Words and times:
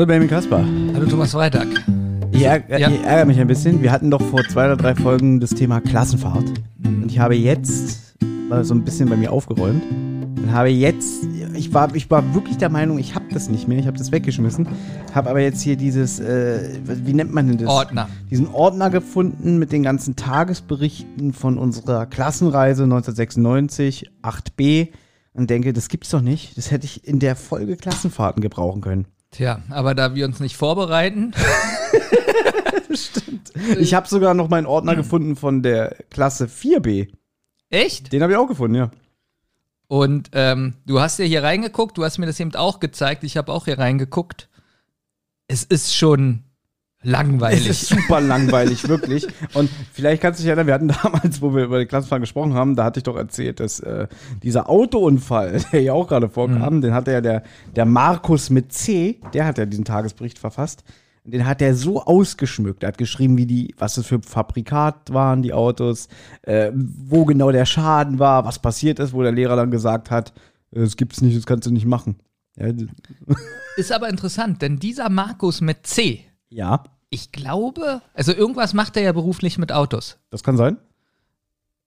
Hallo 0.00 0.06
Benjamin 0.06 0.30
Kasper. 0.30 0.64
Hallo 0.94 1.04
Thomas 1.04 1.32
Freitag. 1.32 1.66
Ich, 2.32 2.40
Ja. 2.40 2.54
ärgere 2.54 3.26
mich 3.26 3.38
ein 3.38 3.46
bisschen. 3.46 3.82
Wir 3.82 3.92
hatten 3.92 4.10
doch 4.10 4.22
vor 4.22 4.42
zwei 4.44 4.64
oder 4.64 4.78
drei 4.78 4.94
Folgen 4.94 5.40
das 5.40 5.50
Thema 5.50 5.82
Klassenfahrt. 5.82 6.46
Und 6.82 7.12
ich 7.12 7.18
habe 7.18 7.34
jetzt 7.34 8.14
mal 8.48 8.64
so 8.64 8.72
ein 8.72 8.82
bisschen 8.82 9.10
bei 9.10 9.16
mir 9.16 9.30
aufgeräumt. 9.30 9.82
Und 10.38 10.52
habe 10.52 10.70
jetzt, 10.70 11.24
ich 11.52 11.74
war, 11.74 11.94
ich 11.94 12.10
war 12.10 12.34
wirklich 12.34 12.56
der 12.56 12.70
Meinung, 12.70 12.98
ich 12.98 13.14
habe 13.14 13.26
das 13.30 13.50
nicht 13.50 13.68
mehr, 13.68 13.78
ich 13.78 13.86
habe 13.86 13.98
das 13.98 14.10
weggeschmissen. 14.10 14.68
Habe 15.14 15.28
aber 15.28 15.40
jetzt 15.40 15.60
hier 15.60 15.76
dieses, 15.76 16.18
äh, 16.18 16.78
wie 16.82 17.12
nennt 17.12 17.34
man 17.34 17.48
denn 17.48 17.58
das? 17.58 17.68
Ordner. 17.68 18.08
Diesen 18.30 18.48
Ordner 18.48 18.88
gefunden 18.88 19.58
mit 19.58 19.70
den 19.70 19.82
ganzen 19.82 20.16
Tagesberichten 20.16 21.34
von 21.34 21.58
unserer 21.58 22.06
Klassenreise 22.06 22.84
1996, 22.84 24.10
8b. 24.22 24.88
Und 25.34 25.50
denke, 25.50 25.74
das 25.74 25.90
gibt's 25.90 26.08
doch 26.08 26.22
nicht. 26.22 26.56
Das 26.56 26.70
hätte 26.70 26.86
ich 26.86 27.06
in 27.06 27.18
der 27.18 27.36
Folge 27.36 27.76
Klassenfahrten 27.76 28.40
gebrauchen 28.40 28.80
können. 28.80 29.04
Tja, 29.30 29.62
aber 29.70 29.94
da 29.94 30.14
wir 30.14 30.24
uns 30.26 30.40
nicht 30.40 30.56
vorbereiten, 30.56 31.32
Ich 33.78 33.94
habe 33.94 34.08
sogar 34.08 34.34
noch 34.34 34.48
meinen 34.48 34.66
Ordner 34.66 34.96
gefunden 34.96 35.36
von 35.36 35.62
der 35.62 35.96
Klasse 36.10 36.46
4b. 36.46 37.08
echt? 37.68 38.12
Den 38.12 38.22
habe 38.22 38.32
ich 38.32 38.38
auch 38.38 38.48
gefunden, 38.48 38.76
ja. 38.76 38.90
Und 39.86 40.30
ähm, 40.34 40.74
du 40.86 41.00
hast 41.00 41.18
ja 41.18 41.24
hier 41.24 41.42
reingeguckt, 41.42 41.98
du 41.98 42.04
hast 42.04 42.18
mir 42.18 42.26
das 42.26 42.38
eben 42.40 42.54
auch 42.54 42.80
gezeigt, 42.80 43.24
ich 43.24 43.36
habe 43.36 43.52
auch 43.52 43.64
hier 43.64 43.78
reingeguckt. 43.78 44.48
Es 45.48 45.64
ist 45.64 45.94
schon 45.94 46.44
Es 47.02 47.10
langweilig. 47.10 47.68
ist 47.68 47.86
super 47.86 48.20
langweilig, 48.20 48.86
wirklich. 48.86 49.26
Und 49.54 49.70
vielleicht 49.92 50.20
kannst 50.20 50.38
du 50.38 50.42
dich 50.42 50.48
erinnern, 50.48 50.66
wir 50.66 50.74
hatten 50.74 50.88
damals, 51.02 51.40
wo 51.40 51.54
wir 51.54 51.64
über 51.64 51.78
die 51.78 51.86
Klassenfahrt 51.86 52.20
gesprochen 52.20 52.52
haben, 52.52 52.76
da 52.76 52.84
hatte 52.84 53.00
ich 53.00 53.04
doch 53.04 53.16
erzählt, 53.16 53.58
dass 53.60 53.80
äh, 53.80 54.06
dieser 54.42 54.68
Autounfall, 54.68 55.60
der 55.72 55.80
ja 55.80 55.92
auch 55.94 56.08
gerade 56.08 56.28
vorkam, 56.28 56.82
den 56.82 56.92
hatte 56.92 57.12
ja 57.12 57.20
der, 57.22 57.42
der 57.74 57.86
Markus 57.86 58.50
mit 58.50 58.72
C, 58.72 59.18
der 59.32 59.46
hat 59.46 59.56
ja 59.56 59.64
diesen 59.64 59.86
Tagesbericht 59.86 60.38
verfasst. 60.38 60.84
Den 61.24 61.46
hat 61.46 61.62
er 61.62 61.74
so 61.74 62.02
ausgeschmückt. 62.02 62.82
Er 62.82 62.88
hat 62.88 62.98
geschrieben, 62.98 63.36
wie 63.36 63.46
die, 63.46 63.74
was 63.78 63.94
das 63.94 64.06
für 64.06 64.20
Fabrikat 64.22 65.12
waren, 65.12 65.42
die 65.42 65.52
Autos, 65.52 66.08
äh, 66.42 66.70
wo 66.74 67.24
genau 67.24 67.50
der 67.50 67.66
Schaden 67.66 68.18
war, 68.18 68.44
was 68.44 68.58
passiert 68.58 68.98
ist, 68.98 69.12
wo 69.12 69.22
der 69.22 69.32
Lehrer 69.32 69.56
dann 69.56 69.70
gesagt 69.70 70.10
hat, 70.10 70.32
äh, 70.72 70.80
das 70.80 70.96
gibt's 70.96 71.20
nicht, 71.20 71.36
das 71.36 71.46
kannst 71.46 71.66
du 71.66 71.70
nicht 71.70 71.86
machen. 71.86 72.16
Ja, 72.56 72.66
ist 73.76 73.92
aber 73.92 74.08
interessant, 74.08 74.60
denn 74.60 74.78
dieser 74.78 75.08
Markus 75.08 75.60
mit 75.60 75.86
C, 75.86 76.24
ja 76.50 76.82
ich 77.12 77.32
glaube, 77.32 78.02
also 78.14 78.32
irgendwas 78.32 78.72
macht 78.72 78.96
er 78.96 79.02
ja 79.02 79.10
beruflich 79.12 79.58
mit 79.58 79.72
Autos. 79.72 80.18
das 80.30 80.44
kann 80.44 80.56
sein. 80.56 80.76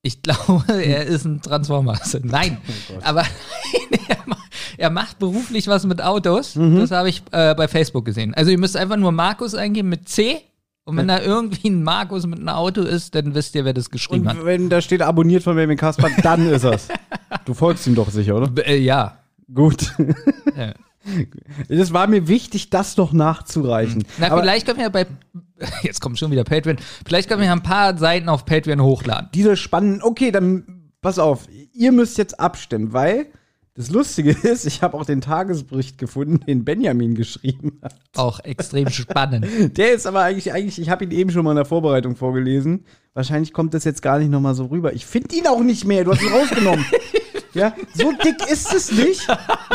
Ich 0.01 0.21
glaube, 0.21 0.65
er 0.83 1.05
ist 1.05 1.23
ein 1.23 1.41
Transformer. 1.41 1.97
Nein, 2.23 2.57
aber 3.03 3.21
er, 4.09 4.17
ma- 4.25 4.35
er 4.77 4.89
macht 4.89 5.19
beruflich 5.19 5.67
was 5.67 5.85
mit 5.85 6.01
Autos. 6.01 6.55
Das 6.55 6.91
habe 6.91 7.07
ich 7.07 7.23
äh, 7.31 7.55
bei 7.55 7.69
Facebook 7.69 8.03
gesehen. 8.03 8.33
Also 8.33 8.51
ihr 8.51 8.57
müsst 8.59 8.75
einfach 8.75 8.97
nur 8.97 9.13
Markus 9.13 9.55
eingeben 9.55 9.87
mit 9.89 10.09
C. 10.09 10.41
Und 10.83 10.97
wenn 10.97 11.07
da 11.07 11.21
irgendwie 11.21 11.69
ein 11.69 11.81
Markus 11.83 12.25
mit 12.27 12.39
einem 12.39 12.49
Auto 12.49 12.81
ist, 12.81 13.15
dann 13.15 13.33
wisst 13.33 13.55
ihr, 13.55 13.63
wer 13.63 13.73
das 13.73 13.89
geschrieben 13.89 14.27
hat. 14.27 14.37
Und 14.39 14.43
wenn 14.45 14.67
da 14.69 14.81
steht 14.81 15.01
abonniert 15.01 15.41
von 15.43 15.55
Benjamin 15.55 15.77
Kasper, 15.77 16.09
dann 16.21 16.45
ist 16.49 16.65
es. 16.65 16.89
Du 17.45 17.53
folgst 17.53 17.87
ihm 17.87 17.95
doch 17.95 18.09
sicher, 18.09 18.35
oder? 18.35 18.47
B- 18.49 18.61
Äh, 18.63 18.79
ja. 18.79 19.19
Gut. 19.53 19.93
Ja. 20.57 20.73
Es 21.69 21.93
war 21.93 22.07
mir 22.07 22.27
wichtig, 22.27 22.69
das 22.69 22.97
noch 22.97 23.13
nachzureichen. 23.13 24.03
Na, 24.17 24.31
Aber 24.31 24.41
vielleicht 24.41 24.65
können 24.65 24.77
wir 24.77 24.85
ja 24.85 24.89
bei. 24.89 25.05
Jetzt 25.83 26.01
kommt 26.01 26.17
schon 26.17 26.31
wieder 26.31 26.43
Patreon. 26.43 26.77
Vielleicht 27.05 27.29
können 27.29 27.41
wir 27.41 27.47
ja 27.47 27.53
ein 27.53 27.63
paar 27.63 27.97
Seiten 27.97 28.29
auf 28.29 28.45
Patreon 28.45 28.81
hochladen. 28.81 29.29
diese 29.33 29.55
spannenden. 29.57 30.01
Okay, 30.01 30.31
dann 30.31 30.91
pass 31.01 31.19
auf. 31.19 31.47
Ihr 31.73 31.91
müsst 31.91 32.17
jetzt 32.17 32.39
abstimmen, 32.39 32.93
weil 32.93 33.27
das 33.75 33.89
Lustige 33.89 34.31
ist, 34.43 34.65
ich 34.65 34.81
habe 34.83 34.95
auch 34.95 35.05
den 35.05 35.21
Tagesbericht 35.21 35.97
gefunden, 35.97 36.39
den 36.45 36.63
Benjamin 36.63 37.15
geschrieben 37.15 37.79
hat. 37.81 37.95
Auch 38.15 38.39
extrem 38.41 38.89
spannend. 38.89 39.47
Der 39.77 39.93
ist 39.93 40.05
aber 40.05 40.21
eigentlich, 40.21 40.53
eigentlich 40.53 40.79
ich 40.79 40.89
habe 40.89 41.03
ihn 41.05 41.11
eben 41.11 41.31
schon 41.31 41.43
mal 41.43 41.51
in 41.51 41.57
der 41.57 41.65
Vorbereitung 41.65 42.15
vorgelesen. 42.15 42.85
Wahrscheinlich 43.13 43.51
kommt 43.53 43.73
das 43.73 43.83
jetzt 43.83 44.01
gar 44.01 44.19
nicht 44.19 44.29
nochmal 44.29 44.55
so 44.55 44.65
rüber. 44.65 44.93
Ich 44.93 45.05
finde 45.05 45.35
ihn 45.35 45.47
auch 45.47 45.61
nicht 45.61 45.85
mehr. 45.85 46.03
Du 46.03 46.11
hast 46.11 46.21
ihn 46.21 46.31
rausgenommen. 46.31 46.85
ja, 47.53 47.75
so 47.93 48.11
dick 48.23 48.49
ist 48.51 48.73
es 48.73 48.91
nicht. 48.91 49.27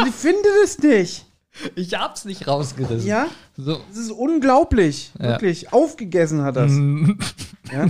Ich 0.06 0.14
finde 0.14 0.48
es 0.64 0.78
nicht. 0.78 1.26
Ich 1.74 1.94
hab's 1.94 2.24
nicht 2.24 2.46
rausgerissen. 2.46 3.06
Ja, 3.08 3.26
So. 3.56 3.80
das 3.88 3.98
ist 3.98 4.10
unglaublich. 4.12 5.12
Ja. 5.18 5.30
Wirklich. 5.30 5.72
Aufgegessen 5.72 6.42
hat 6.42 6.56
das. 6.56 6.70
ja? 7.72 7.86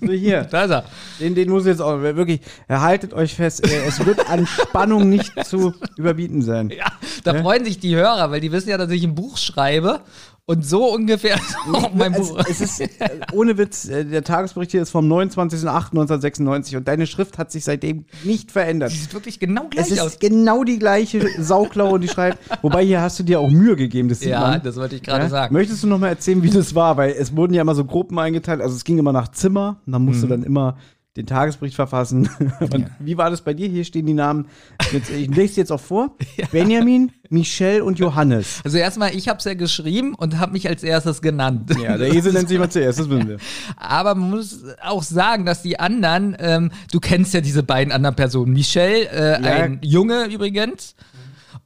So 0.00 0.12
hier. 0.12 0.42
Da 0.44 0.64
ist 0.64 0.70
er. 0.70 0.84
Den, 1.20 1.34
den 1.34 1.50
muss 1.50 1.62
ich 1.64 1.68
jetzt 1.68 1.80
auch 1.82 2.00
wirklich. 2.00 2.40
Haltet 2.68 3.12
euch 3.14 3.34
fest. 3.34 3.66
äh, 3.66 3.86
Es 3.86 4.04
wird 4.04 4.28
an 4.30 4.46
Spannung 4.46 5.08
nicht 5.08 5.32
zu 5.44 5.74
überbieten 5.96 6.42
sein. 6.42 6.70
Ja, 6.70 6.86
da 7.24 7.34
freuen 7.42 7.64
sich 7.64 7.78
die 7.78 7.94
Hörer, 7.96 8.30
weil 8.30 8.40
die 8.40 8.52
wissen 8.52 8.68
ja, 8.68 8.78
dass 8.78 8.90
ich 8.90 9.02
ein 9.04 9.14
Buch 9.14 9.36
schreibe 9.36 10.00
und 10.48 10.64
so 10.66 10.92
ungefähr 10.92 11.36
ist 11.36 11.56
auch 11.72 11.92
mein 11.94 12.14
Es, 12.14 12.28
Buch. 12.30 12.42
es 12.48 12.60
ist, 12.60 12.80
äh, 12.80 12.88
ohne 13.32 13.56
Witz, 13.58 13.86
äh, 13.88 14.04
der 14.04 14.24
Tagesbericht 14.24 14.70
hier 14.72 14.82
ist 14.82 14.90
vom 14.90 15.06
29.08.1996 15.12 16.76
und 16.78 16.88
deine 16.88 17.06
Schrift 17.06 17.38
hat 17.38 17.52
sich 17.52 17.64
seitdem 17.64 18.04
nicht 18.24 18.50
verändert. 18.50 18.90
Die 18.92 18.96
sieht 18.96 19.12
wirklich 19.14 19.38
genau 19.38 19.66
gleich 19.68 19.86
Es 19.86 19.92
ist 19.92 20.00
aus. 20.00 20.18
genau 20.18 20.64
die 20.64 20.78
gleiche 20.78 21.26
Sauklaue 21.40 21.90
und 21.94 22.00
die 22.02 22.08
schreibt. 22.08 22.38
Wobei 22.62 22.84
hier 22.84 23.00
hast 23.00 23.18
du 23.18 23.22
dir 23.22 23.40
auch 23.40 23.50
Mühe 23.50 23.76
gegeben, 23.76 24.08
das 24.08 24.24
Ja, 24.24 24.40
man. 24.40 24.62
das 24.62 24.76
wollte 24.76 24.96
ich 24.96 25.02
gerade 25.02 25.24
Ja? 25.24 25.28
sagen. 25.30 25.54
Möchtest 25.54 25.82
du 25.82 25.86
noch 25.86 25.98
mal 25.98 26.08
erzählen, 26.08 26.42
wie 26.42 26.50
das 26.50 26.74
war? 26.74 26.96
Weil 26.96 27.10
es 27.18 27.36
wurden 27.36 27.54
ja 27.54 27.62
immer 27.62 27.74
so 27.74 27.84
Gruppen 27.84 28.18
eingeteilt. 28.18 28.60
Also 28.60 28.74
es 28.74 28.84
ging 28.84 28.98
immer 28.98 29.12
nach 29.12 29.28
Zimmer. 29.28 29.80
Und 29.86 29.92
dann 29.92 30.04
musst 30.04 30.18
Mhm. 30.18 30.22
du 30.22 30.28
dann 30.28 30.42
immer 30.44 30.76
den 31.18 31.26
Tagesbericht 31.26 31.74
verfassen. 31.74 32.30
Und 32.60 32.86
wie 33.00 33.18
war 33.18 33.28
das 33.28 33.42
bei 33.42 33.52
dir? 33.52 33.68
Hier 33.68 33.84
stehen 33.84 34.06
die 34.06 34.14
Namen. 34.14 34.46
Jetzt, 34.92 35.10
ich 35.10 35.28
lese 35.28 35.56
jetzt 35.60 35.72
auch 35.72 35.80
vor. 35.80 36.16
Benjamin, 36.52 37.10
Michelle 37.28 37.84
und 37.84 37.98
Johannes. 37.98 38.60
Also 38.64 38.78
erstmal, 38.78 39.14
ich 39.14 39.28
habe 39.28 39.38
es 39.38 39.44
ja 39.44 39.54
geschrieben 39.54 40.14
und 40.14 40.38
habe 40.38 40.52
mich 40.52 40.68
als 40.68 40.82
erstes 40.84 41.20
genannt. 41.20 41.72
Ja, 41.82 41.98
der 41.98 42.14
Esel 42.14 42.32
nennt 42.32 42.48
sich 42.48 42.58
mal 42.58 42.70
zuerst, 42.70 43.00
das 43.00 43.10
wissen 43.10 43.28
wir. 43.28 43.38
Aber 43.76 44.14
man 44.14 44.30
muss 44.30 44.64
auch 44.82 45.02
sagen, 45.02 45.44
dass 45.44 45.62
die 45.62 45.80
anderen, 45.80 46.36
ähm, 46.38 46.70
du 46.92 47.00
kennst 47.00 47.34
ja 47.34 47.40
diese 47.40 47.64
beiden 47.64 47.92
anderen 47.92 48.14
Personen. 48.14 48.52
Michelle, 48.52 49.08
äh, 49.10 49.42
Ja. 49.42 49.64
ein 49.64 49.80
Junge 49.82 50.26
übrigens, 50.26 50.94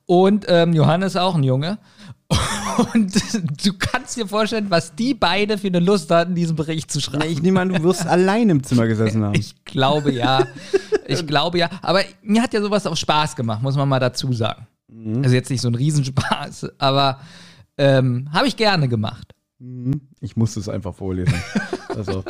und 0.06 0.46
ähm, 0.48 0.72
Johannes 0.72 1.16
auch 1.16 1.34
ein 1.36 1.44
Junge. 1.44 1.78
Und 2.94 3.14
du 3.64 3.72
kannst 3.78 4.16
dir 4.16 4.26
vorstellen, 4.26 4.66
was 4.70 4.94
die 4.94 5.14
beide 5.14 5.58
für 5.58 5.66
eine 5.66 5.80
Lust 5.80 6.10
hatten, 6.10 6.34
diesen 6.34 6.56
Bericht 6.56 6.90
zu 6.90 7.00
schreiben. 7.00 7.30
Ich 7.30 7.42
nehme 7.42 7.60
an, 7.60 7.68
du 7.68 7.82
wirst 7.82 8.06
allein 8.06 8.48
im 8.48 8.62
Zimmer 8.62 8.86
gesessen 8.86 9.22
haben. 9.24 9.34
Ich 9.34 9.64
glaube 9.64 10.12
ja. 10.12 10.46
Ich 11.06 11.26
glaube 11.26 11.58
ja. 11.58 11.68
Aber 11.82 12.00
mir 12.22 12.42
hat 12.42 12.54
ja 12.54 12.62
sowas 12.62 12.86
auch 12.86 12.96
Spaß 12.96 13.36
gemacht, 13.36 13.62
muss 13.62 13.76
man 13.76 13.88
mal 13.88 14.00
dazu 14.00 14.32
sagen. 14.32 14.66
Also 15.22 15.34
jetzt 15.34 15.50
nicht 15.50 15.60
so 15.60 15.68
ein 15.68 15.74
Riesenspaß, 15.74 16.78
aber 16.78 17.20
ähm, 17.76 18.28
habe 18.32 18.46
ich 18.46 18.56
gerne 18.56 18.88
gemacht. 18.88 19.34
Ich 20.20 20.36
musste 20.36 20.60
es 20.60 20.68
einfach 20.68 20.94
vorlesen. 20.94 21.34
Also, 21.94 22.24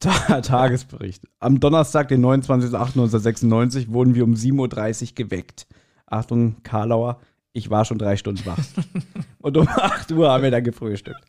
Ta 0.00 0.40
Tagesbericht. 0.40 1.22
Am 1.38 1.60
Donnerstag, 1.60 2.08
den 2.08 2.24
29.08.1996, 2.24 3.92
wurden 3.92 4.14
wir 4.14 4.24
um 4.24 4.32
7.30 4.32 5.02
Uhr 5.02 5.14
geweckt. 5.14 5.66
Achtung, 6.06 6.62
Karlauer, 6.62 7.20
ich 7.54 7.70
war 7.70 7.86
schon 7.86 7.98
drei 7.98 8.18
Stunden 8.18 8.44
wach. 8.44 8.58
Und 9.40 9.56
um 9.56 9.66
8 9.66 10.12
Uhr 10.12 10.30
haben 10.30 10.42
wir 10.42 10.50
dann 10.50 10.64
gefrühstückt. 10.64 11.24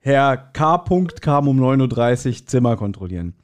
Herr 0.00 0.36
K. 0.36 0.76
-Punkt 0.76 1.20
kam 1.20 1.46
um 1.46 1.60
9.30 1.60 2.28
Uhr 2.40 2.46
Zimmer 2.46 2.76
kontrollieren. 2.76 3.34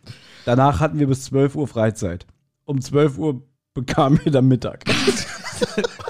Danach 0.47 0.81
hatten 0.81 0.99
wir 0.99 1.07
bis 1.07 1.25
12 1.25 1.55
Uhr 1.55 1.69
Freizeit. 1.69 2.27
Um 2.65 2.81
12 2.81 3.19
Uhr 3.19 3.43
bekamen 3.77 4.19
wir 4.25 4.33
dann 4.33 4.49
Mittag. 4.49 4.83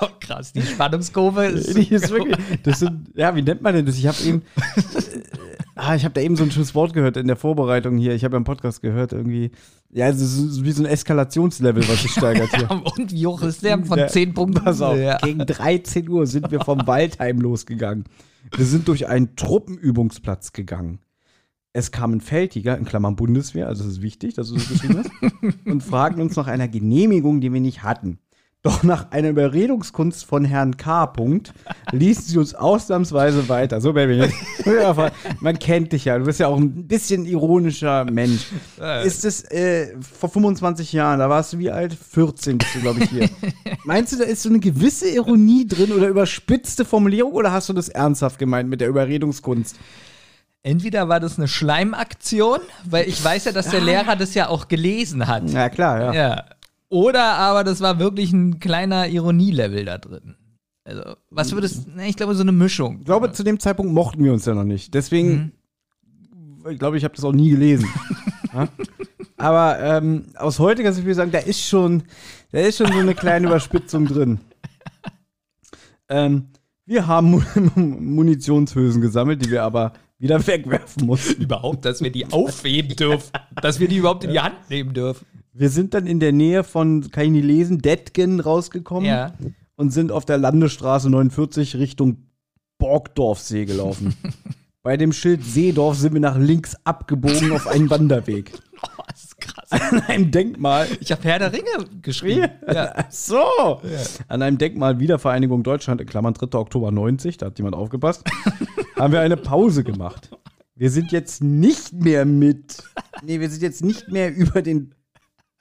Oh, 0.01 0.09
krass, 0.19 0.53
die 0.53 0.61
Spannungskurve 0.61 1.47
ist. 1.47 1.77
Die 1.77 1.95
ist 1.95 2.11
wirklich, 2.11 2.37
das 2.65 2.81
sind, 2.81 3.11
ja, 3.15 3.35
wie 3.37 3.43
nennt 3.43 3.63
man 3.63 3.75
denn 3.75 3.87
das? 3.87 3.97
Ich 3.97 4.07
habe 4.09 4.17
eben, 4.25 4.43
ah, 5.77 5.95
ich 5.95 6.05
habe 6.05 6.15
da 6.15 6.21
eben 6.21 6.35
so 6.35 6.43
ein 6.43 6.51
schönes 6.51 6.75
Wort 6.75 6.93
gehört 6.93 7.17
in 7.17 7.29
der 7.29 7.37
Vorbereitung 7.37 7.97
hier. 7.97 8.13
Ich 8.15 8.25
habe 8.25 8.33
ja 8.35 8.39
im 8.39 8.45
Podcast 8.45 8.83
gehört 8.83 9.13
irgendwie. 9.13 9.53
Ja, 9.93 10.09
es 10.09 10.21
ist 10.21 10.65
wie 10.65 10.73
so 10.73 10.83
ein 10.83 10.87
Eskalationslevel, 10.91 11.87
was 11.89 12.03
sich 12.03 12.11
steigert 12.11 12.51
hier. 12.57 12.69
Und 12.97 13.13
hoch 13.13 13.43
ist 13.43 13.63
der 13.63 13.83
von 13.85 13.99
Der- 13.99 14.09
10 14.09 14.35
Punkten? 14.35 14.65
Pass 14.65 14.81
auf, 14.83 14.99
Ja. 14.99 15.17
gegen 15.19 15.39
13 15.39 16.09
Uhr 16.09 16.27
sind 16.27 16.51
wir 16.51 16.61
vom 16.61 16.85
Waldheim 16.87 17.39
losgegangen. 17.41 18.05
Wir 18.55 18.65
sind 18.65 18.89
durch 18.89 19.07
einen 19.09 19.37
Truppenübungsplatz 19.37 20.53
gegangen. 20.53 20.99
Es 21.77 21.91
kam 21.91 22.15
ein 22.15 22.23
Feldjäger, 22.23 22.79
in 22.79 22.87
Klammern 22.87 23.17
Bundeswehr, 23.17 23.67
also 23.67 23.85
das 23.85 23.95
ist 23.95 24.03
wichtig, 24.03 24.33
dass 24.33 24.49
du 24.49 24.55
das 24.55 24.67
geschrieben 24.67 24.97
hast, 24.97 25.11
und 25.67 25.83
fragten 25.83 26.23
uns 26.23 26.35
nach 26.35 26.47
einer 26.47 26.69
Genehmigung, 26.69 27.43
die 27.43 27.53
wir 27.53 27.61
nicht 27.61 27.83
hatten. 27.83 28.19
Doch 28.63 28.83
nach 28.83 29.11
einer 29.11 29.29
Überredungskunst 29.29 30.25
von 30.25 30.47
Herrn 30.47 30.79
K. 30.79 31.07
Punkt 31.07 31.53
ließen 31.93 32.25
sie 32.25 32.39
uns 32.39 32.55
ausnahmsweise 32.55 33.51
weiter. 33.51 33.83
So, 33.83 33.93
Baby. 33.93 34.27
Man 35.41 35.59
kennt 35.59 35.93
dich 35.93 36.07
ja. 36.07 36.19
Du 36.19 36.25
bist 36.25 36.41
ja 36.41 36.49
auch 36.49 36.57
ein 36.57 36.89
bisschen 36.89 37.27
ironischer 37.27 38.07
Mensch. 38.07 38.47
Ist 39.05 39.27
es 39.27 39.45
äh, 39.51 39.95
vor 40.01 40.31
25 40.31 40.95
Jahren, 40.95 41.19
da 41.19 41.29
warst 41.29 41.53
du 41.53 41.59
wie 41.59 41.71
alt? 41.71 41.95
14 41.95 42.57
bist 42.57 42.75
du, 42.75 42.81
glaube 42.81 43.05
ich, 43.05 43.11
hier. 43.11 43.29
Meinst 43.85 44.15
du, 44.15 44.17
da 44.17 44.25
ist 44.25 44.43
so 44.43 44.49
eine 44.49 44.61
gewisse 44.61 45.11
Ironie 45.11 45.67
drin 45.67 45.93
oder 45.93 46.09
überspitzte 46.09 46.87
Formulierung 46.87 47.35
oder 47.35 47.53
hast 47.53 47.69
du 47.69 47.75
das 47.75 47.91
ernsthaft 47.91 48.39
gemeint 48.39 48.71
mit 48.71 48.81
der 48.81 48.89
Überredungskunst? 48.89 49.77
Entweder 50.67 51.09
war 51.09 51.21
das 51.21 51.39
eine 51.39 51.47
Schleimaktion, 51.47 52.59
weil 52.85 53.09
ich 53.09 53.23
weiß 53.23 53.45
ja, 53.45 53.53
dass 53.53 53.69
der 53.71 53.81
Lehrer 53.81 54.17
das 54.17 54.35
ja 54.35 54.49
auch 54.49 54.67
gelesen 54.67 55.29
hat. 55.29 55.49
Ja, 55.49 55.69
klar, 55.69 56.01
ja. 56.01 56.13
Ja. 56.13 56.45
Oder 56.89 57.23
aber 57.35 57.63
das 57.63 57.81
war 57.81 58.01
wirklich 58.01 58.33
ein 58.33 58.59
kleiner 58.59 59.07
Ironielevel 59.07 59.85
da 59.85 59.99
drin. 59.99 60.35
Also, 60.83 61.03
was 61.31 61.53
würdest 61.53 61.87
ne, 61.95 62.09
ich 62.09 62.17
glaube, 62.17 62.35
so 62.35 62.43
eine 62.43 62.51
Mischung. 62.51 62.99
Ich 62.99 63.05
glaube, 63.05 63.31
zu 63.31 63.45
dem 63.45 63.61
Zeitpunkt 63.61 63.93
mochten 63.93 64.25
wir 64.25 64.33
uns 64.33 64.45
ja 64.45 64.55
noch 64.55 64.65
nicht. 64.65 64.93
Deswegen, 64.93 65.53
ich 66.69 66.81
glaube, 66.81 66.97
ich 66.99 67.05
habe 67.05 67.15
das 67.15 67.25
auch 67.25 67.33
nie 67.33 67.51
gelesen. 67.51 67.89
ja? 68.53 68.67
Aber 69.37 69.79
ähm, 69.79 70.25
aus 70.35 70.59
heutiger 70.59 70.93
Sicht 70.93 71.05
würde 71.05 71.13
ich 71.13 71.17
sagen, 71.17 71.31
da 71.31 71.39
ist 71.39 71.61
schon, 71.65 72.03
da 72.51 72.59
ist 72.59 72.79
schon 72.79 72.91
so 72.91 72.99
eine 72.99 73.15
kleine 73.15 73.47
Überspitzung 73.47 74.07
drin. 74.07 74.41
Ähm, 76.09 76.47
wir 76.85 77.07
haben 77.09 77.31
Mu- 77.33 77.43
Munitionshülsen 77.75 79.01
gesammelt, 79.01 79.45
die 79.45 79.51
wir 79.51 79.65
aber 79.65 79.93
wieder 80.19 80.47
wegwerfen 80.47 81.07
mussten. 81.07 81.43
Überhaupt, 81.43 81.85
dass 81.85 82.03
wir 82.03 82.11
die 82.11 82.27
aufheben 82.33 82.97
dürfen. 82.97 83.31
dass 83.61 83.81
wir 83.81 83.89
die 83.89 83.97
überhaupt 83.97 84.25
in 84.25 84.31
die 84.33 84.41
Hand 84.41 84.71
nehmen 84.71 84.95
dürfen. 84.95 85.27
Wir 85.53 85.71
sind 85.71 85.95
dann 85.95 86.07
in 86.07 86.21
der 86.21 86.33
Nähe 86.33 86.65
von, 86.65 87.11
kann 87.11 87.25
ich 87.25 87.31
nicht 87.31 87.45
lesen, 87.45 87.79
Detgen 87.81 88.41
rausgekommen 88.41 89.07
Ja. 89.09 89.33
und 89.77 89.91
sind 89.91 90.13
auf 90.13 90.25
der 90.25 90.39
Landesstraße 90.39 91.09
49 91.11 91.77
Richtung 91.77 92.27
Borgdorfsee 92.79 93.65
gelaufen. 93.65 94.15
Bei 94.83 94.97
dem 94.97 95.13
Schild 95.13 95.43
Seedorf 95.45 95.97
sind 95.97 96.13
wir 96.13 96.21
nach 96.21 96.39
links 96.39 96.77
abgebogen 96.85 97.53
auf 97.53 97.67
einen 97.67 97.91
Wanderweg. 97.91 98.53
Krass. 99.57 99.71
An 99.93 100.01
einem 100.03 100.31
Denkmal. 100.31 100.87
Ich 101.01 101.11
habe 101.13 101.23
Herr 101.25 101.39
der 101.39 101.53
Ringe 101.53 101.89
geschrieben. 102.03 102.49
Ja. 102.67 103.07
So. 103.11 103.81
An 104.29 104.43
einem 104.43 104.59
Denkmal 104.59 104.99
Wiedervereinigung 104.99 105.63
Deutschland, 105.63 106.01
in 106.01 106.07
Klammern 106.07 106.35
3. 106.35 106.59
Oktober 106.59 106.91
90, 106.91 107.39
da 107.39 107.47
hat 107.47 107.59
jemand 107.59 107.75
aufgepasst, 107.75 108.25
haben 108.97 109.13
wir 109.13 109.21
eine 109.21 109.37
Pause 109.37 109.85
gemacht. 109.85 110.31
Wir 110.75 110.91
sind 110.91 111.11
jetzt 111.11 111.43
nicht 111.43 111.95
mehr 111.95 112.27
mit, 112.27 112.83
nee, 113.23 113.41
wir 113.41 113.49
sind 113.49 113.63
jetzt 113.63 113.83
nicht 113.83 114.09
mehr 114.09 114.35
über 114.35 114.61
den 114.61 114.95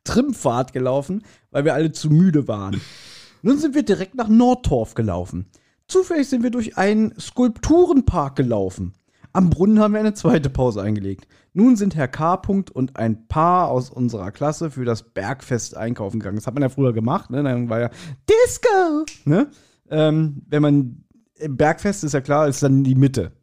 Trimpfad 0.03 0.73
gelaufen, 0.73 1.23
weil 1.51 1.63
wir 1.63 1.73
alle 1.73 1.91
zu 1.91 2.09
müde 2.09 2.47
waren. 2.47 2.81
Nun 3.41 3.57
sind 3.59 3.75
wir 3.75 3.83
direkt 3.83 4.15
nach 4.15 4.27
Nordtorf 4.27 4.93
gelaufen. 4.93 5.45
Zufällig 5.87 6.27
sind 6.27 6.43
wir 6.43 6.49
durch 6.49 6.77
einen 6.77 7.17
Skulpturenpark 7.19 8.35
gelaufen. 8.35 8.93
Am 9.35 9.49
Brunnen 9.49 9.79
haben 9.79 9.93
wir 9.93 9.99
eine 9.99 10.13
zweite 10.13 10.49
Pause 10.49 10.81
eingelegt. 10.81 11.27
Nun 11.51 11.75
sind 11.75 11.93
Herr 11.93 12.07
K. 12.07 12.41
Und 12.73 12.95
ein 12.95 13.27
Paar 13.27 13.69
aus 13.69 13.89
unserer 13.89 14.31
Klasse 14.31 14.71
für 14.71 14.85
das 14.85 15.03
Bergfest 15.03 15.75
einkaufen 15.75 16.21
gegangen. 16.21 16.37
Das 16.37 16.47
hat 16.47 16.53
man 16.53 16.63
ja 16.63 16.69
früher 16.69 16.93
gemacht, 16.93 17.31
ne? 17.31 17.43
Dann 17.43 17.67
war 17.67 17.81
ja 17.81 17.89
Disco, 18.29 19.05
ne? 19.25 19.47
Ähm, 19.89 20.41
wenn 20.47 20.61
man 20.61 21.03
im 21.35 21.57
Bergfest 21.57 22.05
ist 22.05 22.13
ja 22.13 22.21
klar, 22.21 22.47
ist 22.47 22.63
dann 22.63 22.85
die 22.85 22.95
Mitte. 22.95 23.33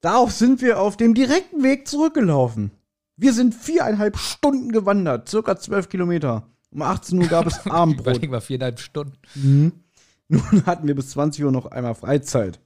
Darauf 0.00 0.30
sind 0.30 0.62
wir 0.62 0.78
auf 0.78 0.96
dem 0.96 1.14
direkten 1.14 1.64
Weg 1.64 1.88
zurückgelaufen. 1.88 2.70
Wir 3.16 3.32
sind 3.32 3.52
viereinhalb 3.52 4.16
Stunden 4.16 4.70
gewandert, 4.70 5.28
circa 5.28 5.56
zwölf 5.56 5.88
Kilometer. 5.88 6.46
Um 6.70 6.82
18 6.82 7.18
Uhr 7.18 7.26
gab 7.26 7.48
es 7.48 7.66
Abendbrot. 7.66 8.14
Überleg 8.14 8.30
mal, 8.30 8.40
viereinhalb 8.40 8.78
Stunden. 8.78 9.82
Nun 10.28 10.66
hatten 10.66 10.86
wir 10.86 10.94
bis 10.94 11.10
20 11.10 11.44
Uhr 11.44 11.50
noch 11.50 11.66
einmal 11.66 11.96
Freizeit. 11.96 12.60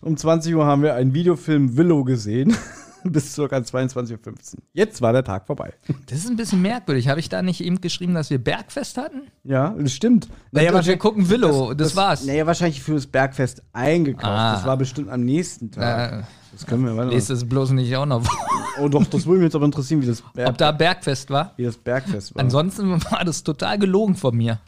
Um 0.00 0.16
20 0.16 0.54
Uhr 0.54 0.64
haben 0.64 0.82
wir 0.82 0.94
einen 0.94 1.14
Videofilm 1.14 1.76
Willow 1.76 2.04
gesehen. 2.04 2.56
bis 3.04 3.34
circa 3.34 3.56
22.15 3.56 4.18
Uhr. 4.26 4.34
Jetzt 4.72 5.00
war 5.00 5.12
der 5.12 5.24
Tag 5.24 5.46
vorbei. 5.46 5.72
Das 6.06 6.18
ist 6.18 6.30
ein 6.30 6.36
bisschen 6.36 6.62
merkwürdig. 6.62 7.08
Habe 7.08 7.20
ich 7.20 7.28
da 7.28 7.42
nicht 7.42 7.60
eben 7.60 7.80
geschrieben, 7.80 8.14
dass 8.14 8.30
wir 8.30 8.38
Bergfest 8.38 8.96
hatten? 8.98 9.22
Ja, 9.44 9.74
das 9.78 9.92
stimmt. 9.92 10.28
Naja, 10.52 10.84
wir 10.84 10.96
gucken 10.98 11.28
Willow, 11.28 11.74
das, 11.74 11.96
war's. 11.96 12.24
Naja, 12.24 12.46
wahrscheinlich 12.46 12.82
für 12.82 12.94
das 12.94 13.06
Bergfest 13.06 13.62
eingekauft. 13.72 14.26
Ah. 14.26 14.54
Das 14.54 14.66
war 14.66 14.76
bestimmt 14.76 15.10
am 15.10 15.20
nächsten 15.24 15.70
Tag. 15.70 16.12
Äh, 16.12 16.22
das 16.52 16.66
können 16.66 16.84
wir, 16.84 16.96
warte 16.96 17.14
lest 17.14 17.28
mal. 17.28 17.36
es 17.36 17.48
bloß 17.48 17.70
nicht 17.72 17.94
auch 17.96 18.06
noch, 18.06 18.26
Oh 18.80 18.88
doch, 18.88 19.04
das 19.04 19.26
würde 19.26 19.38
mich 19.38 19.46
jetzt 19.46 19.56
aber 19.56 19.66
interessieren, 19.66 20.02
wie 20.02 20.06
das, 20.06 20.22
Berg, 20.34 20.48
ob 20.48 20.58
da 20.58 20.72
Bergfest 20.72 21.30
war. 21.30 21.52
wie 21.56 21.64
das 21.64 21.76
Bergfest 21.76 22.34
war. 22.34 22.42
Ansonsten 22.42 22.90
war 23.10 23.24
das 23.24 23.42
total 23.42 23.78
gelogen 23.78 24.14
von 24.14 24.36
mir. 24.36 24.60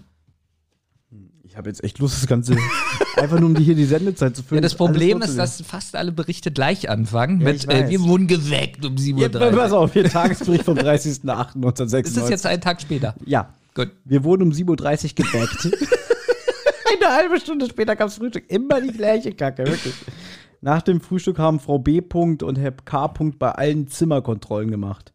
Ich 1.50 1.56
habe 1.56 1.68
jetzt 1.68 1.82
echt 1.82 1.98
Lust, 1.98 2.22
das 2.22 2.28
Ganze 2.28 2.56
einfach 3.16 3.40
nur 3.40 3.48
um 3.48 3.56
die 3.56 3.64
hier 3.64 3.74
die 3.74 3.84
Sendezeit 3.84 4.36
zu 4.36 4.44
füllen. 4.44 4.58
Ja, 4.58 4.62
das 4.62 4.76
Problem 4.76 5.20
ist, 5.20 5.36
dass 5.36 5.60
fast 5.62 5.96
alle 5.96 6.12
Berichte 6.12 6.52
gleich 6.52 6.88
anfangen. 6.88 7.40
Ja, 7.40 7.52
mit, 7.52 7.68
äh, 7.68 7.88
wir 7.88 8.00
wurden 8.02 8.28
geweckt 8.28 8.86
um 8.86 8.94
7.30 8.94 9.18
Ja, 9.18 9.50
Uhr. 9.50 9.58
pass 9.58 9.72
auf, 9.72 9.92
hier 9.92 10.04
Tagesbericht 10.04 10.64
vom 10.64 10.78
30.08.1996. 10.78 12.04
Ist 12.04 12.16
das 12.16 12.30
jetzt 12.30 12.46
ein 12.46 12.60
Tag 12.60 12.80
später? 12.80 13.16
Ja. 13.26 13.52
Gut. 13.74 13.90
Wir 14.04 14.22
wurden 14.22 14.44
um 14.44 14.50
7.30 14.50 14.68
Uhr 14.68 15.24
geweckt. 15.26 15.64
Eine 17.02 17.14
halbe 17.16 17.40
Stunde 17.40 17.66
später 17.68 17.96
gab 17.96 18.08
es 18.08 18.14
Frühstück. 18.14 18.44
Immer 18.48 18.80
die 18.80 18.92
gleiche 18.92 19.32
Kacke, 19.32 19.66
wirklich. 19.66 19.94
Nach 20.60 20.82
dem 20.82 21.00
Frühstück 21.00 21.38
haben 21.38 21.58
Frau 21.58 21.80
B. 21.80 22.00
und 22.00 22.58
Herr 22.58 22.72
K. 22.72 23.06
-Punkt 23.06 23.38
bei 23.38 23.50
allen 23.50 23.88
Zimmerkontrollen 23.88 24.70
gemacht. 24.70 25.09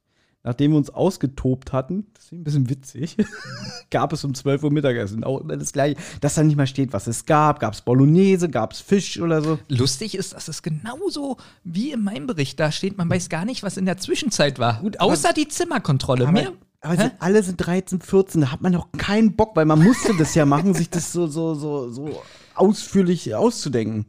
Nachdem 0.46 0.72
wir 0.72 0.78
uns 0.78 0.92
ausgetobt 0.92 1.74
hatten, 1.74 2.06
das 2.14 2.26
ist 2.26 2.32
ein 2.34 2.44
bisschen 2.44 2.70
witzig, 2.70 3.18
gab 3.90 4.14
es 4.14 4.24
um 4.24 4.36
12 4.36 4.62
Uhr 4.64 4.72
Mittagessen. 4.72 5.24
Auch 5.24 5.42
immer 5.42 5.58
das 5.58 5.74
gleiche. 5.74 6.00
Dass 6.22 6.36
da 6.36 6.44
nicht 6.44 6.56
mal 6.56 6.68
steht, 6.68 6.94
was 6.94 7.08
es 7.08 7.26
gab. 7.26 7.60
Gab 7.60 7.74
es 7.74 7.82
Bolognese, 7.82 8.48
gab 8.48 8.74
es 8.74 8.80
Fisch 8.80 9.20
oder 9.20 9.42
so. 9.42 9.58
Lustig 9.70 10.14
ist, 10.16 10.34
dass 10.34 10.48
es 10.48 10.62
genauso 10.62 11.38
wie 11.64 11.92
in 11.92 12.04
meinem 12.04 12.28
Bericht 12.28 12.60
da 12.60 12.72
steht. 12.72 12.96
Man 12.96 13.10
weiß 13.10 13.30
gar 13.30 13.44
nicht, 13.44 13.64
was 13.64 13.76
in 13.76 13.86
der 13.86 13.98
Zwischenzeit 13.98 14.60
war. 14.60 14.82
Gut, 14.82 15.00
Außer 15.00 15.34
die 15.34 15.48
Zimmerkontrolle. 15.48 16.24
Aber, 16.28 16.32
Mehr, 16.32 16.52
aber 16.82 16.96
sind, 16.96 17.14
alle 17.18 17.42
sind 17.42 17.58
13, 17.58 18.00
14, 18.02 18.42
da 18.42 18.52
hat 18.52 18.62
man 18.62 18.74
doch 18.74 18.92
keinen 18.96 19.36
Bock, 19.36 19.56
weil 19.56 19.66
man 19.66 19.84
musste 19.84 20.14
das 20.16 20.36
ja 20.36 20.46
machen, 20.46 20.76
sich 20.76 20.92
das 20.92 21.12
so, 21.12 21.26
so, 21.26 21.56
so, 21.56 21.90
so 21.90 22.22
ausführlich 22.54 23.34
auszudenken. 23.34 24.06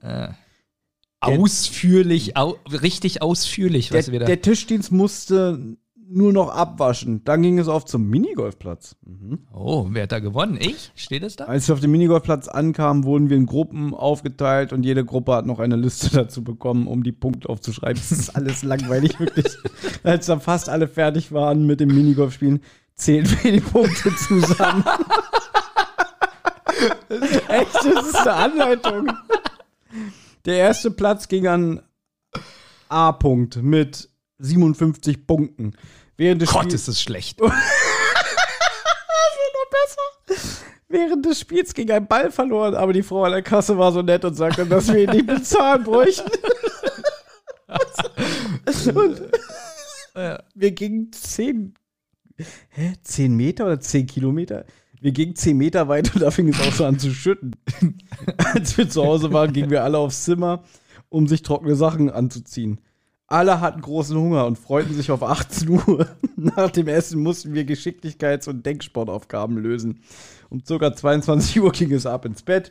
ausführlich, 1.21 2.37
au, 2.37 2.57
richtig 2.71 3.23
ausführlich, 3.23 3.93
was 3.93 4.05
Der, 4.07 4.13
wir 4.13 4.21
da. 4.21 4.27
der 4.27 4.43
Tischdienst 4.43 4.93
musste 4.93 5.77
nur 6.09 6.33
noch 6.33 6.49
abwaschen. 6.51 7.23
Dann 7.25 7.43
ging 7.43 7.59
es 7.59 7.69
auf 7.69 7.85
zum 7.85 8.09
Minigolfplatz. 8.09 8.97
oh, 9.53 9.87
wer 9.91 10.05
hat 10.05 10.13
da 10.13 10.19
gewonnen? 10.21 10.59
Ich? 10.61 10.93
Steht 10.95 11.23
es 11.23 11.37
da? 11.37 11.45
Als 11.45 11.69
wir 11.69 11.75
auf 11.75 11.81
dem 11.81 11.91
Minigolfplatz 11.91 12.49
ankamen, 12.49 13.05
wurden 13.05 13.31
wir 13.31 13.37
in 13.37 13.47
Gruppen 13.47 13.95
aufgeteilt 13.95 14.73
und 14.73 14.85
jede 14.85 15.05
Gruppe 15.05 15.35
hat 15.35 15.47
noch 15.47 15.59
eine 15.59 15.77
Liste 15.77 16.11
dazu 16.15 16.45
bekommen, 16.45 16.87
um 16.87 17.03
die 17.03 17.13
Punkte 17.13 17.49
aufzuschreiben. 17.49 17.97
Das 17.97 18.13
ist 18.13 18.37
alles 18.37 18.63
langweilig, 18.63 19.19
wirklich. 19.19 19.47
Als 20.03 20.27
dann 20.27 20.41
fast 20.41 20.69
alle 20.69 20.89
fertig 20.89 21.33
waren 21.33 21.67
mit 21.67 21.81
dem 21.81 21.89
Minigolfspielen, 21.89 22.61
zählen 22.95 23.29
wir 23.43 23.53
die 23.53 23.61
Punkte 23.61 24.15
zusammen. 24.17 24.85
Echt, 27.49 27.75
das 27.75 28.07
ist 28.09 28.17
eine 28.17 28.33
Anleitung. 28.33 29.13
Der 30.45 30.57
erste 30.59 30.91
Platz 30.91 31.29
ging 31.29 31.47
an 31.47 31.81
A-Punkt 32.89 33.63
mit 33.63 34.11
57 34.39 35.27
Punkten. 35.27 35.73
Während 36.17 36.43
des 36.43 36.51
Gott, 36.51 36.65
Spiels- 36.65 36.75
ist 36.75 36.89
es 36.89 37.03
schlecht. 37.03 37.41
Während 40.89 41.27
des 41.27 41.41
Spiels 41.41 41.75
ging 41.75 41.91
ein 41.91 42.07
Ball 42.07 42.31
verloren, 42.31 42.75
aber 42.77 42.93
die 42.93 43.03
Frau 43.03 43.25
an 43.25 43.33
der 43.33 43.43
Kasse 43.43 43.77
war 43.77 43.91
so 43.93 44.03
nett 44.03 44.25
und 44.25 44.35
sagte, 44.35 44.65
dass 44.67 44.87
wir 44.87 45.03
ihn 45.03 45.11
nicht 45.11 45.27
bezahlen 45.27 45.83
bräuchten. 45.83 46.31
und 48.95 49.23
wir 50.55 50.71
gingen 50.71 51.13
zehn, 51.13 51.75
hä, 52.69 52.93
zehn 53.03 53.35
Meter 53.35 53.67
oder 53.67 53.81
zehn 53.81 54.07
Kilometer? 54.07 54.65
Wir 55.01 55.11
gingen 55.13 55.35
zehn 55.35 55.57
Meter 55.59 55.89
weit 55.89 56.15
und 56.15 56.23
da 56.23 56.31
fing 56.31 56.49
es 56.49 56.61
auch 56.61 56.73
so 56.73 56.85
an 56.85 56.99
zu 57.01 57.11
schütten. 57.11 57.57
Als 58.39 58.79
wir 58.79 58.89
zu 58.89 59.05
Hause 59.05 59.33
waren, 59.33 59.53
gingen 59.53 59.71
wir 59.71 59.83
alle 59.83 59.99
aufs 59.99 60.23
Zimmer, 60.25 60.63
um 61.09 61.27
sich 61.27 61.43
trockene 61.43 61.75
Sachen 61.75 62.11
anzuziehen. 62.11 62.81
Alle 63.29 63.61
hatten 63.61 63.81
großen 63.81 64.17
Hunger 64.17 64.47
und 64.47 64.57
freuten 64.57 64.95
sich 64.95 65.11
auf 65.11 65.23
18 65.23 65.69
Uhr. 65.69 66.07
Nach 66.37 66.71
dem 66.71 66.87
Essen 66.87 67.23
mussten 67.23 67.55
wir 67.55 67.65
Geschicklichkeits- 67.65 68.49
und 68.49 68.65
Denksportaufgaben 68.65 69.57
lösen. 69.59 70.01
Um 70.49 70.63
ca. 70.63 70.95
22 70.95 71.61
Uhr 71.61 71.73
ging 71.73 71.93
es 71.93 72.07
ab 72.07 72.25
ins 72.25 72.43
Bett. 72.43 72.71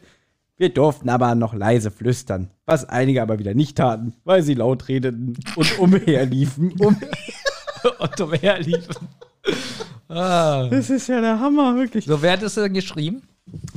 Wir 0.58 0.70
durften 0.70 1.10
aber 1.10 1.36
noch 1.36 1.54
leise 1.54 1.92
flüstern, 1.92 2.50
was 2.66 2.88
einige 2.88 3.22
aber 3.22 3.40
wieder 3.40 3.54
nicht 3.54 3.78
taten, 3.78 4.14
weil 4.24 4.42
sie 4.42 4.54
laut 4.54 4.88
redeten 4.88 5.38
und 5.58 5.80
umherliefen. 5.80 6.72
Um 6.80 6.96
Otto 8.00 8.32
herliefen. 8.32 9.10
Ah. 10.08 10.68
das 10.70 10.90
ist 10.90 11.08
ja 11.08 11.20
der 11.20 11.40
Hammer, 11.42 11.76
wirklich. 11.76 12.06
So, 12.06 12.22
wer 12.22 12.34
hat 12.34 12.44
es 12.44 12.56
denn 12.56 12.74
geschrieben? 12.74 13.24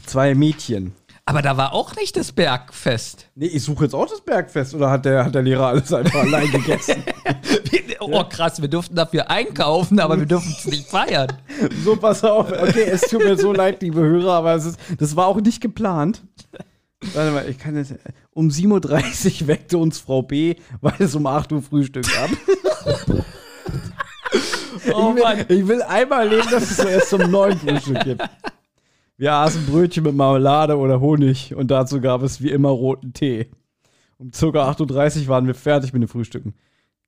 Zwei 0.07 0.37
Mädchen. 0.37 0.93
Aber 1.29 1.43
da 1.43 1.59
war 1.59 1.75
auch 1.75 1.95
nicht 1.95 2.17
das 2.17 2.33
Bergfest. 2.33 3.29
Nee, 3.35 3.49
ich 3.49 3.63
suche 3.63 3.85
jetzt 3.85 3.95
auch 3.95 4.09
das 4.09 4.23
Bergfest 4.23 4.75
oder 4.75 4.91
hat 4.91 5.05
der, 5.05 5.27
hat 5.27 5.35
der 5.35 5.43
Lehrer 5.43 5.67
alles 5.67 5.93
einfach 5.93 6.21
allein 6.21 6.51
gegessen? 6.51 7.05
Oh, 8.01 8.25
krass, 8.25 8.63
wir 8.63 8.69
durften 8.69 8.95
dafür 8.95 9.29
einkaufen, 9.29 10.01
aber 10.01 10.19
wir 10.19 10.25
durften 10.25 10.55
es 10.57 10.65
nicht 10.65 10.89
feiern. 10.89 11.31
So, 11.85 11.97
pass 11.97 12.25
auf. 12.25 12.51
Okay, 12.51 12.85
es 12.85 13.03
tut 13.03 13.23
mir 13.23 13.37
so 13.37 13.53
leid, 13.53 13.83
liebe 13.83 14.01
Hörer, 14.01 14.35
aber 14.35 14.55
ist, 14.55 14.79
das 14.99 15.15
war 15.15 15.27
auch 15.27 15.39
nicht 15.41 15.61
geplant. 15.61 16.23
Warte 17.13 17.33
mal, 17.33 17.49
ich 17.49 17.59
kann 17.59 17.75
das. 17.75 17.93
Um 18.33 18.49
7.30 18.49 19.43
Uhr 19.43 19.49
weckte 19.49 19.77
uns 19.77 19.99
Frau 19.99 20.23
B, 20.23 20.55
weil 20.81 20.95
es 21.01 21.15
um 21.15 21.27
8 21.27 21.53
Uhr 21.53 21.61
Frühstück 21.63 22.07
gab. 22.11 22.31
Oh 24.93 25.13
ich, 25.17 25.23
Mann. 25.23 25.39
will, 25.49 25.59
ich 25.59 25.69
will 25.69 25.83
einmal 25.83 26.27
erleben, 26.27 26.49
dass 26.51 26.71
es 26.71 26.79
erst 26.79 27.13
um 27.13 27.31
9 27.31 27.59
Frühstück 27.59 28.05
gibt. 28.05 28.23
Wir 29.21 29.33
aßen 29.33 29.67
Brötchen 29.67 30.05
mit 30.05 30.15
Marmelade 30.15 30.79
oder 30.79 31.01
Honig 31.01 31.53
und 31.53 31.73
dazu 31.73 32.01
gab 32.01 32.23
es 32.23 32.41
wie 32.41 32.51
immer 32.51 32.69
roten 32.69 33.13
Tee. 33.13 33.51
Um 34.17 34.31
ca. 34.31 34.47
8.30 34.71 35.23
Uhr 35.23 35.29
waren 35.29 35.49
wir 35.49 35.57
fertig 35.57 35.93
mit 35.93 36.03
dem 36.03 36.09
Frühstücken. 36.09 36.55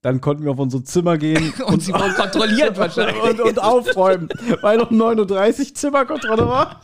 Dann 0.02 0.21
konnten 0.21 0.43
wir 0.43 0.50
auf 0.50 0.59
unser 0.59 0.83
Zimmer 0.85 1.19
gehen 1.19 1.52
Und 1.67 1.83
sie 1.85 1.93
wurden 1.93 2.14
kontrolliert 2.14 2.76
wahrscheinlich. 2.76 3.23
und, 3.23 3.40
und 3.40 3.62
aufräumen, 3.62 4.29
weil 4.61 4.81
um 4.81 4.88
9.30 4.88 5.61
Uhr 5.61 5.75
Zimmerkontrolle 5.76 6.49
war. 6.49 6.81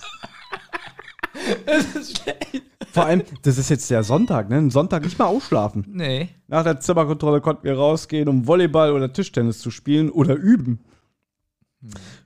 Vor 2.93 3.07
allem, 3.07 3.23
das 3.43 3.59
ist 3.59 3.69
jetzt 3.69 3.91
der 3.91 4.05
Sonntag, 4.05 4.49
ne? 4.49 4.59
Ein 4.59 4.71
Sonntag 4.71 5.03
nicht 5.03 5.19
mal 5.19 5.27
ausschlafen. 5.27 5.87
Nee. 5.89 6.29
Nach 6.47 6.63
der 6.63 6.79
Zimmerkontrolle 6.79 7.41
konnten 7.41 7.65
wir 7.65 7.77
rausgehen, 7.77 8.29
um 8.29 8.47
Volleyball 8.47 8.93
oder 8.93 9.13
Tischtennis 9.13 9.59
zu 9.59 9.73
spielen 9.73 10.09
oder 10.09 10.37
üben. 10.37 10.85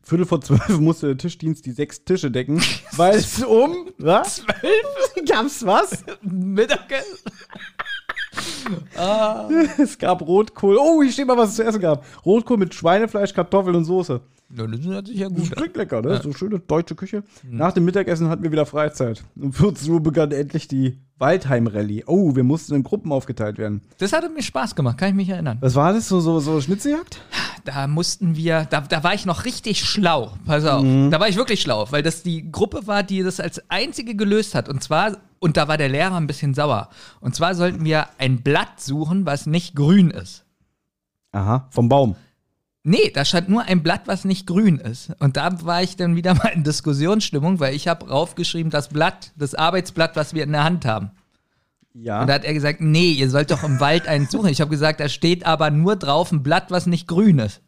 Viertel 0.02 0.26
vor 0.26 0.40
zwölf 0.40 0.68
musste 0.80 1.08
der 1.08 1.18
Tischdienst 1.18 1.66
die 1.66 1.72
sechs 1.72 2.04
Tische 2.04 2.30
decken, 2.30 2.62
weil 2.96 3.16
es 3.16 3.42
um 3.42 3.90
was? 3.98 4.36
Zwölf 4.36 5.24
Gab's 5.28 5.64
was? 5.64 6.04
Mittagessen. 6.22 7.18
Es 9.78 9.98
gab 9.98 10.22
Rotkohl. 10.22 10.76
Oh, 10.78 11.02
hier 11.02 11.12
steht 11.12 11.26
mal, 11.26 11.36
was 11.36 11.50
es 11.50 11.56
zu 11.56 11.64
essen 11.64 11.80
gab. 11.80 12.04
Rotkohl 12.24 12.56
mit 12.56 12.74
Schweinefleisch, 12.74 13.34
Kartoffeln 13.34 13.76
und 13.76 13.84
Soße. 13.84 14.20
Ja, 14.57 14.66
das 14.66 14.80
hört 14.85 15.07
sich 15.07 15.19
ja 15.19 15.28
Das 15.28 15.38
gut 15.38 15.49
an. 15.52 15.57
klingt 15.62 15.76
lecker, 15.76 16.02
ne? 16.02 16.21
So 16.23 16.33
schöne 16.33 16.59
deutsche 16.59 16.95
Küche. 16.97 17.23
Nach 17.49 17.73
dem 17.73 17.85
Mittagessen 17.85 18.28
hatten 18.28 18.42
wir 18.42 18.50
wieder 18.50 18.66
Freizeit. 18.66 19.23
Um 19.37 19.52
14 19.52 19.90
Uhr 19.92 20.00
begann 20.02 20.33
endlich 20.33 20.66
die 20.66 20.99
Waldheim-Rallye. 21.19 22.04
Oh, 22.07 22.35
wir 22.35 22.42
mussten 22.45 22.75
in 22.75 22.83
Gruppen 22.83 23.12
aufgeteilt 23.12 23.59
werden. 23.59 23.83
Das 23.99 24.12
hatte 24.12 24.28
mir 24.28 24.42
Spaß 24.42 24.75
gemacht, 24.75 24.99
kann 24.99 25.11
ich 25.11 25.14
mich 25.14 25.28
erinnern. 25.28 25.59
Was 25.61 25.75
war 25.76 25.92
das? 25.92 26.09
So, 26.09 26.21
so, 26.21 26.40
so 26.40 26.61
Schnitzeljagd? 26.61 27.21
Da 27.64 27.87
mussten 27.87 28.37
wir, 28.37 28.66
da, 28.71 28.80
da 28.80 29.04
war 29.04 29.14
ich 29.14 29.26
noch 29.26 29.45
richtig 29.45 29.85
schlau. 29.85 30.33
Pass 30.47 30.64
auf. 30.64 30.83
Mhm. 30.83 31.11
Da 31.11 31.21
war 31.21 31.28
ich 31.28 31.37
wirklich 31.37 31.61
schlau, 31.61 31.87
weil 31.90 32.02
das 32.02 32.23
die 32.23 32.50
Gruppe 32.50 32.87
war, 32.87 33.02
die 33.02 33.23
das 33.23 33.38
als 33.38 33.62
einzige 33.71 34.16
gelöst 34.16 34.54
hat. 34.54 34.69
Und 34.69 34.83
zwar, 34.83 35.19
und 35.38 35.57
da 35.59 35.69
war 35.69 35.76
der 35.76 35.90
Lehrer 35.90 36.16
ein 36.16 36.26
bisschen 36.26 36.54
sauer. 36.54 36.88
Und 37.21 37.35
zwar 37.37 37.54
sollten 37.54 37.85
wir 37.85 38.07
ein 38.19 38.42
Blatt 38.42 38.80
suchen, 38.80 39.26
was 39.26 39.47
nicht 39.47 39.76
grün 39.76 40.11
ist. 40.11 40.45
Aha, 41.33 41.69
vom 41.71 41.88
Baum. 41.88 42.16
Nee, 42.82 43.10
da 43.12 43.26
stand 43.26 43.49
nur 43.50 43.62
ein 43.64 43.82
Blatt, 43.82 44.02
was 44.06 44.25
nicht 44.25 44.46
grün 44.46 44.78
ist. 44.78 45.12
Und 45.18 45.37
da 45.37 45.50
war 45.64 45.82
ich 45.82 45.96
dann 45.96 46.16
wieder 46.16 46.34
mal 46.37 46.49
in 46.49 46.64
Diskussionsstimmung, 46.64 47.60
weil 47.60 47.75
ich 47.75 47.88
habe 47.88 48.08
raufgeschrieben, 48.08 48.70
das 48.70 48.88
Blatt, 48.88 49.32
das 49.37 49.54
Arbeitsblatt, 49.54 50.16
was 50.16 50.34
wir 50.34 50.44
in 50.44 50.52
der 50.52 50.64
Hand 50.64 50.87
haben. 50.87 51.10
Ja. 51.92 52.22
Und 52.22 52.28
da 52.28 52.34
hat 52.34 52.44
er 52.44 52.54
gesagt, 52.54 52.80
nee, 52.80 53.12
ihr 53.12 53.28
sollt 53.28 53.50
doch 53.50 53.64
im 53.64 53.80
Wald 53.80 54.06
einen 54.06 54.28
suchen. 54.28 54.49
Ich 54.49 54.60
habe 54.60 54.70
gesagt, 54.70 55.00
da 55.00 55.08
steht 55.08 55.44
aber 55.44 55.70
nur 55.70 55.96
drauf 55.96 56.32
ein 56.32 56.42
Blatt, 56.42 56.70
was 56.70 56.87
nicht 56.87 57.08
grün 57.08 57.38
ist. 57.40 57.60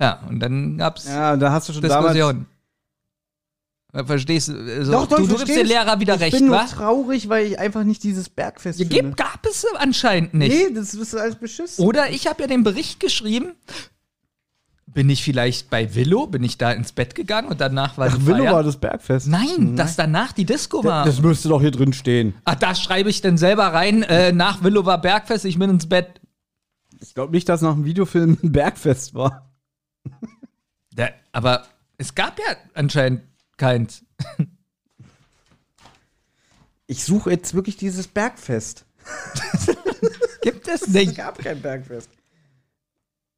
Ja, 0.00 0.20
und 0.28 0.38
dann 0.40 0.78
gab's 0.78 1.08
ja, 1.08 1.36
da 1.36 1.50
hast 1.50 1.68
du 1.68 1.72
schon 1.72 1.82
damals. 1.82 2.12
Diskussionen. 2.12 2.42
Äh, 2.42 2.57
Verstehst 3.92 4.48
du? 4.48 4.52
Also, 4.52 4.92
Doch, 4.92 5.06
doch, 5.06 5.16
du, 5.16 5.22
ich 5.22 5.28
du 5.30 5.36
gibst 5.36 5.56
dem 5.56 5.66
Lehrer 5.66 5.98
wieder 5.98 6.16
ich 6.16 6.20
recht, 6.20 6.36
bin 6.36 6.46
nur 6.46 6.56
wa? 6.56 6.64
traurig, 6.64 7.28
weil 7.30 7.46
ich 7.46 7.58
einfach 7.58 7.84
nicht 7.84 8.02
dieses 8.02 8.28
Bergfest 8.28 8.78
finde. 8.80 8.94
gibt, 8.94 9.16
gab 9.16 9.46
es 9.46 9.64
anscheinend 9.76 10.34
nicht. 10.34 10.54
Nee, 10.54 10.74
das 10.74 10.94
ist 10.94 11.14
alles 11.14 11.36
beschissen. 11.36 11.84
Oder 11.84 12.10
ich 12.10 12.26
habe 12.26 12.42
ja 12.42 12.48
den 12.48 12.64
Bericht 12.64 13.00
geschrieben. 13.00 13.52
Bin 14.86 15.08
ich 15.08 15.22
vielleicht 15.22 15.70
bei 15.70 15.94
Willow? 15.94 16.26
Bin 16.26 16.42
ich 16.42 16.58
da 16.58 16.72
ins 16.72 16.92
Bett 16.92 17.14
gegangen 17.14 17.48
und 17.48 17.60
danach 17.60 17.96
war 17.96 18.08
Ach, 18.10 18.18
Willow 18.26 18.44
Feier? 18.44 18.52
war 18.54 18.62
das 18.62 18.76
Bergfest. 18.78 19.26
Nein, 19.28 19.76
dass 19.76 19.96
danach 19.96 20.32
die 20.32 20.44
Disco 20.44 20.84
war. 20.84 21.04
Das 21.06 21.20
müsste 21.22 21.48
doch 21.48 21.60
hier 21.60 21.70
drin 21.70 21.92
stehen. 21.92 22.34
Ach, 22.44 22.56
da 22.56 22.74
schreibe 22.74 23.08
ich 23.08 23.20
dann 23.22 23.38
selber 23.38 23.68
rein, 23.72 24.02
äh, 24.02 24.32
nach 24.32 24.62
Willow 24.62 24.84
war 24.84 25.00
Bergfest, 25.00 25.44
ich 25.44 25.58
bin 25.58 25.70
ins 25.70 25.88
Bett. 25.88 26.20
Ich 27.00 27.14
glaube 27.14 27.32
nicht, 27.32 27.48
dass 27.48 27.62
nach 27.62 27.74
dem 27.74 27.84
Videofilm 27.84 28.38
ein 28.42 28.52
Bergfest 28.52 29.14
war. 29.14 29.50
Da, 30.94 31.08
aber 31.32 31.64
es 31.96 32.14
gab 32.14 32.38
ja 32.38 32.56
anscheinend 32.74 33.22
keins. 33.58 34.02
Ich 36.86 37.04
suche 37.04 37.30
jetzt 37.30 37.54
wirklich 37.54 37.76
dieses 37.76 38.06
Bergfest. 38.08 38.86
Gibt 40.42 40.66
es 40.68 40.82
Es 40.82 40.88
nicht. 40.88 41.16
gab 41.16 41.38
kein 41.38 41.60
Bergfest. 41.60 42.08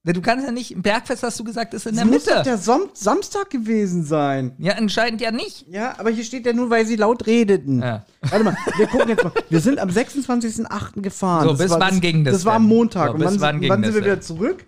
Du 0.03 0.23
kannst 0.23 0.47
ja 0.47 0.51
nicht, 0.53 0.81
Bergfest 0.81 1.23
hast 1.23 1.39
du 1.39 1.45
gesagt, 1.45 1.75
ist 1.75 1.85
in 1.87 1.95
Das 1.95 2.05
der 2.05 2.11
muss 2.13 2.25
doch 2.25 2.33
Mitte. 2.39 2.45
der 2.45 2.59
Som 2.59 2.89
Samstag 2.95 3.51
gewesen 3.51 4.03
sein. 4.03 4.55
Ja, 4.59 4.73
anscheinend 4.75 5.21
ja 5.21 5.31
nicht. 5.31 5.67
Ja, 5.69 5.99
aber 5.99 6.09
hier 6.11 6.25
steht 6.25 6.47
ja 6.47 6.55
nur, 6.55 6.71
weil 6.71 6.87
sie 6.87 6.97
laut 6.97 7.27
redeten. 7.27 7.83
Ja. 7.83 8.07
Warte 8.23 8.45
mal, 8.45 8.57
wir 8.79 8.87
gucken 8.87 9.09
jetzt 9.11 9.23
mal. 9.25 9.33
Wir 9.51 9.61
sind 9.61 9.79
am 9.79 9.91
26.08. 9.91 11.03
gefahren. 11.03 11.49
So, 11.49 11.55
bis 11.55 11.71
war, 11.71 11.81
wann 11.81 12.01
ging 12.01 12.25
das 12.25 12.33
Das 12.35 12.45
war 12.47 12.55
am? 12.55 12.65
Montag. 12.67 13.09
So, 13.09 13.15
Und 13.15 13.21
bis 13.21 13.31
wann, 13.33 13.41
wann 13.41 13.61
ging 13.61 13.69
wann 13.71 13.83
das 13.83 13.93
sind 13.93 14.03
wir 14.05 14.11
wieder 14.13 14.21
zurück? 14.23 14.65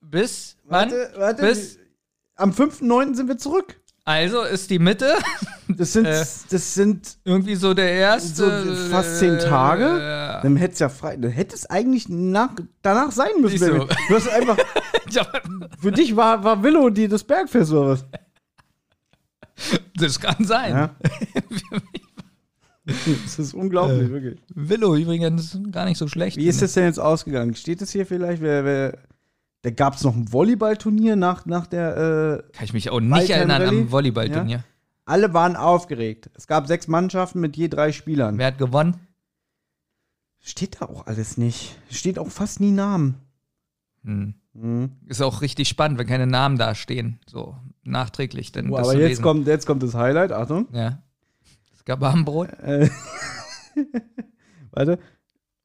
Bis 0.00 0.56
wann? 0.64 0.90
Warte, 0.90 1.12
warte. 1.18 1.42
Bis, 1.42 1.78
Am 2.36 2.50
5.9. 2.52 3.14
sind 3.14 3.28
wir 3.28 3.36
zurück. 3.36 3.78
Also 4.04 4.42
ist 4.42 4.70
die 4.70 4.78
Mitte 4.78 5.14
Das 5.68 5.92
sind, 5.92 6.06
Äh. 6.06 6.24
das 6.50 6.74
sind 6.74 7.16
irgendwie 7.24 7.54
so 7.54 7.72
der 7.72 7.90
erste. 7.92 8.64
so 8.64 8.90
fast 8.90 9.18
zehn 9.18 9.38
Tage. 9.38 9.84
Äh, 9.84 10.42
Dann 10.42 10.56
hätte 10.56 10.74
es 10.74 10.78
ja 10.80 10.88
frei. 10.88 11.16
Dann 11.16 11.30
hätte 11.30 11.54
es 11.54 11.66
eigentlich 11.70 12.08
nach, 12.08 12.50
danach 12.82 13.10
sein 13.10 13.40
müssen. 13.40 13.58
So. 13.58 13.86
Du 14.08 14.14
hast 14.14 14.28
einfach. 14.28 14.58
Für 15.80 15.92
dich 15.92 16.14
war, 16.16 16.42
war 16.44 16.62
Willow 16.62 16.90
die 16.90 17.08
das 17.08 17.24
Bergfest 17.24 17.72
oder 17.72 17.90
was? 17.90 18.04
das 19.96 20.18
kann 20.20 20.44
sein. 20.44 20.72
Ja. 20.74 20.90
das 22.84 23.38
ist 23.38 23.54
unglaublich, 23.54 24.10
wirklich. 24.10 24.40
Willow 24.54 24.96
übrigens 24.96 25.58
gar 25.70 25.84
nicht 25.84 25.98
so 25.98 26.08
schlecht. 26.08 26.36
Wie 26.36 26.48
ist 26.48 26.60
das 26.62 26.72
denn 26.72 26.84
jetzt 26.84 26.98
ausgegangen? 26.98 27.54
Steht 27.54 27.80
es 27.82 27.92
hier 27.92 28.06
vielleicht? 28.06 28.42
Wer, 28.42 28.64
wer, 28.64 28.98
da 29.62 29.70
gab 29.70 29.94
es 29.94 30.02
noch 30.04 30.14
ein 30.14 30.32
Volleyballturnier 30.32 31.16
nach, 31.16 31.46
nach 31.46 31.66
der. 31.66 31.96
Äh, 32.50 32.52
Kann 32.52 32.64
ich 32.64 32.72
mich 32.72 32.90
auch 32.90 33.00
nicht 33.00 33.30
erinnern 33.30 33.62
am 33.62 33.90
Volleyballturnier. 33.90 34.64
alle 35.04 35.32
waren 35.34 35.56
aufgeregt. 35.56 36.30
Es 36.34 36.46
gab 36.46 36.66
sechs 36.66 36.88
Mannschaften 36.88 37.40
mit 37.40 37.56
je 37.56 37.68
drei 37.68 37.92
Spielern. 37.92 38.38
Wer 38.38 38.48
hat 38.48 38.58
gewonnen? 38.58 38.96
Steht 40.40 40.80
da 40.80 40.86
auch 40.86 41.06
alles 41.06 41.36
nicht. 41.38 41.78
Steht 41.90 42.18
auch 42.18 42.28
fast 42.28 42.58
nie 42.60 42.72
Namen. 42.72 43.14
Hm. 44.04 44.34
Mhm. 44.54 44.90
Ist 45.06 45.22
auch 45.22 45.40
richtig 45.40 45.68
spannend, 45.68 45.98
wenn 45.98 46.06
keine 46.08 46.26
Namen 46.26 46.58
da 46.58 46.74
stehen. 46.74 47.20
So 47.26 47.56
nachträglich. 47.84 48.50
Denn 48.52 48.70
Oh, 48.70 48.76
aber 48.76 48.94
jetzt 48.94 49.08
lesen. 49.08 49.22
kommt, 49.22 49.46
jetzt 49.46 49.66
kommt 49.66 49.82
das 49.82 49.94
Highlight. 49.94 50.32
Achtung. 50.32 50.66
Ja. 50.72 51.00
Es 51.74 51.84
gab 51.84 52.02
Abendbrot. 52.02 52.50
Äh, 52.58 52.90
warte. 54.72 54.98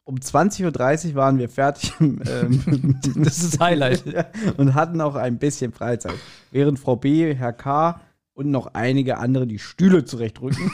Um 0.08 0.16
20.30 0.16 1.10
Uhr 1.10 1.16
waren 1.16 1.38
wir 1.38 1.50
fertig 1.50 1.92
ähm, 2.00 2.98
Das 3.18 3.44
ist 3.44 3.60
Highlight. 3.60 4.06
und 4.58 4.74
hatten 4.74 5.02
auch 5.02 5.16
ein 5.16 5.38
bisschen 5.38 5.74
Freizeit. 5.74 6.14
Während 6.50 6.80
Frau 6.80 6.96
B, 6.96 7.36
Herr 7.36 7.52
K. 7.52 8.00
und 8.34 8.50
noch 8.50 8.68
einige 8.74 9.18
andere 9.18 9.48
die 9.48 9.60
Stühle 9.60 10.06
zurechtrücken, 10.06 10.72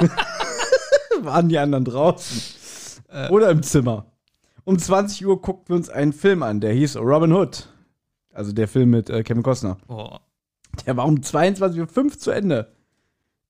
waren 1.22 1.48
die 1.48 1.58
anderen 1.58 1.84
draußen. 1.84 2.42
Oder 3.30 3.50
im 3.50 3.62
Zimmer. 3.62 4.06
Um 4.64 4.80
20 4.80 5.24
Uhr 5.24 5.40
guckten 5.40 5.68
wir 5.68 5.76
uns 5.76 5.88
einen 5.88 6.12
Film 6.12 6.42
an, 6.42 6.58
der 6.58 6.72
hieß 6.72 6.96
Robin 6.96 7.32
Hood. 7.32 7.68
Also 8.32 8.50
der 8.50 8.66
Film 8.66 8.90
mit 8.90 9.10
äh, 9.10 9.22
Kevin 9.22 9.44
Costner. 9.44 9.76
Oh. 9.86 10.16
Der 10.84 10.96
war 10.96 11.06
um 11.06 11.18
22.05 11.18 12.04
Uhr 12.04 12.18
zu 12.18 12.32
Ende. 12.32 12.72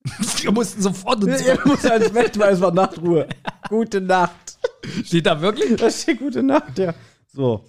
Wir 0.43 0.53
mussten 0.53 0.83
sofort 0.83 1.25
ins 1.25 1.41
Er 1.41 1.59
muss 1.67 1.85
ans 1.85 2.11
Bett, 2.11 2.39
weil 2.39 2.55
es 2.55 2.61
war 2.61 2.73
Nachtruhe. 2.73 3.29
Gute 3.69 4.01
Nacht. 4.01 4.59
Steht 5.05 5.27
da 5.27 5.41
wirklich? 5.41 5.77
Da 5.81 5.91
steht 5.91 6.19
gute 6.19 6.43
Nacht, 6.43 6.79
ja. 6.79 6.95
So. 7.33 7.65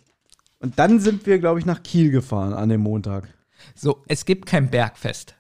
Und 0.59 0.77
dann 0.77 0.99
sind 0.99 1.25
wir, 1.25 1.39
glaube 1.39 1.59
ich, 1.59 1.65
nach 1.65 1.81
Kiel 1.81 2.11
gefahren 2.11 2.53
an 2.53 2.67
dem 2.69 2.81
Montag. 2.81 3.27
So, 3.73 4.03
es 4.07 4.25
gibt 4.25 4.45
kein 4.45 4.69
Bergfest. 4.69 5.35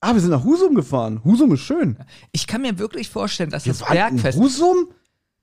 Ah, 0.00 0.14
wir 0.14 0.20
sind 0.20 0.30
nach 0.30 0.44
Husum 0.44 0.74
gefahren. 0.74 1.22
Husum 1.24 1.52
ist 1.52 1.60
schön. 1.60 1.98
Ich 2.32 2.46
kann 2.46 2.62
mir 2.62 2.78
wirklich 2.78 3.10
vorstellen, 3.10 3.50
dass 3.50 3.66
Wir 3.66 3.74
das 3.74 3.84
Bergfest. 3.86 4.38
Husum? 4.38 4.88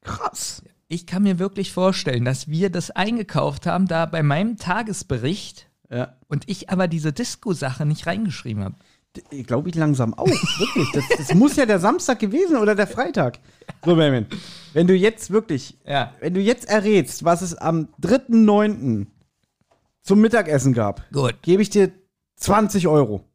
Krass. 0.02 0.64
Ich 0.88 1.06
kann 1.06 1.24
mir 1.24 1.38
wirklich 1.40 1.72
vorstellen, 1.72 2.26
dass 2.26 2.48
wir 2.48 2.70
das 2.72 2.90
eingekauft 2.92 3.68
haben, 3.68 3.88
da 3.88 4.06
bei 4.08 4.24
meinem 4.24 4.58
Tagesbericht 4.58 5.70
Ja. 5.90 6.18
und 6.28 6.44
ich 6.50 6.70
aber 6.72 6.88
diese 6.88 7.14
Disco-Sache 7.14 7.86
nicht 7.86 8.08
reingeschrieben 8.08 8.64
habe. 8.64 8.76
Glaube 9.48 9.70
ich 9.70 9.76
langsam 9.76 10.14
auch. 10.14 10.28
Wirklich. 10.28 10.92
Das, 10.94 11.04
das 11.18 11.34
muss 11.34 11.56
ja 11.56 11.66
der 11.66 11.80
Samstag 11.80 12.20
gewesen 12.20 12.58
oder 12.58 12.76
der 12.76 12.88
Freitag. 12.88 13.40
So, 13.84 13.96
Benjamin. 13.96 14.28
Wenn 14.74 14.86
du 14.88 14.94
jetzt 14.96 15.32
wirklich, 15.32 15.78
Ja. 15.86 16.14
wenn 16.20 16.34
du 16.36 16.40
jetzt 16.42 16.70
errätst, 16.70 17.24
was 17.26 17.42
es 17.42 17.56
am 17.56 17.88
3.9. 18.02 19.08
zum 20.04 20.22
Mittagessen 20.22 20.74
gab, 20.74 21.04
gebe 21.42 21.62
ich 21.62 21.70
dir 21.70 21.92
20 22.36 22.88
Euro. 22.88 23.26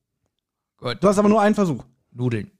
gut. 0.79 0.99
Du 1.03 1.09
hast 1.09 1.19
aber 1.19 1.29
nur 1.29 1.41
einen 1.41 1.55
Versuch. 1.57 1.85
Nudeln. 2.13 2.51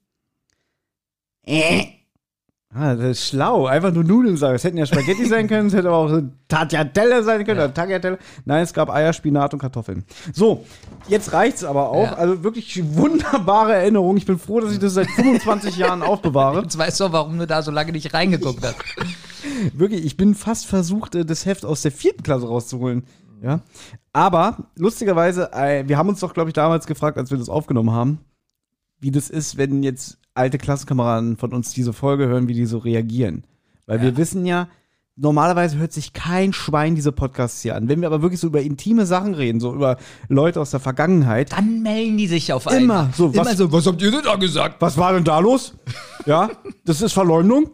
Ah, 2.77 2.93
das 2.93 3.19
ist 3.19 3.29
schlau. 3.29 3.67
Einfach 3.67 3.93
nur 3.93 4.03
Nudeln 4.03 4.35
sagen. 4.35 4.55
Es 4.55 4.65
hätten 4.65 4.75
ja 4.75 4.85
Spaghetti 4.85 5.25
sein 5.29 5.47
können, 5.47 5.67
es 5.67 5.73
hätte 5.73 5.87
aber 5.87 5.97
auch 5.97 6.21
Tagliatelle 6.49 7.23
sein 7.23 7.45
können 7.45 7.59
oder 7.59 7.73
Tagliatelle. 7.73 8.19
Nein, 8.43 8.63
es 8.63 8.73
gab 8.73 8.89
Eier, 8.89 9.13
Spinat 9.13 9.53
und 9.53 9.59
Kartoffeln. 9.59 10.03
So, 10.33 10.65
jetzt 11.07 11.31
reicht's 11.31 11.63
aber 11.63 11.89
auch. 11.89 12.03
Ja. 12.03 12.13
Also 12.15 12.43
wirklich 12.43 12.83
wunderbare 12.95 13.75
Erinnerung. 13.75 14.17
Ich 14.17 14.25
bin 14.25 14.37
froh, 14.37 14.59
dass 14.59 14.73
ich 14.73 14.79
das 14.79 14.95
seit 14.95 15.09
25 15.09 15.77
Jahren 15.77 16.03
aufbewahre. 16.03 16.63
Jetzt 16.63 16.77
weißt 16.77 16.99
du, 16.99 17.13
warum 17.13 17.39
du 17.39 17.47
da 17.47 17.61
so 17.61 17.71
lange 17.71 17.93
nicht 17.93 18.13
reingeguckt 18.13 18.61
hast. 18.61 18.75
Wirklich, 19.73 20.03
ich 20.03 20.17
bin 20.17 20.35
fast 20.35 20.65
versucht, 20.65 21.15
äh, 21.15 21.23
das 21.23 21.45
Heft 21.45 21.63
aus 21.63 21.81
der 21.81 21.93
vierten 21.93 22.23
Klasse 22.23 22.45
rauszuholen. 22.45 23.05
Ja. 23.41 23.61
Aber 24.11 24.57
lustigerweise, 24.75 25.53
äh, 25.53 25.87
wir 25.87 25.97
haben 25.97 26.09
uns 26.09 26.19
doch, 26.19 26.33
glaube 26.33 26.49
ich, 26.49 26.53
damals 26.53 26.87
gefragt, 26.87 27.17
als 27.17 27.31
wir 27.31 27.37
das 27.37 27.47
aufgenommen 27.47 27.91
haben, 27.91 28.19
wie 29.05 29.11
das 29.11 29.29
ist, 29.29 29.55
wenn 29.55 29.83
jetzt 29.83 30.17
alte 30.33 30.57
Klassenkameraden 30.57 31.37
von 31.37 31.53
uns 31.53 31.71
diese 31.73 31.93
Folge 31.93 32.25
hören, 32.25 32.47
wie 32.47 32.55
die 32.55 32.65
so 32.65 32.79
reagieren. 32.79 33.43
Weil 33.85 34.01
wir 34.01 34.17
wissen 34.17 34.47
ja, 34.47 34.67
normalerweise 35.15 35.77
hört 35.77 35.93
sich 35.93 36.11
kein 36.11 36.53
Schwein 36.53 36.95
diese 36.95 37.11
Podcasts 37.11 37.61
hier 37.61 37.75
an. 37.75 37.87
Wenn 37.87 38.01
wir 38.01 38.07
aber 38.07 38.23
wirklich 38.23 38.39
so 38.39 38.47
über 38.47 38.61
intime 38.63 39.05
Sachen 39.05 39.35
reden, 39.35 39.59
so 39.59 39.75
über 39.75 39.97
Leute 40.27 40.59
aus 40.59 40.71
der 40.71 40.79
Vergangenheit, 40.79 41.51
Dann 41.51 41.83
melden 41.83 42.17
die 42.17 42.25
sich 42.25 42.51
auf 42.51 42.65
Immer 42.65 42.75
einmal. 42.75 43.09
so, 43.15 43.29
was- 43.35 43.45
Immer 43.47 43.55
so, 43.55 43.71
was 43.71 43.85
habt 43.85 44.01
ihr 44.01 44.09
denn 44.09 44.23
da 44.23 44.35
gesagt? 44.37 44.81
was 44.81 44.97
war 44.97 45.13
denn 45.13 45.23
da 45.23 45.37
los? 45.37 45.75
Ja, 46.25 46.49
das 46.83 47.03
ist 47.03 47.13
Verleumdung. 47.13 47.69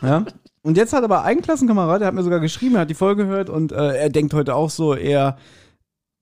Ja. 0.00 0.24
Und 0.62 0.76
jetzt 0.76 0.92
hat 0.92 1.02
aber 1.02 1.24
ein 1.24 1.42
Klassenkamerad, 1.42 2.00
der 2.02 2.06
hat 2.08 2.14
mir 2.14 2.22
sogar 2.22 2.38
geschrieben, 2.40 2.76
er 2.76 2.82
hat 2.82 2.90
die 2.90 2.94
Folge 2.94 3.24
gehört 3.26 3.50
und 3.50 3.72
äh, 3.72 3.96
er 3.96 4.10
denkt 4.10 4.32
heute 4.32 4.54
auch 4.54 4.70
so, 4.70 4.94
er, 4.94 5.38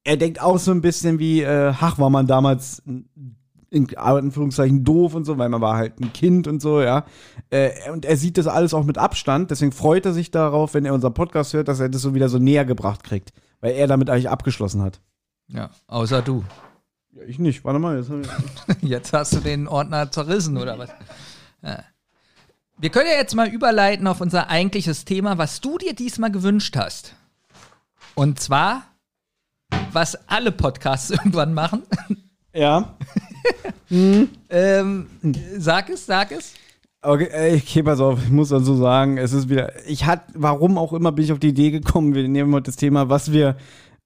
er 0.03 0.17
denkt 0.17 0.41
auch 0.41 0.59
so 0.59 0.71
ein 0.71 0.81
bisschen 0.81 1.19
wie, 1.19 1.43
äh, 1.43 1.73
ach, 1.79 1.99
war 1.99 2.09
man 2.11 2.27
damals 2.27 2.83
in 3.75 3.97
Anführungszeichen 3.97 4.85
doof 4.85 5.15
und 5.15 5.25
so, 5.25 5.37
weil 5.39 5.49
man 5.49 5.61
war 5.61 5.77
halt 5.77 6.01
ein 6.01 6.13
Kind 6.13 6.47
und 6.47 6.63
so, 6.63 6.81
ja. 6.81 7.05
Äh, 7.51 7.91
und 7.93 8.05
er 8.05 8.17
sieht 8.17 8.39
das 8.39 8.47
alles 8.47 8.73
auch 8.75 8.85
mit 8.85 8.99
Abstand, 8.99 9.51
deswegen 9.51 9.73
freut 9.73 10.07
er 10.07 10.13
sich 10.13 10.31
darauf, 10.31 10.75
wenn 10.75 10.85
er 10.85 10.95
unseren 10.95 11.15
Podcast 11.15 11.53
hört, 11.53 11.69
dass 11.69 11.81
er 11.81 11.89
das 11.89 12.03
so 12.03 12.15
wieder 12.15 12.29
so 12.29 12.39
näher 12.39 12.65
gebracht 12.65 13.05
kriegt, 13.05 13.33
weil 13.61 13.73
er 13.73 13.87
damit 13.87 14.09
eigentlich 14.11 14.31
abgeschlossen 14.31 14.83
hat. 14.83 15.01
Ja, 15.49 15.71
außer 15.87 16.23
du. 16.23 16.45
Ja, 17.13 17.23
ich 17.27 17.39
nicht, 17.39 17.65
warte 17.65 17.79
mal, 17.79 17.97
jetzt 17.99 18.11
Jetzt 18.83 19.13
hast 19.13 19.35
du 19.35 19.41
den 19.41 19.69
Ordner 19.69 20.11
zerrissen, 20.11 20.57
oder 20.57 20.79
was? 20.79 20.91
Ja. 21.63 21.85
Wir 22.79 22.91
können 22.91 23.09
ja 23.09 23.17
jetzt 23.17 23.35
mal 23.35 23.49
überleiten 23.49 24.07
auf 24.07 24.21
unser 24.21 24.49
eigentliches 24.49 25.05
Thema, 25.05 25.39
was 25.39 25.61
du 25.61 25.79
dir 25.79 25.95
diesmal 25.95 26.33
gewünscht 26.33 26.77
hast. 26.77 27.15
Und 28.15 28.41
zwar, 28.41 28.83
was 29.93 30.17
alle 30.29 30.53
Podcasts 30.53 31.11
irgendwann 31.11 31.55
machen. 31.55 31.85
Ja. 32.53 32.97
Ähm, 34.51 35.07
sag 35.59 35.91
es, 35.91 36.07
sag 36.07 36.33
es. 36.33 36.55
Okay, 37.03 37.29
äh, 37.31 37.57
okay, 37.57 37.83
pass 37.83 38.01
auf, 38.01 38.19
ich 38.25 38.31
muss 38.31 38.53
also 38.53 38.75
sagen, 38.77 39.19
es 39.19 39.33
ist 39.33 39.49
wieder, 39.49 39.73
ich 39.87 40.07
hatte, 40.07 40.33
warum 40.35 40.79
auch 40.79 40.93
immer 40.93 41.13
bin 41.13 41.27
ich 41.27 41.33
auf 41.33 41.39
die 41.39 41.49
Idee 41.49 41.71
gekommen, 41.71 42.15
wir 42.15 42.27
nehmen 42.27 42.53
heute 42.55 42.65
das 42.65 42.77
Thema, 42.77 43.09
was 43.09 43.31
wir 43.31 43.57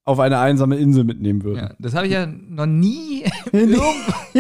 auf 0.09 0.21
eine 0.21 0.39
einsame 0.39 0.77
Insel 0.77 1.05
mitnehmen 1.05 1.45
würden. 1.45 1.59
Ja, 1.59 1.75
das 1.79 1.95
habe 1.95 2.07
ich 2.07 2.15
ja 2.15 2.27
noch 2.27 2.67
nie. 2.67 3.25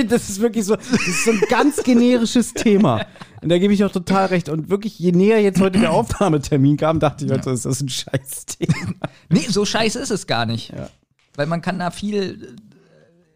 Das 0.09 0.29
ist 0.29 0.41
wirklich 0.41 0.65
so, 0.65 0.77
das 0.77 0.91
ist 0.91 1.25
so 1.25 1.33
ein 1.33 1.41
ganz 1.51 1.83
generisches 1.83 2.55
Thema. 2.55 3.05
Und 3.43 3.49
da 3.49 3.59
gebe 3.59 3.75
ich 3.75 3.85
auch 3.85 3.91
total 3.91 4.27
recht. 4.27 4.49
Und 4.49 4.71
wirklich, 4.71 4.99
je 4.99 5.13
näher 5.13 5.43
jetzt 5.43 5.61
heute 5.61 5.81
der 5.81 5.93
Aufnahmetermin 5.93 6.77
kam, 6.77 7.01
dachte 7.01 7.27
ich, 7.27 7.33
also, 7.33 7.51
ist 7.51 7.65
das 7.65 7.81
ein 7.81 7.89
Scheißthema. 7.89 8.95
nee, 9.29 9.47
so 9.49 9.65
scheiße 9.65 9.99
ist 9.99 10.11
es 10.11 10.27
gar 10.27 10.47
nicht. 10.47 10.71
Ja. 10.71 10.89
Weil 11.35 11.47
man 11.47 11.61
kann 11.63 11.79
da 11.79 11.91
viel 11.91 12.15
äh, 12.15 12.68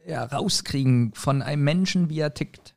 ja, 0.07 0.25
rauskriegen 0.25 1.13
von 1.15 1.43
einem 1.43 1.65
Menschen, 1.65 2.09
wie 2.11 2.21
er 2.21 2.35
tickt. 2.35 2.75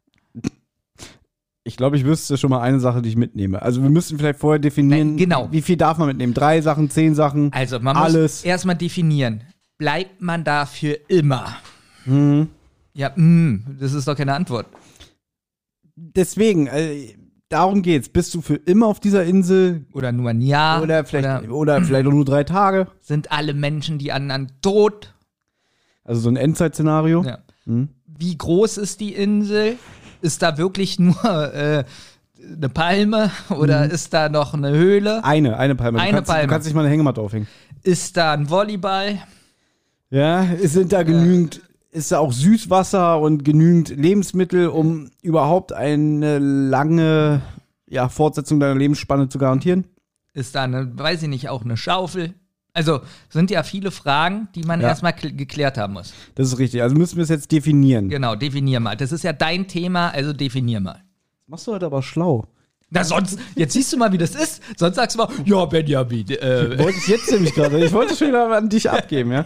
Ich 1.68 1.78
glaube, 1.78 1.98
ich 1.98 2.06
wüsste 2.06 2.38
schon 2.38 2.52
mal 2.52 2.62
eine 2.62 2.80
Sache, 2.80 3.02
die 3.02 3.10
ich 3.10 3.16
mitnehme. 3.16 3.60
Also 3.60 3.82
wir 3.82 3.90
müssten 3.90 4.20
vielleicht 4.20 4.40
vorher 4.40 4.60
definieren, 4.60 5.10
Nein, 5.10 5.18
genau. 5.18 5.52
wie 5.52 5.64
viel 5.64 5.78
darf 5.78 5.98
man 5.98 6.08
mitnehmen? 6.08 6.36
Drei 6.36 6.62
Sachen, 6.62 6.92
zehn 6.92 7.16
Sachen? 7.16 7.52
Also 7.54 7.80
man 7.80 7.98
Alles. 7.98 8.44
muss 8.44 8.44
erstmal 8.44 8.76
definieren. 8.76 9.42
Bleibt 9.80 10.22
man 10.22 10.44
da 10.44 10.68
für 10.68 10.92
immer? 11.08 11.58
Hm. 12.04 12.50
Ja, 12.94 13.12
mm, 13.16 13.78
das 13.80 13.94
ist 13.94 14.08
doch 14.08 14.16
keine 14.16 14.36
Antwort. 14.36 14.68
Deswegen, 15.96 16.68
äh, 16.68 17.16
darum 17.50 17.82
geht's. 17.82 18.10
Bist 18.10 18.36
du 18.36 18.42
für 18.42 18.56
immer 18.56 18.86
auf 18.86 19.00
dieser 19.00 19.24
Insel 19.26 19.86
Oder 19.92 20.12
nur 20.12 20.30
ein 20.30 20.42
Jahr. 20.42 20.84
oder 20.84 21.04
vielleicht, 21.04 21.46
oder 21.50 21.52
oder 21.56 21.82
vielleicht 21.82 22.06
auch 22.06 22.12
nur 22.12 22.26
drei 22.26 22.44
Tage? 22.44 22.88
sind 23.02 23.32
alle 23.32 23.56
Menschen, 23.56 23.98
die 23.98 24.12
anderen 24.12 24.52
tot? 24.62 25.15
Also 26.06 26.22
so 26.22 26.30
ein 26.30 26.38
Endzeit-Szenario. 26.38 27.24
Ja. 27.24 27.40
Hm. 27.66 27.90
Wie 28.06 28.38
groß 28.38 28.78
ist 28.78 29.02
die 29.02 29.14
Insel? 29.14 29.76
Ist 30.22 30.42
da 30.42 30.58
wirklich 30.58 31.00
nur 31.00 31.54
äh, 31.54 31.84
eine 32.56 32.70
Palme 32.70 33.32
oder 33.50 33.90
ist 33.90 34.14
da 34.14 34.30
noch 34.30 34.54
eine 34.54 34.72
Höhle? 34.72 35.24
Eine, 35.24 35.58
eine 35.58 35.76
Palme. 35.76 35.98
Du 35.98 36.04
Eine 36.04 36.18
kannst, 36.18 36.32
Palme. 36.32 36.48
Du 36.48 36.54
kannst 36.54 36.68
nicht 36.68 36.76
mal 36.76 36.82
eine 36.82 36.90
Hängematte 36.90 37.20
aufhängen. 37.20 37.48
Ist 37.84 38.16
da 38.16 38.34
ein 38.34 38.50
Volleyball? 38.50 39.20
Ja, 40.10 40.48
sind 40.62 40.94
da 40.94 41.04
genügend, 41.04 41.62
ist 41.92 42.12
da 42.12 42.20
auch 42.20 42.32
Süßwasser 42.32 43.20
und 43.20 43.44
genügend 43.44 43.90
Lebensmittel, 43.90 44.68
um 44.68 45.10
überhaupt 45.22 45.74
eine 45.74 46.40
lange 46.40 47.42
ja, 47.88 48.08
Fortsetzung 48.10 48.60
deiner 48.60 48.76
Lebensspanne 48.76 49.28
zu 49.28 49.38
garantieren? 49.38 49.86
Ist 50.34 50.56
da 50.56 50.64
eine, 50.64 50.98
weiß 50.98 51.24
ich 51.24 51.30
nicht, 51.30 51.50
auch 51.50 51.64
eine 51.64 51.78
Schaufel? 51.78 52.34
Also 52.76 53.00
sind 53.30 53.50
ja 53.50 53.64
viele 53.64 53.90
Fragen, 53.90 54.48
die 54.54 54.62
man 54.64 54.82
Ja. 54.82 54.90
erstmal 54.90 55.14
kl- 55.14 55.34
geklärt 55.36 55.78
haben 55.78 55.94
muss. 55.94 56.14
Das 56.36 56.48
ist 56.50 56.60
richtig. 56.60 56.82
Also 56.84 56.96
müssen 56.96 57.16
wir 57.16 57.24
es 57.24 57.30
jetzt 57.30 57.52
definieren. 57.52 58.10
Genau, 58.10 58.36
definier 58.36 58.80
mal. 58.80 58.96
Das 58.96 59.12
ist 59.12 59.24
ja 59.24 59.34
dein 59.34 59.68
Thema, 59.68 60.10
also 60.10 60.34
definier 60.34 60.82
mal. 60.82 61.02
Machst 61.48 61.66
du 61.68 61.72
heute 61.74 61.86
aber 61.88 62.04
schlau. 62.04 62.46
Na 62.92 63.04
sonst, 63.04 63.40
jetzt 63.56 63.74
siehst 63.74 63.92
du 63.94 63.98
mal, 63.98 64.12
wie 64.12 64.18
das 64.18 64.36
ist. 64.36 64.62
Sonst 64.78 64.96
sagst 64.98 65.16
du 65.18 65.24
mal, 65.24 65.30
ja, 65.46 65.66
Benjamin, 65.66 66.30
äh, 66.30 66.78
Wollte 66.78 66.98
ich 67.00 67.08
jetzt 67.08 67.32
nämlich 67.32 67.54
gerade. 67.54 67.84
Ich 67.84 67.92
wollte 67.94 68.16
schon 68.16 68.28
wieder 68.28 68.56
an 68.56 68.70
dich 68.70 68.90
abgeben, 68.90 69.32
ja? 69.32 69.46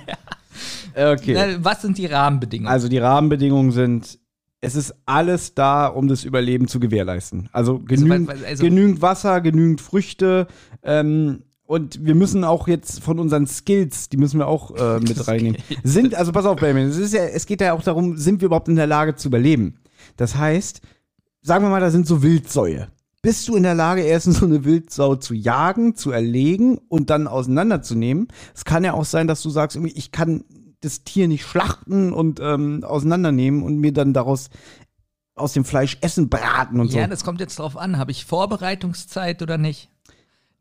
Äh, 0.93 1.13
Okay. 1.13 1.33
na, 1.35 1.63
was 1.63 1.81
sind 1.83 1.97
die 1.97 2.05
Rahmenbedingungen? 2.07 2.71
Also 2.71 2.89
die 2.89 2.97
Rahmenbedingungen 2.97 3.71
sind, 3.71 4.19
es 4.59 4.75
ist 4.75 4.93
alles 5.05 5.53
da, 5.53 5.87
um 5.87 6.07
das 6.07 6.25
Überleben 6.25 6.67
zu 6.67 6.79
gewährleisten. 6.79 7.47
Also 7.53 7.79
genügend, 7.79 8.27
weil- 8.27 8.43
also- 8.45 8.63
genügend 8.63 9.01
Wasser, 9.01 9.39
genügend 9.39 9.79
Früchte. 9.81 10.47
Ähm, 10.83 11.43
und 11.69 12.03
wir 12.03 12.15
müssen 12.15 12.43
auch 12.43 12.67
jetzt 12.67 13.03
von 13.03 13.19
unseren 13.19 13.45
Skills, 13.45 14.09
die 14.09 14.17
müssen 14.17 14.39
wir 14.39 14.47
auch 14.47 14.75
äh, 14.75 14.99
mit 15.01 15.27
reinnehmen. 15.27 15.61
Sind, 15.83 16.15
also 16.15 16.31
pass 16.31 16.45
auf, 16.45 16.55
Benjamin, 16.55 16.89
es, 16.89 16.97
ist 16.97 17.13
ja, 17.13 17.25
es 17.25 17.45
geht 17.45 17.61
ja 17.61 17.73
auch 17.73 17.83
darum, 17.83 18.17
sind 18.17 18.41
wir 18.41 18.47
überhaupt 18.47 18.69
in 18.69 18.75
der 18.75 18.87
Lage 18.87 19.13
zu 19.15 19.27
überleben? 19.27 19.77
Das 20.17 20.35
heißt, 20.35 20.81
sagen 21.43 21.63
wir 21.63 21.69
mal, 21.69 21.79
da 21.79 21.91
sind 21.91 22.07
so 22.07 22.23
Wildsäue. 22.23 22.87
Bist 23.21 23.47
du 23.47 23.55
in 23.55 23.61
der 23.61 23.75
Lage, 23.75 24.01
erstens 24.01 24.39
so 24.39 24.47
eine 24.47 24.65
Wildsau 24.65 25.17
zu 25.17 25.35
jagen, 25.35 25.95
zu 25.95 26.09
erlegen 26.09 26.79
und 26.89 27.11
dann 27.11 27.27
auseinanderzunehmen? 27.27 28.29
Es 28.55 28.65
kann 28.65 28.83
ja 28.83 28.93
auch 28.93 29.05
sein, 29.05 29.27
dass 29.27 29.43
du 29.43 29.51
sagst, 29.51 29.77
ich 29.77 30.11
kann 30.11 30.45
das 30.81 31.03
Tier 31.03 31.27
nicht 31.27 31.45
schlachten 31.45 32.13
und 32.13 32.39
ähm, 32.41 32.83
auseinandernehmen 32.83 33.61
und 33.61 33.77
mir 33.77 33.93
dann 33.93 34.15
daraus 34.15 34.49
aus 35.35 35.53
dem 35.53 35.65
Fleisch 35.65 35.99
Essen 36.01 36.29
braten 36.29 36.79
und 36.79 36.91
ja, 36.91 37.03
so. 37.03 37.09
das 37.11 37.23
kommt 37.23 37.41
jetzt 37.41 37.59
drauf 37.59 37.77
an. 37.77 37.99
Habe 37.99 38.09
ich 38.09 38.25
Vorbereitungszeit 38.25 39.43
oder 39.43 39.59
nicht? 39.59 39.89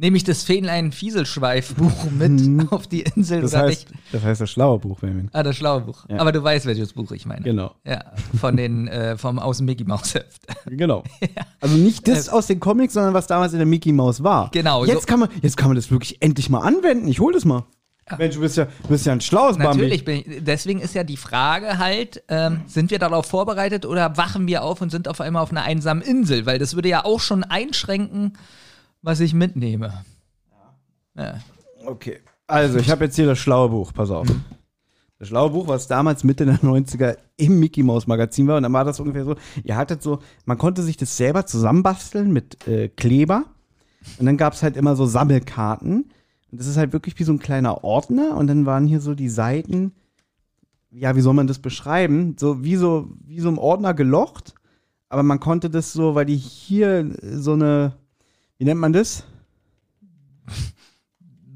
Nehme 0.00 0.16
ich 0.16 0.22
das 0.22 0.44
Fähnlein 0.44 0.92
Fieselschweif-Buch 0.92 2.10
mit 2.12 2.70
auf 2.72 2.86
die 2.86 3.00
Insel 3.02 3.38
Mhm. 3.38 3.42
Das 3.42 3.54
heißt, 3.56 3.86
das 4.12 4.22
heißt 4.22 4.40
das 4.40 4.50
schlaue 4.50 4.78
Buch, 4.78 5.00
Benjamin. 5.00 5.28
Ah, 5.32 5.42
das 5.42 5.56
schlaue 5.56 5.80
Buch. 5.80 6.06
Ja. 6.08 6.18
Aber 6.20 6.30
du 6.30 6.40
weißt, 6.42 6.66
welches 6.66 6.92
Buch 6.92 7.10
ich 7.10 7.26
meine. 7.26 7.42
Genau. 7.42 7.74
Ja, 7.84 8.04
von 8.38 8.56
den, 8.56 8.86
äh, 8.86 9.16
vom 9.16 9.40
aus 9.40 9.56
dem 9.56 9.66
Mickey 9.66 9.82
Mouse 9.84 10.14
Heft. 10.14 10.42
Genau. 10.66 11.02
Also 11.60 11.74
nicht 11.76 12.06
das 12.06 12.28
aus 12.28 12.46
den 12.46 12.60
Comics, 12.60 12.94
sondern 12.94 13.14
was 13.14 13.26
damals 13.26 13.52
in 13.52 13.58
der 13.58 13.66
Mickey 13.66 13.90
Mouse 13.92 14.22
war. 14.22 14.48
Genau, 14.52 14.84
Jetzt 14.84 15.00
so- 15.00 15.06
kann 15.08 15.18
man, 15.18 15.28
jetzt 15.42 15.56
kann 15.56 15.66
man 15.68 15.74
das 15.74 15.90
wirklich 15.90 16.22
endlich 16.22 16.48
mal 16.48 16.60
anwenden. 16.60 17.08
Ich 17.08 17.18
hol 17.18 17.32
das 17.32 17.44
mal. 17.44 17.64
Mensch, 18.16 18.36
du 18.36 18.40
bist 18.40 18.56
ja, 18.56 18.66
du 18.82 18.88
bist 18.88 19.04
ja 19.04 19.12
ein 19.12 19.20
schlaues 19.20 19.58
Natürlich, 19.58 20.04
bin 20.04 20.18
ich, 20.24 20.44
deswegen 20.44 20.80
ist 20.80 20.94
ja 20.94 21.02
die 21.02 21.16
Frage 21.16 21.78
halt, 21.78 22.22
ähm, 22.28 22.60
sind 22.66 22.92
wir 22.92 23.00
darauf 23.00 23.26
vorbereitet 23.26 23.84
oder 23.84 24.16
wachen 24.16 24.46
wir 24.46 24.62
auf 24.62 24.80
und 24.80 24.90
sind 24.90 25.08
auf 25.08 25.20
einmal 25.20 25.42
auf 25.42 25.50
einer 25.50 25.62
einsamen 25.64 26.02
Insel? 26.02 26.46
Weil 26.46 26.58
das 26.60 26.74
würde 26.76 26.88
ja 26.88 27.04
auch 27.04 27.18
schon 27.20 27.42
einschränken, 27.42 28.34
was 29.02 29.20
ich 29.20 29.34
mitnehme. 29.34 30.04
Ja. 31.14 31.38
Okay. 31.84 32.20
Also, 32.46 32.78
ich 32.78 32.90
habe 32.90 33.04
jetzt 33.04 33.16
hier 33.16 33.26
das 33.26 33.38
schlaue 33.38 33.68
Buch. 33.68 33.92
Pass 33.92 34.10
auf. 34.10 34.26
Das 35.18 35.28
schlaue 35.28 35.50
Buch, 35.50 35.66
was 35.66 35.88
damals 35.88 36.22
Mitte 36.22 36.46
der 36.46 36.58
90er 36.60 37.16
im 37.36 37.58
Mickey 37.58 37.82
Mouse 37.82 38.06
Magazin 38.06 38.46
war. 38.46 38.56
Und 38.56 38.62
dann 38.62 38.72
war 38.72 38.84
das 38.84 39.00
ungefähr 39.00 39.24
so, 39.24 39.34
ihr 39.64 39.76
hattet 39.76 40.02
so, 40.02 40.20
man 40.44 40.58
konnte 40.58 40.82
sich 40.82 40.96
das 40.96 41.16
selber 41.16 41.44
zusammenbasteln 41.44 42.32
mit 42.32 42.66
äh, 42.68 42.88
Kleber. 42.88 43.44
Und 44.18 44.26
dann 44.26 44.36
gab 44.36 44.52
es 44.52 44.62
halt 44.62 44.76
immer 44.76 44.94
so 44.94 45.06
Sammelkarten. 45.06 46.12
Und 46.50 46.60
das 46.60 46.68
ist 46.68 46.76
halt 46.76 46.92
wirklich 46.92 47.18
wie 47.18 47.24
so 47.24 47.32
ein 47.32 47.40
kleiner 47.40 47.82
Ordner. 47.82 48.36
Und 48.36 48.46
dann 48.46 48.64
waren 48.64 48.86
hier 48.86 49.00
so 49.00 49.14
die 49.14 49.28
Seiten, 49.28 49.92
ja, 50.90 51.16
wie 51.16 51.20
soll 51.20 51.34
man 51.34 51.48
das 51.48 51.58
beschreiben? 51.58 52.36
So 52.38 52.62
wie 52.62 52.76
so, 52.76 53.10
wie 53.24 53.40
so 53.40 53.48
ein 53.48 53.58
Ordner 53.58 53.94
gelocht. 53.94 54.54
Aber 55.08 55.22
man 55.22 55.40
konnte 55.40 55.68
das 55.68 55.92
so, 55.92 56.14
weil 56.14 56.26
die 56.26 56.36
hier 56.36 57.10
so 57.22 57.54
eine, 57.54 57.94
wie 58.58 58.64
nennt 58.64 58.80
man 58.80 58.92
das? 58.92 59.24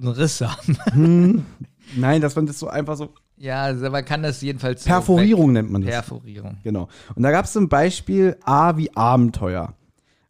Ein 0.01 0.09
Riss 0.09 0.41
haben. 0.41 1.45
Nein, 1.97 2.21
dass 2.21 2.35
man 2.35 2.47
das 2.47 2.59
so 2.59 2.69
einfach 2.69 2.97
so. 2.97 3.13
Ja, 3.37 3.63
also 3.63 3.91
man 3.91 4.05
kann 4.05 4.23
das 4.23 4.41
jedenfalls. 4.41 4.85
so 4.85 4.91
Perforierung 4.91 5.53
nennt 5.53 5.71
man 5.71 5.83
das. 5.83 5.91
Perforierung. 5.91 6.59
Genau. 6.63 6.89
Und 7.15 7.23
da 7.23 7.31
gab 7.31 7.45
es 7.45 7.53
zum 7.53 7.69
Beispiel 7.69 8.37
A 8.45 8.77
wie 8.77 8.95
Abenteuer. 8.97 9.75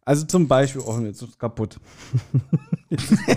Also 0.05 0.25
zum 0.25 0.47
Beispiel, 0.47 0.81
oh, 0.85 0.99
jetzt 0.99 1.21
ist 1.21 1.29
es 1.29 1.37
kaputt. 1.37 1.79
jetzt, 2.89 3.11
ist, 3.11 3.27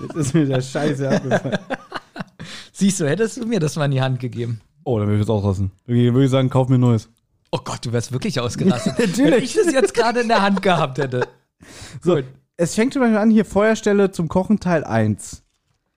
jetzt 0.00 0.16
ist 0.16 0.34
mir 0.34 0.46
der 0.46 0.62
Scheiße 0.62 1.08
abgefallen. 1.08 1.58
Siehst 2.72 3.00
du, 3.00 3.08
hättest 3.08 3.36
du 3.36 3.46
mir 3.46 3.60
das 3.60 3.76
mal 3.76 3.86
in 3.86 3.90
die 3.90 4.00
Hand 4.00 4.20
gegeben. 4.20 4.60
Oh, 4.84 4.98
dann 4.98 5.08
würde 5.08 5.18
ich 5.18 5.24
es 5.24 5.30
auslassen. 5.30 5.72
Wirklich, 5.84 6.12
würde 6.12 6.24
ich 6.24 6.30
sagen, 6.30 6.48
kauf 6.48 6.68
mir 6.68 6.76
ein 6.76 6.80
neues. 6.80 7.08
Oh 7.50 7.58
Gott, 7.62 7.84
du 7.84 7.92
wärst 7.92 8.12
wirklich 8.12 8.38
ausgerastet. 8.40 8.98
Natürlich. 8.98 9.18
Wenn 9.18 9.42
ich 9.42 9.54
das 9.54 9.72
jetzt 9.72 9.94
gerade 9.94 10.20
in 10.20 10.28
der 10.28 10.42
Hand 10.42 10.62
gehabt 10.62 10.98
hätte. 10.98 11.26
So, 12.00 12.18
es 12.56 12.74
fängt 12.74 12.92
zum 12.92 13.02
Beispiel 13.02 13.18
an, 13.18 13.30
hier 13.30 13.44
Feuerstelle 13.44 14.10
zum 14.10 14.28
Kochen 14.28 14.60
Teil 14.60 14.84
1. 14.84 15.42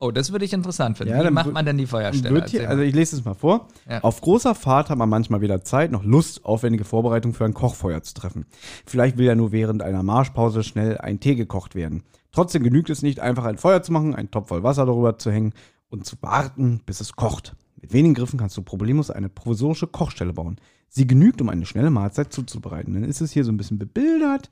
Oh, 0.02 0.12
das 0.12 0.32
würde 0.32 0.46
ich 0.46 0.54
interessant 0.54 0.98
finden. 0.98 1.14
Ja, 1.14 1.20
Wie 1.20 1.26
dann 1.26 1.34
macht 1.34 1.52
man 1.52 1.66
denn 1.66 1.78
die 1.78 1.86
Feuerstelle? 1.86 2.46
Hier, 2.46 2.70
also 2.70 2.82
ich 2.84 2.96
lese 2.96 3.18
es 3.18 3.26
mal 3.26 3.34
vor. 3.34 3.68
Ja. 3.90 4.02
Auf 4.02 4.22
großer 4.22 4.56
Fahrt 4.56 4.90
hat 4.90 4.98
man 4.98 5.10
manchmal 5.10 5.42
weder 5.42 5.62
Zeit 5.62 5.92
noch 5.92 6.06
Lust, 6.06 6.46
aufwendige 6.46 6.86
Vorbereitungen 6.86 7.36
für 7.36 7.44
ein 7.44 7.54
Kochfeuer 7.54 8.02
zu 8.02 8.14
treffen. 8.14 8.46
Vielleicht 8.86 9.18
will 9.18 9.26
ja 9.26 9.36
nur 9.36 9.52
während 9.52 9.82
einer 9.82 10.02
Marschpause 10.02 10.64
schnell 10.64 10.98
ein 11.00 11.20
Tee 11.20 11.36
gekocht 11.36 11.76
werden. 11.76 12.04
Trotzdem 12.32 12.64
genügt 12.64 12.90
es 12.90 13.02
nicht, 13.02 13.20
einfach 13.20 13.44
ein 13.44 13.58
Feuer 13.58 13.84
zu 13.84 13.92
machen, 13.92 14.16
einen 14.16 14.32
Topf 14.32 14.48
voll 14.48 14.64
Wasser 14.64 14.86
darüber 14.86 15.18
zu 15.18 15.32
hängen 15.32 15.54
und 15.90 16.06
zu 16.06 16.16
warten, 16.22 16.82
bis 16.86 17.02
es 17.02 17.18
kocht. 17.18 17.58
Mit 17.82 17.92
wenigen 17.92 18.14
Griffen 18.14 18.40
kannst 18.40 18.56
du 18.56 18.62
problemlos 18.62 19.12
eine 19.12 19.28
provisorische 19.28 19.88
Kochstelle 19.88 20.32
bauen. 20.32 20.62
Sie 20.88 21.08
genügt, 21.08 21.42
um 21.42 21.50
eine 21.50 21.66
schnelle 21.66 21.90
Mahlzeit 21.90 22.32
zuzubereiten. 22.32 22.94
Dann 22.94 23.04
ist 23.04 23.22
es 23.22 23.32
hier 23.32 23.44
so 23.44 23.52
ein 23.52 23.58
bisschen 23.58 23.80
bebildert. 23.80 24.50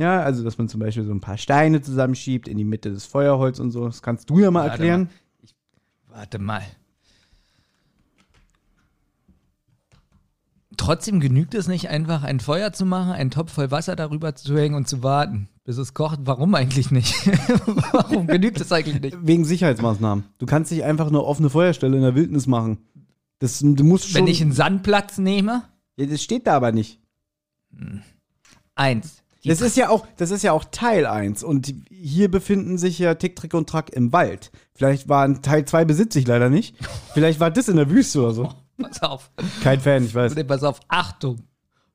Ja, 0.00 0.22
also 0.22 0.42
dass 0.42 0.56
man 0.56 0.66
zum 0.66 0.80
Beispiel 0.80 1.04
so 1.04 1.12
ein 1.12 1.20
paar 1.20 1.36
Steine 1.36 1.82
zusammenschiebt 1.82 2.48
in 2.48 2.56
die 2.56 2.64
Mitte 2.64 2.90
des 2.90 3.04
Feuerholz 3.04 3.58
und 3.58 3.70
so. 3.70 3.84
Das 3.84 4.00
kannst 4.00 4.30
du 4.30 4.38
ja 4.38 4.50
mal 4.50 4.60
Warte 4.60 4.70
erklären. 4.70 5.10
Warte 6.08 6.38
mal. 6.38 6.62
Trotzdem 10.78 11.20
genügt 11.20 11.52
es 11.52 11.68
nicht 11.68 11.90
einfach, 11.90 12.22
ein 12.22 12.40
Feuer 12.40 12.72
zu 12.72 12.86
machen, 12.86 13.12
einen 13.12 13.30
Topf 13.30 13.52
voll 13.52 13.70
Wasser 13.70 13.94
darüber 13.94 14.34
zu 14.34 14.56
hängen 14.56 14.74
und 14.74 14.88
zu 14.88 15.02
warten, 15.02 15.50
bis 15.64 15.76
es 15.76 15.92
kocht. 15.92 16.20
Warum 16.22 16.54
eigentlich 16.54 16.90
nicht? 16.90 17.14
Warum 17.92 18.26
genügt 18.26 18.58
es 18.58 18.72
eigentlich 18.72 19.02
nicht? 19.02 19.18
Wegen 19.20 19.44
Sicherheitsmaßnahmen. 19.44 20.24
Du 20.38 20.46
kannst 20.46 20.72
nicht 20.72 20.82
einfach 20.82 21.08
eine 21.08 21.22
offene 21.22 21.50
Feuerstelle 21.50 21.94
in 21.96 22.02
der 22.02 22.14
Wildnis 22.14 22.46
machen. 22.46 22.78
Das, 23.38 23.58
du 23.58 23.84
musst 23.84 24.08
schon. 24.08 24.22
Wenn 24.22 24.28
ich 24.28 24.40
einen 24.40 24.52
Sandplatz 24.52 25.18
nehme, 25.18 25.64
ja, 25.96 26.06
das 26.06 26.22
steht 26.22 26.46
da 26.46 26.56
aber 26.56 26.72
nicht. 26.72 26.98
eins. 28.74 29.22
Das 29.44 29.60
ist 29.60 29.76
ja 29.76 29.88
auch, 29.88 30.06
das 30.16 30.30
ist 30.30 30.42
ja 30.42 30.52
auch 30.52 30.64
Teil 30.70 31.06
1. 31.06 31.42
Und 31.42 31.72
hier 31.90 32.30
befinden 32.30 32.78
sich 32.78 32.98
ja 32.98 33.14
Tick, 33.14 33.36
Trick 33.36 33.54
und 33.54 33.68
Track 33.68 33.90
im 33.90 34.12
Wald. 34.12 34.50
Vielleicht 34.74 35.08
war 35.08 35.40
Teil 35.40 35.64
2 35.64 35.84
besitze 35.84 36.18
ich 36.18 36.26
leider 36.26 36.50
nicht. 36.50 36.76
Vielleicht 37.14 37.40
war 37.40 37.50
das 37.50 37.68
in 37.68 37.76
der 37.76 37.90
Wüste 37.90 38.20
oder 38.20 38.32
so. 38.32 38.52
Pass 38.78 39.02
auf. 39.02 39.30
Kein 39.62 39.80
Fan, 39.80 40.04
ich 40.04 40.14
weiß. 40.14 40.34
Pass 40.46 40.62
auf. 40.62 40.80
Achtung. 40.88 41.42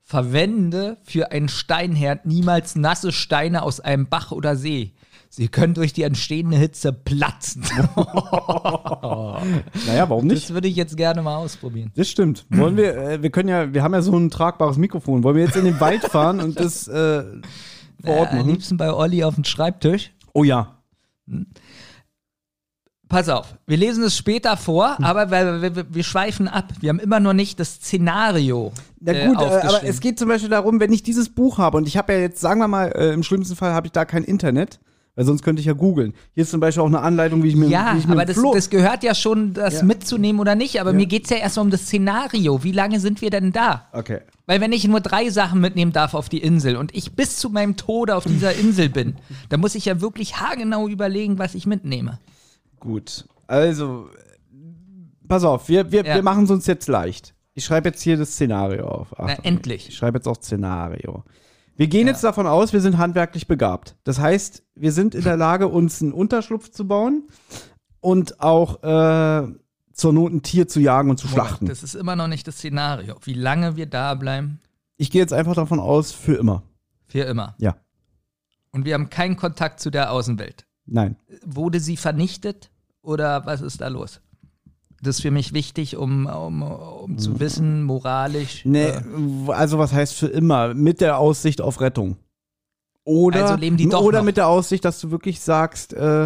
Verwende 0.01 0.97
für 1.03 1.31
einen 1.31 1.49
Steinherd 1.49 2.27
niemals 2.27 2.75
nasse 2.75 3.11
Steine 3.11 3.63
aus 3.63 3.79
einem 3.79 4.07
Bach 4.07 4.31
oder 4.31 4.55
See. 4.55 4.93
Sie 5.35 5.49
können 5.49 5.73
durch 5.73 5.91
die 5.91 6.03
entstehende 6.03 6.55
Hitze 6.57 6.93
platzen. 6.93 7.63
Naja, 9.85 10.09
warum 10.09 10.27
nicht? 10.27 10.43
Das 10.43 10.53
würde 10.53 10.67
ich 10.69 10.75
jetzt 10.77 10.95
gerne 10.95 11.21
mal 11.21 11.35
ausprobieren. 11.35 11.91
Das 11.95 12.09
stimmt. 12.09 12.45
Wollen 12.49 12.77
wir, 12.77 12.95
äh, 12.95 13.21
wir 13.21 13.29
können 13.29 13.49
ja, 13.49 13.73
wir 13.73 13.83
haben 13.83 13.93
ja 13.93 14.01
so 14.01 14.15
ein 14.17 14.29
tragbares 14.29 14.77
Mikrofon. 14.77 15.23
Wollen 15.23 15.35
wir 15.35 15.43
jetzt 15.43 15.57
in 15.57 15.65
den 15.65 15.79
Wald 15.81 16.03
fahren 16.09 16.39
und 16.39 16.57
das 16.59 16.87
äh, 16.87 17.23
vor 18.03 18.15
Ort 18.15 18.29
Äh, 18.29 18.31
am 18.31 18.37
machen? 18.37 18.49
liebsten 18.49 18.77
bei 18.77 18.93
Olli 18.93 19.23
auf 19.25 19.35
dem 19.35 19.43
Schreibtisch. 19.43 20.11
Oh 20.33 20.43
ja. 20.45 20.77
Pass 23.07 23.29
auf, 23.29 23.55
wir 23.67 23.77
lesen 23.77 24.03
es 24.03 24.17
später 24.17 24.57
vor, 24.57 24.97
Hm. 24.97 25.05
aber 25.05 25.29
wir, 25.31 25.75
wir, 25.75 25.93
wir 25.93 26.03
schweifen 26.03 26.47
ab. 26.47 26.69
Wir 26.79 26.89
haben 26.89 26.99
immer 26.99 27.19
noch 27.19 27.33
nicht 27.33 27.59
das 27.59 27.75
Szenario. 27.75 28.71
Na 28.99 29.11
äh, 29.11 29.27
gut, 29.27 29.39
äh, 29.41 29.43
aber 29.43 29.83
es 29.83 29.99
geht 29.99 30.17
zum 30.17 30.27
Beispiel 30.29 30.49
darum, 30.49 30.79
wenn 30.79 30.91
ich 30.93 31.03
dieses 31.03 31.29
Buch 31.29 31.57
habe 31.59 31.77
und 31.77 31.87
ich 31.87 31.97
habe 31.97 32.13
ja 32.13 32.19
jetzt, 32.19 32.39
sagen 32.41 32.59
wir 32.61 32.67
mal, 32.67 32.87
äh, 32.95 33.13
im 33.13 33.21
schlimmsten 33.21 33.55
Fall 33.55 33.73
habe 33.73 33.87
ich 33.87 33.91
da 33.91 34.05
kein 34.05 34.23
Internet, 34.23 34.79
weil 35.15 35.25
sonst 35.25 35.43
könnte 35.43 35.59
ich 35.61 35.65
ja 35.65 35.73
googeln. 35.73 36.13
Hier 36.33 36.43
ist 36.43 36.51
zum 36.51 36.59
Beispiel 36.59 36.83
auch 36.83 36.87
eine 36.87 36.99
Anleitung, 37.01 37.41
wie 37.43 37.47
ich 37.49 37.55
mir, 37.55 37.67
Ja, 37.67 37.93
wie 37.95 37.99
ich 37.99 38.05
mir 38.07 38.13
aber 38.13 38.25
das, 38.25 38.37
das 38.53 38.69
gehört 38.69 39.03
ja 39.03 39.15
schon, 39.15 39.53
das 39.53 39.75
Ja. 39.75 39.83
mitzunehmen 39.83 40.39
oder 40.41 40.55
nicht. 40.55 40.79
Aber 40.81 40.91
Ja. 40.91 40.95
mir 40.97 41.05
geht 41.05 41.23
es 41.23 41.29
ja 41.29 41.37
erstmal 41.37 41.65
um 41.65 41.71
das 41.71 41.81
Szenario. 41.83 42.63
Wie 42.63 42.71
lange 42.73 42.99
sind 42.99 43.21
wir 43.21 43.29
denn 43.29 43.51
da? 43.51 43.87
Okay. 43.93 44.19
Weil 44.45 44.61
wenn 44.61 44.71
ich 44.73 44.87
nur 44.87 44.99
drei 45.01 45.29
Sachen 45.29 45.61
mitnehmen 45.61 45.91
darf 45.93 46.13
auf 46.13 46.29
die 46.29 46.39
Insel 46.39 46.75
und 46.75 46.93
ich 46.93 47.13
bis 47.13 47.37
zu 47.37 47.49
meinem 47.49 47.77
Tode 47.77 48.15
auf 48.15 48.25
dieser 48.25 48.53
Insel 48.59 48.89
bin, 48.89 49.15
dann 49.49 49.59
muss 49.61 49.75
ich 49.75 49.85
ja 49.85 50.01
wirklich 50.01 50.37
haargenau 50.41 50.87
überlegen, 50.87 51.39
was 51.39 51.55
ich 51.55 51.65
mitnehme. 51.65 52.19
Gut. 52.79 53.25
Also, 53.47 54.09
pass 55.27 55.43
auf, 55.43 55.69
wir, 55.69 55.91
wir, 55.91 56.03
Ja. 56.05 56.15
wir 56.15 56.23
machen 56.23 56.43
es 56.43 56.51
uns 56.51 56.67
jetzt 56.67 56.87
leicht. 56.87 57.33
Ich 57.53 57.63
schreibe 57.63 57.89
jetzt 57.89 58.01
hier 58.01 58.17
das 58.17 58.31
Szenario 58.33 58.85
auf. 58.87 59.13
Na, 59.17 59.25
Achtung. 59.27 59.45
endlich. 59.45 59.87
Ich 59.89 59.95
schreibe 59.95 60.17
jetzt 60.17 60.27
auch 60.27 60.35
Szenario. 60.35 61.23
Wir 61.77 61.87
gehen 61.87 62.07
jetzt 62.07 62.23
davon 62.23 62.47
aus, 62.47 62.71
wir 62.73 62.81
sind 62.81 62.97
handwerklich 62.97 63.47
begabt. 63.47 63.95
Das 64.03 64.19
heißt, 64.19 64.63
wir 64.75 64.91
sind 64.91 65.13
in 65.13 65.23
der 65.23 65.35
Lage, 65.37 65.67
uns 65.67 66.01
einen 66.01 66.13
Unterschlupf 66.13 66.69
zu 66.71 66.87
bauen 66.87 67.27
und 67.99 68.39
auch 68.39 68.81
äh, 68.83 69.47
zur 69.91 70.13
Not 70.13 70.31
ein 70.33 70.41
Tier 70.41 70.67
zu 70.67 70.79
jagen 70.79 71.09
und 71.09 71.17
zu 71.17 71.27
schlachten. 71.27 71.65
Das 71.65 71.83
ist 71.83 71.95
immer 71.95 72.15
noch 72.15 72.27
nicht 72.27 72.47
das 72.47 72.55
Szenario. 72.57 73.15
Wie 73.23 73.33
lange 73.33 73.75
wir 73.75 73.85
da 73.87 74.13
bleiben, 74.15 74.59
Ich 74.97 75.11
gehe 75.11 75.21
jetzt 75.21 75.33
einfach 75.33 75.55
davon 75.55 75.79
aus, 75.79 76.11
für 76.13 76.35
immer. 76.35 76.63
für 77.07 77.21
immer. 77.23 77.55
Ja. 77.57 77.75
Und 78.71 78.85
wir 78.85 78.93
haben 78.93 79.09
keinen 79.09 79.35
Kontakt 79.35 79.79
zu 79.81 79.89
der 79.89 80.11
Außenwelt. 80.11 80.65
Nein. 80.85 81.17
Wurde 81.45 81.79
sie 81.79 81.97
vernichtet 81.97 82.69
oder 83.01 83.45
was 83.45 83.61
ist 83.61 83.81
da 83.81 83.87
los? 83.89 84.21
Das 85.05 85.17
ist 85.17 85.21
für 85.21 85.31
mich 85.31 85.53
wichtig, 85.53 85.97
um, 85.97 86.25
um, 86.25 86.61
um 86.63 87.17
zu 87.17 87.39
wissen, 87.39 87.83
moralisch. 87.83 88.61
Nee, 88.65 88.89
äh, 88.89 89.01
also 89.51 89.77
was 89.79 89.93
heißt 89.93 90.13
für 90.15 90.27
immer? 90.27 90.73
Mit 90.73 90.99
der 91.01 91.17
Aussicht 91.19 91.61
auf 91.61 91.79
Rettung. 91.81 92.17
Oder, 93.03 93.43
Also 93.45 93.55
leben 93.55 93.77
die 93.77 93.87
doch 93.87 94.01
oder 94.01 94.19
noch. 94.19 94.25
mit 94.25 94.37
der 94.37 94.47
Aussicht, 94.47 94.83
dass 94.83 94.99
du 94.99 95.11
wirklich 95.11 95.39
sagst, 95.39 95.93
äh, 95.93 96.23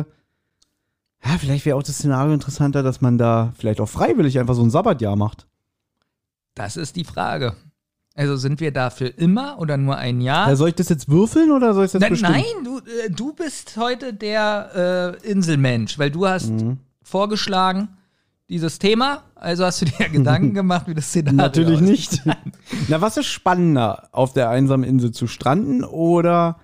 ja, 1.26 1.38
vielleicht 1.38 1.66
wäre 1.66 1.78
auch 1.78 1.84
das 1.84 1.96
Szenario 1.96 2.34
interessanter, 2.34 2.82
dass 2.84 3.02
man 3.02 3.18
da 3.18 3.54
vielleicht 3.58 3.82
auch 3.82 3.90
freiwillig 3.90 4.40
einfach 4.40 4.56
so 4.56 4.62
ein 4.64 4.70
Sabbatjahr 4.70 5.16
macht. 5.18 5.46
das 6.56 6.78
ist 6.78 6.96
die 6.96 7.04
Frage. 7.04 7.56
Also 8.16 8.36
sind 8.38 8.60
wir 8.60 8.72
da 8.72 8.90
für 8.90 9.08
immer 9.08 9.60
oder 9.60 9.78
nur 9.78 9.96
ein 9.98 10.20
Jahr? 10.20 10.50
Ja, 10.50 10.56
soll 10.56 10.70
ich 10.70 10.76
das 10.76 10.90
jetzt 10.90 11.08
würfeln 11.10 11.52
oder 11.52 11.74
soll 11.74 11.86
ich 11.86 11.92
das 11.92 12.02
Nein, 12.02 12.10
bestimmen? 12.12 12.34
nein 12.34 12.64
du, 12.66 12.78
äh, 12.80 13.10
du 13.10 13.34
bist 13.34 13.78
heute 13.78 14.14
der 14.14 15.18
äh, 15.24 15.30
Inselmensch, 15.30 15.98
weil 16.00 16.12
du 16.12 16.26
hast 16.28 16.50
Mhm. 16.50 16.80
vorgeschlagen 17.02 17.90
dieses 18.50 18.80
Thema, 18.80 19.24
also 19.36 19.64
hast 19.66 19.82
du 19.82 19.86
dir 19.86 20.10
Gedanken 20.12 20.54
gemacht, 20.54 20.88
wie 20.88 20.94
das 20.94 21.10
Szenario 21.10 21.38
Natürlich 21.38 21.82
nicht. 21.82 22.22
Na, 22.88 23.00
was 23.00 23.18
ist 23.18 23.28
spannender, 23.28 24.10
auf 24.12 24.34
der 24.34 24.50
einsamen 24.50 24.88
Insel 24.88 25.12
zu 25.12 25.28
stranden 25.28 25.84
oder 25.84 26.60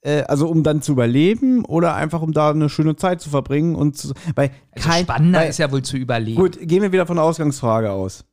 äh, 0.00 0.22
also 0.22 0.48
um 0.48 0.62
dann 0.62 0.80
zu 0.80 0.92
überleben 0.92 1.64
oder 1.64 1.94
einfach 1.94 2.22
um 2.22 2.32
da 2.32 2.50
eine 2.50 2.68
schöne 2.68 2.96
Zeit 2.96 3.20
zu 3.20 3.30
verbringen 3.30 3.74
und 3.74 3.96
zu, 3.96 4.14
weil 4.36 4.50
Also 4.70 4.88
kein, 4.88 5.04
spannender 5.04 5.40
weil, 5.40 5.50
ist 5.50 5.58
ja 5.58 5.70
wohl 5.72 5.82
zu 5.82 5.96
überlegen. 5.96 6.40
Gut, 6.40 6.58
gehen 6.60 6.82
wir 6.82 6.92
wieder 6.92 7.06
von 7.06 7.16
der 7.16 7.24
Ausgangsfrage 7.24 7.90
aus. 7.90 8.24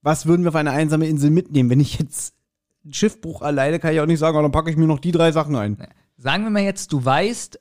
Was 0.00 0.26
würden 0.26 0.42
wir 0.42 0.48
auf 0.48 0.56
eine 0.56 0.70
einsame 0.70 1.06
Insel 1.06 1.30
mitnehmen? 1.30 1.70
Wenn 1.70 1.80
ich 1.80 1.98
jetzt 1.98 2.34
einen 2.84 2.94
Schiffbruch 2.94 3.42
alleine, 3.42 3.78
kann 3.78 3.92
ich 3.92 4.00
auch 4.00 4.06
nicht 4.06 4.18
sagen, 4.18 4.36
oh, 4.36 4.42
dann 4.42 4.52
packe 4.52 4.70
ich 4.70 4.76
mir 4.76 4.86
noch 4.86 4.98
die 4.98 5.12
drei 5.12 5.32
Sachen 5.32 5.56
ein. 5.56 5.76
Sagen 6.16 6.44
wir 6.44 6.50
mal 6.50 6.62
jetzt, 6.62 6.92
du 6.92 7.04
weißt, 7.04 7.58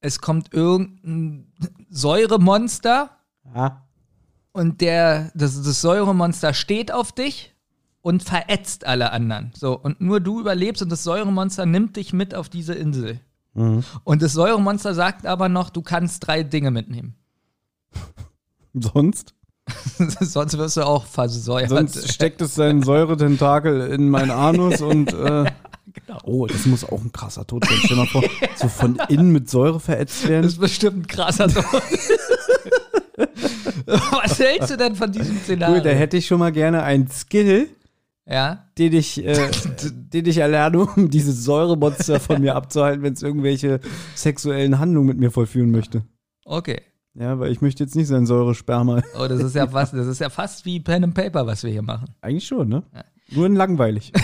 es 0.00 0.20
kommt 0.20 0.52
irgendein 0.52 1.52
Säuremonster 1.88 3.10
Ja. 3.54 3.81
Und 4.52 4.80
der, 4.80 5.30
das, 5.34 5.62
das 5.62 5.80
Säuremonster 5.80 6.54
steht 6.54 6.92
auf 6.92 7.12
dich 7.12 7.54
und 8.02 8.22
verätzt 8.22 8.86
alle 8.86 9.12
anderen. 9.12 9.52
So, 9.54 9.78
und 9.78 10.00
nur 10.00 10.20
du 10.20 10.40
überlebst 10.40 10.82
und 10.82 10.90
das 10.90 11.04
Säuremonster 11.04 11.66
nimmt 11.66 11.96
dich 11.96 12.12
mit 12.12 12.34
auf 12.34 12.48
diese 12.48 12.74
Insel. 12.74 13.20
Mhm. 13.54 13.84
Und 14.04 14.22
das 14.22 14.32
Säuremonster 14.32 14.94
sagt 14.94 15.26
aber 15.26 15.48
noch, 15.48 15.70
du 15.70 15.82
kannst 15.82 16.26
drei 16.26 16.42
Dinge 16.42 16.70
mitnehmen. 16.70 17.14
Sonst? 18.74 19.34
Sonst 20.20 20.58
wirst 20.58 20.76
du 20.76 20.86
auch 20.86 21.06
versäuert. 21.06 21.70
Sonst 21.70 22.12
steckt 22.12 22.40
es 22.42 22.54
seinen 22.54 22.82
Säuretentakel 22.82 23.92
in 23.92 24.08
meinen 24.08 24.30
Anus 24.30 24.80
und 24.80 25.12
äh, 25.12 25.50
Genau. 26.06 26.18
oh, 26.24 26.46
das 26.46 26.64
muss 26.66 26.84
auch 26.84 27.00
ein 27.02 27.12
krasser 27.12 27.46
Tod 27.46 27.64
sein. 27.64 27.76
Stell 27.78 27.96
dir 27.96 28.02
mal 28.02 28.06
vor, 28.06 28.22
so 28.56 28.68
von 28.68 28.96
innen 29.08 29.32
mit 29.32 29.50
Säure 29.50 29.80
verätzt 29.80 30.26
werden. 30.28 30.44
Das 30.44 30.52
ist 30.52 30.60
bestimmt 30.60 30.98
ein 30.98 31.06
krasser 31.06 31.48
Tod. 31.48 31.82
Was 33.86 34.38
hältst 34.38 34.70
du 34.70 34.76
denn 34.76 34.94
von 34.96 35.10
diesem 35.12 35.38
Szenario? 35.38 35.76
Gut, 35.76 35.84
da 35.86 35.90
hätte 35.90 36.16
ich 36.16 36.26
schon 36.26 36.38
mal 36.38 36.52
gerne 36.52 36.82
einen 36.82 37.08
Skill, 37.08 37.68
ja, 38.26 38.66
den 38.78 38.92
ich, 38.92 39.24
äh, 39.24 39.50
den 39.92 40.26
ich 40.26 40.38
erlerne, 40.38 40.86
um 40.86 41.10
dieses 41.10 41.44
Säuremonster 41.44 42.20
von 42.20 42.40
mir 42.40 42.54
abzuhalten, 42.56 43.02
wenn 43.02 43.14
es 43.14 43.22
irgendwelche 43.22 43.80
sexuellen 44.14 44.78
Handlungen 44.78 45.08
mit 45.08 45.18
mir 45.18 45.30
vollführen 45.30 45.70
möchte. 45.70 46.02
okay. 46.44 46.80
Ja, 47.14 47.38
weil 47.38 47.52
ich 47.52 47.60
möchte 47.60 47.84
jetzt 47.84 47.94
nicht 47.94 48.06
sein 48.06 48.24
Säuresperma. 48.24 49.02
Oh, 49.20 49.26
das 49.28 49.42
ist 49.42 49.54
ja 49.54 49.66
fast, 49.66 49.92
das 49.92 50.06
ist 50.06 50.18
ja 50.18 50.30
fast 50.30 50.64
wie 50.64 50.80
Pen 50.80 51.04
and 51.04 51.12
Paper, 51.14 51.46
was 51.46 51.62
wir 51.62 51.70
hier 51.70 51.82
machen. 51.82 52.08
Eigentlich 52.22 52.46
schon, 52.46 52.70
ne? 52.70 52.84
Nur 53.30 53.44
in 53.44 53.54
langweilig. 53.54 54.12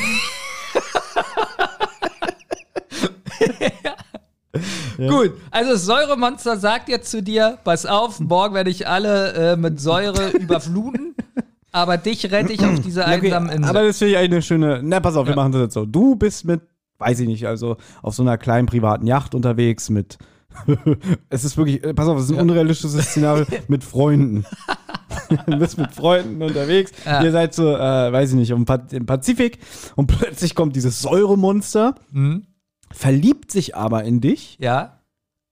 Gut, 4.97 5.33
also 5.51 5.73
das 5.73 5.85
Säuremonster 5.85 6.57
sagt 6.57 6.89
jetzt 6.89 7.11
zu 7.11 7.23
dir, 7.23 7.59
pass 7.65 7.87
auf, 7.87 8.21
morgen 8.21 8.55
werde 8.55 8.71
ich 8.71 8.87
alle 8.89 9.33
äh, 9.53 9.57
mit 9.57 9.81
Säure 9.81 10.31
überfluten, 10.39 11.15
aber 11.73 11.97
dich 11.97 12.31
rette 12.31 12.53
ich 12.53 12.65
auf 12.65 12.81
dieser 12.85 13.07
einsamen 13.07 13.51
Insel. 13.51 13.69
aber 13.71 13.83
das 13.87 13.99
finde 13.99 14.13
ich 14.13 14.19
eigentlich 14.19 14.33
eine 14.33 14.43
schöne. 14.43 14.81
Na, 14.83 15.01
pass 15.01 15.17
auf, 15.17 15.27
wir 15.27 15.31
Ja. 15.31 15.37
machen 15.37 15.53
das 15.53 15.63
jetzt 15.63 15.75
so. 15.75 15.85
Du 15.87 16.17
bist 16.17 16.45
mit, 16.45 16.61
weiß 16.99 17.21
ich 17.21 17.29
nicht, 17.29 17.47
also 17.47 17.77
auf 18.03 18.15
so 18.15 18.23
einer 18.23 18.39
kleinen 18.39 18.67
privaten 18.67 19.07
Yacht 19.07 19.35
unterwegs 19.35 19.91
mit. 19.91 20.19
es 21.29 21.45
ist 21.45 21.57
wirklich, 21.57 21.85
äh, 21.85 21.95
pass 21.95 22.09
auf, 22.09 22.19
es 22.19 22.25
ist 22.25 22.31
ein 22.31 22.37
Ja. 22.37 22.43
unrealistisches 22.43 22.99
Szenario 23.05 23.45
mit 23.69 23.85
Freunden. 23.85 24.45
du 25.47 25.59
bist 25.59 25.77
mit 25.79 25.93
Freunden 25.93 26.43
unterwegs. 26.43 26.91
Ja. 27.05 27.23
Ihr 27.23 27.33
seid 27.33 27.53
so, 27.55 27.69
äh, 27.77 28.13
weiß 28.13 28.31
ich 28.31 28.37
nicht, 28.37 28.51
im, 28.51 28.65
Pa- 28.65 28.87
im 28.91 29.05
Pazifik 29.05 29.59
und 29.95 30.07
plötzlich 30.07 30.55
kommt 30.55 30.75
dieses 30.75 31.01
Säuremonster, 31.03 31.95
hm? 32.13 32.47
Verliebt 32.93 33.51
sich 33.51 33.77
aber 33.77 34.05
in 34.05 34.21
dich 34.21 34.57
Ja, 34.61 35.01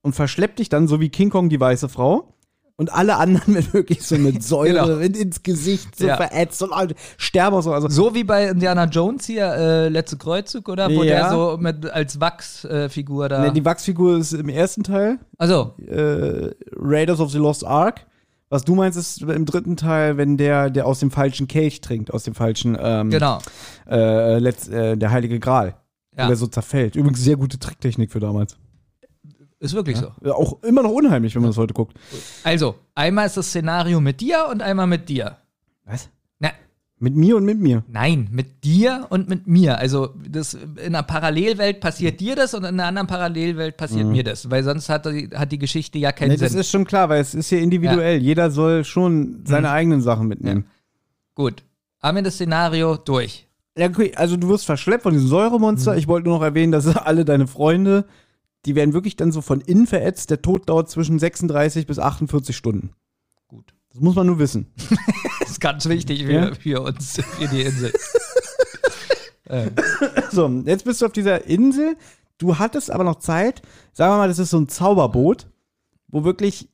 und 0.02 0.14
verschleppt 0.14 0.58
dich 0.60 0.68
dann, 0.68 0.86
so 0.88 1.00
wie 1.00 1.08
King 1.08 1.30
Kong 1.30 1.48
die 1.48 1.58
weiße 1.60 1.88
Frau, 1.88 2.32
Und 2.78 2.92
alle 2.92 3.16
anderen 3.16 3.54
werden 3.54 3.72
wirklich 3.72 4.02
so 4.06 4.16
mit 4.18 4.42
Säure 4.42 4.68
Genau. 4.68 4.98
in, 4.98 5.14
ins 5.14 5.42
Gesicht 5.42 5.96
so 5.98 6.06
Ja. 6.06 6.16
verätzt 6.16 6.62
und 6.62 6.72
alle 6.74 6.94
sterben 7.16 7.56
auch 7.56 7.62
so. 7.62 7.72
Also, 7.72 7.88
So 7.88 8.14
wie 8.14 8.22
bei 8.22 8.48
Indiana 8.48 8.84
Jones 8.84 9.24
hier, 9.24 9.46
äh, 9.54 9.88
Letzte 9.88 10.18
Kreuzzug, 10.18 10.68
oder? 10.68 10.88
Wo 10.94 11.02
Ja. 11.02 11.14
der 11.16 11.30
so 11.30 11.56
mit, 11.58 11.86
als 11.90 12.20
Wachsfigur 12.20 13.28
da. 13.30 13.40
ne, 13.40 13.52
die 13.52 13.64
Wachsfigur 13.64 14.18
ist 14.18 14.32
im 14.34 14.50
ersten 14.50 14.82
Teil, 14.82 15.18
also, 15.38 15.74
äh, 15.86 16.50
Raiders 16.76 17.18
of 17.20 17.30
the 17.30 17.38
Lost 17.38 17.64
Ark. 17.66 18.04
Was 18.50 18.62
du 18.62 18.74
meinst, 18.76 18.96
ist 18.98 19.22
im 19.22 19.44
dritten 19.46 19.76
Teil, 19.76 20.18
wenn 20.18 20.36
der, 20.36 20.70
der 20.70 20.86
aus 20.86 21.00
dem 21.00 21.10
falschen 21.10 21.48
Kelch 21.48 21.80
trinkt, 21.80 22.12
aus 22.14 22.22
dem 22.24 22.34
falschen, 22.34 22.76
ähm, 22.80 23.10
genau. 23.10 23.38
äh, 23.90 24.38
Letz-, 24.38 24.68
äh, 24.70 24.96
der 24.96 25.10
Heilige 25.10 25.40
Gral. 25.40 25.74
Ja. 26.16 26.26
Der 26.28 26.36
so 26.36 26.46
zerfällt. 26.46 26.96
Übrigens 26.96 27.22
sehr 27.22 27.36
gute 27.36 27.58
Tricktechnik 27.58 28.10
für 28.10 28.20
damals. 28.20 28.56
Ist 29.58 29.74
wirklich 29.74 29.96
so. 29.96 30.08
Ja, 30.24 30.32
Auch 30.32 30.62
immer 30.62 30.82
noch 30.82 30.90
unheimlich, 30.90 31.34
wenn 31.34 31.42
man 31.42 31.50
das 31.50 31.56
heute 31.58 31.74
guckt. 31.74 31.96
Also, 32.44 32.74
einmal 32.94 33.26
ist 33.26 33.36
das 33.36 33.48
Szenario 33.48 34.00
mit 34.00 34.20
dir 34.20 34.46
und 34.50 34.62
einmal 34.62 34.86
mit 34.86 35.08
dir. 35.08 35.38
Was? 35.84 36.08
Na, 36.38 36.50
Mit 36.98 37.16
mir 37.16 37.36
und 37.36 37.44
mit 37.44 37.58
mir. 37.58 37.82
nein, 37.88 38.28
mit 38.30 38.64
dir 38.64 39.06
und 39.08 39.28
mit 39.30 39.46
mir. 39.46 39.78
Also, 39.78 40.10
das, 40.28 40.54
in 40.54 40.78
einer 40.94 41.02
Parallelwelt 41.02 41.80
passiert 41.80 42.20
dir 42.20 42.36
das 42.36 42.52
und 42.54 42.64
in 42.64 42.74
einer 42.74 42.84
anderen 42.86 43.06
Parallelwelt 43.06 43.76
passiert 43.78 44.06
mir 44.06 44.24
das. 44.24 44.50
Weil 44.50 44.62
sonst 44.62 44.88
hat 44.90 45.06
die, 45.06 45.30
hat 45.34 45.52
die 45.52 45.58
Geschichte 45.58 45.98
ja 45.98 46.12
keinen 46.12 46.28
Mhm. 46.28 46.34
Nee, 46.34 46.40
das 46.40 46.52
Sinn. 46.52 46.60
ist 46.60 46.70
schon 46.70 46.84
klar, 46.84 47.08
weil 47.08 47.20
es 47.22 47.34
ist 47.34 47.48
hier 47.48 47.60
individuell. 47.60 48.20
Jeder 48.22 48.50
soll 48.50 48.84
schon 48.84 49.42
seine 49.46 49.70
eigenen 49.70 50.02
Sachen 50.02 50.28
mitnehmen. 50.28 50.66
Gut. 51.34 51.62
Haben 52.02 52.16
wir 52.16 52.22
das 52.22 52.34
Szenario 52.34 52.96
durch. 52.96 53.45
Ja. 53.76 53.88
okay, 53.88 54.12
also 54.16 54.36
du 54.36 54.48
wirst 54.48 54.66
verschleppt 54.66 55.02
von 55.02 55.12
diesem 55.12 55.28
Säuremonster. 55.28 55.92
Mhm. 55.92 55.98
Ich 55.98 56.08
wollte 56.08 56.28
nur 56.28 56.38
noch 56.38 56.44
erwähnen, 56.44 56.72
dass 56.72 56.86
alle 56.96 57.24
deine 57.24 57.46
Freunde, 57.46 58.06
die 58.64 58.74
werden 58.74 58.94
wirklich 58.94 59.16
dann 59.16 59.32
so 59.32 59.40
von 59.42 59.60
innen 59.60 59.86
verätzt. 59.86 60.30
Der 60.30 60.42
Tod 60.42 60.68
dauert 60.68 60.88
zwischen 60.90 61.18
36 61.18 61.86
bis 61.86 61.98
48 61.98 62.56
Stunden. 62.56 62.90
Gut. 63.48 63.74
Das 63.92 64.00
muss 64.00 64.14
man 64.14 64.26
nur 64.26 64.38
wissen. 64.38 64.66
Das 65.40 65.50
ist 65.52 65.60
ganz 65.60 65.86
wichtig 65.88 66.24
für, 66.24 66.32
Ja. 66.32 66.54
für 66.54 66.82
uns, 66.82 67.20
für 67.20 67.46
die 67.46 67.62
Insel. 67.62 67.92
äh, 69.44 69.70
So, 70.32 70.48
jetzt 70.64 70.84
bist 70.84 71.00
du 71.00 71.06
auf 71.06 71.12
dieser 71.12 71.44
Insel. 71.46 71.96
Du 72.38 72.58
hattest 72.58 72.90
aber 72.90 73.04
noch 73.04 73.20
Zeit. 73.20 73.62
Sagen 73.92 74.12
wir 74.12 74.18
mal, 74.18 74.28
das 74.28 74.40
ist 74.40 74.50
so 74.50 74.58
ein 74.58 74.68
Zauberboot, 74.68 75.46
wo 76.08 76.24
wirklich, 76.24 76.68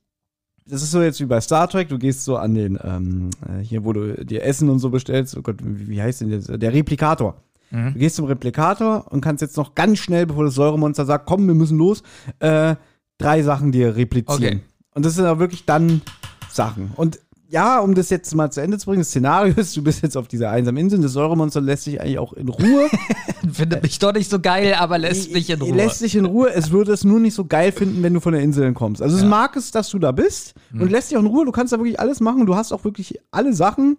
das 0.65 0.81
ist 0.81 0.91
so 0.91 1.01
jetzt 1.01 1.19
wie 1.19 1.25
bei 1.25 1.41
Star 1.41 1.67
Trek, 1.67 1.89
du 1.89 1.97
gehst 1.97 2.23
so 2.23 2.37
an 2.37 2.53
den, 2.53 2.79
ähm, 2.83 3.29
äh, 3.47 3.61
hier, 3.61 3.83
wo 3.83 3.93
du 3.93 4.25
dir 4.25 4.43
Essen 4.43 4.69
und 4.69 4.79
so 4.79 4.89
bestellst. 4.89 5.35
Oh 5.37 5.41
Gott, 5.41 5.57
wie, 5.61 5.89
wie 5.89 6.01
heißt 6.01 6.21
denn 6.21 6.31
das? 6.31 6.45
Der 6.45 6.73
Replikator. 6.73 7.35
Mhm. 7.71 7.93
Du 7.93 7.99
gehst 7.99 8.15
zum 8.15 8.25
Replikator 8.25 9.11
und 9.11 9.21
kannst 9.21 9.41
jetzt 9.41 9.57
noch 9.57 9.75
ganz 9.75 9.99
schnell, 9.99 10.25
bevor 10.25 10.45
das 10.45 10.55
Säuremonster 10.55 11.05
sagt, 11.05 11.25
komm, 11.25 11.47
wir 11.47 11.55
müssen 11.55 11.77
los, 11.77 12.03
äh, 12.39 12.75
drei 13.17 13.41
Sachen 13.43 13.71
dir 13.71 13.95
replizieren. 13.95 14.57
Okay. 14.57 14.59
Und 14.93 15.05
das 15.05 15.15
sind 15.15 15.25
auch 15.25 15.39
wirklich 15.39 15.65
dann 15.65 16.01
Sachen. 16.49 16.91
Und 16.95 17.19
ja, 17.53 17.79
um 17.79 17.93
das 17.93 18.09
jetzt 18.09 18.33
mal 18.33 18.49
zu 18.51 18.61
Ende 18.61 18.79
zu 18.79 18.87
bringen, 18.87 19.01
das 19.01 19.09
Szenario 19.09 19.53
ist, 19.55 19.77
du 19.77 19.83
bist 19.83 20.01
jetzt 20.01 20.17
auf 20.17 20.27
dieser 20.27 20.49
einsamen 20.49 20.81
Insel, 20.81 20.99
das 21.01 21.13
Säuremonster 21.13 21.61
lässt 21.61 21.85
dich 21.85 22.01
eigentlich 22.01 22.17
auch 22.17 22.33
in 22.33 22.49
Ruhe. 22.49 22.89
findet 23.53 23.83
mich 23.83 23.99
doch 23.99 24.11
nicht 24.11 24.27
so 24.31 24.39
geil, 24.39 24.73
aber 24.73 24.97
lässt 24.97 25.31
mich 25.31 25.51
in 25.51 25.61
Ruhe. 25.61 25.75
Lässt 25.75 26.01
dich 26.01 26.15
in 26.15 26.25
Ruhe. 26.25 26.49
Es 26.51 26.71
würde 26.71 26.91
es 26.91 27.03
nur 27.03 27.19
nicht 27.19 27.35
so 27.35 27.45
geil 27.45 27.71
finden, 27.71 28.01
wenn 28.01 28.15
du 28.15 28.19
von 28.21 28.33
der 28.33 28.41
Insel 28.41 28.73
kommst. 28.73 29.03
Also 29.03 29.15
es 29.17 29.21
Ja. 29.21 29.27
mag 29.27 29.55
es, 29.55 29.69
dass 29.69 29.89
du 29.89 29.99
da 29.99 30.11
bist 30.11 30.55
und 30.73 30.89
lässt 30.89 31.11
dich 31.11 31.17
auch 31.17 31.21
in 31.21 31.27
Ruhe. 31.27 31.45
Du 31.45 31.51
kannst 31.51 31.71
da 31.71 31.77
wirklich 31.77 31.99
alles 31.99 32.21
machen. 32.21 32.47
Du 32.47 32.55
hast 32.55 32.71
auch 32.71 32.83
wirklich 32.85 33.19
alle 33.29 33.53
Sachen, 33.53 33.97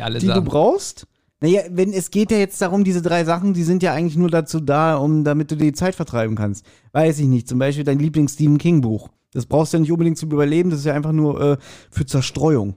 alle 0.00 0.18
die 0.18 0.26
du 0.26 0.32
sagen. 0.32 0.46
brauchst. 0.46 1.06
Naja, 1.40 1.60
wenn 1.70 1.92
es 1.92 2.10
geht 2.10 2.30
ja 2.30 2.38
jetzt 2.38 2.62
darum, 2.62 2.84
diese 2.84 3.02
drei 3.02 3.24
Sachen, 3.24 3.52
die 3.52 3.64
sind 3.64 3.82
ja 3.82 3.92
eigentlich 3.92 4.16
nur 4.16 4.30
dazu 4.30 4.60
da, 4.60 4.96
um 4.96 5.24
damit 5.24 5.50
du 5.50 5.56
die 5.56 5.74
Zeit 5.74 5.94
vertreiben 5.94 6.36
kannst. 6.36 6.64
Weiß 6.92 7.18
ich 7.18 7.26
nicht. 7.26 7.48
Zum 7.48 7.58
Beispiel 7.58 7.84
dein 7.84 7.98
Lieblings-Stephen 7.98 8.56
King-Buch. 8.56 9.10
Das 9.34 9.44
brauchst 9.44 9.72
du 9.72 9.76
ja 9.76 9.80
nicht 9.82 9.92
unbedingt 9.92 10.16
zum 10.16 10.30
Überleben, 10.30 10.70
das 10.70 10.78
ist 10.78 10.84
ja 10.86 10.94
einfach 10.94 11.12
nur 11.12 11.38
äh, 11.40 11.56
für 11.90 12.06
Zerstreuung. 12.06 12.76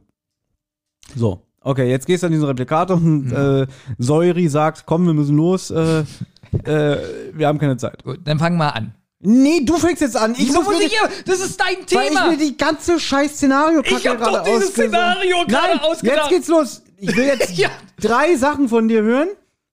So. 1.16 1.42
Okay, 1.62 1.90
jetzt 1.90 2.06
gehst 2.06 2.24
du 2.24 2.28
an 2.28 2.32
diesen 2.32 2.46
Replikator 2.46 2.96
und 2.98 3.32
äh, 3.32 3.68
Säuri 3.98 4.48
sagt, 4.48 4.86
komm, 4.86 5.06
wir 5.06 5.14
müssen 5.14 5.36
los, 5.36 5.70
äh, 5.72 6.04
äh, 6.64 6.98
wir 7.34 7.48
haben 7.48 7.60
keine 7.60 7.78
Zeit. 7.78 8.04
Gut, 8.04 8.20
dann 8.24 8.40
fangen 8.40 8.58
wir 8.58 8.74
an. 8.76 8.94
Nee, 9.20 9.62
du 9.66 9.76
fängst 9.78 10.02
jetzt 10.02 10.16
an. 10.16 10.34
Ich 10.34 10.48
Wieso 10.48 10.62
muss 10.62 10.74
muss 10.76 10.82
ich 10.82 10.92
hier? 10.92 11.10
Das 11.26 11.40
ist 11.40 11.60
dein 11.60 11.86
die, 11.90 11.96
weil 11.96 12.04
ich 12.04 12.10
Thema. 12.10 12.32
mir 12.32 12.38
die 12.38 12.56
ganze 12.56 13.00
scheiß 13.00 13.34
Szenario 13.36 13.82
Ich 13.84 14.08
hab 14.08 14.20
doch 14.20 14.44
dieses 14.44 14.70
Szenario 14.70 15.38
gerade 15.48 15.82
ausgedacht. 15.84 16.18
Jetzt 16.18 16.30
geht's 16.30 16.48
los. 16.48 16.84
Ich 16.98 17.16
will 17.18 17.26
jetzt 17.26 17.52
Ja. 17.58 17.70
drei 18.00 18.36
Sachen 18.36 18.70
von 18.70 18.88
dir 18.88 19.02
hören. 19.02 19.30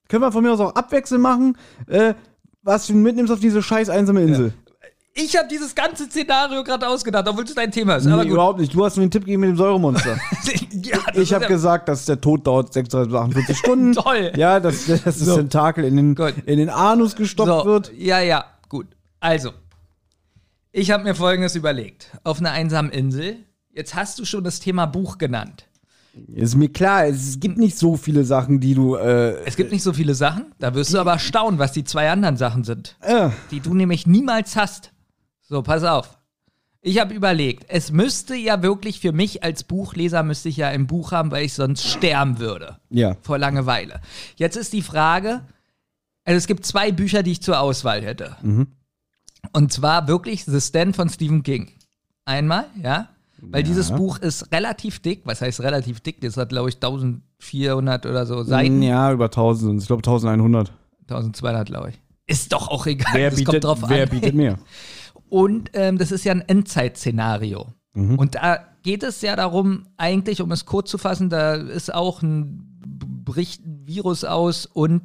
Können 0.09 0.23
wir 0.23 0.31
von 0.31 0.43
mir 0.43 0.51
aus 0.51 0.59
auch 0.59 0.75
abwechselnd 0.75 1.21
machen, 1.21 1.57
äh, 1.87 2.15
was 2.63 2.87
du 2.87 2.93
mitnimmst 2.93 3.31
auf 3.31 3.39
diese 3.39 3.61
scheiß 3.61 3.89
einsame 3.89 4.21
Insel. 4.23 4.53
Ich 5.17 5.37
habe 5.37 5.47
dieses 5.47 5.73
ganze 5.73 6.05
Szenario 6.07 6.61
gerade 6.65 6.85
ausgedacht, 6.89 7.25
obwohl 7.29 7.45
es 7.45 7.55
dein 7.55 7.71
Thema 7.71 7.95
ist. 7.95 8.05
Aber 8.05 8.25
Nee, 8.25 8.31
überhaupt 8.31 8.59
nicht. 8.59 8.73
Du 8.73 8.83
hast 8.83 8.97
mir 8.97 9.03
den 9.05 9.11
Tipp 9.11 9.23
gegeben 9.23 9.41
mit 9.41 9.49
dem 9.51 9.55
Säuremonster. 9.57 10.17
ja, 10.73 10.97
ich 11.13 11.33
habe 11.33 11.43
ja- 11.45 11.47
gesagt, 11.49 11.87
dass 11.87 12.03
der 12.03 12.19
Tod 12.19 12.45
dauert 12.45 12.73
36 12.73 13.09
bis 13.11 13.17
48 13.21 13.57
Stunden. 13.57 13.93
Toll. 13.95 14.33
Ja, 14.35 14.59
dass, 14.59 14.85
dass 14.87 15.03
das 15.03 15.19
So. 15.19 15.37
Tentakel 15.37 15.85
in 15.85 15.95
den, 15.95 16.15
Gut. 16.15 16.33
in 16.45 16.57
den 16.59 16.69
Anus 16.69 17.15
gestopft 17.15 17.63
so, 17.63 17.65
wird. 17.65 17.93
Ja, 17.97 18.19
ja, 18.19 18.43
gut. 18.67 18.87
Also, 19.21 19.51
ich 20.73 20.91
habe 20.91 21.03
mir 21.05 21.15
Folgendes 21.15 21.55
überlegt. 21.55 22.11
Auf 22.25 22.39
einer 22.41 22.51
einsamen 22.51 22.91
Insel, 22.91 23.37
jetzt 23.71 23.95
hast 23.95 24.19
du 24.19 24.25
schon 24.25 24.43
das 24.43 24.59
Thema 24.59 24.85
Buch 24.85 25.17
genannt. 25.17 25.65
Ist 26.33 26.55
mir 26.55 26.69
klar, 26.69 27.05
es 27.07 27.39
gibt 27.39 27.57
nicht 27.57 27.77
so 27.77 27.95
viele 27.95 28.25
Sachen, 28.25 28.59
die 28.59 28.73
du. 28.75 28.95
Äh, 28.95 29.43
Es 29.45 29.55
gibt 29.55 29.71
nicht 29.71 29.83
so 29.83 29.93
viele 29.93 30.13
Sachen, 30.13 30.53
da 30.59 30.73
wirst 30.75 30.93
du 30.93 30.99
aber 30.99 31.19
staunen, 31.19 31.57
was 31.57 31.71
die 31.71 31.85
zwei 31.85 32.09
anderen 32.09 32.35
Sachen 32.35 32.65
sind, 32.65 32.97
äh, 33.01 33.29
die 33.51 33.61
du 33.61 33.73
nämlich 33.73 34.07
niemals 34.07 34.57
hast. 34.57 34.91
So, 35.47 35.61
pass 35.61 35.83
auf. 35.83 36.17
Ich 36.81 36.99
habe 36.99 37.13
überlegt, 37.13 37.65
es 37.67 37.91
müsste 37.91 38.35
ja 38.35 38.61
wirklich 38.61 38.99
für 38.99 39.11
mich 39.11 39.43
als 39.43 39.63
Buchleser, 39.63 40.21
müsste 40.21 40.49
ich 40.49 40.57
ja 40.57 40.67
ein 40.67 40.85
Buch 40.85 41.11
haben, 41.11 41.31
weil 41.31 41.45
ich 41.45 41.53
sonst 41.53 41.83
sterben 41.87 42.39
würde. 42.39 42.77
ja. 42.89 43.15
vor 43.21 43.39
Langeweile. 43.39 44.01
Jetzt 44.35 44.55
ist 44.55 44.71
die 44.73 44.83
Frage, 44.83 45.41
also 46.25 46.37
es 46.37 46.45
gibt 46.47 46.65
zwei 46.65 46.91
Bücher, 46.91 47.23
die 47.23 47.31
ich 47.31 47.41
zur 47.41 47.59
Auswahl 47.59 48.03
hätte. 48.03 48.35
Und 49.51 49.73
zwar 49.73 50.07
wirklich 50.07 50.45
The 50.45 50.61
Stand 50.61 50.95
von 50.95 51.09
Stephen 51.09 51.41
King. 51.43 51.71
Einmal, 52.25 52.65
ja, 52.81 53.09
weil 53.41 53.63
dieses 53.63 53.91
Buch 53.91 54.17
ist 54.17 54.51
relativ 54.51 54.99
dick. 54.99 55.21
Was 55.25 55.41
heißt 55.41 55.61
relativ 55.61 55.99
dick? 55.99 56.21
Das 56.21 56.37
hat, 56.37 56.49
glaube 56.49 56.69
ich, 56.69 56.75
1400 56.75 58.05
oder 58.05 58.25
so 58.25 58.43
Seiten. 58.43 58.81
Ja, 58.81 59.11
über 59.11 59.25
1000. 59.25 59.81
Ich 59.81 59.87
glaube 59.87 59.99
1100. 59.99 60.71
1200, 61.07 61.67
glaube 61.67 61.89
ich. 61.89 61.95
Ist 62.27 62.53
doch 62.53 62.69
auch 62.69 62.87
egal. 62.87 63.13
Wer, 63.13 63.29
das 63.29 63.37
bietet, 63.39 63.51
kommt 63.51 63.63
drauf 63.63 63.89
wer 63.89 64.03
an. 64.03 64.09
bietet 64.09 64.33
mehr? 64.33 64.57
Und 65.29 65.71
ähm, 65.73 65.97
das 65.97 66.11
ist 66.11 66.23
ja 66.23 66.31
ein 66.31 66.41
Endzeit-Szenario. 66.41 67.73
Und 67.93 68.35
da 68.35 68.59
geht 68.83 69.03
es 69.03 69.21
ja 69.21 69.37
darum, 69.37 69.87
eigentlich, 69.95 70.41
um 70.41 70.51
es 70.51 70.65
kurz 70.65 70.91
zu 70.91 70.97
fassen, 70.97 71.29
da 71.29 71.53
ist 71.55 71.93
auch 71.93 72.21
ein 72.21 72.75
bricht 73.25 73.65
ein 73.65 73.87
Virus 73.87 74.23
aus 74.23 74.65
und 74.65 75.01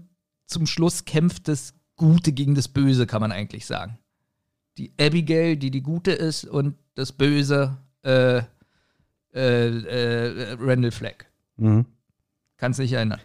zum 0.47 0.67
Schluss 0.67 1.05
kämpft 1.05 1.49
das 1.49 1.75
Gute 1.97 2.33
gegen 2.33 2.55
das 2.55 2.69
Böse, 2.69 3.07
kann 3.07 3.21
man 3.21 3.33
eigentlich 3.33 3.67
sagen. 3.67 3.99
Die 4.77 4.93
Abigail, 5.01 5.57
die 5.57 5.71
die 5.71 5.83
Gute 5.83 6.13
ist, 6.13 6.45
und 6.45 6.77
das 6.95 7.13
Böse, 7.13 7.79
äh, 8.03 8.43
äh, 9.33 9.69
äh, 9.69 10.57
Randall 10.59 10.91
Flagg. 10.91 11.27
Mhm. 11.57 11.87
Kannst 12.57 12.79
dich 12.79 12.93
erinnern. 12.93 13.21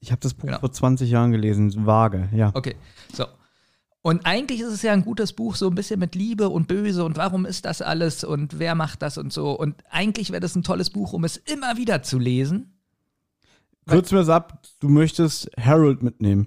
Ich 0.00 0.10
habe 0.12 0.20
das 0.20 0.34
Buch 0.34 0.46
Genau. 0.46 0.60
vor 0.60 0.72
20 0.72 1.10
Jahren 1.10 1.32
gelesen, 1.32 1.86
vage, 1.86 2.28
ja. 2.32 2.50
Okay. 2.54 2.76
Und 4.02 4.24
eigentlich 4.24 4.60
ist 4.60 4.72
es 4.72 4.82
ja 4.82 4.92
ein 4.92 5.04
gutes 5.04 5.32
Buch, 5.32 5.56
so 5.56 5.68
ein 5.68 5.74
bisschen 5.74 5.98
mit 5.98 6.14
Liebe 6.14 6.48
und 6.48 6.68
Böse 6.68 7.04
und 7.04 7.16
warum 7.16 7.44
ist 7.44 7.64
das 7.64 7.82
alles 7.82 8.22
und 8.24 8.58
wer 8.58 8.74
macht 8.74 9.02
das 9.02 9.18
und 9.18 9.32
so. 9.32 9.50
Und 9.50 9.74
eigentlich 9.90 10.30
wäre 10.30 10.40
das 10.40 10.54
ein 10.54 10.62
tolles 10.62 10.90
Buch, 10.90 11.12
um 11.12 11.24
es 11.24 11.36
immer 11.36 11.76
wieder 11.76 12.02
zu 12.02 12.18
lesen. 12.18 12.78
Kürz 13.88 14.12
mir 14.12 14.18
das 14.18 14.28
ab, 14.28 14.62
du 14.80 14.88
möchtest 14.88 15.50
Harold 15.58 16.02
mitnehmen. 16.02 16.46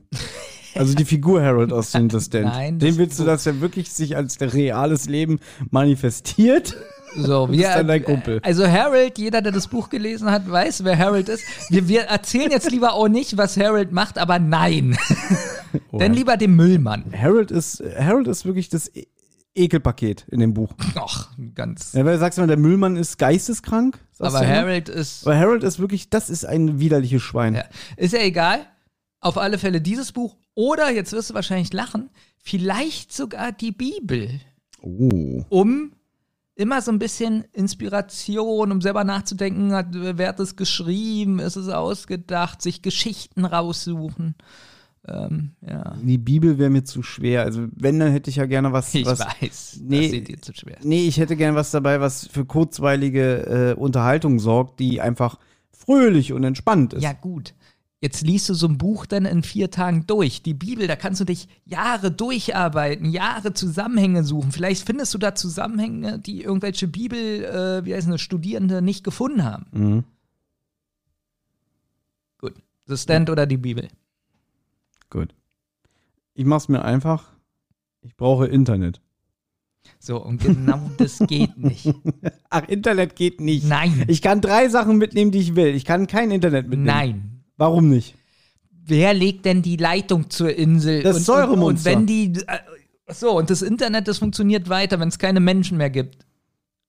Also 0.75 0.93
die 0.93 1.05
Figur 1.05 1.41
Harold 1.41 1.73
aus 1.73 1.91
dem 1.91 2.09
The 2.09 2.21
Stand. 2.21 2.45
Nein, 2.45 2.79
Den 2.79 2.97
willst 2.97 3.19
du, 3.19 3.25
dass 3.25 3.45
er 3.45 3.59
wirklich 3.59 3.91
sich 3.91 4.15
als 4.15 4.39
reales 4.39 5.07
Leben 5.09 5.39
manifestiert? 5.69 6.77
So, 7.15 7.47
ist 7.51 7.63
dann 7.63 7.87
dein 7.87 8.03
Kumpel. 8.03 8.39
Also 8.43 8.65
Harold, 8.65 9.17
jeder, 9.17 9.41
der 9.41 9.51
das 9.51 9.67
Buch 9.67 9.89
gelesen 9.89 10.31
hat, 10.31 10.49
weiß, 10.49 10.85
wer 10.85 10.97
Harold 10.97 11.27
ist. 11.27 11.43
Wir, 11.69 11.89
wir 11.89 12.03
erzählen 12.03 12.51
jetzt 12.51 12.71
lieber 12.71 12.93
auch 12.93 13.09
nicht, 13.09 13.35
was 13.37 13.57
Harold 13.57 13.91
macht, 13.91 14.17
aber 14.17 14.39
nein. 14.39 14.97
Denn 15.91 16.13
lieber 16.13 16.37
dem 16.37 16.55
Müllmann. 16.55 17.11
Harold 17.15 17.51
ist, 17.51 17.83
Harold 17.99 18.27
ist 18.27 18.45
wirklich 18.45 18.69
das 18.69 18.93
E- 18.95 19.07
Ekelpaket 19.53 20.25
in 20.29 20.39
dem 20.39 20.53
Buch. 20.53 20.73
Och, 20.95 21.27
ganz. 21.55 21.93
Ja, 21.93 22.05
weil 22.05 22.13
du 22.13 22.19
sagst 22.19 22.37
immer, 22.37 22.47
der 22.47 22.57
Müllmann 22.57 22.95
ist 22.95 23.17
geisteskrank. 23.17 23.99
aber. 24.19 24.47
Harold 24.47 24.87
ist. 24.89 25.27
Aber 25.27 25.37
Harold 25.37 25.63
ist 25.63 25.79
wirklich, 25.79 26.09
das 26.09 26.29
ist 26.29 26.45
ein 26.45 26.79
widerliches 26.79 27.21
Schwein. 27.21 27.55
Ja. 27.55 27.65
Ist 27.97 28.13
ja 28.13 28.21
egal. 28.21 28.59
Auf 29.19 29.37
alle 29.37 29.57
Fälle 29.57 29.81
dieses 29.81 30.11
Buch 30.13 30.37
oder, 30.55 30.89
jetzt 30.91 31.11
wirst 31.13 31.29
du 31.29 31.33
wahrscheinlich 31.33 31.71
lachen, 31.73 32.09
vielleicht 32.37 33.13
sogar 33.13 33.51
die 33.51 33.71
Bibel, 33.71 34.39
Oh. 34.81 35.43
um 35.49 35.91
immer 36.55 36.81
so 36.81 36.91
ein 36.91 36.97
bisschen 36.99 37.45
Inspiration, 37.53 38.71
um 38.71 38.81
selber 38.81 39.03
nachzudenken, 39.03 39.73
hat, 39.73 39.87
wer 39.91 40.29
hat 40.29 40.39
es 40.39 40.55
geschrieben, 40.55 41.39
ist 41.39 41.55
es 41.55 41.69
ausgedacht, 41.69 42.61
sich 42.61 42.81
Geschichten 42.81 43.45
raussuchen. 43.45 44.35
Ähm, 45.07 45.51
ja. 45.61 45.95
Die 46.03 46.17
Bibel 46.19 46.57
wäre 46.59 46.69
mir 46.69 46.83
zu 46.83 47.01
schwer. 47.01 47.41
Also 47.43 47.67
wenn, 47.75 47.99
dann 47.99 48.11
hätte 48.11 48.29
ich 48.29 48.35
ja 48.35 48.45
gerne 48.45 48.71
was. 48.71 48.93
Ich 48.93 49.05
was 49.05 49.19
weiß, 49.19 49.79
Nee. 49.83 50.19
das 50.19 50.29
ihr 50.29 50.41
zu 50.41 50.53
schwer. 50.53 50.77
Nee, 50.83 51.07
ich 51.07 51.17
hätte 51.17 51.35
gerne 51.35 51.55
was 51.57 51.71
dabei, 51.71 51.99
was 52.01 52.27
für 52.27 52.45
kurzweilige 52.45 53.73
äh, 53.75 53.79
Unterhaltung 53.79 54.39
sorgt, 54.39 54.79
die 54.79 55.01
einfach 55.01 55.39
fröhlich 55.71 56.33
und 56.33 56.43
entspannt 56.43 56.93
ist. 56.93 57.01
Ja, 57.03 57.13
gut. 57.13 57.55
Jetzt 58.03 58.23
liest 58.23 58.49
du 58.49 58.55
so 58.55 58.67
ein 58.67 58.79
Buch 58.79 59.05
dann 59.05 59.25
in 59.25 59.43
vier 59.43 59.69
Tagen 59.69 60.05
durch. 60.07 60.41
Die 60.41 60.55
Bibel, 60.55 60.87
da 60.87 60.95
kannst 60.95 61.21
du 61.21 61.25
dich 61.25 61.47
Jahre 61.65 62.11
durcharbeiten, 62.11 63.11
Jahre 63.11 63.53
Zusammenhänge 63.53 64.23
suchen. 64.23 64.51
Vielleicht 64.51 64.87
findest 64.87 65.13
du 65.13 65.19
da 65.19 65.35
Zusammenhänge, 65.35 66.17
die 66.17 66.41
irgendwelche 66.41 66.87
Bibel, 66.87 67.43
äh, 67.45 67.85
wie 67.85 67.93
heißt 67.93 68.09
das, 68.09 68.21
Studierende 68.21 68.81
nicht 68.81 69.03
gefunden 69.03 69.43
haben. 69.43 69.65
Mhm. 69.71 70.03
Gut. 72.39 72.53
The 72.87 72.97
Stand 72.97 73.29
oder 73.29 73.45
die 73.45 73.57
Bibel? 73.57 73.87
Gut. 75.11 75.35
Ich 76.33 76.45
mach's 76.45 76.69
mir 76.69 76.83
einfach. 76.83 77.25
Ich 78.01 78.15
brauche 78.17 78.47
Internet. 78.47 79.01
So, 79.99 80.23
und 80.23 80.41
genau 80.41 80.89
das 80.97 81.19
geht 81.27 81.57
nicht. 81.57 81.93
Ach, 82.49 82.67
Internet 82.67 83.15
geht 83.15 83.41
nicht. 83.41 83.67
Nein. 83.67 84.05
Ich 84.07 84.21
kann 84.21 84.41
drei 84.41 84.69
Sachen 84.69 84.97
mitnehmen, 84.97 85.31
die 85.31 85.39
ich 85.39 85.55
will. 85.55 85.75
Ich 85.75 85.85
kann 85.85 86.07
kein 86.07 86.31
Internet 86.31 86.67
mitnehmen. 86.67 86.85
Nein. 86.85 87.43
Warum 87.57 87.89
nicht? 87.89 88.15
Wer 88.71 89.13
legt 89.13 89.45
denn 89.45 89.61
die 89.61 89.77
Leitung 89.77 90.29
zur 90.29 90.55
Insel? 90.55 91.03
Das 91.03 91.11
und, 91.11 91.11
und, 91.11 91.17
und 91.17 91.25
Säuremonster. 91.25 91.91
wenn 91.91 92.07
die. 92.07 92.33
Äh, 92.47 93.13
so, 93.13 93.37
und 93.37 93.49
das 93.49 93.61
Internet, 93.61 94.07
das 94.07 94.17
funktioniert 94.19 94.69
weiter, 94.69 94.99
wenn 94.99 95.09
es 95.09 95.19
keine 95.19 95.39
Menschen 95.39 95.77
mehr 95.77 95.89
gibt. 95.89 96.25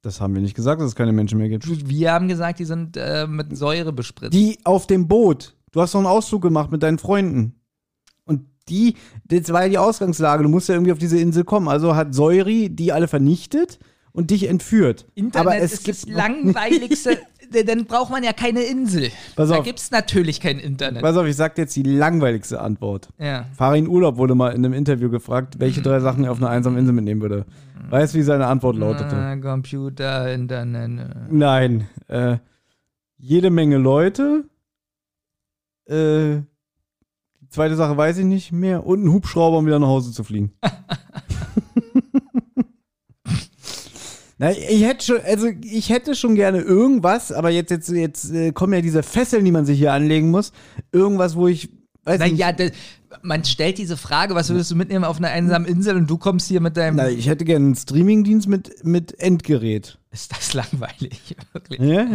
Das 0.03 0.21
haben 0.21 0.35
wir 0.35 0.43
nicht 0.43 0.55
gesagt, 0.55 0.81
dass 0.81 0.89
es 0.89 0.95
keine 0.95 1.13
Menschen 1.13 1.39
mehr 1.39 1.49
gibt. 1.49 1.89
Wir 1.89 2.13
haben 2.13 2.29
gesagt, 2.29 2.59
die 2.59 2.65
sind 2.65 2.97
äh, 2.97 3.27
mit 3.27 3.57
Säure 3.57 3.93
bespritzt. 3.93 4.33
Die 4.33 4.59
auf 4.65 4.87
dem 4.87 5.07
Boot. 5.09 5.55
Du 5.73 5.81
hast 5.81 5.95
doch 5.95 6.01
einen 6.01 6.07
Ausflug 6.07 6.43
gemacht 6.43 6.71
mit 6.71 6.83
deinen 6.83 6.99
Freunden. 6.99 7.62
Die, 8.69 8.97
das 9.25 9.53
war 9.53 9.65
ja 9.65 9.69
die 9.69 9.79
Ausgangslage. 9.79 10.43
Du 10.43 10.49
musst 10.49 10.69
ja 10.69 10.75
irgendwie 10.75 10.93
auf 10.93 10.99
diese 10.99 11.19
Insel 11.19 11.45
kommen. 11.45 11.69
Also 11.69 11.97
hat 11.97 12.15
Säuri 12.15 12.69
die 12.71 12.93
alle 12.93 13.09
vernichtet 13.09 13.79
und 14.13 14.31
dich 14.31 14.49
entführt. 14.49 15.07
Internet 15.15 15.47
Aber 15.47 15.57
es 15.57 15.73
ist 15.73 15.85
gibt 15.85 16.03
das 16.03 16.09
langweiligste. 16.09 17.19
dann 17.67 17.85
braucht 17.85 18.11
man 18.11 18.23
ja 18.23 18.33
keine 18.33 18.63
Insel. 18.63 19.11
Pass 19.37 19.51
da 19.51 19.59
gibt 19.61 19.79
es 19.79 19.91
natürlich 19.91 20.41
kein 20.41 20.59
Internet. 20.59 21.03
Pass 21.03 21.17
auf, 21.17 21.27
ich 21.27 21.37
sag 21.37 21.55
dir 21.55 21.63
jetzt 21.63 21.77
die 21.77 21.83
langweiligste 21.83 22.61
Antwort. 22.61 23.09
Ja. 23.19 23.47
Farin 23.55 23.89
Urlaub 23.89 24.17
wurde 24.17 24.35
mal 24.35 24.51
in 24.51 24.65
einem 24.65 24.73
Interview 24.73 25.11
gefragt, 25.11 25.59
welche 25.59 25.83
drei 25.83 26.01
Sachen 26.01 26.25
er 26.25 26.33
auf 26.33 26.39
einer 26.39 26.51
einsamen 26.51 26.79
Insel 26.79 26.95
mitnehmen 26.95 27.21
würde. 27.21 27.45
Weißt 27.91 28.15
du, 28.15 28.19
wie 28.19 28.23
seine 28.23 28.47
Antwort 28.47 28.77
lautete? 28.77 29.15
Äh, 29.15 29.39
Computer, 29.41 30.33
Internet. 30.33 31.01
äh. 31.01 31.15
Nein. 31.31 31.89
Äh, 32.09 32.39
jede 33.19 33.51
Menge 33.51 33.77
Leute. 33.77 34.45
Äh, 35.87 36.43
zweite 37.53 37.77
Sache 37.77 37.97
weiß 37.97 38.19
ich 38.19 38.25
nicht 38.25 38.51
mehr. 38.53 38.85
Und 38.87 39.05
ein 39.05 39.13
Hubschrauber, 39.13 39.59
um 39.59 39.67
wieder 39.67 39.79
nach 39.79 39.87
Hause 39.89 40.11
zu 40.13 40.25
fliegen. 40.25 40.53
Na, 44.39 44.51
ich 44.51 44.83
hätte 44.83 45.05
schon, 45.05 45.19
also 45.25 45.47
ich 45.63 45.91
hätte 45.91 46.15
schon 46.17 46.35
gerne 46.35 46.59
irgendwas, 46.59 47.31
aber 47.31 47.51
jetzt, 47.51 47.71
jetzt, 47.71 47.89
jetzt 47.91 48.33
äh, 48.33 48.51
kommen 48.53 48.73
ja 48.73 48.81
diese 48.81 49.03
Fesseln, 49.05 49.45
die 49.45 49.53
man 49.53 49.67
sich 49.67 49.79
hier 49.79 49.93
anlegen 49.93 50.31
muss. 50.31 50.53
Irgendwas, 50.91 51.37
wo 51.37 51.47
ich, 51.47 51.69
weiß 52.05 52.21
nicht. 52.21 52.39
Naja, 52.39 52.53
da- 52.53 52.71
man 53.23 53.45
stellt 53.45 53.77
diese 53.79 53.97
Frage, 53.99 54.35
was 54.35 54.49
würdest 54.49 54.71
du 54.71 54.75
mitnehmen 54.75 55.05
auf 55.05 55.19
einer 55.19 55.29
einsamen 55.29 55.69
Insel 55.69 55.97
und 55.97 56.09
du 56.11 56.17
kommst 56.19 56.49
hier 56.49 56.61
mit 56.61 56.77
deinem. 56.79 56.97
Na, 56.97 57.09
ich 57.11 57.29
hätte 57.29 57.45
gerne 57.45 57.67
einen 57.67 57.75
Streamingdienst 57.77 58.49
mit, 58.49 58.85
mit 58.85 59.21
Endgerät. 59.21 59.99
Ist 60.11 60.33
das 60.33 60.55
langweilig, 60.55 61.37
wirklich. 61.53 61.79
Ja? 61.81 62.07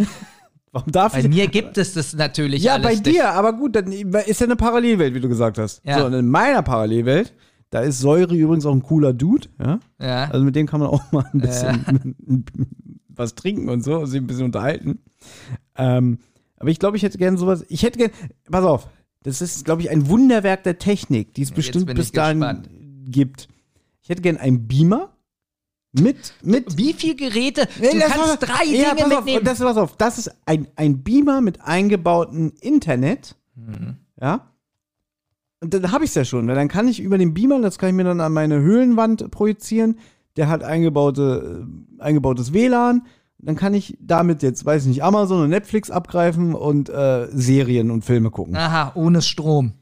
Warum 0.78 0.92
darf 0.92 1.14
Bei 1.14 1.20
ich? 1.20 1.28
mir 1.28 1.48
gibt 1.48 1.78
es 1.78 1.94
das 1.94 2.14
natürlich 2.14 2.64
Ja, 2.64 2.78
bei 2.78 2.92
nicht. 2.92 3.06
dir, 3.06 3.30
aber 3.30 3.54
gut, 3.54 3.76
dann 3.76 3.92
ist 3.92 4.40
ja 4.42 4.46
eine 4.46 4.56
Parallelwelt, 4.56 5.14
wie 5.14 5.20
du 5.20 5.30
gesagt 5.30 5.58
hast. 5.58 5.84
Ja. 5.86 6.00
So, 6.00 6.06
und 6.06 6.14
in 6.14 6.28
meiner 6.30 6.62
Parallelwelt, 6.62 7.34
da 7.70 7.82
ist 7.82 8.00
Säure 8.00 8.36
übrigens 8.36 8.66
auch 8.66 8.74
ein 8.74 8.84
cooler 8.84 9.14
Dude, 9.14 9.48
ja. 9.60 9.80
Ja. 10.00 10.26
Also 10.32 10.44
mit 10.46 10.56
dem 10.56 10.68
kann 10.68 10.80
man 10.80 10.90
auch 10.90 11.12
mal 11.12 11.26
ein 11.34 11.40
bisschen 11.42 12.16
was 13.10 13.36
trinken 13.36 13.70
und 13.70 13.84
so, 13.84 14.06
sich 14.06 14.22
ein 14.22 14.28
bisschen 14.28 14.46
unterhalten. 14.46 15.00
Ähm, 15.76 16.20
aber 16.58 16.70
ich 16.70 16.80
glaube, 16.80 16.98
ich 16.98 17.04
hätte 17.04 17.18
gerne 17.18 17.38
sowas. 17.38 17.66
Ich 17.70 17.84
hätte 17.84 17.98
gerne, 18.00 18.14
pass 18.50 18.64
auf, 18.64 18.88
das 19.24 19.42
ist, 19.42 19.66
glaube 19.66 19.82
ich, 19.82 19.90
ein 19.90 20.08
Wunderwerk 20.08 20.64
der 20.64 20.78
Technik, 20.78 21.34
die 21.34 21.42
es 21.42 21.52
bestimmt 21.52 21.88
bin 21.88 21.98
bis 21.98 22.12
dahin 22.12 22.40
gespannt. 22.40 22.70
gibt. 23.06 23.48
Ich 24.02 24.10
hätte 24.10 24.22
gerne 24.22 24.40
einen 24.40 24.68
Beamer 24.68 25.10
mit, 25.94 26.34
mit 26.44 26.78
Wie 26.78 26.94
viele 26.94 27.16
Geräte? 27.16 27.68
Nee, 27.80 27.92
du 27.94 28.00
das 28.00 28.10
kannst 28.12 28.28
war- 28.30 28.38
drei 28.38 28.64
ja, 28.66 28.94
Dinge 28.94 28.96
pass 28.96 29.04
auf, 29.04 29.10
mitnehmen. 29.26 29.38
und 29.40 29.48
das, 29.48 29.60
pass 29.60 29.78
auf, 29.78 29.96
das 29.98 30.18
ist 30.18 30.32
ein, 30.46 30.68
ein 30.76 31.04
Beamer 31.04 31.42
mit 31.42 31.62
eingebautem 31.62 32.54
Internet. 32.62 33.36
Mhm. 33.56 33.98
Ja. 34.22 34.48
Und 35.60 35.74
dann 35.74 35.92
habe 35.92 36.04
ich 36.04 36.12
es 36.12 36.16
ja 36.16 36.24
schon. 36.26 36.48
weil 36.48 36.56
Dann 36.56 36.68
kann 36.68 36.88
ich 36.88 37.00
über 37.00 37.18
den 37.18 37.34
Beamer, 37.34 37.60
das 37.62 37.80
kann 37.80 37.90
ich 37.90 37.96
mir 37.96 38.04
dann 38.04 38.22
an 38.22 38.32
meine 38.34 38.60
Höhlenwand 38.60 39.32
projizieren. 39.32 39.98
Der 40.36 40.50
hat 40.50 40.64
eingebaute, 40.64 41.66
äh, 42.00 42.02
eingebautes 42.02 42.54
WLAN. 42.54 43.08
Dann 43.40 43.56
kann 43.56 43.74
ich 43.74 43.98
damit 44.00 44.44
jetzt, 44.44 44.66
weiß 44.66 44.84
ich 44.84 44.88
nicht, 44.90 45.04
Amazon 45.04 45.44
und 45.44 45.50
Netflix 45.50 45.90
abgreifen 45.90 46.54
und 46.54 46.90
äh, 46.90 47.28
Serien 47.32 47.90
und 47.92 48.04
Filme 48.06 48.30
gucken. 48.30 48.56
Aha, 48.56 48.92
ohne 48.96 49.22
Strom. 49.22 49.74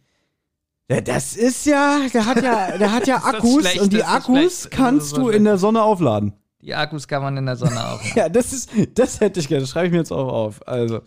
Ja, 0.89 1.02
das 1.02 1.36
ist 1.36 1.65
ja, 1.65 2.02
der 2.13 2.26
hat 2.26 2.43
ja, 2.43 2.78
der 2.78 2.91
hat 2.91 3.08
ja 3.08 3.17
Akkus 3.24 3.62
schlecht? 3.62 3.82
und 3.82 3.91
die 3.91 4.04
Akkus 4.04 4.69
kannst 4.69 5.17
du 5.17 5.30
in 5.30 5.43
der 5.43 5.58
Sonne 5.58 5.82
aufladen. 5.82 6.34
Die 6.62 6.76
Akkus 6.76 7.08
kann 7.08 7.24
man 7.24 7.36
in 7.38 7.45
der 7.45 7.56
Sonne 7.56 7.84
auch. 7.89 8.02
Ja, 8.15 8.30
das 8.30 8.54
ist, 8.54 8.69
das 8.93 9.19
hätte 9.19 9.39
ich 9.39 9.48
gerne. 9.48 9.62
Das 9.62 9.71
schreibe 9.71 9.88
ich 9.88 9.91
mir 9.91 10.00
jetzt 10.00 10.12
auch 10.12 10.32
auf. 10.32 10.67
Also. 10.67 11.02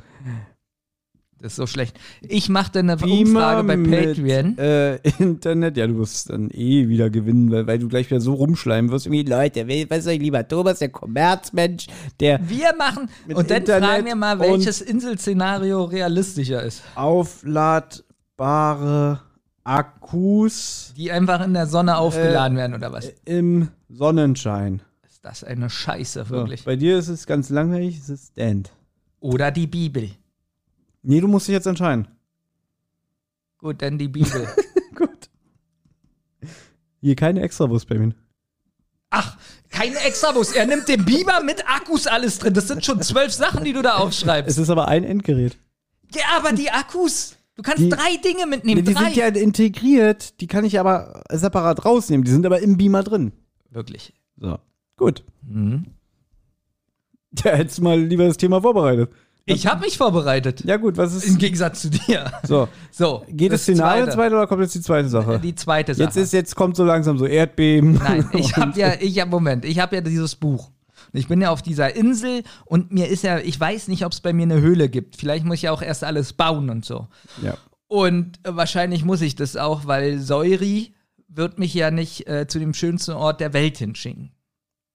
Das 1.40 1.52
ist 1.52 1.56
so 1.56 1.68
schlecht. 1.68 1.96
Ich 2.22 2.48
mache 2.48 2.76
eine 2.80 2.96
Umfrage 2.96 3.62
bei 3.62 3.76
Patreon. 3.76 4.48
Mit, 4.50 4.58
äh, 4.58 4.96
Internet, 5.20 5.76
ja, 5.76 5.86
du 5.86 5.96
wirst 5.98 6.30
dann 6.30 6.50
eh 6.50 6.88
wieder 6.88 7.10
gewinnen, 7.10 7.52
weil, 7.52 7.64
weil 7.68 7.78
du 7.78 7.86
gleich 7.86 8.10
wieder 8.10 8.20
so 8.20 8.34
rumschleimen 8.34 8.90
wirst. 8.90 9.06
Irgendwie, 9.06 9.22
Leute, 9.22 9.68
was 9.88 10.02
soll 10.02 10.14
ich 10.14 10.20
lieber? 10.20 10.48
Thomas, 10.48 10.80
der 10.80 10.88
Kommerzmensch, 10.88 11.86
der 12.18 12.40
Wir 12.48 12.74
machen 12.76 13.08
und 13.28 13.48
dann 13.48 13.58
Internet 13.58 13.88
fragen 13.88 14.06
wir 14.06 14.16
mal, 14.16 14.40
welches 14.40 14.80
Inselszenario 14.80 15.84
realistischer 15.84 16.64
ist. 16.64 16.82
aufladbare 16.96 18.00
Akkus 19.68 20.94
Die 20.96 21.12
einfach 21.12 21.44
in 21.44 21.52
der 21.54 21.66
Sonne 21.66 21.98
aufgeladen 21.98 22.56
werden 22.56 22.74
oder 22.74 22.92
was? 22.92 23.12
im 23.24 23.68
Sonnenschein. 23.88 24.82
Ist 25.08 25.24
das 25.24 25.44
eine 25.44 25.68
Scheiße, 25.70 26.24
So, 26.24 26.30
wirklich? 26.30 26.64
bei 26.64 26.76
dir 26.76 26.98
ist 26.98 27.08
es 27.08 27.26
ganz 27.26 27.50
langweilig, 27.50 27.98
es 27.98 28.08
ist 28.08 28.32
Stand. 28.32 28.70
Oder 29.20 29.50
die 29.50 29.66
Bibel. 29.66 30.10
Nee, 31.02 31.20
du 31.20 31.28
musst 31.28 31.48
dich 31.48 31.52
jetzt 31.52 31.66
entscheiden. 31.66 32.08
Gut, 33.58 33.82
dann 33.82 33.98
die 33.98 34.08
Bibel. 34.08 34.48
Gut. 34.94 35.28
Hier 37.00 37.16
keine 37.16 37.42
Extrawurst, 37.42 37.86
Benjamin. 37.88 38.14
Ach, 39.10 39.36
keine 39.70 39.98
Extrabus. 40.00 40.52
Er 40.52 40.66
nimmt 40.66 40.86
den 40.88 41.04
Biber 41.04 41.42
mit 41.42 41.68
Akkus 41.68 42.06
alles 42.06 42.38
drin. 42.38 42.54
Das 42.54 42.68
sind 42.68 42.84
schon 42.84 43.00
zwölf 43.02 43.32
Sachen, 43.32 43.64
die 43.64 43.72
du 43.72 43.82
da 43.82 43.96
aufschreibst. 43.96 44.50
Es 44.50 44.58
ist 44.58 44.70
aber 44.70 44.88
ein 44.88 45.02
Endgerät. 45.04 45.56
Ja, 46.14 46.24
aber 46.36 46.52
die 46.52 46.70
Akkus. 46.70 47.36
Du 47.58 47.62
kannst 47.64 47.82
Die- 47.82 47.88
drei 47.88 48.16
Dinge 48.24 48.44
Nee, 48.44 48.46
mitnehmen. 48.46 48.84
die 48.84 48.94
drei. 48.94 49.04
sind 49.06 49.16
ja 49.16 49.26
integriert, 49.26 50.40
die 50.40 50.46
kann 50.46 50.64
ich 50.64 50.78
aber 50.78 51.24
separat 51.30 51.84
rausnehmen. 51.84 52.24
Die 52.24 52.30
sind 52.30 52.46
aber 52.46 52.60
im 52.62 52.76
Beamer 52.76 53.02
drin. 53.02 53.32
Wirklich. 53.70 54.14
So. 54.36 54.58
Gut. 54.96 55.24
Mhm. 55.42 55.86
Ja, 57.44 57.50
hättest 57.52 57.78
du 57.78 57.82
mal 57.82 58.00
lieber 58.00 58.26
das 58.26 58.36
Thema 58.36 58.62
vorbereitet. 58.62 59.10
Ich 59.44 59.66
habe 59.66 59.80
mich 59.80 59.96
vorbereitet. 59.98 60.62
Ja, 60.64 60.76
gut, 60.76 60.96
was 60.98 61.12
Im 61.24 61.32
ist. 61.32 61.38
Gegensatz 61.38 61.80
zu 61.82 61.90
dir. 61.90 62.30
So. 62.44 62.68
So. 62.92 63.24
Geht 63.28 63.50
das, 63.52 63.62
Szenario 63.62 64.04
zweite. 64.04 64.14
zweite 64.16 64.34
oder 64.36 64.46
kommt 64.46 64.62
jetzt 64.62 64.74
die 64.74 64.80
zweite 64.80 65.08
Sache? 65.08 65.40
Die 65.42 65.54
zweite 65.54 65.94
Sache. 65.94 66.04
Jetzt 66.04 66.16
ist, 66.16 66.32
jetzt 66.32 66.54
kommt 66.54 66.76
so 66.76 66.84
langsam 66.84 67.18
so 67.18 67.26
Erdbeben. 67.26 67.94
Nein, 67.94 68.28
ich 68.34 68.56
habe 68.56 68.78
ja, 68.78 68.92
ich 69.00 69.18
habe 69.20 69.30
Moment, 69.30 69.64
ich 69.64 69.80
habe 69.80 69.96
ja 69.96 70.00
dieses 70.02 70.36
Buch. 70.36 70.70
Und 71.12 71.18
Ich 71.18 71.28
bin 71.28 71.40
ja 71.40 71.50
auf 71.50 71.62
dieser 71.62 71.94
Insel 71.94 72.42
und 72.64 72.92
mir 72.92 73.08
ist 73.08 73.22
ja, 73.22 73.38
ich 73.38 73.58
weiß 73.58 73.88
nicht, 73.88 74.04
ob 74.04 74.12
es 74.12 74.20
bei 74.20 74.32
mir 74.32 74.44
eine 74.44 74.60
Höhle 74.60 74.88
gibt. 74.88 75.16
Vielleicht 75.16 75.44
muss 75.44 75.56
ich 75.56 75.62
ja 75.62 75.72
auch 75.72 75.82
erst 75.82 76.04
alles 76.04 76.32
bauen 76.32 76.70
und 76.70 76.84
so. 76.84 77.08
Ja. 77.42 77.56
Und 77.86 78.38
äh, 78.44 78.54
wahrscheinlich 78.54 79.04
muss 79.04 79.22
ich 79.22 79.34
das 79.34 79.56
auch, 79.56 79.86
weil 79.86 80.18
Säuri 80.18 80.94
wird 81.28 81.58
mich 81.58 81.74
ja 81.74 81.90
nicht 81.90 82.28
äh, 82.28 82.46
zu 82.46 82.58
dem 82.58 82.74
schönsten 82.74 83.12
Ort 83.12 83.40
der 83.40 83.52
Welt 83.52 83.78
hinschicken. 83.78 84.32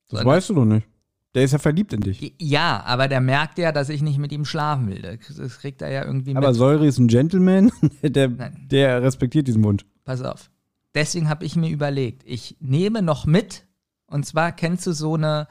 Das 0.09 0.25
weißt 0.25 0.49
du 0.49 0.55
doch 0.55 0.65
nicht. 0.65 0.88
Der 1.33 1.43
ist 1.43 1.51
ja 1.51 1.57
verliebt 1.57 1.93
in 1.93 2.01
dich. 2.01 2.35
Ja, 2.39 2.83
aber 2.85 3.07
der 3.07 3.19
merkt 3.19 3.57
ja, 3.57 3.71
dass 3.71 3.89
ich 3.89 4.03
nicht 4.03 4.19
mit 4.19 4.31
ihm 4.31 4.45
schlafen 4.45 4.88
will. 4.88 5.01
Das 5.01 5.57
kriegt 5.59 5.81
er 5.81 5.91
ja 5.91 6.05
irgendwie 6.05 6.35
Aber 6.35 6.49
mit. 6.49 6.55
Säuri 6.55 6.88
ist 6.88 6.99
ein 6.99 7.07
Gentleman, 7.07 7.71
der, 8.03 8.29
Nein. 8.29 8.67
der 8.69 9.01
respektiert 9.01 9.47
diesen 9.47 9.63
Wunsch. 9.63 9.83
Pass 10.03 10.21
auf. 10.21 10.51
Deswegen 10.93 11.29
habe 11.29 11.43
ich 11.43 11.55
mir 11.55 11.69
überlegt, 11.69 12.21
ich 12.25 12.57
nehme 12.59 13.01
noch 13.01 13.25
mit, 13.25 13.65
und 14.05 14.27
zwar 14.27 14.51
kennst 14.51 14.85
du 14.85 14.91
so 14.91 15.15
eine 15.15 15.47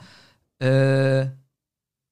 äh, 0.63 1.31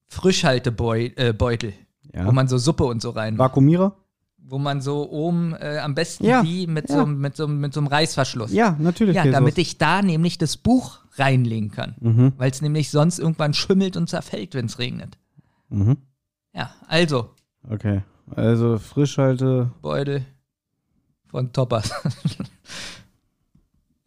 Frischhaltebeutel, 0.09 1.71
äh, 1.71 2.17
Ja. 2.19 2.27
wo 2.27 2.33
man 2.33 2.49
so 2.49 2.59
Suppe 2.59 2.85
und 2.85 3.01
so 3.01 3.11
rein, 3.11 3.39
Vakuumierer? 3.39 3.97
wo 4.39 4.59
man 4.59 4.81
so 4.81 5.09
oben 5.11 5.55
äh, 5.55 5.79
am 5.79 5.95
besten 5.95 6.25
Ja, 6.25 6.43
die 6.43 6.67
mit, 6.67 6.89
ja. 6.91 6.97
so, 6.97 7.07
mit, 7.07 7.37
so, 7.37 7.47
mit 7.47 7.73
so 7.73 7.81
einem 7.81 7.87
Reißverschluss. 7.87 8.53
Ja, 8.53 8.77
natürlich. 8.81 9.15
Ja, 9.15 9.25
damit 9.31 9.59
ich 9.59 9.79
da 9.79 10.03
nämlich 10.03 10.39
das 10.39 10.57
Buch 10.57 10.99
reinlegen 11.15 11.71
kann. 11.71 11.95
Mhm. 12.01 12.33
Weil 12.37 12.51
es 12.51 12.61
nämlich 12.61 12.91
sonst 12.91 13.21
irgendwann 13.21 13.55
schimmelt 13.55 13.97
und 13.97 14.09
zerfällt, 14.09 14.55
wenn 14.55 14.67
es 14.67 14.79
regnet. 14.81 15.17
von 21.29 21.53
Toppers. 21.53 21.93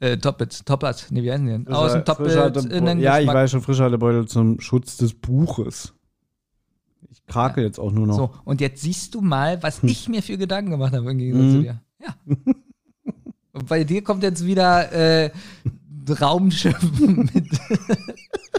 äh, 0.04 0.18
Toppets, 0.18 0.64
Toppers, 0.66 1.10
nee, 1.12 1.24
wie 1.24 1.32
heißen 1.32 1.46
die 1.46 1.52
denn? 1.54 1.66
Frischer- 1.66 1.78
Außen 1.80 2.06
Toppets, 2.06 2.66
innen 2.66 3.00
Ja, 3.00 3.20
ich 3.20 3.28
weiß 3.28 3.52
schon, 3.52 3.62
Frischhaltebeutel 3.62 4.28
zum 4.28 4.60
Schutz 4.60 4.98
des 4.98 5.14
Buches. 5.14 5.94
Ich 7.12 7.26
krakel 7.26 7.64
jetzt 7.64 7.80
auch 7.80 7.92
nur 7.92 8.08
noch. 8.08 8.16
So, 8.16 8.32
und 8.44 8.60
jetzt 8.62 8.82
siehst 8.82 9.16
du 9.16 9.22
mal, 9.22 9.62
was 9.64 9.82
ich 9.84 10.10
mir 10.10 10.22
für 10.24 10.38
Gedanken 10.38 10.72
gemacht 10.72 10.94
habe 10.94 11.10
im 11.12 11.18
Gegensatz 11.18 11.46
Mhm. 11.46 11.52
zu 11.56 11.62
dir. 11.62 11.82
Ja. 12.02 12.16
und 13.54 13.68
bei 13.70 13.84
dir 13.84 14.04
kommt 14.04 14.24
jetzt 14.24 14.46
wieder 14.46 14.92
äh, 14.92 15.32
Raumschiff 16.20 16.82
mit, 17.00 17.32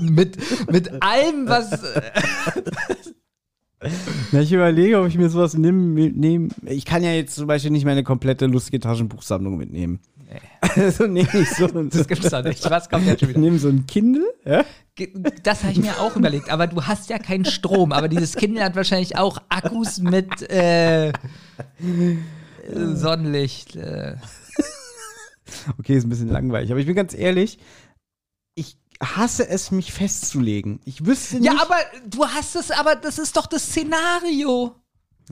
mit, 0.00 0.38
mit 0.72 1.02
allem, 1.02 1.46
was. 1.46 1.72
Äh, 1.72 2.02
Na, 4.32 4.40
ich 4.40 4.50
überlege, 4.52 4.98
ob 5.00 5.06
ich 5.08 5.18
mir 5.18 5.28
sowas 5.28 5.54
nehme. 5.54 6.10
Nehm. 6.10 6.48
Ich 6.64 6.86
kann 6.86 7.02
ja 7.02 7.10
jetzt 7.12 7.34
zum 7.34 7.46
Beispiel 7.46 7.70
nicht 7.70 7.84
meine 7.84 8.02
komplette 8.02 8.46
lustige 8.46 8.80
Taschenbuchsammlung 8.80 9.56
mitnehmen. 9.58 10.00
Also 10.76 11.06
nehme 11.06 11.28
ich 11.34 11.50
so, 11.50 11.66
das 11.84 12.08
gibt's 12.08 12.30
doch 12.30 12.42
nicht. 12.42 12.68
Was 12.68 12.88
kommt 12.88 13.06
jetzt 13.06 13.20
schon 13.20 13.30
ich 13.30 13.36
wieder? 13.36 13.44
nehme 13.44 13.58
so 13.58 13.68
ein 13.68 13.86
Kindle. 13.86 14.24
Ja? 14.44 14.64
Das 15.42 15.62
habe 15.62 15.72
ich 15.72 15.80
mir 15.80 15.98
auch 16.00 16.16
überlegt, 16.16 16.50
aber 16.50 16.66
du 16.66 16.84
hast 16.84 17.10
ja 17.10 17.18
keinen 17.18 17.44
Strom. 17.44 17.92
Aber 17.92 18.08
dieses 18.08 18.34
Kindle 18.36 18.62
hat 18.64 18.76
wahrscheinlich 18.76 19.16
auch 19.16 19.38
Akkus 19.48 19.98
mit 19.98 20.42
äh, 20.50 21.12
Sonnenlicht. 22.72 23.76
Äh. 23.76 24.16
Okay, 25.78 25.96
ist 25.96 26.04
ein 26.04 26.10
bisschen 26.10 26.28
langweilig. 26.28 26.70
Aber 26.70 26.80
ich 26.80 26.86
bin 26.86 26.94
ganz 26.94 27.14
ehrlich, 27.14 27.58
ich 28.54 28.76
hasse 29.02 29.48
es, 29.48 29.70
mich 29.70 29.92
festzulegen. 29.92 30.80
Ich 30.84 31.04
wüsste 31.06 31.36
nicht. 31.36 31.46
Ja, 31.46 31.60
aber 31.60 31.76
du 32.06 32.26
hast 32.26 32.56
es, 32.56 32.70
aber 32.70 32.94
das 32.96 33.18
ist 33.18 33.36
doch 33.36 33.46
das 33.46 33.66
Szenario. 33.66 34.74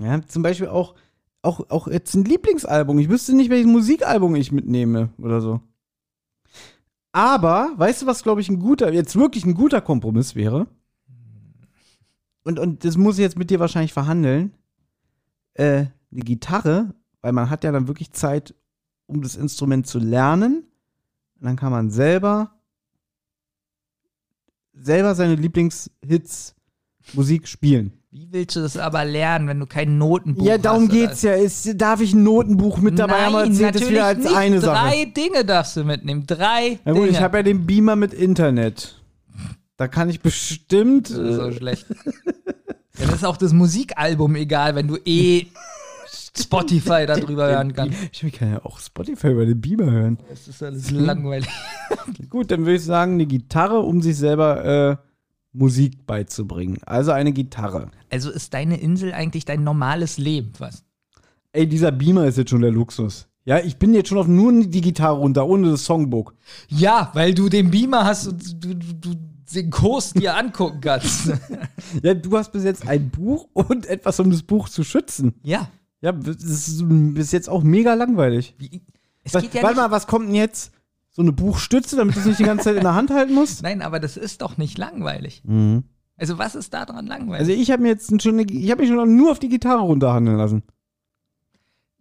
Ja, 0.00 0.20
zum 0.26 0.42
Beispiel 0.42 0.68
auch, 0.68 0.94
auch, 1.42 1.68
auch 1.70 1.88
jetzt 1.88 2.14
ein 2.14 2.24
Lieblingsalbum. 2.24 2.98
Ich 2.98 3.08
wüsste 3.08 3.34
nicht, 3.34 3.50
welches 3.50 3.70
Musikalbum 3.70 4.34
ich 4.36 4.52
mitnehme 4.52 5.10
oder 5.18 5.40
so. 5.40 5.60
Aber, 7.12 7.72
weißt 7.76 8.02
du, 8.02 8.06
was, 8.06 8.22
glaube 8.22 8.40
ich, 8.40 8.48
ein 8.48 8.58
guter, 8.58 8.92
jetzt 8.92 9.16
wirklich 9.16 9.44
ein 9.44 9.54
guter 9.54 9.80
Kompromiss 9.82 10.34
wäre? 10.34 10.66
Und, 12.44 12.58
und 12.58 12.84
das 12.84 12.96
muss 12.96 13.18
ich 13.18 13.22
jetzt 13.22 13.38
mit 13.38 13.50
dir 13.50 13.60
wahrscheinlich 13.60 13.92
verhandeln. 13.92 14.54
Äh, 15.54 15.86
eine 16.10 16.20
Gitarre, 16.22 16.94
weil 17.20 17.32
man 17.32 17.50
hat 17.50 17.64
ja 17.64 17.72
dann 17.72 17.86
wirklich 17.86 18.12
Zeit, 18.12 18.54
um 19.06 19.20
das 19.20 19.36
Instrument 19.36 19.86
zu 19.86 19.98
lernen. 19.98 20.64
Und 21.38 21.44
dann 21.44 21.56
kann 21.56 21.72
man 21.72 21.90
selber, 21.90 22.54
selber 24.72 25.14
seine 25.14 25.34
Lieblingshits 25.34 26.54
Musik 27.12 27.46
spielen. 27.48 28.01
Wie 28.14 28.28
willst 28.30 28.56
du 28.56 28.60
das 28.60 28.76
aber 28.76 29.06
lernen, 29.06 29.48
wenn 29.48 29.58
du 29.58 29.64
kein 29.64 29.96
Notenbuch 29.96 30.44
Ja, 30.44 30.58
darum 30.58 30.82
hast? 30.84 30.90
geht's 30.92 31.22
ja. 31.22 31.32
Ist, 31.32 31.80
darf 31.80 32.02
ich 32.02 32.12
ein 32.12 32.22
Notenbuch 32.22 32.76
mit 32.78 32.98
dabei 32.98 33.24
haben? 33.24 33.32
Nein, 33.32 33.50
Erzählt 33.52 33.74
es 33.76 33.80
natürlich 33.80 33.88
wieder 33.90 34.04
als 34.04 34.18
nicht. 34.18 34.36
eine 34.36 34.60
Drei 34.60 34.90
Sache. 34.98 35.06
Dinge 35.06 35.44
darfst 35.46 35.76
du 35.78 35.84
mitnehmen. 35.84 36.26
Drei 36.26 36.78
Na 36.84 36.92
gut, 36.92 37.04
Dinge. 37.04 37.10
ich 37.12 37.20
habe 37.22 37.38
ja 37.38 37.42
den 37.42 37.64
Beamer 37.66 37.96
mit 37.96 38.12
Internet. 38.12 39.00
Da 39.78 39.88
kann 39.88 40.10
ich 40.10 40.20
bestimmt. 40.20 41.08
das 41.08 41.16
ist 41.16 41.36
so 41.36 41.46
Äh, 41.48 41.52
schlecht. 41.54 41.86
ja, 42.98 43.06
das 43.06 43.14
ist 43.14 43.24
auch 43.24 43.38
das 43.38 43.54
Musikalbum 43.54 44.36
egal, 44.36 44.74
wenn 44.74 44.88
du 44.88 44.98
eh 45.06 45.46
Spotify 46.38 47.06
darüber 47.06 47.46
hören 47.48 47.72
kannst. 47.72 47.96
ich 48.22 48.32
kann 48.32 48.52
ja 48.52 48.64
auch 48.64 48.78
Spotify 48.78 49.28
über 49.28 49.46
den 49.46 49.58
Beamer 49.60 49.90
hören. 49.90 50.18
Das 50.28 50.48
ist 50.48 50.62
alles 50.62 50.90
langweilig. 50.90 51.48
Gut, 52.30 52.50
dann 52.50 52.60
würde 52.60 52.74
ich 52.76 52.84
sagen, 52.84 53.14
eine 53.14 53.24
Gitarre, 53.26 53.80
um 53.80 54.02
sich 54.02 54.16
selber 54.18 54.64
äh, 54.64 54.96
Musik 55.52 56.06
beizubringen. 56.06 56.78
Also 56.86 57.10
eine 57.12 57.32
Gitarre. 57.32 57.90
Also 58.10 58.30
ist 58.30 58.54
deine 58.54 58.80
Insel 58.80 59.12
eigentlich 59.12 59.44
dein 59.44 59.64
normales 59.64 60.18
Leben, 60.18 60.52
was? 60.58 60.82
Ey, 61.52 61.66
dieser 61.68 61.92
Beamer 61.92 62.26
ist 62.26 62.38
jetzt 62.38 62.50
schon 62.50 62.62
der 62.62 62.70
Luxus. 62.70 63.28
Ja, 63.44 63.58
ich 63.58 63.76
bin 63.76 63.92
jetzt 63.92 64.08
schon 64.08 64.18
auf 64.18 64.28
nur 64.28 64.52
die 64.64 64.80
Gitarre 64.80 65.18
runter, 65.18 65.46
ohne 65.46 65.70
das 65.70 65.84
Songbook. 65.84 66.34
Ja, 66.68 67.10
weil 67.14 67.34
du 67.34 67.48
den 67.48 67.70
Beamer 67.70 68.04
hast 68.04 68.28
und 68.28 68.64
du, 68.64 68.74
du, 68.74 68.94
du 68.94 69.14
den 69.54 69.70
Kurs 69.70 70.12
dir 70.12 70.36
angucken 70.36 70.80
kannst. 70.80 71.32
Ja, 72.02 72.14
du 72.14 72.38
hast 72.38 72.52
bis 72.52 72.64
jetzt 72.64 72.88
ein 72.88 73.10
Buch 73.10 73.48
und 73.52 73.84
etwas, 73.86 74.18
um 74.20 74.30
das 74.30 74.42
Buch 74.42 74.68
zu 74.68 74.84
schützen. 74.84 75.34
ja. 75.42 75.68
Ja, 76.04 76.10
das 76.10 76.42
ist 76.42 76.82
bis 76.88 77.30
jetzt 77.30 77.48
auch 77.48 77.62
mega 77.62 77.94
langweilig. 77.94 78.56
Wie, 78.58 78.82
es 79.22 79.34
Was, 79.34 79.42
geht 79.44 79.54
ja 79.54 79.62
warte 79.62 79.76
mal, 79.76 79.90
was 79.92 80.08
kommt 80.08 80.26
denn 80.26 80.34
jetzt? 80.34 80.72
So 81.14 81.22
eine 81.22 81.32
Buchstütze, 81.32 81.96
damit 81.96 82.16
du 82.16 82.20
es 82.20 82.26
nicht 82.26 82.38
die 82.38 82.44
ganze 82.44 82.64
Zeit 82.64 82.76
in 82.76 82.82
der 82.82 82.94
Hand 82.94 83.10
halten 83.10 83.34
musst? 83.34 83.62
Nein, 83.62 83.82
aber 83.82 84.00
das 84.00 84.16
ist 84.16 84.40
doch 84.42 84.56
nicht 84.56 84.78
langweilig. 84.78 85.42
Also 86.16 86.38
was 86.38 86.54
ist 86.54 86.72
daran 86.72 87.06
langweilig? 87.06 87.40
Also 87.48 87.52
ich 87.52 87.70
habe 87.70 87.82
mir 87.82 87.88
jetzt 87.88 88.22
schon, 88.22 88.38
eine- 88.38 88.50
ich 88.50 88.70
habe 88.70 88.82
mich 88.82 88.90
schon 88.90 89.16
nur 89.16 89.30
auf 89.32 89.38
die 89.38 89.48
Gitarre 89.50 89.80
runterhandeln 89.82 90.36
lassen. 90.38 90.62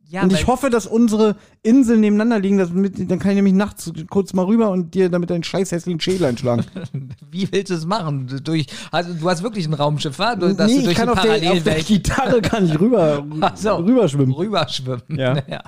ja, 0.08 0.24
und 0.24 0.32
ich 0.34 0.46
hoffe, 0.48 0.70
dass 0.70 0.86
unsere 0.88 1.36
Inseln 1.64 2.02
nebeneinander 2.02 2.40
liegen, 2.40 2.58
dass 2.58 2.70
mit, 2.72 3.00
dann 3.10 3.20
kann 3.20 3.32
ich 3.32 3.36
nämlich 3.36 3.54
nachts 3.54 3.92
kurz 4.10 4.34
mal 4.34 4.46
rüber 4.46 4.70
und 4.70 4.94
dir 4.94 5.10
damit 5.10 5.30
deinen 5.30 5.44
scheiß 5.44 5.72
hässlichen 5.72 6.00
Schädel 6.02 6.28
einschlagen. 6.28 6.66
Wie 7.32 7.52
willst 7.52 7.70
du 7.72 7.76
es 7.76 7.86
machen? 7.86 8.28
Du- 8.28 8.42
Durch, 8.42 8.68
also, 8.92 9.14
du 9.14 9.30
hast 9.30 9.42
wirklich 9.44 9.66
ein 9.68 9.74
Raumschiff, 9.74 10.20
wa? 10.20 10.36
Du, 10.36 10.54
dass 10.54 10.70
nee, 10.72 10.84
du 10.84 10.92
ich 10.92 10.98
kann 10.98 11.10
auf 11.10 11.22
der, 11.22 11.52
auf 11.52 11.64
der 11.64 11.82
Gitarre 11.84 12.42
kann 12.42 12.66
ich 12.66 12.80
rüber, 12.80 13.26
Ach 13.42 13.56
so. 13.58 13.76
rüberschwimmen. 13.78 14.34
rüberschwimmen. 14.34 15.02
Ja. 15.18 15.36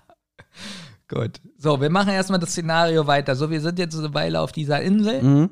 Gut. 1.13 1.41
So, 1.57 1.79
wir 1.79 1.89
machen 1.91 2.09
erstmal 2.09 2.39
das 2.39 2.51
Szenario 2.51 3.05
weiter. 3.05 3.35
So, 3.35 3.51
wir 3.51 3.61
sind 3.61 3.77
jetzt 3.77 3.95
eine 3.95 4.13
Weile 4.13 4.41
auf 4.41 4.51
dieser 4.51 4.81
Insel. 4.81 5.21
Mhm. 5.21 5.49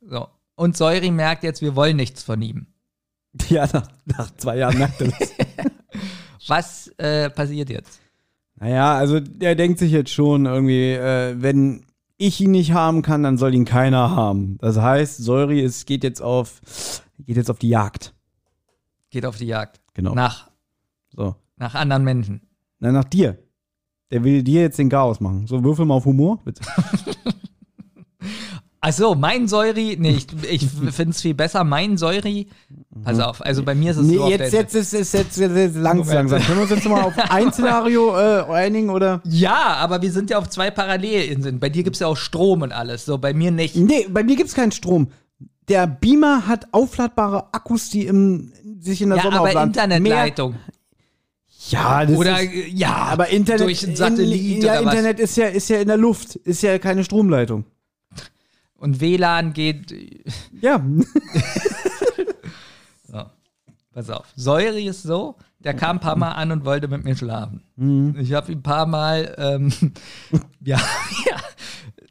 So. 0.00 0.28
Und 0.54 0.76
Säuri 0.76 1.10
merkt 1.10 1.42
jetzt, 1.42 1.60
wir 1.60 1.74
wollen 1.74 1.96
nichts 1.96 2.22
von 2.22 2.40
ihm. 2.40 2.66
Ja, 3.48 3.66
nach, 3.72 3.88
nach 4.04 4.30
zwei 4.36 4.58
Jahren 4.58 4.78
merkt 4.78 5.00
er 5.00 5.08
das. 5.08 5.32
Was 6.46 6.88
äh, 6.98 7.30
passiert 7.30 7.70
jetzt? 7.70 8.00
Naja, 8.56 8.94
also 8.94 9.18
der 9.20 9.54
denkt 9.54 9.78
sich 9.78 9.90
jetzt 9.90 10.10
schon 10.12 10.46
irgendwie, 10.46 10.92
äh, 10.92 11.34
wenn 11.40 11.84
ich 12.16 12.40
ihn 12.40 12.50
nicht 12.52 12.72
haben 12.72 13.02
kann, 13.02 13.22
dann 13.22 13.38
soll 13.38 13.54
ihn 13.54 13.64
keiner 13.64 14.14
haben. 14.14 14.58
Das 14.58 14.76
heißt, 14.76 15.16
Säuri 15.18 15.62
es 15.62 15.86
geht 15.86 16.04
jetzt 16.04 16.20
auf, 16.20 16.60
geht 17.18 17.36
jetzt 17.36 17.50
auf 17.50 17.58
die 17.58 17.70
Jagd. 17.70 18.14
Geht 19.10 19.26
auf 19.26 19.36
die 19.38 19.46
Jagd. 19.46 19.80
Genau. 19.94 20.14
Nach, 20.14 20.50
So. 21.10 21.34
nach 21.56 21.74
anderen 21.74 22.04
Menschen. 22.04 22.42
Na, 22.78 22.92
nach 22.92 23.04
dir. 23.04 23.38
Der 24.12 24.22
will 24.22 24.42
dir 24.42 24.60
jetzt 24.60 24.78
den 24.78 24.90
Chaos 24.90 25.20
machen. 25.20 25.46
So, 25.46 25.64
würfel 25.64 25.86
mal 25.86 25.94
auf 25.94 26.04
Humor, 26.04 26.38
bitte. 26.44 26.60
Achso, 28.84 29.14
mein 29.14 29.46
Säuri, 29.46 29.96
nee, 29.98 30.10
ich, 30.10 30.26
ich 30.50 30.66
finde 30.66 31.12
es 31.12 31.22
viel 31.22 31.34
besser. 31.34 31.62
Mein 31.62 31.96
Säuri, 31.96 32.48
pass 33.04 33.20
auf, 33.20 33.40
also 33.40 33.62
bei 33.62 33.76
mir 33.76 33.92
ist 33.92 33.98
es 33.98 34.06
Nee, 34.08 34.16
so 34.16 34.28
jetzt, 34.28 34.52
jetzt, 34.52 34.74
ist 34.74 34.92
jetzt, 34.92 35.14
jetzt, 35.14 35.38
jetzt, 35.38 35.56
jetzt 35.56 35.76
langsam, 35.76 36.14
langsam. 36.16 36.42
Können 36.42 36.58
wir 36.58 36.62
uns 36.62 36.70
jetzt 36.72 36.88
mal 36.88 37.02
auf 37.02 37.12
ein 37.16 37.52
Szenario 37.52 38.16
äh, 38.18 38.42
einigen 38.52 38.90
oder? 38.90 39.20
Ja, 39.24 39.76
aber 39.76 40.02
wir 40.02 40.10
sind 40.10 40.30
ja 40.30 40.38
auf 40.38 40.48
zwei 40.48 40.72
Parallelinseln. 40.72 41.60
Bei 41.60 41.68
dir 41.68 41.84
gibt 41.84 41.94
es 41.94 42.00
ja 42.00 42.08
auch 42.08 42.16
Strom 42.16 42.62
und 42.62 42.72
alles. 42.72 43.04
So, 43.04 43.18
bei 43.18 43.32
mir 43.32 43.52
nicht. 43.52 43.76
Nee, 43.76 44.08
bei 44.10 44.24
mir 44.24 44.34
gibt's 44.34 44.54
keinen 44.54 44.72
Strom. 44.72 45.08
Der 45.68 45.86
Beamer 45.86 46.48
hat 46.48 46.66
aufladbare 46.72 47.54
Akkus, 47.54 47.88
die 47.88 48.06
im, 48.06 48.52
sich 48.80 49.00
in 49.00 49.10
der 49.10 49.18
Ja, 49.18 49.22
Sonne 49.22 49.36
aber 49.36 49.48
aufladen. 49.48 49.70
Internetleitung. 49.70 50.50
Mehr, 50.52 50.60
ja, 51.70 52.04
das 52.06 52.16
Oder, 52.16 52.40
ist, 52.42 52.52
äh, 52.52 52.68
ja, 52.68 52.94
aber 52.94 53.28
Internet, 53.28 53.62
durch 53.62 53.86
einen 53.86 53.96
Satellit 53.96 54.56
in, 54.56 54.62
ja, 54.62 54.72
oder 54.80 54.86
was. 54.86 54.94
Internet 54.94 55.20
ist 55.20 55.36
ja, 55.36 55.46
ist 55.46 55.68
ja 55.68 55.78
in 55.80 55.88
der 55.88 55.96
Luft, 55.96 56.36
ist 56.36 56.62
ja 56.62 56.78
keine 56.78 57.04
Stromleitung. 57.04 57.64
Und 58.76 59.00
WLAN 59.00 59.52
geht. 59.52 59.94
Ja, 60.60 60.84
So, 63.06 63.22
pass 63.92 64.10
auf. 64.10 64.26
Säuri 64.36 64.86
ist 64.88 65.02
so, 65.02 65.36
der 65.58 65.74
kam 65.74 65.96
ein 65.96 66.00
paar 66.00 66.16
Mal 66.16 66.32
an 66.32 66.50
und 66.50 66.64
wollte 66.64 66.88
mit 66.88 67.04
mir 67.04 67.14
schlafen. 67.16 67.62
Mhm. 67.76 68.16
Ich 68.18 68.32
habe 68.32 68.50
ihn 68.52 68.58
ein 68.58 68.62
paar 68.62 68.86
Mal, 68.86 69.34
ähm, 69.38 69.72
ja, 70.64 70.78
ja, 70.78 71.36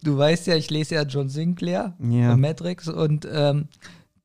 du 0.03 0.17
weißt 0.17 0.47
ja, 0.47 0.55
ich 0.55 0.69
lese 0.69 0.95
ja 0.95 1.03
John 1.03 1.29
Sinclair, 1.29 1.93
Ja. 1.99 2.37
Matrix, 2.37 2.87
und 2.87 3.27
ähm, 3.31 3.67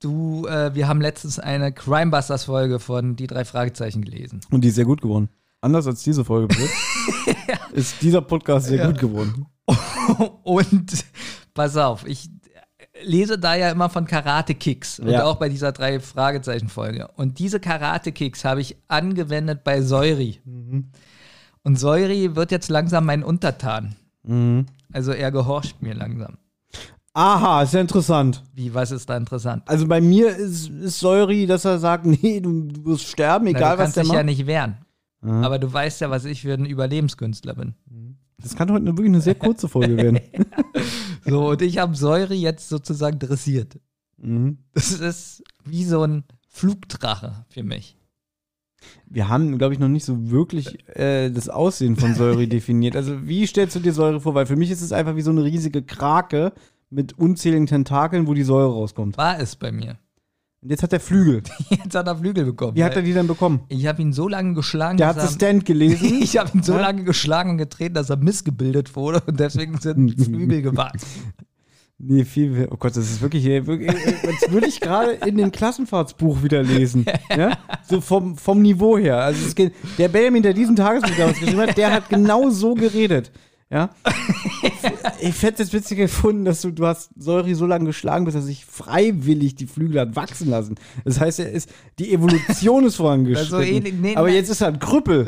du, 0.00 0.46
äh, 0.46 0.74
wir 0.74 0.88
haben 0.88 1.00
letztens 1.00 1.38
eine 1.38 1.72
Crimebusters-Folge 1.72 2.78
von 2.80 3.16
Die 3.16 3.26
drei 3.26 3.44
Fragezeichen 3.44 4.02
gelesen. 4.02 4.40
und 4.50 4.62
die 4.62 4.68
ist 4.68 4.74
sehr 4.76 4.84
gut 4.84 5.00
geworden. 5.02 5.28
Anders 5.60 5.86
als 5.86 6.02
diese 6.02 6.24
Folge 6.24 6.54
jetzt, 6.54 6.74
ist 7.72 8.02
dieser 8.02 8.20
Podcast 8.20 8.66
sehr 8.66 8.78
Ja. 8.78 8.86
gut 8.86 8.98
geworden. 8.98 9.46
Und 10.44 11.04
pass 11.54 11.76
auf, 11.76 12.06
ich 12.06 12.28
lese 13.02 13.38
da 13.38 13.54
ja 13.56 13.70
immer 13.70 13.90
von 13.90 14.06
Karate-Kicks 14.06 15.00
und 15.00 15.08
Ja. 15.08 15.24
auch 15.24 15.36
bei 15.36 15.48
dieser 15.48 15.72
drei 15.72 15.98
Fragezeichen-Folge. 15.98 17.08
Und 17.16 17.38
diese 17.40 17.58
Karate-Kicks 17.58 18.44
habe 18.44 18.60
ich 18.60 18.76
angewendet 18.88 19.64
bei 19.64 19.80
Säuri. 19.82 20.40
Und 21.62 21.78
Säuri 21.80 22.36
wird 22.36 22.52
jetzt 22.52 22.68
langsam 22.70 23.06
mein 23.06 23.22
Untertan. 23.24 23.96
Mhm. 24.22 24.66
Also 24.92 25.10
er 25.12 25.32
gehorcht 25.32 25.82
mir 25.82 25.94
langsam. 25.94 26.38
Aha, 27.16 27.62
ist 27.62 27.72
ja 27.72 27.80
interessant. 27.80 28.42
Wie, 28.52 28.74
was 28.74 28.90
ist 28.90 29.08
da 29.08 29.16
interessant? 29.16 29.62
Also 29.66 29.86
bei 29.86 30.02
mir 30.02 30.36
ist, 30.36 30.68
ist 30.68 31.00
Säuri, 31.00 31.46
dass 31.46 31.64
er 31.64 31.78
sagt, 31.78 32.04
nee, 32.22 32.40
du, 32.40 32.64
du 32.64 32.84
wirst 32.84 33.06
sterben, 33.06 33.46
Na, 33.46 33.50
egal 33.52 33.76
du 33.76 33.78
was 33.78 33.84
kannst 33.84 33.96
der 33.96 34.02
dich 34.02 34.08
macht. 34.08 34.16
ja 34.18 34.22
nicht 34.22 34.46
wehren. 34.46 34.76
Mhm. 35.22 35.42
Aber 35.42 35.58
du 35.58 35.72
weißt 35.72 36.02
ja, 36.02 36.10
was 36.10 36.26
ich 36.26 36.42
für 36.42 36.52
ein 36.52 36.66
Überlebenskünstler 36.66 37.54
bin. 37.54 37.74
Das 38.36 38.54
kann 38.54 38.70
heute 38.70 38.84
wirklich 38.84 39.06
eine 39.06 39.22
sehr 39.22 39.34
kurze 39.34 39.66
Folge 39.66 39.96
werden. 39.96 40.20
So, 41.24 41.48
und 41.48 41.62
ich 41.62 41.78
habe 41.78 41.96
Säuri 41.96 42.34
jetzt 42.34 42.68
sozusagen 42.68 43.18
dressiert. 43.18 43.78
Mhm. 44.18 44.58
Das 44.74 44.92
ist 44.92 45.42
wie 45.64 45.84
so 45.84 46.02
ein 46.02 46.24
Flugdrache 46.50 47.46
für 47.48 47.62
mich. 47.62 47.96
Wir 49.06 49.30
haben, 49.30 49.56
glaube 49.56 49.72
ich, 49.72 49.80
noch 49.80 49.88
nicht 49.88 50.04
so 50.04 50.30
wirklich 50.30 50.86
äh, 50.94 51.30
das 51.30 51.48
Aussehen 51.48 51.96
von 51.96 52.14
Säure 52.14 52.46
definiert. 52.48 52.94
Also, 52.94 53.26
wie 53.26 53.46
stellst 53.46 53.74
du 53.74 53.80
dir 53.80 53.94
Säure 53.94 54.20
vor? 54.20 54.34
Weil 54.34 54.44
für 54.44 54.54
mich 54.54 54.70
ist 54.70 54.82
es 54.82 54.92
einfach 54.92 55.16
wie 55.16 55.22
so 55.22 55.30
eine 55.30 55.44
riesige 55.44 55.82
Krake 55.82 56.52
mit 56.90 57.18
unzähligen 57.18 57.66
Tentakeln, 57.66 58.26
wo 58.26 58.34
die 58.34 58.42
Säure 58.44 58.72
rauskommt. 58.72 59.16
War 59.18 59.38
es 59.40 59.56
bei 59.56 59.72
mir. 59.72 59.98
Und 60.62 60.70
jetzt 60.70 60.82
hat 60.82 60.92
er 60.92 61.00
Flügel. 61.00 61.42
Jetzt 61.70 61.94
hat 61.94 62.08
er 62.08 62.16
Flügel 62.16 62.44
bekommen. 62.44 62.74
Wie 62.76 62.82
hat 62.82 62.96
er 62.96 63.02
die 63.02 63.12
denn 63.12 63.26
bekommen? 63.28 63.60
ich 63.68 63.86
habe 63.86 64.02
ihn 64.02 64.12
so 64.12 64.26
lange 64.26 64.54
geschlagen, 64.54 64.96
Der 64.96 65.08
hat 65.08 65.16
das 65.18 65.34
Stand 65.34 65.64
gelesen. 65.64 66.18
ich 66.22 66.38
habe 66.38 66.50
ihn 66.54 66.62
so 66.62 66.72
Ja? 66.72 66.80
lange 66.80 67.04
geschlagen 67.04 67.50
und 67.50 67.58
getreten, 67.58 67.94
dass 67.94 68.10
er 68.10 68.16
missgebildet 68.16 68.96
wurde 68.96 69.20
und 69.26 69.38
deswegen 69.38 69.78
sind 69.78 70.20
Flügel 70.24 70.62
gewachsen. 70.62 71.06
Nee, 71.98 72.24
viel. 72.24 72.68
Oh 72.70 72.76
Gott, 72.76 72.96
das 72.96 73.10
ist 73.10 73.22
wirklich, 73.22 73.46
äh, 73.46 73.66
wirklich 73.66 73.90
äh, 73.90 74.26
als 74.28 74.50
würde 74.50 74.66
ich 74.66 74.80
gerade 74.80 75.12
in 75.12 75.36
dem 75.36 75.52
Klassenfahrtsbuch 75.52 76.42
wieder 76.42 76.62
lesen. 76.62 77.06
Ja? 77.34 77.56
So 77.88 78.00
vom, 78.00 78.36
vom 78.36 78.60
Niveau 78.60 78.98
her. 78.98 79.18
Also 79.18 79.54
geht, 79.54 79.72
der 79.98 80.08
Benjamin, 80.08 80.42
der 80.42 80.52
diesen 80.52 80.74
Tagesbuch 80.76 81.16
geschrieben 81.16 81.58
hat, 81.58 81.76
der 81.76 81.92
hat 81.92 82.08
genau 82.08 82.50
so 82.50 82.74
geredet. 82.74 83.30
Ja. 83.68 83.90
Ich 85.20 85.42
hätte 85.42 85.62
es 85.64 85.72
witzig 85.72 85.98
gefunden, 85.98 86.44
dass 86.44 86.60
du, 86.62 86.70
du 86.70 86.86
hast 86.86 87.10
Säuri 87.16 87.54
so 87.54 87.66
lange 87.66 87.86
geschlagen, 87.86 88.24
bis 88.24 88.36
er 88.36 88.42
sich 88.42 88.64
freiwillig 88.64 89.56
die 89.56 89.66
Flügel 89.66 90.00
hat 90.00 90.14
wachsen 90.14 90.48
lassen. 90.50 90.76
Das 91.04 91.18
heißt, 91.18 91.40
er 91.40 91.50
ist, 91.50 91.68
die 91.98 92.12
Evolution 92.12 92.84
ist 92.84 92.96
vorangeschritten. 92.96 93.54
Also 93.54 93.90
nee, 94.00 94.14
Aber 94.16 94.26
nein. 94.28 94.36
jetzt 94.36 94.50
ist 94.50 94.60
er 94.60 94.68
ein 94.68 94.78
Krüppel. 94.78 95.26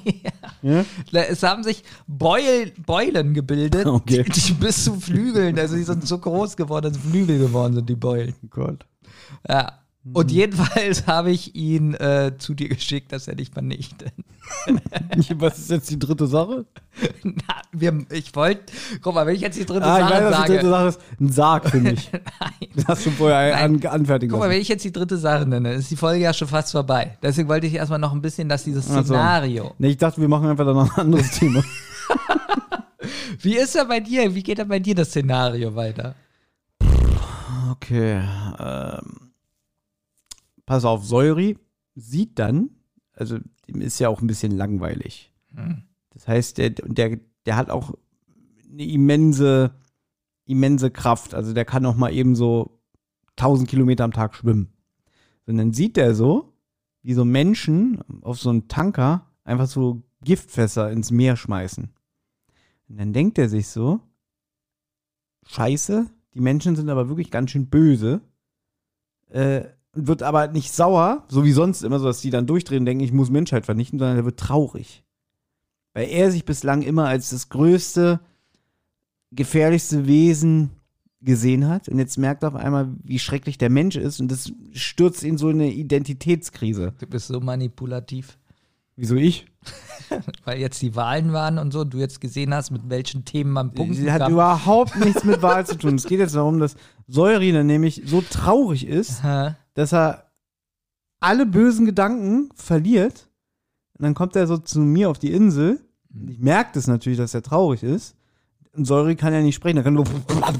ja. 0.62 0.84
Es 1.12 1.42
haben 1.42 1.62
sich 1.64 1.82
Beul, 2.06 2.72
Beulen 2.84 3.32
gebildet, 3.32 3.86
Okay. 3.86 4.22
die, 4.24 4.40
die 4.40 4.52
bis 4.52 4.84
zu 4.84 5.00
Flügeln, 5.00 5.58
also 5.58 5.74
die 5.76 5.84
sind 5.84 6.06
so 6.06 6.18
groß 6.18 6.56
geworden, 6.56 6.92
dass 6.92 7.02
Flügel 7.02 7.38
geworden 7.38 7.74
sind, 7.74 7.88
die 7.88 7.96
Beulen. 7.96 8.34
Oh 8.44 8.48
Gott. 8.50 8.84
Ja. 9.48 9.78
Und 10.12 10.32
jedenfalls 10.32 11.06
habe 11.06 11.30
ich 11.30 11.54
ihn 11.54 11.94
äh, 11.94 12.32
zu 12.36 12.54
dir 12.54 12.68
geschickt, 12.68 13.12
dass 13.12 13.28
er 13.28 13.36
dich 13.36 13.50
vernichtet. 13.50 14.12
Was 15.36 15.58
ist 15.58 15.70
jetzt 15.70 15.90
die 15.90 15.98
dritte 15.98 16.26
Sache? 16.26 16.66
Na, 17.22 17.62
wir, 17.72 18.04
ich 18.10 18.34
wollte, 18.34 18.72
guck 19.00 19.14
mal, 19.14 19.24
wenn 19.26 19.36
ich 19.36 19.42
jetzt 19.42 19.56
die 19.58 19.64
dritte 19.64 19.86
Ah, 19.86 20.00
ich 20.00 20.08
Sache 20.08 20.14
weiß, 20.14 20.24
was 20.24 20.30
die 20.30 20.36
sage. 20.40 20.52
dritte 20.54 20.68
Sache 20.70 20.88
ist. 20.88 21.00
Ein 21.20 21.32
Sarg 21.32 21.70
für 21.70 21.80
mich. 21.80 22.10
Nein. 22.40 22.68
Das 22.74 22.86
hast 22.86 23.06
du 23.06 23.10
vorher 23.10 23.54
Nein. 23.54 23.84
an, 23.84 23.86
anfertigen 23.92 24.32
Guck 24.32 24.40
mal, 24.40 24.50
wenn 24.50 24.60
ich 24.60 24.68
jetzt 24.68 24.84
die 24.84 24.92
dritte 24.92 25.16
Sache 25.16 25.46
nenne, 25.46 25.74
ist 25.74 25.90
die 25.90 25.96
Folge 25.96 26.24
ja 26.24 26.34
schon 26.34 26.48
fast 26.48 26.72
vorbei. 26.72 27.16
Deswegen 27.22 27.48
wollte 27.48 27.68
ich 27.68 27.74
erstmal 27.74 28.00
noch 28.00 28.12
ein 28.12 28.20
bisschen, 28.20 28.48
dass 28.48 28.64
dieses. 28.64 28.86
Szenario. 28.86 29.72
Nee, 29.78 29.90
ich 29.90 29.98
dachte, 29.98 30.20
wir 30.20 30.28
machen 30.28 30.48
einfach 30.48 30.66
dann 30.66 30.74
noch 30.74 30.92
ein 30.96 31.00
anderes 31.00 31.30
Thema. 31.30 31.62
Wie 33.40 33.56
ist 33.56 33.76
er 33.76 33.84
bei 33.84 34.00
dir? 34.00 34.34
Wie 34.34 34.42
geht 34.42 34.58
er 34.58 34.64
bei 34.64 34.80
dir 34.80 34.94
das 34.96 35.08
Szenario 35.10 35.74
weiter? 35.74 36.14
Okay. 37.70 38.20
Ähm, 38.58 39.21
pass 40.72 40.86
auf, 40.86 41.04
Säuri 41.04 41.58
sieht 41.94 42.38
dann, 42.38 42.70
also 43.12 43.38
dem 43.68 43.82
ist 43.82 43.98
ja 43.98 44.08
auch 44.08 44.22
ein 44.22 44.26
bisschen 44.26 44.52
langweilig. 44.52 45.30
Hm. 45.54 45.82
Das 46.08 46.26
heißt, 46.26 46.56
der, 46.56 46.70
der, 46.70 47.20
der 47.44 47.56
hat 47.56 47.68
auch 47.68 47.92
eine 48.70 48.86
immense, 48.86 49.74
immense 50.46 50.90
Kraft. 50.90 51.34
Also 51.34 51.52
der 51.52 51.66
kann 51.66 51.84
auch 51.84 51.94
mal 51.94 52.10
eben 52.10 52.34
so 52.34 52.80
1000 53.36 53.68
Kilometer 53.68 54.04
am 54.04 54.14
Tag 54.14 54.34
schwimmen. 54.34 54.72
Und 55.44 55.58
dann 55.58 55.74
sieht 55.74 55.98
der 55.98 56.14
so, 56.14 56.54
wie 57.02 57.12
so 57.12 57.26
Menschen 57.26 58.00
auf 58.22 58.40
so 58.40 58.48
einen 58.48 58.68
Tanker 58.68 59.30
einfach 59.44 59.66
so 59.66 60.02
Giftfässer 60.22 60.90
ins 60.90 61.10
Meer 61.10 61.36
schmeißen. 61.36 61.90
Und 62.88 62.96
dann 62.96 63.12
denkt 63.12 63.36
er 63.36 63.50
sich 63.50 63.68
so, 63.68 64.00
scheiße, 65.48 66.06
die 66.32 66.40
Menschen 66.40 66.76
sind 66.76 66.88
aber 66.88 67.10
wirklich 67.10 67.30
ganz 67.30 67.50
schön 67.50 67.68
böse. 67.68 68.22
Äh, 69.28 69.64
wird 69.94 70.22
aber 70.22 70.48
nicht 70.48 70.72
sauer, 70.72 71.24
so 71.28 71.44
wie 71.44 71.52
sonst 71.52 71.82
immer, 71.82 71.98
so 71.98 72.06
dass 72.06 72.20
die 72.20 72.30
dann 72.30 72.46
durchdrehen 72.46 72.80
und 72.80 72.86
denken, 72.86 73.04
ich 73.04 73.12
muss 73.12 73.30
Menschheit 73.30 73.66
vernichten, 73.66 73.98
sondern 73.98 74.16
er 74.16 74.24
wird 74.24 74.40
traurig. 74.40 75.04
Weil 75.94 76.08
er 76.08 76.30
sich 76.30 76.44
bislang 76.44 76.82
immer 76.82 77.06
als 77.06 77.30
das 77.30 77.50
größte, 77.50 78.20
gefährlichste 79.30 80.06
Wesen 80.06 80.70
gesehen 81.20 81.68
hat 81.68 81.88
und 81.88 81.98
jetzt 81.98 82.18
merkt 82.18 82.42
er 82.42 82.48
auf 82.48 82.54
einmal, 82.54 82.88
wie 83.04 83.18
schrecklich 83.18 83.56
der 83.58 83.70
Mensch 83.70 83.96
ist 83.96 84.20
und 84.20 84.32
das 84.32 84.52
stürzt 84.72 85.22
ihn 85.22 85.38
so 85.38 85.50
in 85.50 85.60
eine 85.60 85.72
Identitätskrise. 85.72 86.94
Du 86.98 87.06
bist 87.06 87.28
so 87.28 87.40
manipulativ. 87.40 88.38
Wieso 88.96 89.14
ich? 89.14 89.46
Weil 90.44 90.58
jetzt 90.58 90.82
die 90.82 90.94
Wahlen 90.96 91.32
waren 91.32 91.58
und 91.58 91.72
so, 91.72 91.80
und 91.80 91.94
du 91.94 91.98
jetzt 91.98 92.20
gesehen 92.20 92.52
hast, 92.52 92.70
mit 92.70 92.90
welchen 92.90 93.24
Themen 93.24 93.50
man 93.50 93.72
punkten 93.72 93.94
Sie 93.94 94.10
hat 94.10 94.28
überhaupt 94.28 94.96
nichts 94.96 95.24
mit 95.24 95.40
Wahl 95.42 95.64
zu 95.64 95.76
tun. 95.78 95.94
Es 95.94 96.06
geht 96.06 96.18
jetzt 96.18 96.34
darum, 96.34 96.58
dass 96.58 96.76
Säuri 97.08 97.52
dann 97.52 97.66
nämlich 97.66 98.02
so 98.04 98.20
traurig 98.20 98.86
ist, 98.86 99.22
Hä? 99.22 99.54
Dass 99.74 99.92
er 99.92 100.30
alle 101.20 101.46
bösen 101.46 101.86
Gedanken 101.86 102.50
verliert. 102.54 103.28
Und 103.98 104.04
dann 104.04 104.14
kommt 104.14 104.36
er 104.36 104.46
so 104.46 104.58
zu 104.58 104.80
mir 104.80 105.10
auf 105.10 105.18
die 105.18 105.32
Insel. 105.32 105.80
Und 106.12 106.30
ich 106.30 106.38
merke 106.38 106.72
das 106.74 106.86
natürlich, 106.86 107.18
dass 107.18 107.34
er 107.34 107.42
traurig 107.42 107.82
ist. 107.82 108.16
Und 108.74 108.86
Säuri 108.86 109.16
kann 109.16 109.32
ja 109.32 109.40
nicht 109.40 109.54
sprechen, 109.54 109.76
er 109.76 109.82
kann 109.84 109.94
nur 109.94 110.06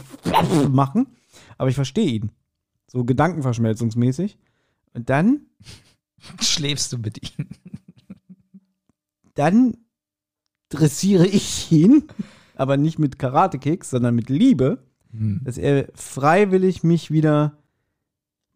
machen. 0.70 1.06
Aber 1.58 1.68
ich 1.68 1.74
verstehe 1.74 2.10
ihn. 2.10 2.30
So 2.86 3.04
gedankenverschmelzungsmäßig. 3.04 4.38
Und 4.94 5.08
dann, 5.10 5.46
Schläfst 6.40 6.92
du 6.92 6.98
mit 6.98 7.18
ihm? 7.38 7.48
dann 9.34 9.76
dressiere 10.68 11.26
ich 11.26 11.72
ihn, 11.72 12.04
aber 12.54 12.76
nicht 12.76 12.98
mit 12.98 13.18
Karate-Kicks, 13.18 13.90
sondern 13.90 14.14
mit 14.14 14.30
Liebe, 14.30 14.78
Hm. 15.12 15.40
dass 15.44 15.58
er 15.58 15.88
freiwillig 15.94 16.82
mich 16.84 17.10
wieder 17.10 17.58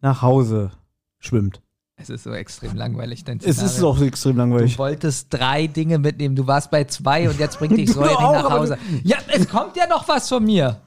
nach 0.01 0.21
Hause 0.21 0.71
schwimmt. 1.19 1.61
Es 1.99 2.09
ist 2.11 2.23
so 2.23 2.31
extrem 2.31 2.75
langweilig, 2.75 3.23
dein 3.23 3.39
Es 3.39 3.45
ist 3.61 3.73
Szenario. 3.73 3.89
auch 3.89 4.01
extrem 4.01 4.33
Du 4.33 4.37
langweilig. 4.37 4.77
wolltest 4.77 5.33
drei 5.33 5.65
Dinge 5.65 5.97
mitnehmen. 5.97 6.35
Du 6.35 6.45
warst 6.45 6.69
bei 6.69 6.83
zwei 6.83 7.27
und 7.27 7.39
jetzt 7.39 7.57
bringt 7.57 7.75
dich 7.77 7.91
Säure 7.91 8.09
Du 8.09 8.17
auch, 8.17 8.33
nach 8.33 8.51
Hause. 8.51 8.77
Ja, 9.03 9.17
es 9.33 9.49
kommt 9.49 9.75
ja 9.75 9.87
noch 9.87 10.07
was 10.07 10.29
von 10.29 10.43
mir. 10.43 10.79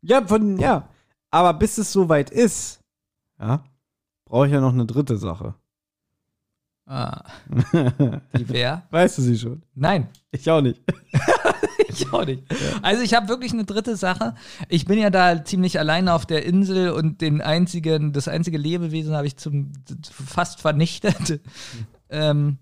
Ja, 0.00 0.26
von, 0.26 0.58
ja. 0.58 0.88
Aber 1.30 1.52
bis 1.54 1.76
es 1.76 1.92
soweit 1.92 2.30
ist, 2.30 2.80
ja, 3.38 3.62
brauche 4.24 4.46
ich 4.46 4.52
ja 4.52 4.60
noch 4.60 4.72
eine 4.72 4.86
dritte 4.86 5.18
Sache. 5.18 5.54
Ah, 6.86 7.24
die 8.36 8.48
wer? 8.48 8.86
Weißt 8.90 9.18
du 9.18 9.22
sie 9.22 9.38
schon? 9.38 9.62
Nein, 9.74 10.08
Ich 10.32 10.50
auch 10.50 10.60
nicht. 10.60 10.82
ich 11.88 12.12
auch 12.12 12.26
nicht. 12.26 12.42
Also 12.82 13.02
ich 13.02 13.14
habe 13.14 13.28
wirklich 13.28 13.52
eine 13.52 13.64
dritte 13.64 13.96
Sache. 13.96 14.34
Ich 14.68 14.84
bin 14.84 14.98
ja 14.98 15.08
da 15.08 15.44
ziemlich 15.44 15.78
alleine 15.78 16.12
auf 16.12 16.26
der 16.26 16.44
Insel 16.44 16.90
und 16.90 17.22
den 17.22 17.40
einzigen, 17.40 18.12
das 18.12 18.28
einzige 18.28 18.58
Lebewesen 18.58 19.14
habe 19.14 19.26
ich 19.26 19.38
zum 19.38 19.72
fast 20.12 20.60
vernichtet. 20.60 21.40
ähm, 22.10 22.58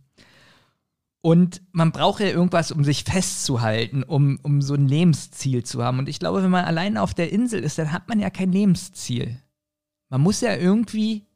und 1.20 1.62
man 1.72 1.92
braucht 1.92 2.20
ja 2.20 2.26
irgendwas, 2.26 2.72
um 2.72 2.84
sich 2.84 3.04
festzuhalten, 3.04 4.02
um, 4.02 4.38
um 4.42 4.60
so 4.60 4.74
ein 4.74 4.88
Lebensziel 4.88 5.64
zu 5.64 5.82
haben. 5.82 5.98
Und 5.98 6.08
ich 6.08 6.18
glaube, 6.18 6.42
wenn 6.42 6.50
man 6.50 6.64
alleine 6.64 7.02
auf 7.02 7.14
der 7.14 7.32
Insel 7.32 7.62
ist, 7.62 7.78
dann 7.78 7.92
hat 7.92 8.08
man 8.08 8.20
ja 8.20 8.30
kein 8.30 8.52
Lebensziel. 8.52 9.40
Man 10.10 10.20
muss 10.20 10.40
ja 10.40 10.54
irgendwie. 10.54 11.26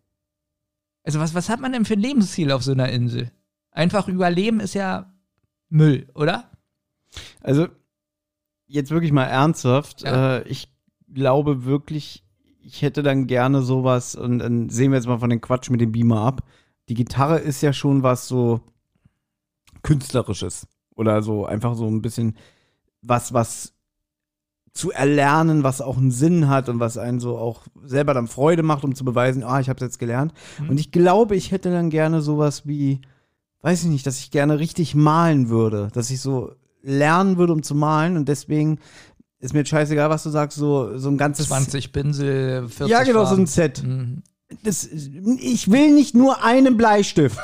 Also, 1.06 1.20
was, 1.20 1.34
was 1.34 1.48
hat 1.48 1.60
man 1.60 1.72
denn 1.72 1.84
für 1.84 1.94
ein 1.94 2.00
Lebensziel 2.00 2.50
auf 2.50 2.64
so 2.64 2.72
einer 2.72 2.88
Insel? 2.90 3.30
Einfach 3.70 4.08
überleben 4.08 4.58
ist 4.58 4.74
ja 4.74 5.14
Müll, 5.68 6.08
oder? 6.16 6.50
Also, 7.40 7.68
jetzt 8.66 8.90
wirklich 8.90 9.12
mal 9.12 9.24
ernsthaft. 9.24 10.02
Ja. 10.02 10.38
Äh, 10.38 10.48
ich 10.48 10.68
glaube 11.08 11.64
wirklich, 11.64 12.24
ich 12.60 12.82
hätte 12.82 13.04
dann 13.04 13.28
gerne 13.28 13.62
sowas, 13.62 14.16
und 14.16 14.40
dann 14.40 14.68
sehen 14.68 14.90
wir 14.90 14.98
jetzt 14.98 15.06
mal 15.06 15.20
von 15.20 15.30
den 15.30 15.40
Quatsch 15.40 15.70
mit 15.70 15.80
dem 15.80 15.92
Beamer 15.92 16.22
ab. 16.22 16.42
Die 16.88 16.94
Gitarre 16.94 17.38
ist 17.38 17.62
ja 17.62 17.72
schon 17.72 18.02
was 18.02 18.26
so 18.26 18.60
Künstlerisches. 19.82 20.66
Oder 20.96 21.22
so 21.22 21.46
einfach 21.46 21.76
so 21.76 21.86
ein 21.86 22.02
bisschen 22.02 22.36
was, 23.00 23.32
was 23.32 23.75
zu 24.76 24.92
erlernen, 24.92 25.62
was 25.62 25.80
auch 25.80 25.96
einen 25.96 26.10
Sinn 26.10 26.48
hat 26.48 26.68
und 26.68 26.80
was 26.80 26.98
einen 26.98 27.20
so 27.20 27.38
auch 27.38 27.62
selber 27.84 28.14
dann 28.14 28.28
Freude 28.28 28.62
macht, 28.62 28.84
um 28.84 28.94
zu 28.94 29.04
beweisen, 29.04 29.42
ah, 29.42 29.60
ich 29.60 29.68
habe 29.68 29.76
es 29.78 29.82
jetzt 29.82 29.98
gelernt. 29.98 30.32
Mhm. 30.60 30.70
Und 30.70 30.78
ich 30.80 30.92
glaube, 30.92 31.34
ich 31.36 31.50
hätte 31.50 31.70
dann 31.70 31.90
gerne 31.90 32.20
sowas 32.20 32.66
wie, 32.66 33.00
weiß 33.62 33.84
ich 33.84 33.88
nicht, 33.88 34.06
dass 34.06 34.18
ich 34.18 34.30
gerne 34.30 34.58
richtig 34.58 34.94
malen 34.94 35.48
würde, 35.48 35.88
dass 35.92 36.10
ich 36.10 36.20
so 36.20 36.52
lernen 36.82 37.38
würde, 37.38 37.52
um 37.52 37.62
zu 37.62 37.74
malen 37.74 38.16
und 38.16 38.28
deswegen 38.28 38.78
ist 39.38 39.54
mir 39.54 39.64
scheißegal, 39.64 40.10
was 40.10 40.22
du 40.22 40.30
sagst, 40.30 40.56
so, 40.56 40.96
so 40.98 41.08
ein 41.08 41.18
ganzes 41.18 41.48
20 41.48 41.92
Pinsel, 41.92 42.68
40 42.68 42.88
Ja, 42.88 43.02
genau, 43.02 43.24
so 43.24 43.34
ein 43.34 43.46
Farben. 43.46 43.46
Set. 43.46 43.82
Mhm. 43.82 44.22
Das, 44.62 44.84
ich 44.84 45.70
will 45.70 45.92
nicht 45.92 46.14
nur 46.14 46.44
einen 46.44 46.76
Bleistift. 46.76 47.38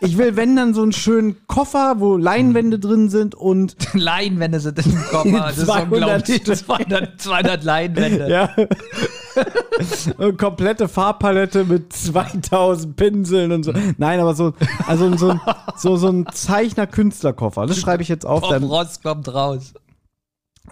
Ich 0.00 0.18
will, 0.18 0.36
wenn 0.36 0.56
dann 0.56 0.74
so 0.74 0.82
einen 0.82 0.92
schönen 0.92 1.36
Koffer, 1.46 1.96
wo 1.98 2.16
Leinwände 2.16 2.78
drin 2.78 3.08
sind 3.08 3.34
und 3.34 3.76
Leinwände 3.94 4.60
sind 4.60 4.78
im 4.84 4.94
Koffer. 5.10 5.30
Das 5.30 5.58
ist 5.58 5.66
200 5.66 5.92
unglaublich. 5.92 6.44
200, 6.44 7.20
200 7.20 7.64
Leinwände. 7.64 8.28
Ja. 8.30 8.54
Eine 10.18 10.32
komplette 10.34 10.88
Farbpalette 10.88 11.64
mit 11.64 11.92
2000 11.92 12.96
Pinseln 12.96 13.52
und 13.52 13.62
so. 13.62 13.72
Nein, 13.96 14.18
aber 14.20 14.34
so, 14.34 14.54
also 14.86 15.16
so, 15.16 15.30
ein- 15.30 15.40
so, 15.76 15.96
so 15.96 16.08
ein 16.08 16.26
Zeichner-Künstlerkoffer. 16.32 17.66
Das 17.66 17.78
schreibe 17.78 18.02
ich 18.02 18.08
jetzt 18.08 18.26
auf. 18.26 18.40
Bob 18.40 18.50
Dann, 18.50 18.64
Ross 18.64 19.00
kommt 19.00 19.32
raus. 19.32 19.74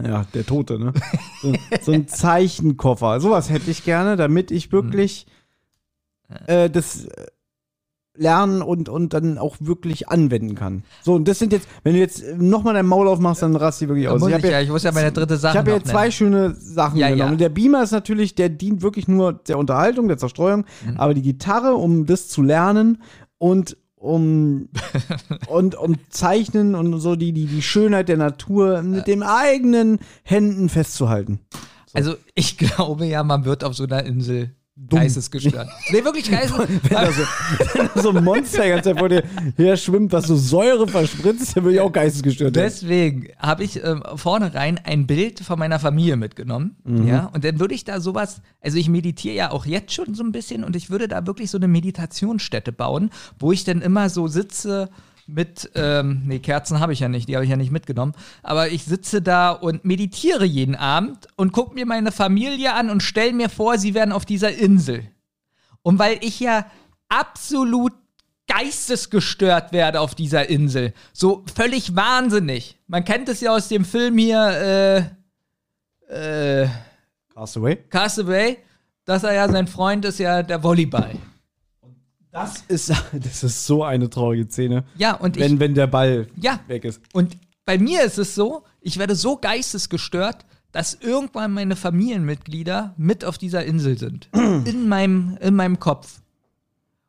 ja, 0.04 0.24
der 0.34 0.44
Tote, 0.44 0.78
ne? 0.78 0.92
So, 1.42 1.52
so 1.82 1.92
ein 1.92 2.08
Zeichenkoffer. 2.08 3.20
Sowas 3.20 3.50
hätte 3.50 3.70
ich 3.70 3.84
gerne, 3.84 4.16
damit 4.16 4.50
ich 4.50 4.72
wirklich 4.72 5.26
äh, 6.48 6.68
das 6.68 7.06
lernen 8.18 8.62
und, 8.62 8.88
und 8.88 9.12
dann 9.14 9.38
auch 9.38 9.56
wirklich 9.60 10.08
anwenden 10.08 10.54
kann. 10.54 10.82
So, 11.02 11.14
und 11.14 11.26
das 11.28 11.38
sind 11.38 11.52
jetzt, 11.52 11.68
wenn 11.82 11.94
du 11.94 12.00
jetzt 12.00 12.22
nochmal 12.38 12.74
dein 12.74 12.86
Maul 12.86 13.08
aufmachst, 13.08 13.42
dann 13.42 13.56
rast 13.56 13.80
die 13.80 13.88
wirklich 13.88 14.08
aus. 14.08 14.26
ich, 14.26 14.34
hab 14.34 14.42
ja, 14.44 14.60
ich 14.60 14.68
muss 14.70 14.82
ja 14.82 14.92
meine 14.92 15.12
dritte 15.12 15.36
Sache 15.36 15.54
ich 15.54 15.58
habe 15.58 15.70
ja 15.72 15.82
zwei 15.82 16.00
nennen. 16.02 16.12
schöne 16.12 16.54
Sachen 16.54 16.98
Ja, 16.98 17.08
genommen. 17.10 17.32
ja. 17.32 17.36
Der 17.38 17.48
Beamer 17.48 17.82
ist 17.82 17.92
natürlich, 17.92 18.34
der 18.34 18.48
dient 18.48 18.82
wirklich 18.82 19.08
nur 19.08 19.32
der 19.34 19.58
Unterhaltung, 19.58 20.08
der 20.08 20.18
Zerstreuung, 20.18 20.64
Mhm. 20.86 20.96
aber 20.96 21.14
die 21.14 21.22
Gitarre, 21.22 21.74
um 21.74 22.06
das 22.06 22.28
zu 22.28 22.42
lernen 22.42 23.02
und 23.38 23.76
um 23.96 24.68
und 25.48 25.74
um 25.74 25.96
Zeichnen 26.10 26.74
und 26.74 26.98
so 27.00 27.16
die, 27.16 27.32
die, 27.32 27.46
die 27.46 27.62
Schönheit 27.62 28.08
der 28.08 28.16
Natur 28.18 28.82
mit 28.82 29.06
den 29.06 29.22
eigenen 29.22 29.98
Händen 30.22 30.68
festzuhalten. 30.68 31.40
Also 31.92 32.14
ich 32.34 32.58
glaube 32.58 33.06
ja, 33.06 33.22
man 33.24 33.44
wird 33.44 33.64
auf 33.64 33.74
so 33.74 33.84
einer 33.84 34.04
Insel 34.04 34.50
geistesgestört. 34.88 35.68
nee, 35.90 36.04
wirklich 36.04 36.30
geistes. 36.30 36.58
Wenn 36.68 36.90
da 36.90 37.12
so, 37.12 37.22
wenn 37.74 37.90
da 37.94 38.02
so 38.02 38.10
ein 38.10 38.22
Monster 38.22 38.62
die 38.62 38.68
ganze 38.68 38.90
Zeit 38.90 38.98
vor 38.98 39.08
dir 39.08 39.22
her 39.56 39.76
schwimmt, 39.76 40.12
was 40.12 40.26
so 40.26 40.36
Säure 40.36 40.86
verspritzt, 40.86 41.56
dann 41.56 41.64
würde 41.64 41.76
ich 41.76 41.80
auch 41.80 41.92
geistesgestört 41.92 42.54
werden. 42.54 42.66
Deswegen 42.66 43.28
habe 43.38 43.64
ich 43.64 43.82
ähm, 43.82 44.02
vorne 44.16 44.54
rein 44.54 44.78
ein 44.84 45.06
Bild 45.06 45.40
von 45.40 45.58
meiner 45.58 45.78
Familie 45.78 46.16
mitgenommen. 46.16 46.76
Mhm. 46.84 47.06
Ja, 47.06 47.30
und 47.32 47.44
dann 47.44 47.58
würde 47.58 47.74
ich 47.74 47.84
da 47.84 48.00
sowas, 48.00 48.42
also 48.60 48.76
ich 48.76 48.88
meditiere 48.88 49.34
ja 49.34 49.50
auch 49.50 49.64
jetzt 49.64 49.92
schon 49.92 50.14
so 50.14 50.22
ein 50.22 50.32
bisschen 50.32 50.62
und 50.62 50.76
ich 50.76 50.90
würde 50.90 51.08
da 51.08 51.26
wirklich 51.26 51.50
so 51.50 51.58
eine 51.58 51.68
Meditationsstätte 51.68 52.72
bauen, 52.72 53.10
wo 53.38 53.52
ich 53.52 53.64
dann 53.64 53.80
immer 53.80 54.10
so 54.10 54.28
sitze 54.28 54.90
mit, 55.26 55.70
ähm, 55.74 56.22
nee, 56.24 56.38
Kerzen 56.38 56.80
habe 56.80 56.92
ich 56.92 57.00
ja 57.00 57.08
nicht, 57.08 57.28
die 57.28 57.34
habe 57.34 57.44
ich 57.44 57.50
ja 57.50 57.56
nicht 57.56 57.72
mitgenommen, 57.72 58.14
aber 58.42 58.68
ich 58.68 58.84
sitze 58.84 59.22
da 59.22 59.50
und 59.50 59.84
meditiere 59.84 60.44
jeden 60.44 60.76
Abend 60.76 61.28
und 61.36 61.52
gucke 61.52 61.74
mir 61.74 61.86
meine 61.86 62.12
Familie 62.12 62.74
an 62.74 62.90
und 62.90 63.02
stelle 63.02 63.32
mir 63.32 63.48
vor, 63.48 63.78
sie 63.78 63.94
wären 63.94 64.12
auf 64.12 64.24
dieser 64.24 64.54
Insel. 64.54 65.10
Und 65.82 65.98
weil 65.98 66.18
ich 66.20 66.40
ja 66.40 66.66
absolut 67.08 67.92
geistesgestört 68.46 69.72
werde 69.72 70.00
auf 70.00 70.14
dieser 70.14 70.48
Insel. 70.48 70.92
So 71.12 71.44
völlig 71.54 71.96
wahnsinnig. 71.96 72.78
Man 72.86 73.04
kennt 73.04 73.28
es 73.28 73.40
ja 73.40 73.54
aus 73.54 73.68
dem 73.68 73.84
Film 73.84 74.18
hier, 74.18 75.10
äh, 76.08 76.62
äh, 76.62 76.68
Castaway. 77.34 77.76
Castaway, 77.90 78.58
dass 79.04 79.24
er 79.24 79.34
ja 79.34 79.48
sein 79.48 79.66
Freund 79.66 80.04
ist 80.04 80.18
ja 80.18 80.42
der 80.42 80.62
Volleyball. 80.62 81.16
Das 82.36 82.62
ist, 82.68 82.90
das 83.12 83.42
ist 83.42 83.66
so 83.66 83.82
eine 83.82 84.10
traurige 84.10 84.46
Szene, 84.46 84.84
Ja, 84.98 85.14
und 85.14 85.38
ich, 85.38 85.42
wenn, 85.42 85.58
wenn 85.58 85.74
der 85.74 85.86
Ball 85.86 86.26
ja, 86.36 86.60
weg 86.66 86.84
ist. 86.84 87.00
und 87.14 87.36
bei 87.64 87.78
mir 87.78 88.04
ist 88.04 88.18
es 88.18 88.34
so, 88.34 88.62
ich 88.80 88.98
werde 88.98 89.14
so 89.14 89.36
geistesgestört, 89.38 90.44
dass 90.70 90.92
irgendwann 90.94 91.52
meine 91.52 91.76
Familienmitglieder 91.76 92.94
mit 92.98 93.24
auf 93.24 93.38
dieser 93.38 93.64
Insel 93.64 93.96
sind. 93.96 94.28
in, 94.34 94.86
meinem, 94.86 95.38
in 95.40 95.56
meinem 95.56 95.80
Kopf. 95.80 96.20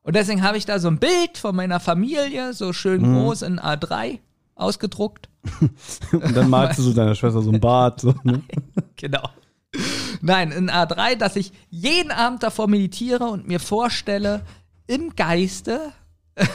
Und 0.01 0.15
deswegen 0.15 0.43
habe 0.43 0.57
ich 0.57 0.65
da 0.65 0.79
so 0.79 0.87
ein 0.87 0.97
Bild 0.99 1.37
von 1.37 1.53
meiner 1.53 1.81
Familie, 1.81 2.53
so 2.53 2.71
schön 2.71 3.03
groß 3.03 3.41
in 3.41 3.59
A3 3.59 4.19
ausgedruckt. 4.55 5.27
Und 6.13 6.35
dann 6.37 6.49
malst 6.49 6.79
du 6.79 6.83
so 6.83 6.93
deiner 6.93 7.13
Schwester 7.13 7.41
so 7.41 7.51
ein 7.51 7.59
Bart. 7.59 7.99
So, 7.99 8.15
ne? 8.23 8.41
Genau. 8.95 9.29
Nein, 10.21 10.51
in 10.51 10.71
A3, 10.71 11.15
dass 11.15 11.35
ich 11.35 11.51
jeden 11.69 12.11
Abend 12.11 12.41
davor 12.41 12.67
meditiere 12.67 13.25
und 13.25 13.47
mir 13.47 13.59
vorstelle, 13.59 14.41
im 14.87 15.15
Geiste, 15.15 15.93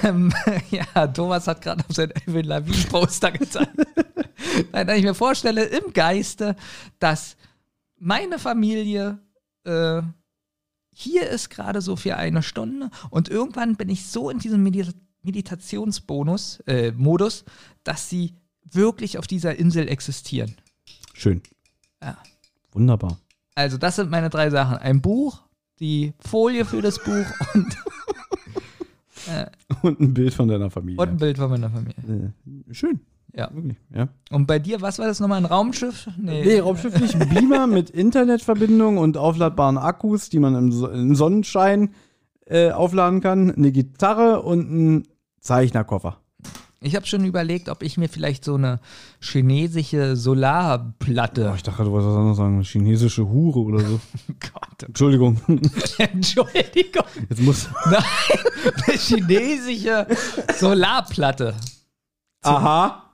ähm, 0.03 0.33
ja, 0.71 1.07
Thomas 1.09 1.47
hat 1.47 1.63
gerade 1.63 1.85
auf 1.89 1.95
sein 1.95 2.11
Elvin 2.11 2.47
Lavin 2.47 2.89
Poster 2.89 3.33
gezeigt. 3.33 3.77
Nein, 4.73 4.87
dass 4.87 4.97
ich 4.97 5.05
mir 5.05 5.15
vorstelle, 5.15 5.65
im 5.65 5.93
Geiste, 5.93 6.57
dass 6.99 7.37
meine 7.99 8.39
Familie 8.39 9.19
äh, 9.65 10.03
hier 10.95 11.29
ist 11.29 11.51
gerade 11.51 11.81
so 11.81 11.97
für 11.97 12.17
eine 12.17 12.43
Stunde 12.43 12.91
und 13.11 13.29
irgendwann 13.29 13.77
bin 13.77 13.89
ich 13.89 14.07
so 14.07 14.31
in 14.31 14.39
diesem 14.39 14.63
Medita 14.63 14.93
Meditationsbonus, 15.25 16.61
äh, 16.67 16.91
Modus, 16.91 17.45
dass 17.85 18.09
sie 18.09 18.35
wirklich 18.65 19.19
auf 19.19 19.29
dieser 19.29 19.57
Insel 19.57 19.89
existieren. 19.89 20.57
Schön. 21.15 21.43
Ja. 22.03 22.19
Wunderbar. 22.73 23.19
Also, 23.55 23.79
das 23.79 23.97
sind 23.97 24.11
meine 24.11 24.31
drei 24.31 24.51
Sachen. 24.51 24.79
Ein 24.79 25.01
Buch, 25.01 25.43
die 25.79 26.13
Folie 26.19 26.65
für 26.65 26.83
das 26.83 26.99
Buch 26.99 27.27
und, 27.55 27.77
Und 29.83 30.01
ein 30.01 30.15
Bild 30.15 30.35
von 30.35 30.49
deiner 30.49 30.71
Familie. 30.71 31.01
und 31.01 31.09
ein 31.09 31.17
Bild 31.17 31.39
von 31.39 31.51
meiner 31.51 31.71
Familie. 31.71 32.33
Äh, 32.69 32.75
schön. 32.75 33.01
Ja. 33.35 33.51
Wirklich, 33.53 33.77
ja. 33.95 34.09
Und 34.31 34.47
bei 34.47 34.59
dir, 34.59 34.81
was 34.83 34.99
war 34.99 35.07
das 35.07 35.21
nochmal? 35.21 35.39
Ein 35.39 35.47
Raumschiff? 35.47 36.09
Nee, 36.19 36.59
Raumschiff 36.59 36.99
nicht. 37.01 37.15
Ein 37.15 37.29
Beamer 37.31 37.67
mit 37.67 37.89
Internetverbindung 37.91 38.99
und 38.99 39.17
aufladbaren 39.17 39.79
Akkus, 39.79 40.29
die 40.29 40.39
man 40.39 40.55
im, 40.55 40.73
so 40.73 40.89
im 40.89 41.15
Sonnenschein 41.15 41.95
äh, 42.47 42.71
aufladen 42.71 43.21
kann. 43.21 43.51
Eine 43.51 43.73
Gitarre 43.73 44.43
und 44.43 44.71
ein 44.71 45.09
Zeichnerkoffer. 45.41 46.22
Ich 46.83 46.97
habe 46.97 47.07
schon 47.07 47.25
überlegt, 47.25 47.69
ob 47.69 47.83
ich 47.83 47.97
mir 47.97 48.09
vielleicht 48.09 48.45
so 48.45 48.55
eine 48.55 48.81
chinesische 49.21 50.17
Solarplatte. 50.17 51.51
Oh, 51.53 51.55
ich 51.55 51.63
dachte, 51.63 51.85
du 51.85 51.93
wolltest 51.93 52.11
was 52.11 52.17
anderes 52.17 52.37
sagen. 52.37 52.55
Eine 52.55 52.65
chinesische 52.65 53.29
Hure 53.29 53.61
oder 53.61 53.81
so. 53.81 54.01
Gott. 54.41 54.83
Entschuldigung. 54.83 55.41
Entschuldigung. 55.99 57.05
Jetzt 57.29 57.41
muss. 57.43 57.69
Nein, 57.87 58.03
eine 58.87 58.99
chinesische 58.99 60.07
Solarplatte. 60.59 61.55
Aha. 62.43 63.11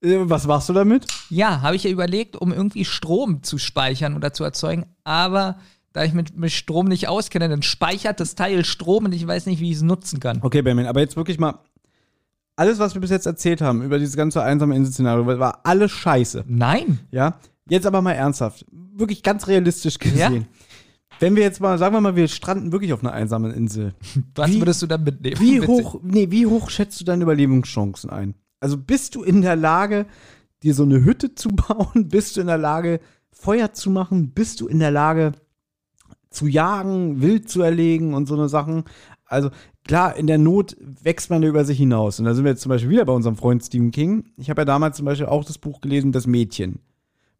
Äh, 0.00 0.18
Was 0.22 0.46
machst 0.46 0.68
du 0.68 0.72
damit? 0.72 1.06
Ja, 1.28 1.60
habe 1.62 1.76
ich 1.76 1.84
ja 1.84 1.90
überlegt, 1.90 2.36
um 2.36 2.52
irgendwie 2.52 2.84
Strom 2.84 3.42
zu 3.42 3.58
speichern 3.58 4.14
oder 4.14 4.32
zu 4.32 4.44
erzeugen. 4.44 4.86
Aber 5.04 5.58
da 5.92 6.04
ich 6.04 6.12
mit, 6.12 6.36
mit 6.36 6.52
Strom 6.52 6.86
nicht 6.86 7.08
auskenne, 7.08 7.48
dann 7.48 7.62
speichert 7.62 8.20
das 8.20 8.34
Teil 8.36 8.64
Strom 8.64 9.06
und 9.06 9.12
ich 9.12 9.26
weiß 9.26 9.46
nicht, 9.46 9.60
wie 9.60 9.70
ich 9.70 9.76
es 9.76 9.82
nutzen 9.82 10.20
kann. 10.20 10.38
Okay, 10.42 10.62
Benjamin, 10.62 10.86
aber 10.86 11.00
jetzt 11.00 11.16
wirklich 11.16 11.38
mal. 11.38 11.58
Alles, 12.58 12.80
was 12.80 12.94
wir 12.94 13.00
bis 13.00 13.10
jetzt 13.10 13.26
erzählt 13.26 13.60
haben 13.60 13.82
über 13.82 14.00
dieses 14.00 14.16
ganze 14.16 14.42
einsame 14.42 14.74
Insel-Szenario, 14.74 15.26
war 15.38 15.60
alles 15.62 15.92
scheiße. 15.92 16.44
Nein. 16.48 16.98
Ja, 17.12 17.36
jetzt 17.68 17.86
aber 17.86 18.02
mal 18.02 18.12
ernsthaft. 18.14 18.66
Wirklich 18.72 19.22
ganz 19.22 19.46
realistisch 19.46 19.98
gesehen. 20.00 20.46
Wenn 21.20 21.36
wir 21.36 21.44
jetzt 21.44 21.60
mal, 21.60 21.78
sagen 21.78 21.94
wir 21.94 22.00
mal, 22.00 22.16
wir 22.16 22.26
stranden 22.26 22.72
wirklich 22.72 22.92
auf 22.92 23.00
einer 23.04 23.12
einsamen 23.12 23.52
Insel. 23.52 23.94
Was 24.34 24.50
Wie- 24.50 24.60
würdest 24.60 24.82
du 24.82 24.88
dann 24.88 25.04
mitnehmen? 25.04 25.36
Wie 25.40 25.60
hoch, 25.60 26.00
nee, 26.02 26.30
wie 26.32 26.46
hoch 26.46 26.68
schätzt 26.68 27.00
du 27.00 27.04
deine 27.04 27.22
Überlebenschancen 27.22 28.10
ein? 28.10 28.34
Also 28.58 28.76
bist 28.76 29.14
du 29.14 29.22
in 29.22 29.40
der 29.42 29.54
Lage, 29.54 30.06
dir 30.64 30.74
so 30.74 30.82
eine 30.82 31.04
Hütte 31.04 31.36
zu 31.36 31.48
bauen? 31.52 32.08
Bist 32.08 32.36
du 32.36 32.40
in 32.40 32.48
der 32.48 32.58
Lage, 32.58 32.98
Feuer 33.30 33.72
zu 33.72 33.88
machen? 33.90 34.30
Bist 34.32 34.60
du 34.60 34.66
in 34.66 34.80
der 34.80 34.90
Lage, 34.90 35.30
zu 36.30 36.48
jagen, 36.48 37.22
wild 37.22 37.48
zu 37.48 37.62
erlegen 37.62 38.14
und 38.14 38.26
so 38.26 38.34
eine 38.34 38.48
Sachen? 38.48 38.82
Also 39.26 39.50
klar, 39.88 40.14
in 40.16 40.28
der 40.28 40.38
Not 40.38 40.76
wächst 41.02 41.30
man 41.30 41.42
ja 41.42 41.48
über 41.48 41.64
sich 41.64 41.78
hinaus. 41.78 42.20
Und 42.20 42.26
da 42.26 42.34
sind 42.34 42.44
wir 42.44 42.52
jetzt 42.52 42.62
zum 42.62 42.70
Beispiel 42.70 42.90
wieder 42.90 43.04
bei 43.04 43.12
unserem 43.12 43.36
Freund 43.36 43.64
Stephen 43.64 43.90
King. 43.90 44.26
Ich 44.36 44.48
habe 44.50 44.60
ja 44.60 44.64
damals 44.64 44.96
zum 44.98 45.06
Beispiel 45.06 45.26
auch 45.26 45.44
das 45.44 45.58
Buch 45.58 45.80
gelesen, 45.80 46.12
Das 46.12 46.26
Mädchen. 46.28 46.78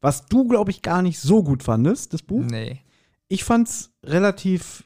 Was 0.00 0.26
du, 0.26 0.46
glaube 0.48 0.70
ich, 0.72 0.82
gar 0.82 1.02
nicht 1.02 1.20
so 1.20 1.42
gut 1.44 1.62
fandest, 1.62 2.12
das 2.14 2.22
Buch. 2.22 2.44
Nee. 2.44 2.80
Ich 3.28 3.44
fand's 3.44 3.90
relativ 4.04 4.84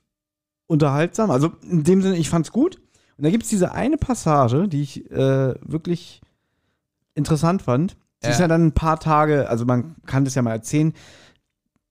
unterhaltsam. 0.67 1.31
Also 1.31 1.53
in 1.71 1.85
dem 1.85 2.03
Sinne, 2.03 2.17
ich 2.17 2.29
fand's 2.29 2.51
gut. 2.53 2.77
Und 3.17 3.25
da 3.25 3.31
gibt's 3.31 3.49
diese 3.51 3.73
eine 3.73 3.97
Passage, 3.99 4.69
die 4.69 4.83
ich 4.83 5.11
äh, 5.11 5.55
wirklich 5.61 6.21
interessant 7.15 7.63
fand. 7.63 7.97
Sie 8.21 8.27
Ja. 8.29 8.33
ist 8.33 8.41
ja 8.41 8.49
dann 8.49 8.67
ein 8.67 8.73
paar 8.73 8.99
Tage, 8.99 9.49
also 9.49 9.65
man 9.67 9.97
kann 10.07 10.25
das 10.25 10.35
ja 10.35 10.43
mal 10.43 10.53
erzählen. 10.53 10.93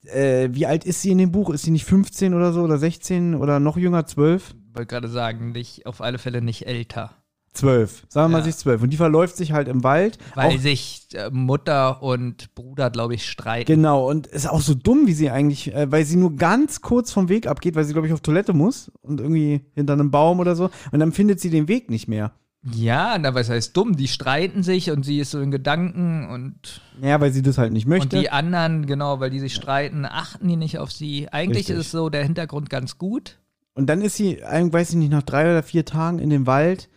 Äh, 0.04 0.48
wie 0.52 0.66
alt 0.66 0.84
ist 0.84 1.00
sie 1.00 1.12
in 1.12 1.18
dem 1.18 1.30
Buch? 1.30 1.50
Ist 1.50 1.62
sie 1.62 1.70
nicht 1.70 1.84
15 1.84 2.34
oder 2.34 2.52
so 2.52 2.62
oder 2.62 2.76
16 2.76 3.36
oder 3.36 3.60
noch 3.60 3.76
jünger, 3.76 4.04
12? 4.04 4.54
Wollte 4.74 4.86
gerade 4.86 5.08
sagen, 5.08 5.52
nicht, 5.52 5.86
auf 5.86 6.00
alle 6.00 6.18
Fälle 6.18 6.42
nicht 6.42 6.66
älter. 6.66 7.10
12. 7.54 8.06
Sagen 8.08 8.30
wir 8.30 8.32
mal, 8.32 8.38
Ja. 8.38 8.44
sie 8.44 8.50
ist 8.50 8.60
12. 8.60 8.82
Und 8.82 8.90
die 8.90 8.96
verläuft 8.96 9.36
sich 9.36 9.52
halt 9.52 9.68
im 9.68 9.84
Wald. 9.84 10.16
Weil 10.34 10.56
Auch- 10.56 10.60
sich 10.60 11.06
äh, 11.12 11.28
Mutter 11.30 12.02
und 12.02 12.54
Bruder, 12.54 12.88
glaube 12.90 13.14
ich, 13.14 13.28
streiten. 13.28 13.66
Genau, 13.70 14.08
und 14.08 14.26
ist 14.26 14.48
auch 14.48 14.62
so 14.62 14.72
dumm, 14.74 15.06
wie 15.06 15.12
sie 15.12 15.28
eigentlich, 15.30 15.74
äh, 15.74 15.92
weil 15.92 16.06
sie 16.06 16.16
nur 16.16 16.34
ganz 16.36 16.80
kurz 16.80 17.12
vom 17.12 17.28
Weg 17.28 17.46
abgeht, 17.46 17.74
weil 17.74 17.84
sie, 17.84 17.92
glaube 17.92 18.06
ich, 18.06 18.12
auf 18.14 18.22
Toilette 18.22 18.54
muss 18.54 18.90
und 19.02 19.20
irgendwie 19.20 19.60
hinter 19.74 19.92
einem 19.92 20.10
Baum 20.10 20.40
oder 20.40 20.56
so. 20.56 20.70
Und 20.92 21.00
dann 21.00 21.12
findet 21.12 21.40
sie 21.40 21.50
den 21.50 21.68
Weg 21.68 21.90
nicht 21.90 22.08
mehr. 22.08 22.32
Ja, 22.64 23.18
na, 23.18 23.34
was 23.34 23.50
heißt 23.50 23.76
dumm? 23.76 23.96
Die 23.96 24.06
streiten 24.08 24.62
sich 24.62 24.90
und 24.90 25.02
sie 25.04 25.18
ist 25.18 25.32
so 25.32 25.40
in 25.40 25.50
Gedanken 25.50 26.30
und, 26.30 26.80
Ja, 27.02 27.20
weil 27.20 27.32
sie 27.32 27.42
das 27.42 27.58
halt 27.58 27.72
nicht 27.72 27.86
möchte. 27.88 28.16
und 28.16 28.22
die 28.22 28.30
anderen, 28.30 28.86
genau, 28.86 29.18
weil 29.20 29.30
die 29.30 29.40
sich 29.40 29.52
streiten, 29.54 30.06
achten 30.06 30.46
die 30.48 30.56
nicht 30.56 30.78
auf 30.78 30.92
sie. 30.92 31.28
Eigentlich 31.30 31.68
Richtig. 31.68 31.76
ist 31.78 31.90
so 31.90 32.08
der 32.08 32.22
Hintergrund 32.22 32.70
ganz 32.70 32.96
gut. 32.98 33.40
Und 33.74 33.86
dann 33.86 34.02
ist 34.02 34.16
sie, 34.16 34.38
weiß 34.42 34.90
ich 34.90 34.96
nicht, 34.96 35.10
nach 35.10 35.22
drei 35.22 35.50
oder 35.50 35.62
vier 35.62 35.84
Tagen 35.84 36.18
in 36.18 36.30
dem 36.30 36.46
Wald, 36.46 36.88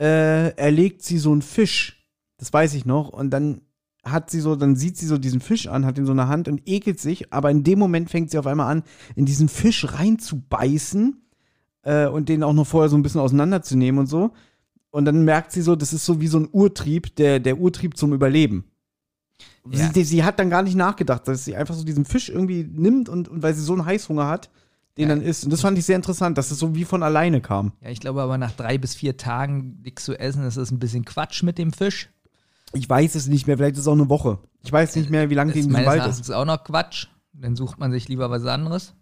äh, 0.00 0.56
erlegt 0.56 1.02
sie 1.02 1.18
so 1.18 1.32
einen 1.32 1.42
Fisch. 1.42 2.08
Das 2.38 2.52
weiß 2.52 2.74
ich 2.74 2.86
noch. 2.86 3.10
Und 3.10 3.30
dann 3.30 3.60
hat 4.04 4.30
sie 4.30 4.40
so, 4.40 4.56
dann 4.56 4.76
sieht 4.76 4.96
sie 4.96 5.06
so 5.06 5.18
diesen 5.18 5.40
Fisch 5.40 5.66
an, 5.66 5.86
hat 5.86 5.98
ihn 5.98 6.06
so 6.06 6.12
in 6.12 6.18
der 6.18 6.28
Hand 6.28 6.48
und 6.48 6.62
ekelt 6.66 7.00
sich, 7.00 7.32
aber 7.32 7.50
in 7.50 7.64
dem 7.64 7.78
Moment 7.78 8.10
fängt 8.10 8.30
sie 8.30 8.38
auf 8.38 8.46
einmal 8.46 8.70
an, 8.70 8.82
in 9.16 9.24
diesen 9.24 9.48
Fisch 9.48 9.94
reinzubeißen 9.94 11.22
äh, 11.82 12.06
und 12.06 12.28
den 12.28 12.42
auch 12.42 12.52
noch 12.52 12.66
vorher 12.66 12.90
so 12.90 12.96
ein 12.96 13.02
bisschen 13.02 13.20
auseinanderzunehmen 13.20 14.00
und 14.00 14.06
so. 14.06 14.32
Und 14.90 15.06
dann 15.06 15.24
merkt 15.24 15.52
sie 15.52 15.62
so, 15.62 15.74
das 15.74 15.92
ist 15.92 16.04
so 16.04 16.20
wie 16.20 16.28
so 16.28 16.38
ein 16.38 16.48
Urtrieb, 16.52 17.16
der, 17.16 17.40
der 17.40 17.58
Urtrieb 17.58 17.96
zum 17.96 18.12
Überleben. 18.12 18.64
Ja. 19.70 19.90
Sie, 19.92 20.04
sie 20.04 20.22
hat 20.22 20.38
dann 20.38 20.50
gar 20.50 20.62
nicht 20.62 20.76
nachgedacht, 20.76 21.26
dass 21.26 21.44
sie 21.44 21.56
einfach 21.56 21.74
so 21.74 21.84
diesen 21.84 22.04
Fisch 22.04 22.28
irgendwie 22.28 22.64
nimmt 22.64 23.08
und, 23.08 23.28
und 23.28 23.42
weil 23.42 23.54
sie 23.54 23.62
so 23.62 23.72
einen 23.72 23.86
Heißhunger 23.86 24.28
hat, 24.28 24.50
den 24.96 25.08
dann 25.08 25.22
isst. 25.22 25.44
Und 25.44 25.52
das 25.52 25.60
fand 25.60 25.76
ich 25.78 25.84
sehr 25.84 25.96
interessant, 25.96 26.38
dass 26.38 26.50
es 26.50 26.58
so 26.58 26.74
wie 26.74 26.84
von 26.84 27.02
alleine 27.02 27.40
kam. 27.40 27.72
Ja, 27.80 27.90
ich 27.90 28.00
glaube 28.00 28.22
aber 28.22 28.38
nach 28.38 28.52
drei 28.52 28.78
bis 28.78 28.94
vier 28.94 29.16
Tagen 29.16 29.80
nichts 29.82 30.04
zu 30.04 30.18
essen, 30.18 30.42
das 30.42 30.56
ist 30.56 30.70
ein 30.70 30.78
bisschen 30.78 31.04
Quatsch 31.04 31.42
mit 31.42 31.58
dem 31.58 31.72
Fisch. 31.72 32.10
Ich 32.72 32.88
weiß 32.88 33.14
es 33.14 33.28
nicht 33.28 33.46
mehr, 33.46 33.56
vielleicht 33.56 33.74
ist 33.76 33.82
es 33.82 33.88
auch 33.88 33.92
eine 33.92 34.08
Woche. 34.08 34.38
Ich 34.62 34.72
weiß 34.72 34.96
nicht 34.96 35.10
mehr, 35.10 35.30
wie 35.30 35.34
lange 35.34 35.52
die 35.52 35.60
Das 35.60 35.66
ist 35.66 35.72
meines 35.72 35.86
Wald 35.86 36.00
Erachtens 36.00 36.28
ist. 36.28 36.34
auch 36.34 36.44
noch 36.44 36.62
Quatsch. 36.64 37.06
Dann 37.32 37.56
sucht 37.56 37.78
man 37.78 37.90
sich 37.92 38.08
lieber 38.08 38.30
was 38.30 38.44
anderes. 38.46 38.94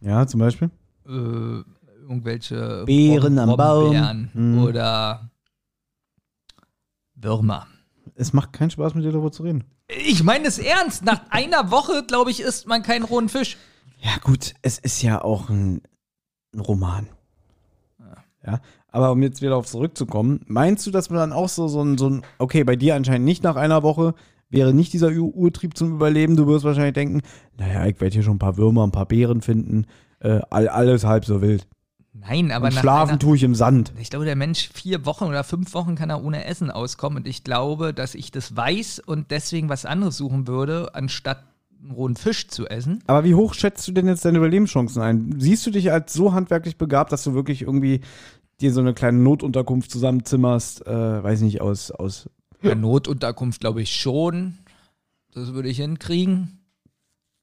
Ja, 0.00 0.26
zum 0.26 0.40
Beispiel. 0.40 0.70
Äh, 1.06 1.62
irgendwelche 2.02 2.84
Beeren 2.86 3.38
am 3.38 3.56
Baum. 3.56 4.28
Hm. 4.32 4.62
oder 4.62 5.30
Würmer. 7.14 7.66
Es 8.14 8.32
macht 8.32 8.52
keinen 8.52 8.70
Spaß, 8.70 8.94
mit 8.94 9.04
dir 9.04 9.12
darüber 9.12 9.32
zu 9.32 9.42
reden. 9.42 9.64
Ich 9.88 10.22
meine 10.22 10.46
es 10.46 10.58
ernst. 10.58 11.04
Nach 11.04 11.20
einer 11.30 11.70
Woche, 11.70 12.04
glaube 12.06 12.30
ich, 12.30 12.40
isst 12.40 12.66
man 12.66 12.82
keinen 12.82 13.04
rohen 13.04 13.28
Fisch. 13.28 13.56
Ja, 14.06 14.18
gut, 14.22 14.54
es 14.62 14.78
ist 14.78 15.02
ja 15.02 15.20
auch 15.20 15.50
ein, 15.50 15.82
ein 16.54 16.60
Roman. 16.60 17.08
Ja, 18.46 18.60
aber 18.92 19.10
um 19.10 19.20
jetzt 19.20 19.40
wieder 19.40 19.50
darauf 19.50 19.66
zurückzukommen, 19.66 20.42
meinst 20.46 20.86
du, 20.86 20.92
dass 20.92 21.10
man 21.10 21.18
dann 21.18 21.32
auch 21.32 21.48
so, 21.48 21.66
so 21.66 21.82
ein, 21.82 21.98
so 21.98 22.08
ein, 22.08 22.22
okay, 22.38 22.62
bei 22.62 22.76
dir 22.76 22.94
anscheinend 22.94 23.24
nicht 23.24 23.42
nach 23.42 23.56
einer 23.56 23.82
Woche, 23.82 24.14
wäre 24.48 24.72
nicht 24.72 24.92
dieser 24.92 25.10
Ur 25.10 25.34
Urtrieb 25.34 25.76
zum 25.76 25.92
Überleben, 25.92 26.36
du 26.36 26.46
wirst 26.46 26.64
wahrscheinlich 26.64 26.94
denken, 26.94 27.22
naja, 27.58 27.84
ich 27.86 28.00
werde 28.00 28.14
hier 28.14 28.22
schon 28.22 28.36
ein 28.36 28.38
paar 28.38 28.56
Würmer, 28.56 28.86
ein 28.86 28.92
paar 28.92 29.06
Beeren 29.06 29.42
finden, 29.42 29.86
äh, 30.20 30.40
all, 30.50 30.68
alles 30.68 31.02
halb 31.02 31.24
so 31.24 31.42
wild. 31.42 31.66
Nein, 32.12 32.52
aber 32.52 32.68
Und 32.68 32.74
nach 32.74 32.80
schlafen 32.80 33.10
einer, 33.10 33.18
tue 33.18 33.34
ich 33.34 33.42
im 33.42 33.56
Sand. 33.56 33.92
Ich 33.98 34.10
glaube, 34.10 34.24
der 34.24 34.36
Mensch 34.36 34.70
vier 34.72 35.04
Wochen 35.04 35.24
oder 35.24 35.42
fünf 35.42 35.74
Wochen 35.74 35.96
kann 35.96 36.10
er 36.10 36.22
ohne 36.22 36.44
Essen 36.44 36.70
auskommen. 36.70 37.18
Und 37.18 37.26
ich 37.26 37.42
glaube, 37.42 37.92
dass 37.92 38.14
ich 38.14 38.30
das 38.30 38.56
weiß 38.56 39.00
und 39.00 39.32
deswegen 39.32 39.68
was 39.68 39.84
anderes 39.84 40.16
suchen 40.16 40.46
würde, 40.46 40.94
anstatt 40.94 41.42
einen 41.86 41.96
rohen 41.96 42.16
Fisch 42.16 42.48
zu 42.48 42.66
essen. 42.66 43.02
Aber 43.06 43.24
wie 43.24 43.34
hoch 43.34 43.54
schätzt 43.54 43.86
du 43.88 43.92
denn 43.92 44.06
jetzt 44.08 44.24
deine 44.24 44.38
Überlebenschancen 44.38 45.02
ein? 45.02 45.34
Siehst 45.38 45.66
du 45.66 45.70
dich 45.70 45.92
als 45.92 46.12
so 46.12 46.32
handwerklich 46.32 46.76
begabt, 46.76 47.12
dass 47.12 47.24
du 47.24 47.34
wirklich 47.34 47.62
irgendwie 47.62 48.00
dir 48.60 48.72
so 48.72 48.80
eine 48.80 48.94
kleine 48.94 49.18
Notunterkunft 49.18 49.90
zusammenzimmerst, 49.90 50.86
äh, 50.86 51.22
weiß 51.22 51.42
nicht, 51.42 51.60
aus, 51.60 51.90
aus 51.90 52.28
Eine 52.62 52.76
Notunterkunft, 52.76 53.60
glaube 53.60 53.82
ich, 53.82 53.94
schon. 53.94 54.58
Das 55.32 55.52
würde 55.52 55.68
ich 55.68 55.76
hinkriegen. 55.76 56.60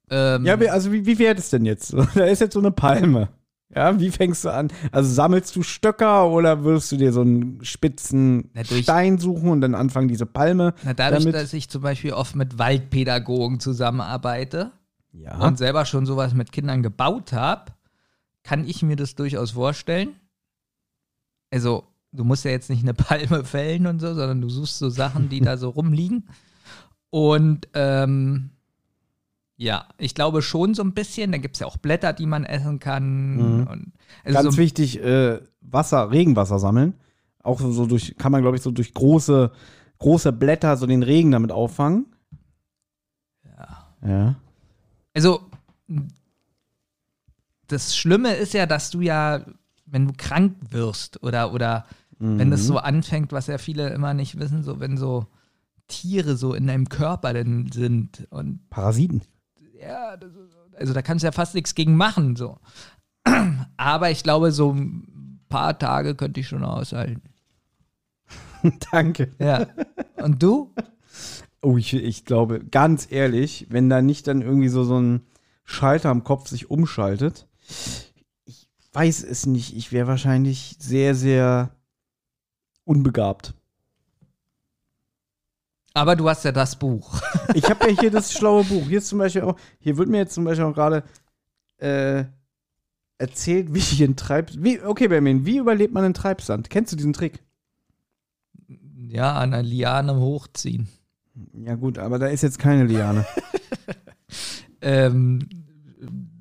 Ähm, 0.10 0.46
Ja, 0.46 0.56
also 0.72 0.92
wie, 0.92 1.06
wie 1.06 1.20
wäre 1.20 1.36
das 1.36 1.50
denn 1.50 1.66
jetzt? 1.66 1.94
Da 2.16 2.26
ist 2.26 2.42
jetzt 2.42 2.54
so 2.54 2.60
eine 2.60 2.72
Palme. 2.72 3.30
Ja, 3.76 4.00
wie 4.00 4.12
fängst 4.12 4.46
du 4.46 4.50
an? 4.50 4.70
Also 4.92 5.12
sammelst 5.14 5.56
du 5.56 5.64
Stöcker 5.64 6.30
oder 6.30 6.64
würdest 6.64 6.92
du 6.92 6.98
dir 6.98 7.12
so 7.12 7.22
einen 7.22 7.64
spitzen 7.64 8.50
Na, 8.54 8.64
durch- 8.64 8.84
Stein 8.84 9.18
suchen 9.18 9.50
und 9.50 9.62
dann 9.62 9.76
anfangen, 9.76 10.08
diese 10.08 10.26
Palme 10.26 10.74
na, 10.84 10.94
dadurch, 10.94 11.24
damit? 11.24 11.36
dass 11.36 11.54
ich 11.54 11.70
zum 11.70 11.82
Beispiel 11.82 12.14
oft 12.14 12.36
mit 12.36 12.60
Waldpädagogen 12.60 13.60
zusammenarbeite 13.60 14.72
ja. 15.12 15.38
und 15.40 15.58
selber 15.58 15.86
schon 15.86 16.06
sowas 16.06 16.34
mit 16.34 16.52
Kindern 16.52 16.84
gebaut 16.84 17.34
habe, 17.34 17.74
kann 18.44 18.68
ich 18.68 18.84
mir 18.84 18.96
das 18.96 19.16
durchaus 19.16 19.52
vorstellen. 19.52 20.16
Also, 21.52 21.86
du 22.12 22.24
musst 22.24 22.46
ja 22.46 22.52
jetzt 22.52 22.70
nicht 22.70 22.84
eine 22.84 22.94
Palme 22.96 23.44
fällen 23.44 23.88
und 23.88 24.00
so, 24.00 24.08
sondern 24.14 24.42
du 24.42 24.50
suchst 24.50 24.78
so 24.80 24.90
Sachen, 24.90 25.30
die 25.30 25.40
da 25.40 25.58
so 25.58 25.70
rumliegen. 25.70 26.28
Und 27.10 27.68
ähm, 27.74 28.50
ja, 29.56 29.88
ich 29.98 30.16
glaube 30.16 30.42
schon 30.42 30.74
so 30.74 30.84
ein 30.84 30.94
bisschen. 30.94 31.32
Da 31.32 31.38
gibt 31.38 31.56
es 31.56 31.60
ja 31.60 31.68
auch 31.68 31.78
Blätter, 31.78 32.14
die 32.14 32.26
man 32.26 32.44
essen 32.44 32.80
kann. 32.80 33.36
Mhm. 33.36 33.92
Also 34.24 34.40
Ganz 34.42 34.56
so, 34.56 34.62
wichtig, 34.62 35.02
äh, 35.04 35.40
Wasser, 35.62 36.12
Regenwasser 36.12 36.60
sammeln. 36.60 36.96
Auch 37.42 37.60
so, 37.60 37.86
durch, 37.86 38.16
kann 38.18 38.32
man, 38.32 38.42
glaube 38.42 38.58
ich, 38.58 38.64
so 38.64 38.72
durch 38.72 38.94
große, 38.94 39.52
große 40.00 40.32
Blätter 40.32 40.78
so 40.78 40.86
den 40.88 41.04
Regen 41.04 41.32
damit 41.32 41.52
auffangen. 41.52 42.06
Ja. 43.46 43.88
Ja. 44.08 44.36
Also, 45.14 45.42
das 47.68 47.96
Schlimme 47.96 48.34
ist 48.36 48.54
ja, 48.54 48.66
dass 48.66 48.92
du 48.92 49.02
ja, 49.02 49.46
wenn 49.86 50.08
du 50.08 50.14
krank 50.16 50.56
wirst 50.72 51.22
oder, 51.24 51.54
oder 51.54 51.86
wenn 52.20 52.52
das 52.52 52.62
Mhm. 52.62 52.66
so 52.68 52.78
anfängt, 52.78 53.32
was 53.34 53.48
ja 53.48 53.58
viele 53.58 53.90
immer 53.90 54.14
nicht 54.14 54.40
wissen, 54.40 54.64
so 54.64 54.80
wenn 54.80 54.96
so 54.98 55.28
Tiere 55.88 56.38
so 56.38 56.54
in 56.54 56.68
deinem 56.68 56.88
Körper 56.88 57.34
denn 57.34 57.70
sind 57.72 58.28
und 58.30 58.70
Parasiten. 58.70 59.22
Ja, 59.84 60.18
das 60.18 60.32
also 60.76 60.94
da 60.94 61.02
kannst 61.02 61.24
du 61.24 61.28
ja 61.28 61.32
fast 61.32 61.56
nichts 61.56 61.76
gegen 61.76 61.96
machen, 61.96 62.36
so. 62.36 62.60
Aber 63.78 64.12
ich 64.12 64.24
glaube, 64.24 64.52
so 64.52 64.72
ein 64.72 65.40
paar 65.50 65.78
Tage 65.78 66.16
könnte 66.16 66.40
ich 66.40 66.48
schon 66.48 66.64
aushalten. 66.64 67.22
Danke. 68.92 69.32
Ja. 69.40 69.68
Und 70.18 70.42
du? 70.42 70.74
Oh, 71.62 71.78
ich, 71.78 71.94
ich 71.94 72.26
glaube, 72.26 72.64
ganz 72.66 73.08
ehrlich, 73.10 73.68
wenn 73.70 73.90
da 73.90 74.02
nicht 74.02 74.28
dann 74.28 74.42
irgendwie 74.42 74.70
so, 74.70 74.84
so 74.84 75.00
ein 75.00 75.22
Schalter 75.64 76.10
am 76.10 76.24
Kopf 76.24 76.50
sich 76.50 76.70
umschaltet, 76.70 77.48
ich 78.46 78.70
weiß 78.92 79.24
es 79.24 79.46
nicht. 79.46 79.76
Ich 79.76 79.92
wäre 79.92 80.08
wahrscheinlich 80.08 80.76
sehr, 80.80 81.16
sehr 81.16 81.76
unbegabt. 82.84 83.54
Aber 85.94 86.16
du 86.16 86.28
hast 86.28 86.44
ja 86.44 86.52
das 86.52 86.78
Buch. 86.78 87.22
Ich 87.56 87.70
habe 87.70 87.92
ja 87.92 88.00
hier 88.00 88.10
das 88.10 88.34
schlaue 88.34 88.64
Buch. 88.64 88.88
Hier 88.88 88.98
ist 88.98 89.10
zum 89.10 89.20
Beispiel 89.20 89.44
auch, 89.44 89.56
hier 89.80 89.98
wird 89.98 90.10
mir 90.10 90.18
jetzt 90.18 90.34
zum 90.34 90.44
Beispiel 90.44 90.66
auch 90.66 90.74
gerade 90.74 91.04
äh, 91.78 92.24
erzählt, 93.20 93.74
wie 93.74 93.80
ich 93.80 94.04
einen 94.04 94.16
Treib. 94.16 94.52
Wie, 94.58 94.82
okay, 94.82 95.08
Benjamin, 95.08 95.46
wie 95.46 95.58
überlebt 95.58 95.94
man 95.94 96.04
einen 96.04 96.16
Treibsand? 96.16 96.72
Kennst 96.72 96.92
du 96.92 96.96
diesen 96.96 97.14
Trick? 97.14 97.44
Ja, 98.96 99.34
an 99.34 99.54
einer 99.54 99.62
Liane 99.62 100.16
hochziehen. 100.16 100.88
Ja, 101.54 101.76
gut, 101.76 102.00
aber 102.00 102.18
da 102.18 102.28
ist 102.28 102.42
jetzt 102.42 102.60
keine 102.60 102.86
Liane. 102.86 103.26
Ähm, 104.84 105.40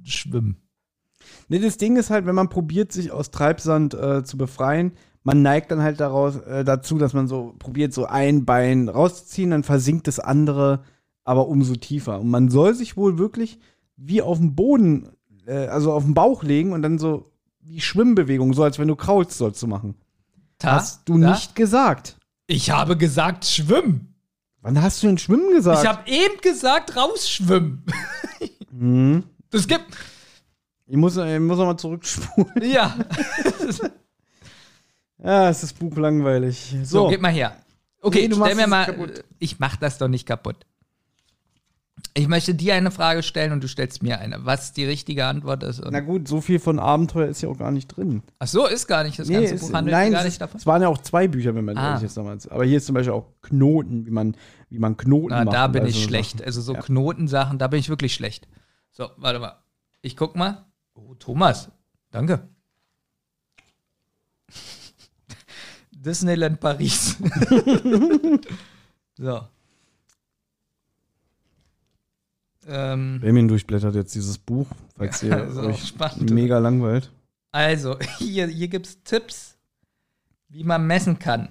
schwimmen. 0.02 0.56
Nee, 1.48 1.60
das 1.60 1.76
Ding 1.76 1.96
ist 1.96 2.10
halt, 2.10 2.26
wenn 2.26 2.34
man 2.34 2.48
probiert, 2.48 2.90
sich 2.90 3.12
aus 3.12 3.30
Treibsand 3.30 3.94
äh, 3.94 4.24
zu 4.24 4.36
befreien, 4.36 4.92
man 5.24 5.42
neigt 5.42 5.70
dann 5.70 5.82
halt 5.82 6.00
daraus, 6.00 6.36
äh, 6.36 6.64
dazu, 6.64 6.98
dass 6.98 7.12
man 7.12 7.28
so 7.28 7.54
probiert, 7.58 7.92
so 7.92 8.06
ein 8.06 8.44
Bein 8.44 8.88
rauszuziehen, 8.88 9.50
dann 9.50 9.62
versinkt 9.64 10.06
das 10.06 10.18
andere 10.18 10.82
aber 11.24 11.48
umso 11.48 11.76
tiefer. 11.76 12.20
Und 12.20 12.30
man 12.30 12.48
soll 12.50 12.74
sich 12.74 12.96
wohl 12.96 13.18
wirklich 13.18 13.58
wie 13.96 14.22
auf 14.22 14.38
dem 14.38 14.54
Boden, 14.54 15.10
äh, 15.46 15.66
also 15.66 15.92
auf 15.92 16.04
den 16.04 16.14
Bauch 16.14 16.42
legen 16.42 16.72
und 16.72 16.82
dann 16.82 16.98
so 16.98 17.30
wie 17.60 17.80
Schwimmbewegungen, 17.80 18.54
so 18.54 18.64
als 18.64 18.78
wenn 18.78 18.88
du 18.88 18.96
kraulst, 18.96 19.38
sollst 19.38 19.62
du 19.62 19.66
machen. 19.66 19.94
Ta? 20.58 20.72
Hast 20.72 21.08
du 21.08 21.20
Ta? 21.20 21.30
nicht 21.30 21.54
gesagt. 21.54 22.16
Ich 22.46 22.70
habe 22.70 22.96
gesagt, 22.96 23.44
schwimmen. 23.44 24.14
Wann 24.60 24.80
hast 24.80 25.02
du 25.02 25.08
denn 25.08 25.18
Schwimmen 25.18 25.52
gesagt? 25.52 25.82
Ich 25.82 25.88
habe 25.88 26.08
eben 26.10 26.40
gesagt, 26.40 26.96
rausschwimmen. 26.96 27.84
hm. 28.70 29.24
Das 29.50 29.66
gibt. 29.66 29.86
Ich 30.86 30.96
muss, 30.96 31.16
ich 31.16 31.40
muss 31.40 31.58
noch 31.58 31.66
mal 31.66 31.76
zurückspulen. 31.76 32.62
Ja. 32.62 32.96
Ja, 35.22 35.48
es 35.48 35.62
ist 35.62 35.78
Buch 35.78 35.96
langweilig. 35.96 36.74
So, 36.82 37.04
So, 37.04 37.08
gib 37.08 37.20
mal 37.20 37.30
her. 37.32 37.56
Okay, 38.00 38.22
Nee, 38.22 38.28
du 38.28 38.34
stell 38.36 38.44
machst 38.54 38.56
mir 38.56 38.66
mal. 38.66 38.84
kaputt. 38.86 39.24
Ich 39.38 39.60
mach 39.60 39.76
das 39.76 39.98
doch 39.98 40.08
nicht 40.08 40.26
kaputt. 40.26 40.66
Ich 42.14 42.26
möchte 42.28 42.54
dir 42.54 42.74
eine 42.74 42.90
Frage 42.90 43.22
stellen 43.22 43.52
und 43.52 43.62
du 43.62 43.68
stellst 43.68 44.02
mir 44.02 44.18
eine. 44.18 44.44
Was 44.44 44.72
die 44.72 44.84
richtige 44.84 45.24
Antwort 45.24 45.62
ist. 45.62 45.80
Na 45.88 46.00
gut, 46.00 46.26
so 46.28 46.40
viel 46.40 46.58
von 46.58 46.78
Abenteuer 46.78 47.28
ist 47.28 47.40
ja 47.42 47.48
auch 47.48 47.56
gar 47.56 47.70
nicht 47.70 47.86
drin. 47.88 48.22
Ach 48.38 48.46
so, 48.48 48.66
ist 48.66 48.86
gar 48.86 49.04
nicht. 49.04 49.18
Das 49.18 49.28
ganze 49.28 49.54
es- 49.54 49.60
Buch 49.62 49.72
handelt 49.72 49.92
nein, 49.94 50.10
gar 50.12 50.18
es, 50.20 50.24
nicht 50.24 50.32
ist- 50.34 50.40
davon. 50.40 50.58
es 50.58 50.66
waren 50.66 50.82
ja 50.82 50.88
auch 50.88 50.98
zwei 50.98 51.28
Bücher, 51.28 51.54
wenn 51.54 51.64
man 51.64 51.78
Ah. 51.78 51.90
ehrlich 51.92 52.04
ist 52.04 52.16
damals. 52.16 52.48
Aber 52.48 52.64
hier 52.64 52.76
ist 52.78 52.86
zum 52.86 52.94
Beispiel 52.94 53.12
auch 53.14 53.28
Knoten, 53.40 54.04
wie 54.04 54.10
man, 54.10 54.36
wie 54.68 54.78
man 54.78 54.96
Knoten 54.96 55.28
Na, 55.30 55.44
macht. 55.44 55.54
da 55.54 55.68
bin 55.68 55.82
all 55.82 55.88
ich 55.88 55.94
so 55.94 56.08
schlecht. 56.08 56.32
Sachen. 56.38 56.44
Also 56.46 56.60
so 56.60 56.74
Ja. 56.74 56.80
Knotensachen, 56.82 57.58
da 57.58 57.68
bin 57.68 57.78
ich 57.80 57.88
wirklich 57.88 58.12
schlecht. 58.14 58.48
So, 58.90 59.08
warte 59.16 59.38
mal. 59.38 59.56
Ich 60.02 60.16
guck 60.16 60.34
mal. 60.36 60.66
Oh, 60.94 61.14
Thomas. 61.14 61.70
Danke. 62.10 62.48
Disneyland 66.02 66.60
Paris. 66.60 67.16
so. 69.16 69.40
Ähm, 72.66 73.18
Benjamin 73.20 73.48
durchblättert 73.48 73.94
jetzt 73.94 74.14
dieses 74.14 74.38
Buch, 74.38 74.66
falls 74.96 75.22
ihr 75.22 75.36
also, 75.36 75.62
euch 75.62 75.88
spannend. 75.88 76.30
mega 76.30 76.58
langweilt. 76.58 77.10
Also, 77.52 77.98
hier, 78.18 78.46
hier 78.46 78.68
gibt 78.68 78.86
es 78.86 79.02
Tipps, 79.02 79.56
wie 80.48 80.64
man 80.64 80.86
messen 80.86 81.18
kann. 81.18 81.48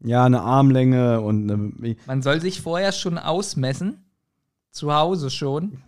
Ja, 0.00 0.24
eine 0.24 0.42
Armlänge 0.42 1.20
und 1.20 1.50
eine, 1.50 1.96
Man 2.06 2.22
soll 2.22 2.40
sich 2.40 2.60
vorher 2.60 2.92
schon 2.92 3.18
ausmessen, 3.18 4.04
zu 4.70 4.94
Hause 4.94 5.30
schon, 5.30 5.82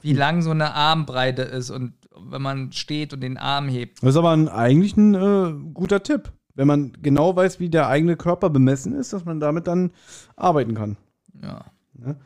wie 0.00 0.12
lang 0.12 0.42
so 0.42 0.50
eine 0.50 0.74
Armbreite 0.74 1.42
ist 1.42 1.70
und 1.70 1.94
wenn 2.16 2.42
man 2.42 2.72
steht 2.72 3.12
und 3.12 3.20
den 3.20 3.36
Arm 3.36 3.68
hebt. 3.68 4.02
Das 4.02 4.10
ist 4.10 4.16
aber 4.16 4.30
ein, 4.30 4.48
eigentlich 4.48 4.96
ein 4.96 5.14
äh, 5.14 5.52
guter 5.74 6.02
Tipp. 6.02 6.32
Wenn 6.58 6.66
man 6.66 6.92
genau 7.02 7.36
weiß, 7.36 7.60
wie 7.60 7.68
der 7.68 7.86
eigene 7.86 8.16
Körper 8.16 8.50
bemessen 8.50 8.92
ist, 8.92 9.12
dass 9.12 9.24
man 9.24 9.38
damit 9.38 9.68
dann 9.68 9.92
arbeiten 10.34 10.74
kann. 10.74 10.96
Ja. 11.40 11.64
Ne? 11.94 12.16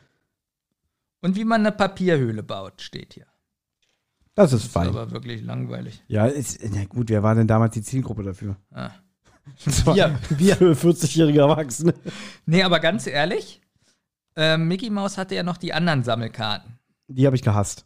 Und 1.21 1.35
wie 1.35 1.45
man 1.45 1.61
eine 1.61 1.71
Papierhöhle 1.71 2.41
baut, 2.41 2.81
steht 2.81 3.13
hier. 3.13 3.27
Das 4.33 4.51
ist 4.51 4.63
Ist 4.63 4.71
fein. 4.71 4.87
aber 4.87 5.11
wirklich 5.11 5.43
langweilig. 5.43 6.03
Ja, 6.07 6.25
ist, 6.25 6.59
na 6.73 6.83
gut, 6.85 7.09
wer 7.09 7.21
war 7.21 7.35
denn 7.35 7.45
damals 7.45 7.75
die 7.75 7.83
Zielgruppe 7.83 8.23
dafür? 8.23 8.57
Ah. 8.71 8.89
Das 9.65 9.85
Wir. 9.85 10.17
wir 10.29 10.57
40-jährige 10.57 11.41
Erwachsene. 11.41 11.93
Nee, 12.47 12.63
aber 12.63 12.79
ganz 12.79 13.05
ehrlich, 13.05 13.61
äh, 14.35 14.57
Mickey 14.57 14.89
Mouse 14.89 15.19
hatte 15.19 15.35
ja 15.35 15.43
noch 15.43 15.57
die 15.57 15.73
anderen 15.73 16.03
Sammelkarten. 16.03 16.79
Die 17.07 17.27
habe 17.27 17.35
ich 17.35 17.43
gehasst. 17.43 17.85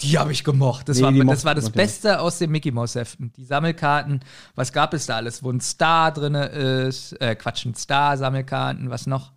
Die 0.00 0.16
habe 0.18 0.30
ich 0.32 0.44
gemocht. 0.44 0.88
Das, 0.88 0.98
Nee, 0.98 1.02
war, 1.02 1.12
das 1.12 1.24
mochte 1.24 1.44
war 1.44 1.54
das. 1.56 1.70
Beste 1.70 2.20
aus 2.20 2.38
den 2.38 2.50
Mickey 2.52 2.70
Mouse 2.70 2.94
Heften. 2.94 3.32
Die 3.36 3.44
Sammelkarten, 3.44 4.20
was 4.54 4.72
gab 4.72 4.94
es 4.94 5.06
da 5.06 5.16
alles? 5.16 5.42
Wo 5.42 5.50
ein 5.50 5.60
Star 5.60 6.12
drin 6.12 6.34
ist, 6.34 7.12
äh, 7.20 7.34
Quatsch, 7.34 7.66
ein 7.66 7.74
Star, 7.74 8.16
Sammelkarten, 8.16 8.90
was 8.90 9.06
noch? 9.08 9.32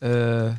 Äh, 0.00 0.50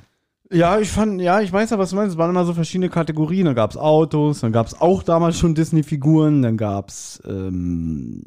Ja, 0.52 0.80
ich 0.80 0.90
fand, 0.92 1.20
ja, 1.20 1.42
ich 1.42 1.52
weiß 1.52 1.72
ja, 1.72 1.80
was 1.80 1.90
du 1.90 1.96
meinst. 1.96 2.14
Es 2.14 2.18
waren 2.18 2.30
immer 2.30 2.46
so 2.46 2.54
verschiedene 2.54 2.90
Kategorien. 2.90 3.46
Da 3.48 3.54
gab 3.54 3.72
es 3.72 3.78
Autos, 3.78 4.42
dann 4.42 4.52
gab 4.52 4.68
es 4.68 4.80
auch 4.80 5.02
damals 5.04 5.38
schon 5.40 5.56
Disney-Figuren, 5.56 6.42
dann 6.44 6.56
gab 6.56 6.90
es 6.90 7.20
ähm, 7.26 8.24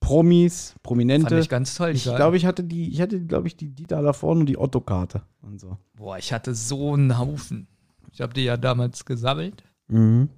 Promis, 0.00 0.74
Prominente. 0.82 1.28
fand 1.28 1.42
ich 1.42 1.48
ganz 1.48 1.74
toll. 1.74 1.90
Ich 1.90 2.04
glaube, 2.04 2.36
ich 2.36 2.46
hatte 2.46 2.64
die, 2.64 2.90
ich 2.92 3.00
hatte, 3.00 3.20
glaube 3.20 3.46
ich, 3.48 3.56
die 3.56 3.68
Dieter 3.70 4.02
da 4.02 4.12
vorne 4.12 4.40
und 4.40 4.46
die 4.46 4.58
Otto-Karte 4.58 5.22
und 5.42 5.60
so. 5.60 5.78
Boah, 5.94 6.16
ich 6.18 6.32
hatte 6.32 6.54
so 6.54 6.94
einen 6.94 7.18
Haufen. 7.18 7.68
Ich 8.12 8.20
habe 8.20 8.34
die 8.34 8.42
ja 8.44 8.56
damals 8.56 9.04
gesammelt. 9.04 9.62
Mhm. 9.92 10.28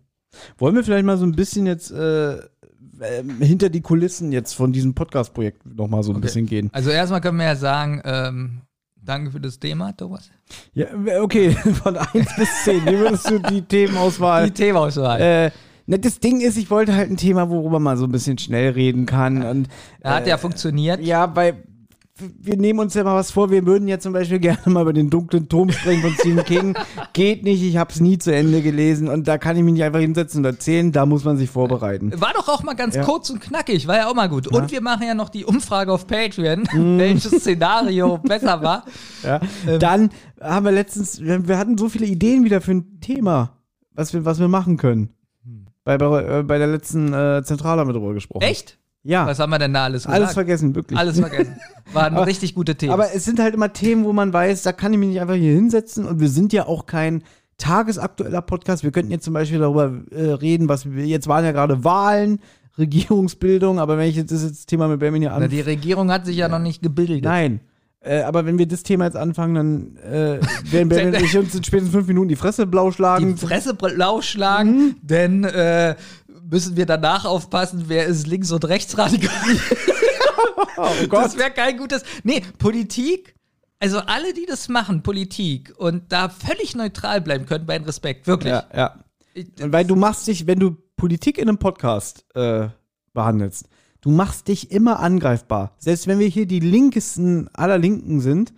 Wollen 0.58 0.74
wir 0.74 0.84
vielleicht 0.84 1.04
mal 1.04 1.16
so 1.16 1.24
ein 1.24 1.32
bisschen 1.32 1.66
jetzt 1.66 1.90
äh, 1.92 2.34
ähm, 3.00 3.40
hinter 3.40 3.68
die 3.68 3.80
Kulissen 3.80 4.32
jetzt 4.32 4.52
von 4.54 4.72
diesem 4.72 4.94
Podcast-Projekt 4.94 5.64
noch 5.76 5.88
mal 5.88 6.02
so 6.02 6.12
ein 6.12 6.16
Okay. 6.16 6.22
bisschen 6.26 6.46
gehen? 6.46 6.70
Also 6.72 6.90
erstmal 6.90 7.20
können 7.20 7.38
wir 7.38 7.46
ja 7.46 7.56
sagen, 7.56 8.00
ähm, 8.04 8.60
danke 8.96 9.30
für 9.30 9.40
das 9.40 9.58
Thema, 9.58 9.92
Thomas. 9.92 10.30
Ja, 10.72 10.86
okay, 11.20 11.50
von 11.82 11.96
1 11.96 12.12
bis 12.36 12.48
10. 12.64 12.84
Wie 12.86 12.98
würdest 12.98 13.30
du 13.30 13.38
die 13.38 13.62
Themenauswahl? 13.62 14.46
Die 14.46 14.52
Themauswahl. 14.52 15.20
Äh, 15.20 15.50
das 15.86 16.18
Ding 16.18 16.40
ist, 16.40 16.56
ich 16.56 16.70
wollte 16.70 16.94
halt 16.96 17.10
ein 17.10 17.16
Thema, 17.16 17.50
worüber 17.50 17.78
man 17.78 17.96
so 17.96 18.04
ein 18.06 18.12
bisschen 18.12 18.38
schnell 18.38 18.70
reden 18.72 19.06
kann. 19.06 19.42
Und, 19.44 19.68
Da 20.00 20.16
hat 20.16 20.26
äh, 20.26 20.30
ja 20.30 20.38
funktioniert. 20.38 21.00
Ja, 21.00 21.34
weil 21.36 21.62
wir 22.18 22.56
nehmen 22.56 22.78
uns 22.78 22.94
ja 22.94 23.02
mal 23.02 23.16
was 23.16 23.32
vor. 23.32 23.50
Wir 23.50 23.66
würden 23.66 23.88
ja 23.88 23.98
zum 23.98 24.12
Beispiel 24.12 24.38
gerne 24.40 24.60
mal 24.66 24.82
über 24.82 24.92
den 24.92 25.10
dunklen 25.10 25.48
Turm 25.48 25.70
sprechen 25.72 26.02
von 26.02 26.12
Stephen 26.12 26.44
King. 26.44 26.74
Geht 27.12 27.42
nicht, 27.42 27.62
ich 27.62 27.76
habe 27.76 27.90
es 27.92 28.00
nie 28.00 28.18
zu 28.18 28.32
Ende 28.32 28.62
gelesen 28.62 29.08
und 29.08 29.26
da 29.26 29.36
kann 29.36 29.56
ich 29.56 29.64
mich 29.64 29.74
nicht 29.74 29.82
einfach 29.82 29.98
hinsetzen 29.98 30.38
und 30.38 30.44
erzählen. 30.44 30.92
Da 30.92 31.06
muss 31.06 31.24
man 31.24 31.36
sich 31.36 31.50
vorbereiten. 31.50 32.12
War 32.20 32.32
doch 32.34 32.48
auch 32.48 32.62
mal 32.62 32.74
ganz 32.74 32.94
Ja. 32.94 33.02
kurz 33.04 33.30
und 33.30 33.40
knackig, 33.40 33.88
war 33.88 33.96
ja 33.96 34.08
auch 34.08 34.14
mal 34.14 34.28
gut. 34.28 34.46
Und 34.46 34.70
wir 34.70 34.80
machen 34.80 35.06
ja 35.06 35.14
noch 35.14 35.28
die 35.28 35.44
Umfrage 35.44 35.92
auf 35.92 36.06
Patreon, 36.06 36.68
Mhm. 36.72 36.98
welches 36.98 37.32
Szenario 37.40 38.18
besser 38.18 38.62
war. 38.62 38.84
Ja. 39.24 39.40
Ähm. 39.66 39.78
Dann 39.78 40.10
haben 40.40 40.66
wir 40.66 40.72
letztens, 40.72 41.18
wir, 41.22 41.56
hatten 41.56 41.78
so 41.78 41.88
viele 41.88 42.04
Ideen 42.04 42.44
wieder 42.44 42.60
für 42.60 42.72
ein 42.72 43.00
Thema, 43.00 43.56
was 43.94 44.12
wir, 44.12 44.24
was 44.26 44.38
wir 44.38 44.48
machen 44.48 44.76
können. 44.76 45.14
Bei, 45.82 45.96
bei, 45.96 46.40
äh, 46.40 46.42
bei 46.42 46.58
der 46.58 46.66
letzten 46.66 47.12
äh, 47.14 47.42
Zentrale 47.42 47.80
haben 47.80 47.88
wir 47.88 47.94
drüber 47.94 48.12
gesprochen. 48.12 48.42
Echt? 48.42 48.78
Ja. 49.04 49.26
Was 49.26 49.38
haben 49.38 49.50
wir 49.50 49.58
denn 49.58 49.72
da 49.74 49.84
alles 49.84 50.04
gesagt? 50.04 50.14
Alles 50.22 50.32
vergessen, 50.34 50.74
wirklich. 50.74 50.98
Alles 50.98 51.20
vergessen. 51.20 51.54
Waren 51.92 52.14
Aber- 52.16 52.26
richtig 52.26 52.54
gute 52.54 52.74
Themen. 52.74 52.92
Aber 52.92 53.14
es 53.14 53.24
sind 53.24 53.38
halt 53.38 53.54
immer 53.54 53.72
Themen, 53.72 54.04
wo 54.04 54.12
man 54.14 54.32
weiß, 54.32 54.62
da 54.62 54.72
kann 54.72 54.92
ich 54.94 54.98
mich 54.98 55.10
nicht 55.10 55.20
einfach 55.20 55.34
hier 55.34 55.52
hinsetzen 55.52 56.06
und 56.06 56.20
wir 56.20 56.28
sind 56.28 56.52
ja 56.54 56.66
auch 56.66 56.86
kein 56.86 57.22
tagesaktueller 57.58 58.42
Podcast. 58.42 58.82
Wir 58.82 58.90
könnten 58.90 59.12
jetzt 59.12 59.24
zum 59.24 59.34
Beispiel 59.34 59.58
darüber 59.58 59.92
äh, 60.10 60.32
reden, 60.32 60.68
was 60.68 60.90
wir, 60.90 61.06
jetzt 61.06 61.28
waren 61.28 61.44
ja 61.44 61.52
gerade 61.52 61.84
Wahlen, 61.84 62.40
Regierungsbildung, 62.78 63.78
aber 63.78 63.98
wenn 63.98 64.08
ich 64.08 64.16
jetzt 64.16 64.32
das 64.32 64.42
jetzt 64.42 64.66
Thema 64.66 64.88
mit 64.88 64.98
Benjamin 65.00 65.22
hier 65.22 65.30
Na, 65.30 65.44
an. 65.44 65.48
die 65.50 65.60
Regierung 65.60 66.10
hat 66.10 66.26
sich 66.26 66.36
ja, 66.36 66.48
noch 66.48 66.58
nicht 66.58 66.82
gebildet. 66.82 67.22
Nein. 67.24 67.60
Äh, 68.00 68.20
aber 68.22 68.44
wenn 68.44 68.58
wir 68.58 68.66
das 68.66 68.82
Thema 68.82 69.06
jetzt 69.06 69.16
anfangen, 69.16 69.54
dann 69.54 69.96
äh, 70.12 70.38
werden 70.70 70.88
Benjamin 70.90 71.14
und 71.14 71.22
ich 71.24 71.38
uns 71.38 71.54
in 71.54 71.64
spätestens 71.64 71.94
fünf 71.94 72.06
Minuten 72.06 72.28
die 72.28 72.36
Fresse 72.36 72.66
blau 72.66 72.88
Die 72.90 72.94
schlagen. 72.96 73.36
Fresse 73.38 73.72
blau 73.74 74.20
schlagen, 74.20 74.70
Mhm. 74.76 74.96
denn 75.02 75.44
äh, 75.44 75.94
müssen 76.48 76.76
wir 76.76 76.86
danach 76.86 77.24
aufpassen, 77.24 77.84
wer 77.88 78.06
ist 78.06 78.26
links- 78.26 78.52
und 78.52 78.64
rechtsradikal. 78.64 79.32
oh 80.76 80.88
Das 81.10 81.36
wäre 81.36 81.50
kein 81.50 81.76
gutes. 81.78 82.02
Nee, 82.22 82.42
Politik, 82.58 83.34
also 83.78 83.98
alle, 83.98 84.32
die 84.34 84.46
das 84.46 84.68
machen, 84.68 85.02
Politik, 85.02 85.72
und 85.76 86.12
da 86.12 86.28
völlig 86.28 86.74
neutral 86.76 87.20
bleiben 87.20 87.46
können, 87.46 87.66
bei 87.66 87.78
Respekt, 87.78 88.26
wirklich. 88.26 88.52
Ja, 88.52 88.64
ja. 88.74 89.04
Und 89.60 89.72
weil 89.72 89.84
du 89.84 89.96
machst 89.96 90.26
dich, 90.26 90.46
wenn 90.46 90.60
du 90.60 90.76
Politik 90.96 91.38
in 91.38 91.48
einem 91.48 91.58
Podcast 91.58 92.24
äh, 92.34 92.68
behandelst, 93.12 93.68
du 94.00 94.10
machst 94.10 94.48
dich 94.48 94.70
immer 94.70 95.00
angreifbar. 95.00 95.74
Selbst 95.78 96.06
wenn 96.06 96.18
wir 96.18 96.28
hier 96.28 96.46
die 96.46 96.60
linkesten 96.60 97.48
aller 97.52 97.78
Linken 97.78 98.20
sind, 98.20 98.52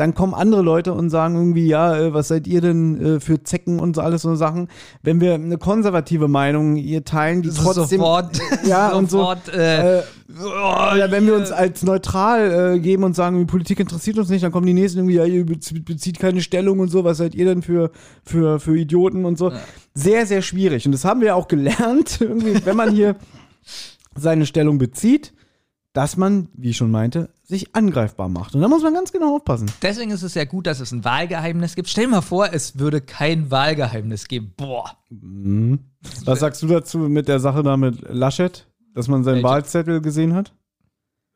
dann 0.00 0.14
kommen 0.14 0.32
andere 0.32 0.62
Leute 0.62 0.94
und 0.94 1.10
sagen 1.10 1.34
irgendwie, 1.34 1.66
ja, 1.66 1.94
äh, 1.94 2.14
was 2.14 2.28
seid 2.28 2.46
ihr 2.46 2.62
denn 2.62 3.16
äh, 3.16 3.20
für 3.20 3.42
Zecken 3.42 3.78
und 3.78 3.96
so 3.96 4.00
alles 4.00 4.22
so 4.22 4.34
Sachen. 4.34 4.68
Wenn 5.02 5.20
wir 5.20 5.34
eine 5.34 5.58
konservative 5.58 6.26
Meinung 6.26 6.74
hier 6.76 7.04
teilen, 7.04 7.42
die 7.42 7.50
trotzdem 7.50 8.00
sofort, 8.00 8.40
ja 8.66 8.94
und 8.94 9.10
so 9.10 9.30
äh, 9.52 9.98
äh, 9.98 10.02
oder 10.38 11.10
wenn 11.10 11.26
wir 11.26 11.34
uns 11.34 11.52
als 11.52 11.82
neutral 11.82 12.76
äh, 12.76 12.80
geben 12.80 13.04
und 13.04 13.14
sagen, 13.14 13.46
Politik 13.46 13.78
interessiert 13.78 14.16
uns 14.16 14.30
nicht, 14.30 14.42
dann 14.42 14.52
kommen 14.52 14.66
die 14.66 14.72
nächsten 14.72 15.00
irgendwie, 15.00 15.16
ja, 15.16 15.26
ihr 15.26 15.44
bez- 15.44 15.74
bezieht 15.84 16.18
keine 16.18 16.40
Stellung 16.40 16.78
und 16.78 16.88
so, 16.88 17.04
was 17.04 17.18
seid 17.18 17.34
ihr 17.34 17.44
denn 17.44 17.60
für, 17.60 17.90
für, 18.24 18.58
für 18.58 18.78
Idioten 18.78 19.26
und 19.26 19.36
so. 19.36 19.52
Sehr, 19.92 20.24
sehr 20.24 20.40
schwierig. 20.40 20.86
Und 20.86 20.92
das 20.92 21.04
haben 21.04 21.20
wir 21.20 21.36
auch 21.36 21.46
gelernt, 21.46 22.18
irgendwie, 22.22 22.64
wenn 22.64 22.76
man 22.76 22.90
hier 22.90 23.16
seine 24.16 24.46
Stellung 24.46 24.78
bezieht, 24.78 25.34
dass 25.92 26.16
man, 26.16 26.48
wie 26.54 26.70
ich 26.70 26.76
schon 26.76 26.90
meinte, 26.90 27.30
sich 27.42 27.74
angreifbar 27.74 28.28
macht. 28.28 28.54
Und 28.54 28.60
da 28.60 28.68
muss 28.68 28.82
man 28.82 28.94
ganz 28.94 29.10
genau 29.10 29.34
aufpassen. 29.36 29.70
Deswegen 29.82 30.12
ist 30.12 30.22
es 30.22 30.34
ja 30.34 30.44
gut, 30.44 30.66
dass 30.66 30.78
es 30.80 30.92
ein 30.92 31.04
Wahlgeheimnis 31.04 31.74
gibt. 31.74 31.88
Stell 31.88 32.04
dir 32.04 32.10
mal 32.10 32.20
vor, 32.20 32.52
es 32.52 32.78
würde 32.78 33.00
kein 33.00 33.50
Wahlgeheimnis 33.50 34.28
geben. 34.28 34.52
Boah. 34.56 34.96
Was 36.24 36.40
sagst 36.40 36.62
du 36.62 36.68
dazu 36.68 36.98
mit 36.98 37.26
der 37.26 37.40
Sache 37.40 37.62
da 37.62 37.76
mit 37.76 38.02
Laschet, 38.08 38.68
dass 38.94 39.08
man 39.08 39.24
seinen 39.24 39.36
Welche? 39.36 39.48
Wahlzettel 39.48 40.00
gesehen 40.00 40.34
hat? 40.34 40.54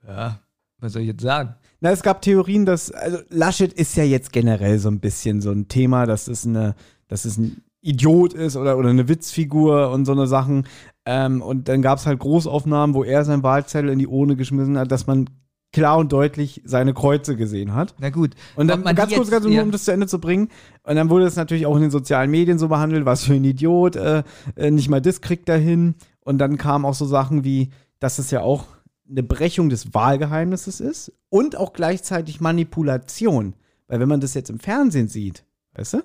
Ja, 0.06 0.38
was 0.78 0.92
soll 0.92 1.02
ich 1.02 1.08
jetzt 1.08 1.22
sagen? 1.22 1.56
Na, 1.80 1.90
es 1.90 2.02
gab 2.02 2.22
Theorien, 2.22 2.64
dass, 2.64 2.92
also 2.92 3.18
Laschet 3.30 3.72
ist 3.72 3.96
ja 3.96 4.04
jetzt 4.04 4.32
generell 4.32 4.78
so 4.78 4.88
ein 4.88 5.00
bisschen 5.00 5.40
so 5.40 5.50
ein 5.50 5.66
Thema, 5.66 6.06
dass 6.06 6.28
es 6.28 6.46
eine, 6.46 6.76
dass 7.08 7.24
es 7.24 7.38
ein 7.38 7.62
Idiot 7.84 8.32
ist 8.32 8.56
oder, 8.56 8.78
oder 8.78 8.88
eine 8.90 9.08
Witzfigur 9.08 9.90
und 9.90 10.04
so 10.06 10.12
eine 10.12 10.26
Sachen. 10.26 10.66
Ähm, 11.04 11.42
und 11.42 11.68
dann 11.68 11.82
gab 11.82 11.98
es 11.98 12.06
halt 12.06 12.18
Großaufnahmen, 12.18 12.94
wo 12.94 13.04
er 13.04 13.24
seinen 13.24 13.42
Wahlzettel 13.42 13.90
in 13.90 13.98
die 13.98 14.06
Urne 14.06 14.36
geschmissen 14.36 14.78
hat, 14.78 14.90
dass 14.90 15.06
man 15.06 15.28
klar 15.72 15.98
und 15.98 16.12
deutlich 16.12 16.62
seine 16.64 16.94
Kreuze 16.94 17.36
gesehen 17.36 17.74
hat. 17.74 17.94
Na 17.98 18.10
gut. 18.10 18.34
Und 18.56 18.68
dann 18.68 18.84
ganz 18.84 19.12
kurz, 19.12 19.26
jetzt- 19.28 19.30
ganz 19.30 19.44
nur, 19.44 19.54
ja. 19.54 19.62
um 19.62 19.70
das 19.72 19.84
zu 19.84 19.92
Ende 19.92 20.06
zu 20.06 20.20
bringen. 20.20 20.48
Und 20.84 20.96
dann 20.96 21.10
wurde 21.10 21.26
es 21.26 21.36
natürlich 21.36 21.66
auch 21.66 21.74
in 21.76 21.82
den 21.82 21.90
sozialen 21.90 22.30
Medien 22.30 22.58
so 22.58 22.68
behandelt, 22.68 23.04
was 23.04 23.24
für 23.24 23.34
ein 23.34 23.44
Idiot, 23.44 23.96
äh, 23.96 24.22
äh, 24.56 24.70
nicht 24.70 24.88
mal 24.88 25.00
das 25.00 25.20
kriegt 25.20 25.48
er 25.48 25.58
hin. 25.58 25.96
Und 26.20 26.38
dann 26.38 26.56
kamen 26.58 26.84
auch 26.84 26.94
so 26.94 27.06
Sachen 27.06 27.44
wie, 27.44 27.70
dass 27.98 28.18
es 28.18 28.30
ja 28.30 28.40
auch 28.40 28.66
eine 29.10 29.22
Brechung 29.22 29.68
des 29.68 29.92
Wahlgeheimnisses 29.92 30.80
ist 30.80 31.12
und 31.28 31.56
auch 31.56 31.72
gleichzeitig 31.74 32.40
Manipulation. 32.40 33.54
Weil 33.88 34.00
wenn 34.00 34.08
man 34.08 34.20
das 34.20 34.32
jetzt 34.34 34.48
im 34.50 34.60
Fernsehen 34.60 35.08
sieht, 35.08 35.44
weißt 35.74 35.94
du, 35.94 36.02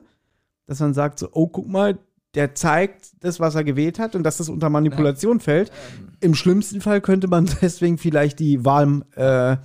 dass 0.70 0.80
man 0.80 0.94
sagt 0.94 1.18
so, 1.20 1.28
oh, 1.32 1.48
guck 1.48 1.68
mal, 1.68 1.98
der 2.36 2.54
zeigt 2.54 3.08
das, 3.22 3.40
was 3.40 3.56
er 3.56 3.64
gewählt 3.64 3.98
hat 3.98 4.16
und 4.16 4.22
dass 4.24 4.38
das 4.38 4.50
unter 4.50 4.70
Manipulation 4.70 5.40
fällt. 5.40 5.72
Im 6.22 6.36
schlimmsten 6.36 6.80
Fall 6.80 7.02
könnte 7.02 7.28
man 7.28 7.50
deswegen 7.62 7.98
vielleicht 7.98 8.38
die 8.40 8.64
Wahl 8.64 9.02
äh, 9.16 9.58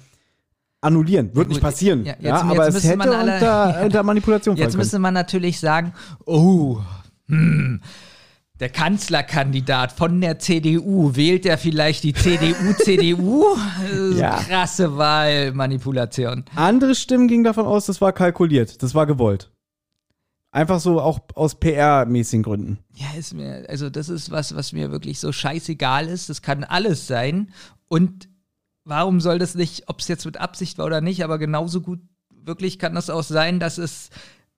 annullieren. 0.81 1.27
Wird 1.35 1.47
gut, 1.47 1.49
nicht 1.49 1.61
passieren. 1.61 2.05
ja, 2.07 2.13
jetzt- 2.13 2.23
Ja, 2.25 2.41
aber 2.43 2.67
es 2.69 2.83
hätte 2.85 2.97
man 2.97 3.09
alle- 3.11 3.35
unter, 3.35 3.81
unter 3.85 4.03
Manipulation 4.03 4.57
Jetzt 4.57 4.77
müsste 4.79 4.99
man 4.99 5.13
natürlich 5.13 5.61
sagen, 5.61 5.93
oh, 6.25 6.79
hm, 7.29 7.81
der 8.61 8.69
Kanzlerkandidat 8.71 9.93
von 9.93 10.21
der 10.23 10.39
CDU, 10.39 11.15
wählt 11.17 11.45
er 11.45 11.59
vielleicht 11.59 12.03
die 12.05 12.15
CDU, 12.15 12.73
CDU? 12.83 13.45
Ja. 14.17 14.37
Krasse 14.49 14.97
Wahlmanipulation. 14.97 16.45
Andere 16.55 16.95
Stimmen 16.95 17.29
gingen 17.29 17.45
davon 17.45 17.67
aus, 17.67 17.87
das 17.87 18.01
war 18.01 18.13
kalkuliert, 18.13 18.83
das 18.83 18.95
war 18.95 19.07
gewollt. 19.07 19.51
Einfach 20.55 20.79
so 20.79 21.01
auch 21.01 21.19
aus 21.35 21.61
PR-mäßigen 21.61 22.45
Gründen. 22.45 22.79
Ja, 22.95 23.09
ist 23.19 23.35
mir, 23.35 23.65
also 23.69 23.91
das 23.91 24.09
ist 24.09 24.31
was, 24.31 24.55
was 24.55 24.73
mir 24.73 24.93
wirklich 24.93 25.19
so 25.19 25.33
scheißegal 25.33 26.07
ist. 26.07 26.29
Das 26.29 26.43
kann 26.43 26.63
alles 26.63 27.09
sein. 27.09 27.51
Und 27.89 28.29
warum 28.85 29.21
soll 29.21 29.41
das 29.41 29.57
nicht, 29.57 29.89
ob 29.89 29.99
es 29.99 30.07
jetzt 30.07 30.25
mit 30.25 30.37
Absicht 30.37 30.79
war 30.79 30.87
oder 30.87 31.01
nicht, 31.01 31.25
aber 31.25 31.39
genauso 31.39 31.81
gut 31.81 31.99
wirklich 32.31 32.79
kann 32.79 32.95
das 32.95 33.11
auch 33.11 33.25
sein, 33.25 33.59
dass 33.59 33.79
es, 33.79 34.11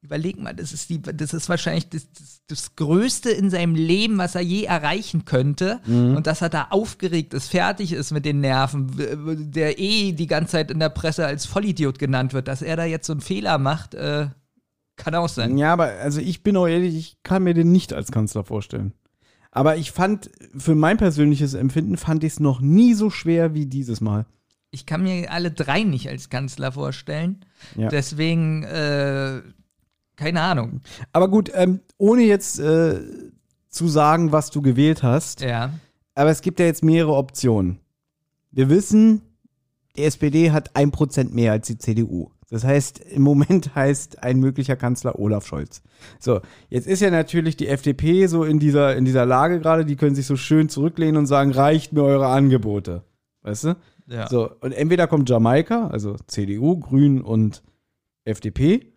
überleg 0.03 0.39
mal, 0.39 0.55
das 0.55 0.75
ist 0.75 0.91
die, 0.91 1.01
das 1.01 1.33
ist 1.33 1.49
wahrscheinlich 1.49 1.89
das, 1.89 2.13
das, 2.13 2.43
das 2.47 2.77
Größte 2.77 3.31
in 3.31 3.49
seinem 3.49 3.75
Leben, 3.75 4.19
was 4.19 4.35
er 4.35 4.43
je 4.43 4.65
erreichen 4.65 5.25
könnte. 5.25 5.81
Und 6.15 6.27
dass 6.27 6.43
er 6.43 6.51
da 6.51 6.67
aufgeregt 6.73 7.33
ist, 7.33 7.49
fertig 7.49 7.95
ist 7.95 8.11
mit 8.11 8.27
den 8.27 8.43
Nerven, 8.43 9.51
der 9.51 9.79
eh 9.79 10.13
die 10.13 10.27
ganze 10.27 10.53
Zeit 10.53 10.71
in 10.71 10.79
der 10.79 10.91
Presse 10.91 11.25
als 11.25 11.47
Vollidiot 11.47 11.99
genannt 11.99 12.35
wird, 12.35 12.49
dass 12.49 12.61
er 12.61 12.77
da 12.77 12.85
jetzt 12.85 13.07
so 13.07 13.15
einen 13.15 13.23
Fehler 13.23 13.57
macht, 13.57 13.95
äh, 13.95 14.29
kann 14.97 15.15
auch 15.15 15.29
sein. 15.29 15.57
Ja, 15.59 15.73
aber 15.73 15.85
also 16.01 16.21
ich 16.21 16.43
bin 16.43 16.57
auch 16.57 16.67
ehrlich, 16.67 16.95
ich 16.97 17.17
kann 17.23 17.43
mir 17.45 17.55
den 17.55 17.73
nicht 17.73 17.93
als 17.93 18.11
Kanzler 18.11 18.45
vorstellen. 18.45 18.93
Aber 19.51 19.77
ich 19.77 19.91
fand, 19.93 20.31
für 20.57 20.75
mein 20.75 20.97
persönliches 20.99 21.55
Empfinden, 21.55 21.97
fand 21.97 22.25
ich 22.25 22.35
es 22.35 22.41
noch 22.41 22.61
nie 22.61 22.93
so 22.95 23.09
schwer 23.11 23.55
wie 23.55 23.67
dieses 23.67 24.01
Mal. 24.01 24.27
Ich 24.71 24.85
kann 24.85 25.03
mir 25.03 25.31
alle 25.33 25.51
drei 25.51 25.83
nicht 25.83 26.09
als 26.09 26.29
Kanzler 26.29 26.73
vorstellen. 26.73 27.45
Ja. 27.77 27.89
Deswegen, 27.89 28.65
äh, 28.65 29.41
keine 30.17 30.41
Ahnung. 30.43 30.83
Aber 31.13 31.29
gut, 31.29 31.51
ähm, 31.55 31.81
ohne 31.97 32.23
jetzt 32.23 32.59
äh, 32.59 33.01
zu 33.71 33.89
sagen, 33.89 34.33
was 34.33 34.51
du 34.51 34.61
gewählt 34.61 35.03
hast, 35.03 35.41
Ja. 35.41 35.71
aber 36.15 36.31
es 36.31 36.43
gibt 36.43 36.61
ja 36.61 36.67
jetzt 36.67 36.85
mehrere 36.85 37.15
Optionen. 37.15 37.79
Wir 38.51 38.69
wissen, 38.69 39.23
die 39.97 40.05
SPD 40.05 40.51
hat 40.51 40.77
ein 40.77 40.91
Prozent 40.91 41.35
mehr 41.35 41.53
als 41.53 41.67
die 41.69 41.79
CDU. 41.79 42.31
Das 42.49 42.65
heißt, 42.65 43.01
im 43.01 43.23
Moment 43.23 43.75
heißt 43.75 44.23
ein 44.23 44.39
möglicher 44.39 44.77
Kanzler 44.77 45.19
Olaf 45.19 45.47
Scholz. 45.47 45.83
So, 46.19 46.41
jetzt 46.69 46.87
ist 46.87 47.01
ja 47.01 47.11
natürlich 47.11 47.57
die 47.57 47.69
FDP 47.69 48.27
so 48.27 48.45
in 48.45 48.59
dieser, 48.59 48.97
in 48.97 49.05
dieser 49.05 49.27
Lage 49.27 49.61
gerade, 49.61 49.85
die 49.85 49.97
können 49.97 50.15
sich 50.15 50.27
so 50.27 50.37
schön 50.37 50.69
zurücklehnen 50.69 51.17
und 51.17 51.27
sagen, 51.27 51.53
reicht 51.53 51.93
mir 51.93 52.03
eure 52.03 52.29
Angebote. 52.29 53.03
Weißt 53.43 53.65
du? 53.65 53.77
Ja. 54.09 54.29
So, 54.29 54.51
und 54.61 54.73
entweder 54.73 55.07
kommt 55.07 55.29
Jamaika, 55.29 55.89
also 55.89 56.17
CDU, 56.27 56.79
Grünen 56.79 57.21
und 57.21 57.63
FDP, 58.25 58.93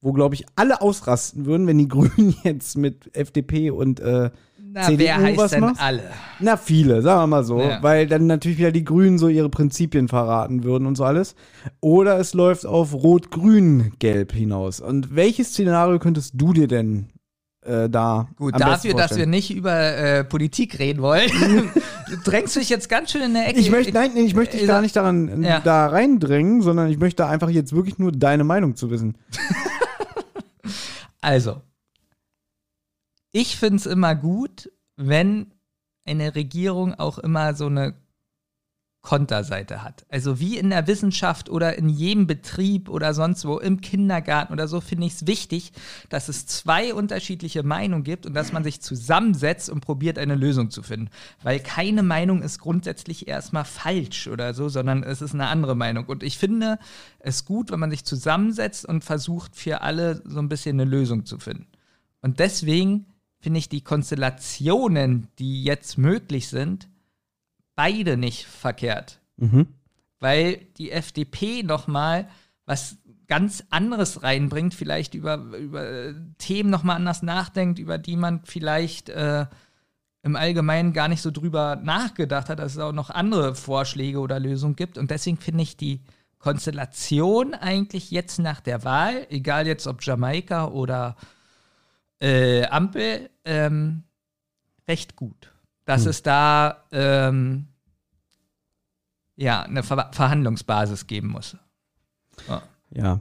wo, 0.00 0.12
glaube 0.12 0.34
ich, 0.34 0.46
alle 0.56 0.80
ausrasten 0.80 1.44
würden, 1.44 1.66
wenn 1.66 1.78
die 1.78 1.88
Grünen 1.88 2.34
jetzt 2.42 2.76
mit 2.76 3.14
FDP 3.14 3.70
und 3.70 4.00
äh, 4.00 4.30
Na, 4.72 4.82
CDU 4.82 4.98
wer 4.98 5.16
heißt 5.16 5.38
was 5.38 5.50
denn 5.50 5.60
machst? 5.60 5.82
alle? 5.82 6.02
na, 6.38 6.56
viele, 6.56 7.02
sagen 7.02 7.22
wir 7.22 7.26
mal 7.26 7.44
so, 7.44 7.60
Ja. 7.60 7.82
weil 7.82 8.06
dann 8.06 8.26
natürlich 8.26 8.58
wieder 8.58 8.70
die 8.72 8.84
Grünen 8.84 9.18
so 9.18 9.28
ihre 9.28 9.48
Prinzipien 9.48 10.06
verraten 10.08 10.62
würden 10.64 10.86
und 10.86 10.96
so 10.96 11.04
alles. 11.04 11.34
Oder 11.80 12.18
es 12.18 12.34
läuft 12.34 12.66
auf 12.66 12.92
Rot-Grün-Gelb 12.94 14.32
hinaus. 14.32 14.80
Und 14.80 15.14
welches 15.16 15.48
Szenario 15.48 15.98
könntest 15.98 16.34
du 16.36 16.52
dir 16.52 16.68
denn 16.68 17.08
äh, 17.62 17.90
da 17.90 18.28
Gut, 18.36 18.58
dafür, 18.58 18.94
dass 18.94 19.16
wir 19.16 19.26
nicht 19.26 19.50
über 19.54 19.74
äh, 19.76 20.24
Politik 20.24 20.78
reden 20.78 21.02
wollen, 21.02 21.28
du 22.08 22.16
drängst 22.24 22.56
dich 22.56 22.68
jetzt 22.70 22.88
ganz 22.88 23.10
schön 23.10 23.22
in 23.22 23.34
der 23.34 23.48
Ecke. 23.48 23.58
Ich 23.58 23.70
möchte, 23.70 23.92
nein, 23.92 24.16
ich 24.16 24.34
möchte 24.34 24.56
dich 24.56 24.64
Äh, 24.64 24.68
gar 24.68 24.80
nicht 24.82 24.94
daran 24.96 25.42
ja. 25.42 25.60
da 25.60 25.88
reindrängen, 25.88 26.62
sondern 26.62 26.88
ich 26.90 26.98
möchte 26.98 27.26
einfach 27.26 27.50
jetzt 27.50 27.74
wirklich 27.74 27.98
nur 27.98 28.12
deine 28.12 28.44
Meinung 28.44 28.76
zu 28.76 28.90
wissen. 28.90 29.16
Also, 31.22 31.60
ich 33.32 33.56
finde 33.56 33.76
es 33.76 33.86
immer 33.86 34.14
gut, 34.14 34.70
wenn 34.96 35.52
eine 36.04 36.34
Regierung 36.34 36.94
auch 36.94 37.18
immer 37.18 37.54
so 37.54 37.66
eine 37.66 37.94
Konterseite 39.02 39.82
hat. 39.82 40.04
Also 40.10 40.40
wie 40.40 40.58
in 40.58 40.68
der 40.68 40.86
Wissenschaft 40.86 41.48
oder 41.48 41.78
in 41.78 41.88
jedem 41.88 42.26
Betrieb 42.26 42.90
oder 42.90 43.14
sonst 43.14 43.46
wo, 43.46 43.58
im 43.58 43.80
Kindergarten 43.80 44.52
oder 44.52 44.68
so, 44.68 44.82
finde 44.82 45.06
ich 45.06 45.14
es 45.14 45.26
wichtig, 45.26 45.72
dass 46.10 46.28
es 46.28 46.46
zwei 46.46 46.92
unterschiedliche 46.92 47.62
Meinungen 47.62 48.04
gibt 48.04 48.26
und 48.26 48.34
dass 48.34 48.52
man 48.52 48.62
sich 48.62 48.82
zusammensetzt 48.82 49.70
und 49.70 49.80
probiert, 49.80 50.18
eine 50.18 50.34
Lösung 50.34 50.70
zu 50.70 50.82
finden. 50.82 51.08
Weil 51.42 51.60
keine 51.60 52.02
Meinung 52.02 52.42
ist 52.42 52.58
grundsätzlich 52.58 53.26
erstmal 53.26 53.64
falsch 53.64 54.28
oder 54.28 54.52
so, 54.52 54.68
sondern 54.68 55.02
es 55.02 55.22
ist 55.22 55.32
eine 55.32 55.48
andere 55.48 55.74
Meinung. 55.74 56.04
Und 56.04 56.22
ich 56.22 56.36
finde 56.36 56.78
es 57.20 57.46
gut, 57.46 57.70
wenn 57.70 57.80
man 57.80 57.90
sich 57.90 58.04
zusammensetzt 58.04 58.84
und 58.84 59.02
versucht, 59.02 59.56
für 59.56 59.80
alle 59.80 60.22
so 60.26 60.40
ein 60.40 60.50
bisschen 60.50 60.78
eine 60.78 60.88
Lösung 60.88 61.24
zu 61.24 61.38
finden. 61.38 61.68
Und 62.20 62.38
deswegen 62.38 63.06
finde 63.40 63.58
ich 63.58 63.68
die 63.68 63.82
Konstellationen, 63.82 65.28
die 65.38 65.64
jetzt 65.64 65.98
möglich 65.98 66.48
sind, 66.48 66.88
beide 67.74 68.16
nicht 68.16 68.44
verkehrt. 68.44 69.18
Mhm. 69.36 69.68
Weil 70.18 70.66
die 70.76 70.90
FDP 70.90 71.62
nochmal 71.62 72.28
was 72.66 72.98
ganz 73.26 73.64
anderes 73.70 74.22
reinbringt, 74.22 74.74
vielleicht 74.74 75.14
über, 75.14 75.36
über 75.36 75.88
äh, 75.88 76.14
Themen 76.38 76.68
nochmal 76.68 76.96
anders 76.96 77.22
nachdenkt, 77.22 77.78
über 77.78 77.96
die 77.96 78.16
man 78.16 78.42
vielleicht 78.44 79.08
äh, 79.08 79.46
im 80.22 80.36
Allgemeinen 80.36 80.92
gar 80.92 81.08
nicht 81.08 81.22
so 81.22 81.30
drüber 81.30 81.76
nachgedacht 81.76 82.50
hat, 82.50 82.58
dass 82.58 82.72
es 82.72 82.78
auch 82.78 82.92
noch 82.92 83.08
andere 83.08 83.54
Vorschläge 83.54 84.18
oder 84.18 84.38
Lösungen 84.38 84.76
gibt. 84.76 84.98
Und 84.98 85.10
deswegen 85.10 85.38
finde 85.38 85.62
ich 85.62 85.78
die 85.78 86.00
Konstellation 86.38 87.54
eigentlich 87.54 88.10
jetzt 88.10 88.38
nach 88.38 88.60
der 88.60 88.84
Wahl, 88.84 89.26
egal 89.30 89.66
jetzt 89.66 89.86
ob 89.86 90.02
Jamaika 90.02 90.66
oder 90.66 91.16
äh, 91.18 91.24
Ampel, 92.66 93.30
ähm, 93.44 94.04
recht 94.88 95.16
gut. 95.16 95.52
Dass 95.86 96.06
es 96.06 96.22
da 96.22 96.84
ähm, 96.92 97.66
ja 99.36 99.62
eine 99.62 99.82
Ver 99.82 100.10
Verhandlungsbasis 100.12 101.06
geben 101.06 101.28
muss. 101.28 101.56
Ja. 102.48 102.62
Ja. 102.94 103.20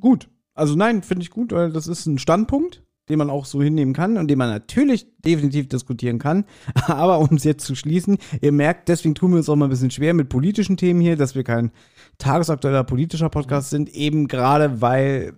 Gut. 0.00 0.28
Also 0.54 0.74
nein, 0.74 1.02
finde 1.02 1.22
ich 1.22 1.30
gut, 1.30 1.52
weil 1.52 1.70
das 1.70 1.86
ist 1.86 2.06
ein 2.06 2.18
Standpunkt, 2.18 2.82
den 3.08 3.18
man 3.18 3.30
auch 3.30 3.44
so 3.44 3.62
hinnehmen 3.62 3.92
kann 3.92 4.16
und 4.16 4.28
den 4.28 4.38
man 4.38 4.48
natürlich 4.48 5.06
definitiv 5.18 5.68
diskutieren 5.68 6.18
kann. 6.18 6.46
Aber 6.86 7.18
um 7.18 7.36
es 7.36 7.44
jetzt 7.44 7.66
zu 7.66 7.74
schließen, 7.74 8.18
ihr 8.40 8.52
merkt, 8.52 8.88
deswegen 8.88 9.14
tun 9.14 9.32
wir 9.32 9.38
uns 9.38 9.48
auch 9.48 9.56
mal 9.56 9.66
ein 9.66 9.70
bisschen 9.70 9.90
schwer 9.90 10.14
mit 10.14 10.28
politischen 10.28 10.76
Themen 10.76 11.00
hier, 11.00 11.16
dass 11.16 11.34
wir 11.34 11.44
kein 11.44 11.70
tagesaktueller 12.18 12.84
politischer 12.84 13.28
Podcast 13.28 13.70
sind, 13.70 13.90
eben 13.90 14.28
gerade 14.28 14.80
weil 14.80 15.34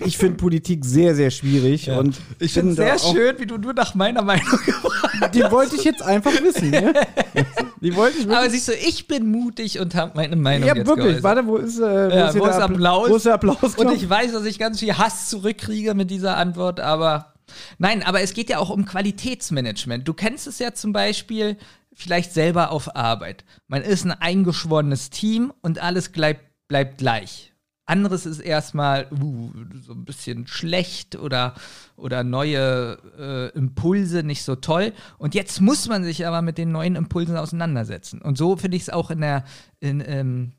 ich 0.00 0.16
finde 0.18 0.36
Politik 0.36 0.84
sehr, 0.84 1.14
sehr 1.14 1.30
schwierig. 1.30 1.90
Und 1.90 2.16
Ich 2.38 2.52
finde 2.52 2.70
es 2.70 2.76
sehr 2.76 2.98
schön, 2.98 3.38
wie 3.38 3.46
du 3.46 3.56
nur 3.56 3.72
nach 3.74 3.94
meiner 3.94 4.22
Meinung 4.22 4.46
gefragt 4.64 5.34
Die 5.34 5.42
wollte 5.50 5.76
ich 5.76 5.84
jetzt 5.84 6.02
einfach 6.02 6.32
wissen. 6.42 6.70
Ne? 6.70 6.92
Die 7.80 7.94
wollte 7.94 8.18
ich. 8.18 8.28
Aber 8.30 8.48
siehst 8.50 8.68
du, 8.68 8.72
ich 8.72 9.06
bin 9.06 9.30
mutig 9.30 9.78
und 9.80 9.94
habe 9.94 10.12
meine 10.14 10.36
Meinung 10.36 10.68
ja, 10.68 10.74
jetzt 10.74 10.86
wirklich. 10.86 11.06
geäußert. 11.06 11.22
Warte, 11.22 11.46
wo 11.46 11.56
ist, 11.56 11.78
äh, 11.78 11.82
wo 11.82 12.14
Ja, 12.14 12.28
ist, 12.28 12.38
wo 12.38 12.44
der 12.44 12.50
ist 12.50 12.56
Appla- 12.56 12.62
Applaus? 12.74 13.10
Wo 13.10 13.16
ist 13.16 13.26
der 13.26 13.34
Applaus? 13.34 13.74
Und 13.76 13.92
ich 13.92 14.08
weiß, 14.08 14.32
dass 14.32 14.44
ich 14.44 14.58
ganz 14.58 14.80
viel 14.80 14.96
Hass 14.96 15.28
zurückkriege 15.28 15.94
mit 15.94 16.10
dieser 16.10 16.36
Antwort, 16.36 16.80
aber 16.80 17.34
nein, 17.78 18.02
aber 18.02 18.20
es 18.22 18.34
geht 18.34 18.50
ja 18.50 18.58
auch 18.58 18.70
um 18.70 18.84
Qualitätsmanagement. 18.84 20.06
Du 20.06 20.14
kennst 20.14 20.46
es 20.46 20.58
ja 20.58 20.72
zum 20.74 20.92
Beispiel 20.92 21.56
vielleicht 21.92 22.32
selber 22.34 22.70
auf 22.72 22.94
Arbeit. 22.96 23.44
Man 23.68 23.82
ist 23.82 24.04
ein 24.04 24.12
eingeschworenes 24.12 25.10
Team 25.10 25.52
und 25.62 25.82
alles 25.82 26.10
bleibt, 26.10 26.42
bleibt 26.68 26.98
gleich. 26.98 27.52
Anderes 27.86 28.26
ist 28.26 28.40
erstmal 28.40 29.06
uh, 29.12 29.52
so 29.80 29.92
ein 29.92 30.04
bisschen 30.04 30.46
schlecht 30.48 31.16
oder, 31.16 31.54
oder 31.96 32.24
neue 32.24 32.98
äh, 33.16 33.56
Impulse 33.56 34.24
nicht 34.24 34.42
so 34.42 34.56
toll. 34.56 34.92
Und 35.18 35.34
jetzt 35.34 35.60
muss 35.60 35.88
man 35.88 36.02
sich 36.02 36.26
aber 36.26 36.42
mit 36.42 36.58
den 36.58 36.72
neuen 36.72 36.96
Impulsen 36.96 37.36
auseinandersetzen. 37.36 38.20
Und 38.20 38.36
so 38.36 38.56
finde 38.56 38.76
ich 38.76 38.82
es 38.84 38.90
auch 38.90 39.10
in 39.10 39.20
der, 39.20 39.44
in, 39.78 40.02
ähm, 40.04 40.52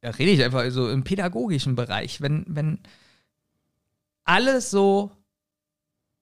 da 0.00 0.10
rede 0.10 0.32
ich 0.32 0.42
einfach 0.42 0.68
so 0.70 0.88
im 0.90 1.04
pädagogischen 1.04 1.74
Bereich, 1.74 2.22
wenn, 2.22 2.44
wenn 2.48 2.78
alle 4.24 4.62
so 4.62 5.10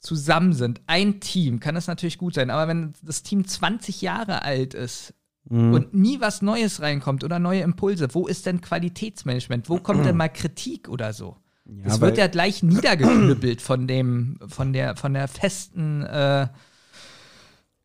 zusammen 0.01 0.53
sind, 0.53 0.81
ein 0.87 1.20
Team, 1.20 1.61
kann 1.61 1.74
das 1.74 1.87
natürlich 1.87 2.18
gut 2.18 2.35
sein, 2.35 2.51
aber 2.51 2.68
wenn 2.68 2.95
das 3.03 3.22
Team 3.22 3.47
20 3.47 4.01
Jahre 4.01 4.43
alt 4.43 4.74
ist 4.74 5.14
Mhm. 5.51 5.72
und 5.74 5.94
nie 5.94 6.20
was 6.20 6.42
Neues 6.42 6.80
reinkommt 6.82 7.24
oder 7.24 7.38
neue 7.38 7.61
Impulse, 7.62 8.09
wo 8.12 8.26
ist 8.26 8.44
denn 8.46 8.61
Qualitätsmanagement? 8.61 9.68
Wo 9.68 9.78
kommt 9.78 10.05
denn 10.05 10.16
mal 10.16 10.28
Kritik 10.28 10.88
oder 10.88 11.12
so? 11.12 11.36
Ja, 11.64 11.84
Es 11.86 12.01
weil- 12.01 12.09
wird 12.09 12.18
ja 12.18 12.26
gleich 12.26 12.62
niedergeknüppelt 12.62 13.61
von 13.62 13.86
dem, 13.86 14.38
von 14.46 14.72
der, 14.72 14.96
von 14.96 15.14
der 15.14 15.28
festen, 15.28 16.03
äh, 16.03 16.49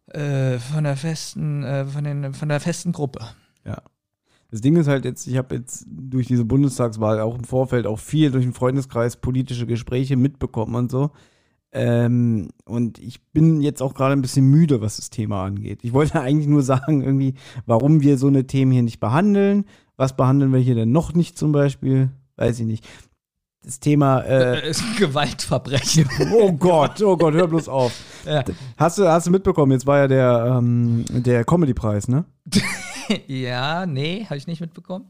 äh, 0.07 0.59
von 0.59 0.83
der 0.83 0.97
festen, 0.97 1.63
äh, 1.63 1.85
von, 1.85 2.03
den, 2.03 2.33
von 2.33 2.49
der 2.49 2.59
festen 2.59 2.91
Gruppe. 2.91 3.21
Ja. 3.65 3.81
Das 4.51 4.61
Ding 4.61 4.75
ist 4.75 4.87
halt 4.87 5.03
jetzt, 5.05 5.25
ich 5.27 5.37
habe 5.37 5.55
jetzt 5.55 5.85
durch 5.89 6.27
diese 6.27 6.45
Bundestagswahl 6.45 7.19
auch 7.21 7.35
im 7.35 7.43
Vorfeld 7.43 7.87
auch 7.87 7.97
viel 7.99 8.29
durch 8.29 8.43
den 8.43 8.53
Freundeskreis 8.53 9.15
politische 9.17 9.65
Gespräche 9.65 10.15
mitbekommen 10.15 10.75
und 10.75 10.91
so. 10.91 11.11
Ähm, 11.73 12.49
und 12.65 12.99
ich 12.99 13.21
bin 13.31 13.61
jetzt 13.61 13.81
auch 13.81 13.95
gerade 13.95 14.13
ein 14.13 14.21
bisschen 14.21 14.45
müde, 14.45 14.79
was 14.81 14.97
das 14.97 15.09
Thema 15.09 15.43
angeht. 15.43 15.79
Ich 15.81 15.91
wollte 15.93 16.21
eigentlich 16.21 16.47
nur 16.47 16.61
sagen, 16.61 17.01
irgendwie, 17.01 17.33
warum 17.65 18.01
wir 18.01 18.17
so 18.17 18.27
eine 18.27 18.45
Themen 18.45 18.71
hier 18.71 18.83
nicht 18.83 18.99
behandeln. 18.99 19.65
Was 19.97 20.15
behandeln 20.15 20.53
wir 20.53 20.59
hier 20.59 20.75
denn 20.75 20.91
noch 20.91 21.13
nicht 21.13 21.37
zum 21.37 21.51
Beispiel? 21.51 22.09
Weiß 22.35 22.59
ich 22.59 22.65
nicht. 22.65 22.87
Das 23.63 23.79
Thema, 23.79 24.19
äh, 24.21 24.59
Äh, 24.59 24.73
ein 24.73 24.95
Gewaltverbrechen. 24.97 26.09
oh 26.33 26.51
Gott, 26.51 27.01
oh 27.01 27.15
Gott, 27.15 27.33
hör 27.33 27.47
bloß 27.47 27.69
auf. 27.69 27.93
ja. 28.25 28.43
Hast 28.77 28.97
du, 28.97 29.07
hast 29.07 29.27
du 29.27 29.31
mitbekommen, 29.31 29.71
jetzt 29.71 29.87
war 29.87 29.99
ja 29.99 30.07
der, 30.07 30.57
ähm, 30.57 31.05
der 31.09 31.45
Comedy-Preis, 31.45 32.07
ne? 32.07 32.25
ja, 33.27 33.85
nee, 33.85 34.25
habe 34.25 34.37
ich 34.37 34.47
nicht 34.47 34.61
mitbekommen. 34.61 35.05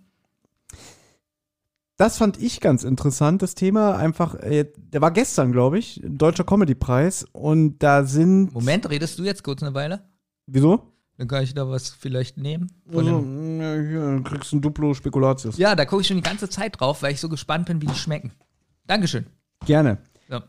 Das 1.98 2.18
fand 2.18 2.42
ich 2.42 2.60
ganz 2.60 2.84
interessant, 2.84 3.42
das 3.44 3.54
Thema. 3.54 3.96
Einfach, 3.96 4.36
äh, 4.36 4.66
der 4.76 5.02
war 5.02 5.12
gestern, 5.12 5.52
glaube 5.52 5.78
ich, 5.78 6.02
Deutscher 6.04 6.44
Comedy-Preis. 6.44 7.26
Und 7.32 7.80
da 7.80 8.04
sind. 8.04 8.54
Moment, 8.54 8.90
redest 8.90 9.20
du 9.20 9.24
jetzt 9.24 9.44
kurz 9.44 9.62
eine 9.62 9.76
Weile? 9.76 10.02
Wieso? 10.48 10.94
Dann 11.18 11.28
kann 11.28 11.44
ich 11.44 11.54
da 11.54 11.70
was 11.70 11.90
vielleicht 11.90 12.38
nehmen. 12.38 12.72
Also, 12.92 13.20
ja, 13.20 13.74
hier, 13.76 14.16
du 14.18 14.24
kriegst 14.24 14.52
ein 14.54 14.62
Duplo 14.62 14.96
Spekulatius. 14.96 15.58
ja, 15.58 15.76
da 15.76 15.86
gucke 15.86 16.02
ich 16.02 16.08
schon 16.08 16.18
die 16.18 16.24
ganze 16.24 16.50
Zeit 16.50 16.80
drauf, 16.80 17.04
weil 17.04 17.14
ich 17.14 17.20
so 17.20 17.30
gespannt 17.30 17.68
bin, 17.68 17.82
wie 17.82 17.86
die 17.86 17.96
schmecken. 17.96 18.32
Dankeschön. 18.88 19.28
Gerne. 19.66 20.00
Ja. 20.30 20.44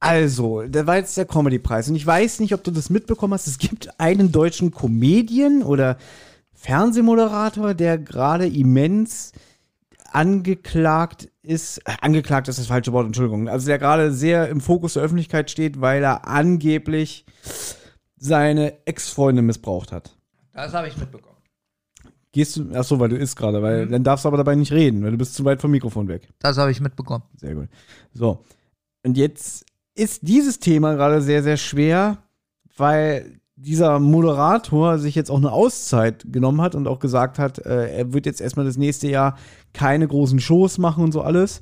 Also, 0.00 0.62
da 0.62 0.86
war 0.86 0.96
jetzt 0.96 1.16
der 1.16 1.24
Comedy-Preis. 1.24 1.88
Und 1.88 1.96
ich 1.96 2.06
weiß 2.06 2.40
nicht, 2.40 2.52
ob 2.52 2.62
du 2.62 2.70
das 2.70 2.90
mitbekommen 2.90 3.32
hast. 3.32 3.46
Es 3.46 3.58
gibt 3.58 3.98
einen 3.98 4.30
deutschen 4.32 4.70
Comedian 4.70 5.62
oder 5.62 5.96
Fernsehmoderator, 6.52 7.72
der 7.72 7.96
gerade 7.96 8.46
immens 8.46 9.32
angeklagt 10.14 11.30
ist. 11.42 11.78
Äh, 11.78 11.96
angeklagt 12.00 12.48
ist 12.48 12.58
das 12.58 12.66
falsche 12.66 12.92
Wort, 12.92 13.06
Entschuldigung. 13.06 13.48
Also, 13.48 13.66
der 13.66 13.78
gerade 13.78 14.12
sehr 14.12 14.48
im 14.48 14.60
Fokus 14.60 14.94
der 14.94 15.02
Öffentlichkeit 15.02 15.50
steht, 15.50 15.80
weil 15.80 16.02
er 16.02 16.26
angeblich 16.26 17.24
seine 18.16 18.86
Ex-Freundin 18.86 19.46
missbraucht 19.46 19.92
hat. 19.92 20.16
Das 20.52 20.74
habe 20.74 20.88
ich 20.88 20.96
mitbekommen. 20.96 21.36
Gehst 22.32 22.56
du, 22.56 22.70
ach 22.74 22.84
so, 22.84 23.00
weil 23.00 23.08
du 23.08 23.16
isst 23.16 23.36
gerade, 23.36 23.60
weil 23.60 23.88
dann 23.88 24.04
darfst 24.04 24.24
du 24.24 24.28
aber 24.28 24.36
dabei 24.36 24.54
nicht 24.54 24.72
reden, 24.72 25.02
weil 25.02 25.10
du 25.10 25.18
bist 25.18 25.34
zu 25.34 25.44
weit 25.44 25.60
vom 25.60 25.72
Mikrofon 25.72 26.06
weg. 26.06 26.28
Das 26.38 26.58
habe 26.58 26.70
ich 26.70 26.80
mitbekommen. 26.80 27.24
Sehr 27.36 27.54
gut. 27.54 27.68
So. 28.12 28.44
Und 29.02 29.16
jetzt 29.16 29.64
ist 29.94 30.20
dieses 30.22 30.60
Thema 30.60 30.94
gerade 30.94 31.22
sehr, 31.22 31.42
sehr 31.42 31.56
schwer, 31.56 32.18
weil 32.76 33.39
dieser 33.62 33.98
Moderator 33.98 34.98
sich 34.98 35.14
jetzt 35.14 35.30
auch 35.30 35.36
eine 35.36 35.52
Auszeit 35.52 36.24
genommen 36.32 36.62
hat 36.62 36.74
und 36.74 36.88
auch 36.88 36.98
gesagt 36.98 37.38
hat, 37.38 37.58
äh, 37.58 37.94
er 37.94 38.12
wird 38.12 38.24
jetzt 38.24 38.40
erstmal 38.40 38.64
das 38.64 38.78
nächste 38.78 39.08
Jahr 39.08 39.36
keine 39.74 40.08
großen 40.08 40.40
Shows 40.40 40.78
machen 40.78 41.04
und 41.04 41.12
so 41.12 41.20
alles. 41.20 41.60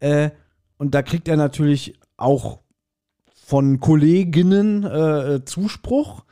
Äh, 0.00 0.30
und 0.76 0.94
da 0.94 1.02
kriegt 1.02 1.28
er 1.28 1.36
natürlich 1.36 1.98
auch 2.16 2.60
von 3.32 3.80
Kolleginnen 3.80 4.84
äh, 4.84 5.44
Zuspruch, 5.44 6.24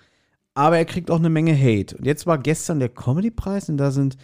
aber 0.55 0.77
er 0.77 0.85
kriegt 0.85 1.11
auch 1.11 1.19
eine 1.19 1.31
Menge 1.31 1.57
Hate. 1.57 1.97
Und 1.97 2.05
jetzt 2.05 2.27
war 2.27 2.37
gestern 2.37 2.79
der 2.79 2.91
Comedy-Preis 2.91 3.71
und 3.71 3.79
da 3.79 3.91
sind 3.91 4.19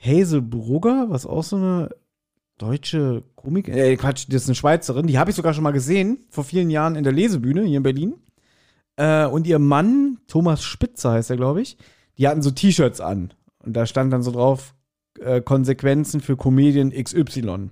Hazel 0.00 0.42
Brugger, 0.42 1.06
was 1.08 1.24
auch 1.24 1.42
so 1.42 1.56
eine 1.56 1.88
deutsche 2.58 3.22
Komik, 3.36 3.68
äh, 3.68 3.96
Quatsch, 3.96 4.26
das 4.28 4.42
ist 4.42 4.48
eine 4.48 4.54
Schweizerin, 4.54 5.06
die 5.06 5.18
habe 5.18 5.30
ich 5.30 5.36
sogar 5.36 5.54
schon 5.54 5.64
mal 5.64 5.70
gesehen, 5.70 6.26
vor 6.28 6.44
vielen 6.44 6.70
Jahren 6.70 6.94
in 6.94 7.04
der 7.04 7.12
Lesebühne 7.12 7.62
hier 7.62 7.78
in 7.78 7.82
Berlin. 7.82 8.14
Äh, 8.98 9.26
und 9.26 9.46
ihr 9.46 9.60
Mann, 9.60 10.18
Thomas 10.26 10.62
Spitzer 10.62 11.12
heißt 11.12 11.30
er, 11.30 11.36
glaube 11.36 11.62
ich, 11.62 11.78
die 12.18 12.26
hatten 12.26 12.42
so 12.42 12.50
T-Shirts 12.50 13.00
an. 13.00 13.32
Und 13.60 13.74
da 13.74 13.86
stand 13.86 14.12
dann 14.12 14.22
so 14.22 14.32
drauf, 14.32 14.74
äh, 15.20 15.40
Konsequenzen 15.40 16.20
für 16.20 16.36
Comedian 16.36 16.90
XY. 16.90 17.70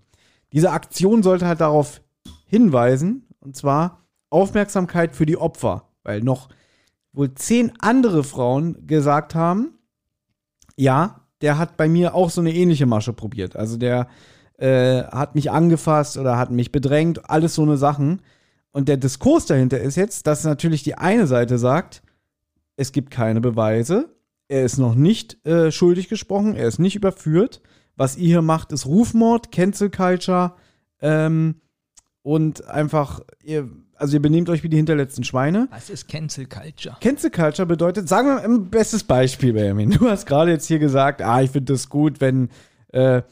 Diese 0.52 0.70
Aktion 0.70 1.22
sollte 1.24 1.46
halt 1.46 1.60
darauf 1.60 2.00
hinweisen, 2.46 3.26
und 3.40 3.56
zwar 3.56 4.06
Aufmerksamkeit 4.30 5.16
für 5.16 5.26
die 5.26 5.36
Opfer, 5.36 5.88
weil 6.04 6.20
noch 6.20 6.48
wohl 7.12 7.34
zehn 7.34 7.72
andere 7.80 8.22
Frauen 8.22 8.86
gesagt 8.86 9.34
haben, 9.34 9.78
ja, 10.76 11.22
der 11.40 11.58
hat 11.58 11.76
bei 11.76 11.88
mir 11.88 12.14
auch 12.14 12.30
so 12.30 12.40
eine 12.40 12.54
ähnliche 12.54 12.86
Masche 12.86 13.12
probiert. 13.12 13.56
Also 13.56 13.76
der 13.76 14.08
äh, 14.58 15.02
hat 15.04 15.34
mich 15.34 15.50
angefasst 15.50 16.18
oder 16.18 16.38
hat 16.38 16.50
mich 16.50 16.70
bedrängt, 16.70 17.28
alles 17.28 17.54
so 17.54 17.62
eine 17.62 17.76
Sachen. 17.76 18.22
Und 18.76 18.90
der 18.90 18.98
Diskurs 18.98 19.46
dahinter 19.46 19.80
ist 19.80 19.96
jetzt, 19.96 20.26
dass 20.26 20.44
natürlich 20.44 20.82
die 20.82 20.96
eine 20.96 21.26
Seite 21.26 21.56
sagt, 21.56 22.02
es 22.76 22.92
gibt 22.92 23.10
keine 23.10 23.40
Beweise, 23.40 24.14
er 24.48 24.66
ist 24.66 24.76
noch 24.76 24.94
nicht 24.94 25.46
äh, 25.46 25.72
schuldig 25.72 26.10
gesprochen, 26.10 26.54
er 26.54 26.68
ist 26.68 26.78
nicht 26.78 26.94
überführt. 26.94 27.62
Was 27.96 28.18
ihr 28.18 28.26
hier 28.26 28.42
macht, 28.42 28.72
ist 28.72 28.84
Rufmord, 28.84 29.50
Cancel 29.50 29.88
Culture 29.88 30.56
ähm, 31.00 31.62
und 32.20 32.68
einfach, 32.68 33.20
ihr, 33.42 33.70
also 33.94 34.18
ihr 34.18 34.20
benehmt 34.20 34.50
euch 34.50 34.62
wie 34.62 34.68
die 34.68 34.76
hinterletzten 34.76 35.24
Schweine. 35.24 35.68
Was 35.70 35.88
ist 35.88 36.06
Cancel 36.06 36.44
Culture? 36.44 36.98
Cancel 37.00 37.30
Culture 37.30 37.64
bedeutet, 37.64 38.10
sagen 38.10 38.28
wir 38.28 38.34
mal 38.34 38.44
ein 38.44 38.68
bestes 38.68 39.04
Beispiel, 39.04 39.54
Benjamin. 39.54 39.92
Du 39.92 40.06
hast 40.06 40.26
gerade 40.26 40.50
jetzt 40.50 40.66
hier 40.66 40.80
gesagt, 40.80 41.22
ah, 41.22 41.40
ich 41.40 41.50
finde 41.50 41.72
das 41.72 41.88
gut, 41.88 42.20
wenn 42.20 42.50
äh, 42.88 43.22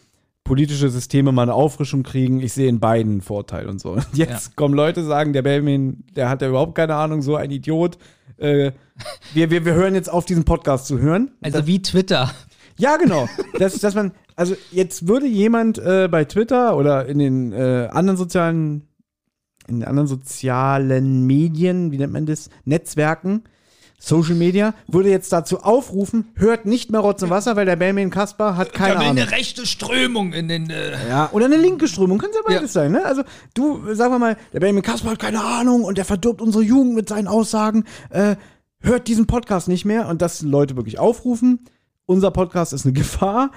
politische 0.44 0.90
Systeme 0.90 1.32
mal 1.32 1.42
eine 1.42 1.54
Auffrischung 1.54 2.02
kriegen. 2.02 2.40
Ich 2.40 2.52
sehe 2.52 2.68
in 2.68 2.78
beiden 2.78 3.22
Vorteil 3.22 3.68
und 3.68 3.80
so. 3.80 3.92
Und 3.92 4.06
jetzt 4.12 4.48
ja. 4.48 4.52
kommen 4.54 4.74
Leute 4.74 5.02
sagen, 5.02 5.32
der 5.32 5.42
Benjamin, 5.42 6.04
der 6.14 6.28
hat 6.28 6.42
ja 6.42 6.48
überhaupt 6.48 6.74
keine 6.74 6.94
Ahnung, 6.94 7.22
so 7.22 7.36
ein 7.36 7.50
Idiot. 7.50 7.98
Äh, 8.36 8.72
wir, 9.32 9.50
wir, 9.50 9.64
wir 9.64 9.74
hören 9.74 9.94
jetzt 9.94 10.10
auf, 10.10 10.26
diesen 10.26 10.44
Podcast 10.44 10.86
zu 10.86 10.98
hören. 10.98 11.32
Also 11.40 11.58
das, 11.58 11.66
wie 11.66 11.80
Twitter. 11.82 12.30
Ja, 12.76 12.96
genau. 12.96 13.28
dass, 13.58 13.78
dass 13.80 13.94
man, 13.94 14.12
also 14.36 14.54
jetzt 14.70 15.08
würde 15.08 15.26
jemand 15.26 15.78
äh, 15.78 16.08
bei 16.10 16.24
Twitter 16.24 16.76
oder 16.76 17.06
in 17.06 17.18
den 17.18 17.52
äh, 17.52 17.88
anderen 17.90 18.16
sozialen, 18.16 18.88
in 19.66 19.80
den 19.80 19.88
anderen 19.88 20.08
sozialen 20.08 21.26
Medien, 21.26 21.90
wie 21.90 21.98
nennt 21.98 22.12
man 22.12 22.26
das, 22.26 22.50
Netzwerken, 22.64 23.44
Social 24.06 24.34
Media, 24.34 24.74
würde 24.86 25.10
jetzt 25.10 25.32
dazu 25.32 25.60
aufrufen, 25.60 26.28
hört 26.34 26.66
nicht 26.66 26.90
mehr 26.90 27.00
Rotz 27.00 27.22
und 27.22 27.30
Wasser, 27.30 27.56
weil 27.56 27.66
der 27.66 27.76
Benjamin 27.76 28.10
Kasper 28.10 28.56
hat 28.56 28.72
keine 28.72 28.96
Ahnung. 28.96 29.10
eine 29.10 29.30
rechte 29.30 29.66
Strömung 29.66 30.32
in 30.32 30.48
den. 30.48 30.68
Äh 30.68 31.08
ja, 31.08 31.30
oder 31.32 31.46
eine 31.46 31.56
linke 31.56 31.88
Strömung, 31.88 32.18
kann 32.18 32.30
es 32.30 32.36
ja 32.36 32.42
beides 32.44 32.74
ja. 32.74 32.82
sein, 32.82 32.92
ne? 32.92 33.04
Also, 33.04 33.22
du, 33.54 33.94
sagen 33.94 34.12
wir 34.12 34.18
mal, 34.18 34.36
der 34.52 34.60
Benjamin 34.60 34.82
Kasper 34.82 35.10
hat 35.10 35.18
keine 35.18 35.42
Ahnung 35.42 35.84
und 35.84 35.98
der 35.98 36.04
verdirbt 36.04 36.40
unsere 36.42 36.62
Jugend 36.62 36.94
mit 36.94 37.08
seinen 37.08 37.28
Aussagen. 37.28 37.84
Äh, 38.10 38.36
hört 38.80 39.08
diesen 39.08 39.26
Podcast 39.26 39.68
nicht 39.68 39.84
mehr 39.84 40.08
und 40.08 40.20
dass 40.22 40.42
Leute 40.42 40.76
wirklich 40.76 40.98
aufrufen. 40.98 41.64
Unser 42.06 42.30
Podcast 42.30 42.72
ist 42.72 42.84
eine 42.84 42.92
Gefahr. 42.98 43.50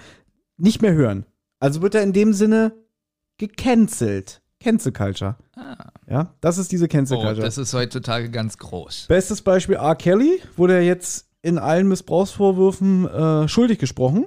Nicht 0.58 0.82
mehr 0.82 0.94
hören. 0.94 1.26
Also 1.60 1.82
wird 1.82 1.96
er 1.96 2.04
in 2.04 2.14
dem 2.14 2.34
Sinne 2.34 2.74
gecancelt. 3.38 4.42
Cancel 4.68 4.92
Culture. 4.92 5.38
Ah. 5.56 5.78
Ja, 6.10 6.34
das 6.42 6.58
ist 6.58 6.74
diese 6.74 6.90
Cancel 6.90 7.18
Culture. 7.18 7.38
Oh, 7.38 7.42
das 7.42 7.58
ist 7.58 7.74
heutzutage 7.74 8.30
ganz 8.30 8.58
groß. 8.58 9.06
Bestes 9.08 9.42
Beispiel 9.42 9.76
R. 9.76 9.96
Kelly 9.96 10.42
wurde 10.58 10.82
jetzt 10.82 11.30
in 11.42 11.58
allen 11.58 11.88
Missbrauchsvorwürfen 11.88 13.08
äh, 13.08 13.48
schuldig 13.48 13.80
gesprochen. 13.80 14.26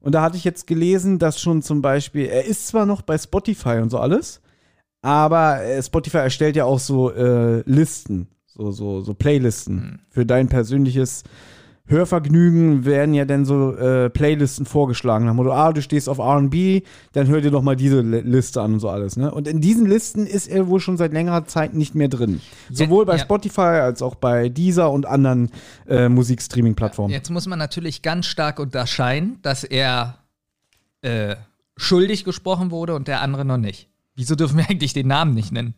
Und 0.00 0.14
da 0.14 0.22
hatte 0.22 0.38
ich 0.38 0.44
jetzt 0.44 0.66
gelesen, 0.66 1.18
dass 1.18 1.38
schon 1.38 1.60
zum 1.60 1.82
Beispiel, 1.82 2.24
er 2.24 2.46
ist 2.46 2.66
zwar 2.66 2.86
noch 2.86 3.02
bei 3.02 3.18
Spotify 3.18 3.80
und 3.82 3.90
so 3.90 3.98
alles, 3.98 4.40
aber 5.02 5.62
äh, 5.62 5.82
Spotify 5.82 6.18
erstellt 6.18 6.56
ja 6.56 6.64
auch 6.64 6.78
so 6.78 7.10
äh, 7.12 7.62
Listen, 7.66 8.28
so, 8.46 8.70
so, 8.70 9.02
so 9.02 9.12
Playlisten 9.12 9.76
mhm. 9.76 9.98
für 10.08 10.24
dein 10.24 10.48
persönliches 10.48 11.24
Hörvergnügen 11.86 12.86
werden 12.86 13.12
ja 13.12 13.26
dann 13.26 13.44
so 13.44 13.76
äh, 13.76 14.08
Playlisten 14.08 14.64
vorgeschlagen. 14.64 15.26
Nach 15.26 15.34
Motto, 15.34 15.52
ah, 15.52 15.70
du 15.72 15.82
stehst 15.82 16.08
auf 16.08 16.18
RB, 16.18 16.82
dann 17.12 17.26
hör 17.26 17.42
dir 17.42 17.50
doch 17.50 17.60
mal 17.60 17.76
diese 17.76 18.00
Liste 18.00 18.62
an 18.62 18.74
und 18.74 18.80
so 18.80 18.88
alles. 18.88 19.18
Ne? 19.18 19.30
Und 19.30 19.46
in 19.46 19.60
diesen 19.60 19.84
Listen 19.84 20.26
ist 20.26 20.46
er 20.46 20.68
wohl 20.68 20.80
schon 20.80 20.96
seit 20.96 21.12
längerer 21.12 21.44
Zeit 21.44 21.74
nicht 21.74 21.94
mehr 21.94 22.08
drin. 22.08 22.40
Sowohl 22.70 23.04
bei 23.04 23.16
ja. 23.16 23.18
Spotify 23.18 23.60
als 23.60 24.00
auch 24.00 24.14
bei 24.14 24.48
Deezer 24.48 24.90
und 24.90 25.04
anderen 25.04 25.50
äh, 25.86 26.08
Musikstreaming-Plattformen. 26.08 27.12
Jetzt 27.12 27.30
muss 27.30 27.46
man 27.46 27.58
natürlich 27.58 28.00
ganz 28.00 28.24
stark 28.26 28.60
unterscheiden, 28.60 29.38
dass 29.42 29.62
er 29.62 30.20
äh, 31.02 31.36
schuldig 31.76 32.24
gesprochen 32.24 32.70
wurde 32.70 32.94
und 32.94 33.08
der 33.08 33.20
andere 33.20 33.44
noch 33.44 33.58
nicht. 33.58 33.90
Wieso 34.16 34.36
dürfen 34.36 34.56
wir 34.56 34.70
eigentlich 34.70 34.94
den 34.94 35.08
Namen 35.08 35.34
nicht 35.34 35.52
nennen? 35.52 35.74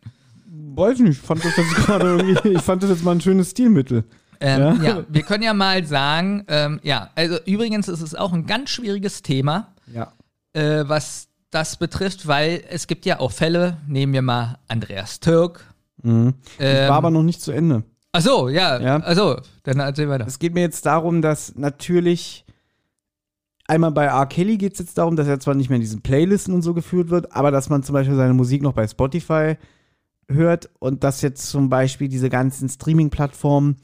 Weiß 0.76 1.00
nicht, 1.00 1.12
ich 1.12 1.18
fand 1.18 1.44
das 1.44 1.56
jetzt 1.56 1.74
gerade 1.74 2.16
irgendwie, 2.16 2.50
ich 2.50 2.62
fand 2.62 2.84
das 2.84 2.90
jetzt 2.90 3.02
mal 3.02 3.12
ein 3.12 3.20
schönes 3.20 3.50
Stilmittel. 3.50 4.04
Ähm, 4.40 4.60
ja? 4.60 4.74
ja? 4.82 5.04
wir 5.08 5.22
können 5.22 5.42
ja 5.42 5.54
mal 5.54 5.84
sagen, 5.84 6.44
ähm, 6.48 6.80
ja, 6.82 7.10
also 7.14 7.38
übrigens 7.46 7.88
ist 7.88 8.00
es 8.00 8.14
auch 8.14 8.32
ein 8.32 8.46
ganz 8.46 8.70
schwieriges 8.70 9.22
Thema, 9.22 9.74
ja. 9.92 10.12
äh, 10.52 10.88
was 10.88 11.28
das 11.50 11.76
betrifft, 11.76 12.26
weil 12.26 12.62
es 12.68 12.86
gibt 12.86 13.06
ja 13.06 13.20
auch 13.20 13.32
Fälle, 13.32 13.78
nehmen 13.86 14.12
wir 14.12 14.22
mal 14.22 14.58
Andreas 14.68 15.20
Türk. 15.20 15.64
Mhm. 16.02 16.34
Ähm, 16.58 16.88
war 16.88 16.96
aber 16.96 17.10
noch 17.10 17.22
nicht 17.22 17.40
zu 17.40 17.52
Ende. 17.52 17.82
Ach 18.12 18.20
so, 18.20 18.48
ja, 18.48 18.80
ja. 18.80 18.96
also 19.00 19.40
dann 19.62 19.80
erzähl 19.80 20.08
weiter. 20.08 20.26
Es 20.26 20.38
geht 20.38 20.54
mir 20.54 20.60
jetzt 20.60 20.86
darum, 20.86 21.22
dass 21.22 21.54
natürlich 21.54 22.44
einmal 23.66 23.92
bei 23.92 24.06
R. 24.06 24.26
Kelly 24.26 24.56
geht 24.56 24.74
es 24.74 24.78
jetzt 24.78 24.98
darum, 24.98 25.16
dass 25.16 25.26
er 25.26 25.40
zwar 25.40 25.54
nicht 25.54 25.68
mehr 25.68 25.76
in 25.76 25.82
diesen 25.82 26.02
Playlisten 26.02 26.54
und 26.54 26.62
so 26.62 26.74
geführt 26.74 27.10
wird, 27.10 27.32
aber 27.32 27.50
dass 27.50 27.68
man 27.68 27.82
zum 27.82 27.92
Beispiel 27.92 28.16
seine 28.16 28.34
Musik 28.34 28.62
noch 28.62 28.72
bei 28.72 28.86
Spotify 28.86 29.56
hört 30.28 30.70
und 30.78 31.04
dass 31.04 31.22
jetzt 31.22 31.48
zum 31.48 31.68
Beispiel 31.68 32.08
diese 32.08 32.30
ganzen 32.30 32.68
Streaming-Plattformen 32.68 33.76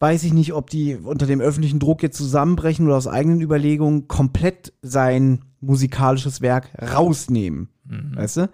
weiß 0.00 0.24
ich 0.24 0.32
nicht, 0.32 0.52
ob 0.52 0.70
die 0.70 0.96
unter 0.96 1.26
dem 1.26 1.40
öffentlichen 1.40 1.80
Druck 1.80 2.02
jetzt 2.02 2.16
zusammenbrechen 2.16 2.86
oder 2.86 2.96
aus 2.96 3.08
eigenen 3.08 3.40
Überlegungen 3.40 4.08
komplett 4.08 4.72
sein 4.82 5.44
musikalisches 5.60 6.40
Werk 6.40 6.70
rausnehmen. 6.80 7.68
Mhm. 7.84 8.16
Weißt 8.16 8.36
du? 8.38 8.50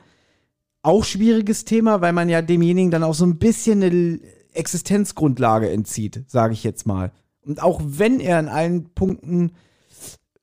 Auch 0.82 1.04
schwieriges 1.04 1.64
Thema, 1.64 2.00
weil 2.00 2.12
man 2.12 2.28
ja 2.28 2.42
demjenigen 2.42 2.90
dann 2.90 3.02
auch 3.02 3.14
so 3.14 3.24
ein 3.24 3.38
bisschen 3.38 3.82
eine 3.82 4.20
Existenzgrundlage 4.52 5.70
entzieht, 5.70 6.24
sage 6.28 6.52
ich 6.52 6.64
jetzt 6.64 6.86
mal. 6.86 7.12
Und 7.42 7.62
auch 7.62 7.80
wenn 7.84 8.20
er 8.20 8.40
in 8.40 8.48
allen 8.48 8.90
Punkten 8.94 9.52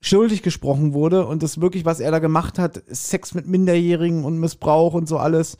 schuldig 0.01 0.41
gesprochen 0.41 0.93
wurde 0.93 1.27
und 1.27 1.43
das 1.43 1.61
wirklich, 1.61 1.85
was 1.85 1.99
er 1.99 2.11
da 2.11 2.19
gemacht 2.19 2.59
hat, 2.59 2.83
Sex 2.87 3.33
mit 3.33 3.47
Minderjährigen 3.47 4.23
und 4.25 4.39
Missbrauch 4.39 4.93
und 4.93 5.07
so 5.07 5.17
alles, 5.17 5.57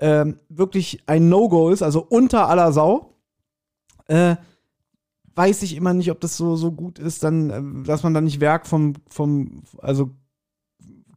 ähm, 0.00 0.40
wirklich 0.48 1.02
ein 1.06 1.28
No-Go 1.28 1.70
ist, 1.70 1.82
also 1.82 2.00
unter 2.00 2.48
aller 2.48 2.72
Sau, 2.72 3.14
äh, 4.08 4.36
weiß 5.34 5.62
ich 5.62 5.76
immer 5.76 5.94
nicht, 5.94 6.10
ob 6.10 6.20
das 6.20 6.36
so, 6.36 6.56
so 6.56 6.72
gut 6.72 6.98
ist, 6.98 7.24
dann, 7.24 7.50
äh, 7.50 7.86
dass 7.86 8.02
man 8.02 8.14
dann 8.14 8.24
nicht 8.24 8.40
Werk 8.40 8.66
vom, 8.66 8.94
vom, 9.08 9.62
also 9.78 10.10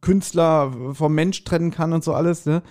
Künstler 0.00 0.94
vom 0.94 1.14
Mensch 1.14 1.44
trennen 1.44 1.70
kann 1.70 1.92
und 1.92 2.04
so 2.04 2.14
alles, 2.14 2.46
ne? 2.46 2.62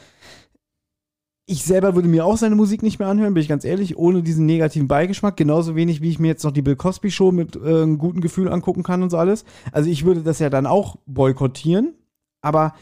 Ich 1.50 1.64
selber 1.64 1.96
würde 1.96 2.10
mir 2.10 2.26
auch 2.26 2.36
seine 2.36 2.56
Musik 2.56 2.84
nicht 2.84 3.00
mehr 3.00 3.08
anhören, 3.08 3.34
bin 3.34 3.42
ich 3.42 3.48
ganz 3.48 3.64
ehrlich, 3.64 3.98
ohne 3.98 4.22
diesen 4.22 4.46
negativen 4.46 4.90
Beigeschmack. 4.90 5.38
Genauso 5.38 5.78
wenig, 5.78 6.02
wie 6.02 6.10
ich 6.10 6.20
mir 6.20 6.28
jetzt 6.28 6.44
noch 6.44 6.52
die 6.52 6.62
Bill 6.62 6.76
Cosby 6.76 7.10
Show 7.10 7.32
mit 7.32 7.56
äh, 7.56 7.84
einem 7.84 7.98
guten 7.98 8.20
Gefühl 8.20 8.50
angucken 8.50 8.84
kann 8.84 9.02
und 9.02 9.12
so 9.12 9.18
alles. 9.18 9.46
Also 9.72 9.90
ich 9.90 10.04
würde 10.04 10.24
das 10.24 10.40
ja 10.40 10.50
dann 10.50 10.66
auch 10.66 10.98
boykottieren, 11.06 11.96
aber 12.42 12.74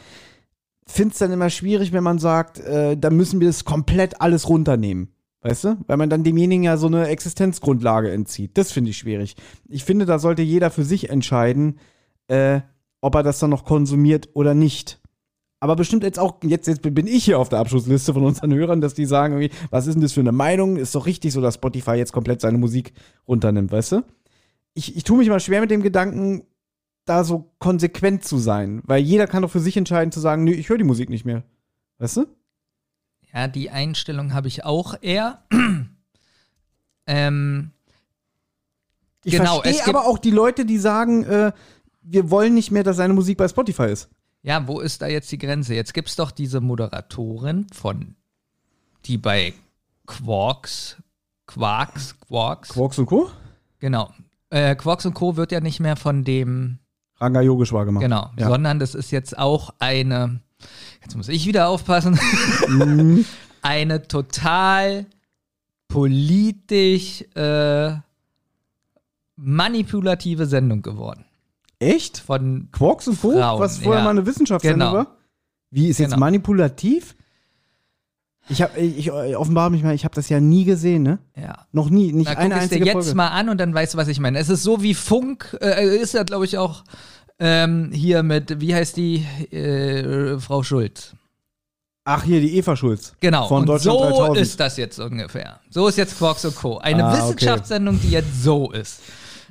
finde 0.87 1.13
es 1.13 1.19
dann 1.19 1.31
immer 1.31 1.51
schwierig, 1.51 1.93
wenn 1.93 2.03
man 2.03 2.17
sagt, 2.17 2.59
äh, 2.59 2.97
da 2.97 3.11
müssen 3.11 3.39
wir 3.39 3.47
das 3.47 3.65
komplett 3.65 4.19
alles 4.19 4.49
runternehmen. 4.49 5.14
Weißt 5.45 5.63
du? 5.63 5.77
Weil 5.85 5.97
man 5.97 6.09
dann 6.09 6.23
demjenigen 6.23 6.63
ja 6.63 6.75
so 6.75 6.87
eine 6.87 7.07
Existenzgrundlage 7.07 8.11
entzieht. 8.11 8.57
Das 8.57 8.71
finde 8.71 8.89
ich 8.89 8.97
schwierig. 8.97 9.35
Ich 9.69 9.83
finde, 9.83 10.07
da 10.07 10.17
sollte 10.17 10.41
jeder 10.41 10.71
für 10.71 10.83
sich 10.83 11.11
entscheiden, 11.11 11.77
äh, 12.27 12.61
ob 12.99 13.13
er 13.13 13.21
das 13.21 13.37
dann 13.37 13.51
noch 13.51 13.63
konsumiert 13.63 14.29
oder 14.33 14.55
nicht. 14.55 14.99
Aber 15.59 15.75
bestimmt 15.75 16.01
jetzt 16.01 16.17
auch, 16.17 16.37
jetzt, 16.43 16.67
jetzt 16.67 16.81
bin 16.81 17.05
ich 17.05 17.25
hier 17.25 17.37
auf 17.37 17.49
der 17.49 17.59
Abschlussliste 17.59 18.15
von 18.15 18.23
unseren 18.23 18.55
Hörern, 18.55 18.81
dass 18.81 18.95
die 18.95 19.05
sagen, 19.05 19.47
was 19.69 19.85
ist 19.85 19.93
denn 19.93 20.01
das 20.01 20.13
für 20.13 20.21
eine 20.21 20.31
Meinung? 20.31 20.77
Ist 20.77 20.95
doch 20.95 21.05
richtig 21.05 21.31
so, 21.31 21.41
dass 21.41 21.55
Spotify 21.55 21.91
jetzt 21.91 22.11
komplett 22.11 22.41
seine 22.41 22.57
Musik 22.57 22.93
runternimmt, 23.27 23.71
weißt 23.71 23.91
du? 23.91 24.03
Ich, 24.73 24.97
ich 24.97 25.03
tue 25.03 25.19
mich 25.19 25.29
mal 25.29 25.39
schwer 25.39 25.61
mit 25.61 25.69
dem 25.69 25.83
Gedanken, 25.83 26.41
da 27.05 27.23
so 27.23 27.51
konsequent 27.59 28.23
zu 28.23 28.39
sein. 28.39 28.81
Weil 28.85 29.03
jeder 29.03 29.27
kann 29.27 29.43
doch 29.43 29.51
für 29.51 29.59
sich 29.59 29.77
entscheiden, 29.77 30.11
zu 30.11 30.19
sagen, 30.19 30.43
nö, 30.43 30.51
ich 30.51 30.69
höre 30.69 30.79
die 30.79 30.83
Musik 30.83 31.11
nicht 31.11 31.23
mehr. 31.23 31.43
Weißt 31.99 32.17
du? 32.17 32.25
Ja, 33.35 33.47
die 33.49 33.69
Einstellung 33.69 34.33
habe 34.33 34.47
ich 34.47 34.63
auch 34.63 34.95
eher. 35.01 35.43
ähm, 37.07 37.71
Ich 39.23 39.33
Genau, 39.33 39.61
verstehe 39.61 39.87
aber 39.87 40.05
auch 40.05 40.17
die 40.17 40.31
Leute, 40.31 40.65
die 40.65 40.77
sagen, 40.77 41.23
äh, 41.25 41.51
wir 42.01 42.29
wollen 42.31 42.53
nicht 42.53 42.71
mehr, 42.71 42.83
dass 42.83 42.97
seine 42.97 43.13
Musik 43.13 43.37
bei 43.37 43.47
Spotify 43.47 43.87
ist. 43.87 44.09
Ja, 44.41 44.67
wo 44.67 44.79
ist 44.79 45.01
da 45.01 45.07
jetzt 45.07 45.31
die 45.31 45.37
Grenze? 45.39 45.73
Jetzt 45.73 45.93
gibt 45.93 46.07
es 46.09 46.15
doch 46.15 46.31
diese 46.31 46.61
Moderatorin 46.61 47.67
von, 47.73 48.15
die 49.05 49.17
bei 49.17 49.53
Quarks, 50.05 50.97
Quarks, 51.47 52.19
Quarks, 52.21 52.69
Quarks 52.69 52.99
und 52.99 53.07
Co. 53.07 53.29
genau. 53.79 54.11
Äh, 54.51 54.75
Quarks 54.75 55.05
und 55.07 55.15
Co. 55.15 55.35
wird 55.35 55.51
ja 55.51 55.59
nicht 55.59 55.79
mehr 55.79 55.95
von 55.95 56.23
dem, 56.23 56.77
Ranga 57.17 57.41
Yogeshwar 57.41 57.85
gemacht. 57.85 58.03
genau, 58.03 58.29
Ja. 58.37 58.47
sondern 58.47 58.77
das 58.79 58.93
ist 58.93 59.09
jetzt 59.11 59.37
auch 59.37 59.73
eine, 59.79 60.39
jetzt 61.05 61.15
muss 61.15 61.29
ich 61.29 61.45
wieder 61.47 61.69
aufpassen, 61.69 62.19
Mhm. 62.67 63.25
eine 63.61 64.07
total 64.07 65.05
politisch 65.87 67.23
äh, 67.35 67.93
manipulative 69.35 70.45
Sendung 70.45 70.81
geworden. 70.81 71.25
Echt? 71.79 72.17
Von 72.19 72.69
Quarks 72.71 73.07
und 73.07 73.17
Frauen, 73.19 73.59
was 73.59 73.77
vorher 73.79 73.99
ja. 73.99 74.03
mal 74.05 74.11
eine 74.11 74.25
Wissenschaftssendung 74.25 74.79
Genau. 74.89 74.93
war? 75.05 75.15
Wie 75.71 75.87
ist 75.89 75.97
jetzt 75.99 76.11
Genau. 76.11 76.19
manipulativ? 76.21 77.15
Ich 78.47 78.61
habe, 78.61 78.79
ich 78.79 79.11
offenbare 79.11 79.71
mich 79.71 79.81
mal, 79.83 79.95
ich 79.95 80.05
habe 80.05 80.13
das 80.13 80.29
ja 80.29 80.39
nie 80.39 80.65
gesehen, 80.65 81.01
ne? 81.01 81.17
ja. 81.35 81.65
Noch 81.71 81.89
nie, 81.89 82.13
nicht 82.13 82.29
Na, 82.31 82.37
eine 82.37 82.53
guck 82.53 82.63
es 82.63 82.69
dir 82.69 82.75
einzige 82.75 82.85
jetzt 82.85 82.93
Folge. 82.93 83.15
mal 83.15 83.29
an 83.29 83.49
und 83.49 83.57
dann 83.59 83.73
weißt 83.73 83.95
du, 83.95 83.97
was 83.97 84.07
ich 84.07 84.19
meine. 84.19 84.37
Es 84.37 84.49
ist 84.49 84.61
so 84.63 84.83
wie 84.83 84.93
Funk, 84.93 85.57
äh, 85.61 85.97
ist 85.97 86.13
ja, 86.13 86.21
glaube 86.23 86.45
ich, 86.45 86.57
auch 86.59 86.83
ähm, 87.39 87.91
hier 87.93 88.23
mit, 88.23 88.59
wie 88.61 88.73
heißt 88.73 88.97
die, 88.97 89.25
äh, 89.51 90.39
Frau 90.39 90.63
Schulz. 90.63 91.13
Ach, 92.07 92.23
hier 92.23 92.39
die 92.39 92.55
Eva 92.57 92.75
Schulz. 92.75 93.13
Genau, 93.19 93.47
Von 93.47 93.61
und 93.61 93.65
Deutschland 93.67 93.99
so 93.99 94.09
3000. 94.09 94.37
ist 94.37 94.59
das 94.59 94.77
jetzt 94.77 94.99
ungefähr. 94.99 95.59
So 95.71 95.87
ist 95.87 95.97
jetzt 95.97 96.17
Quarks 96.17 96.45
und 96.45 96.55
Co. 96.55 96.77
Eine 96.77 97.03
Ah, 97.03 97.13
okay. 97.13 97.23
Wissenschaftssendung, 97.23 97.99
die 97.99 98.11
jetzt 98.11 98.43
so 98.43 98.71
ist. 98.71 99.01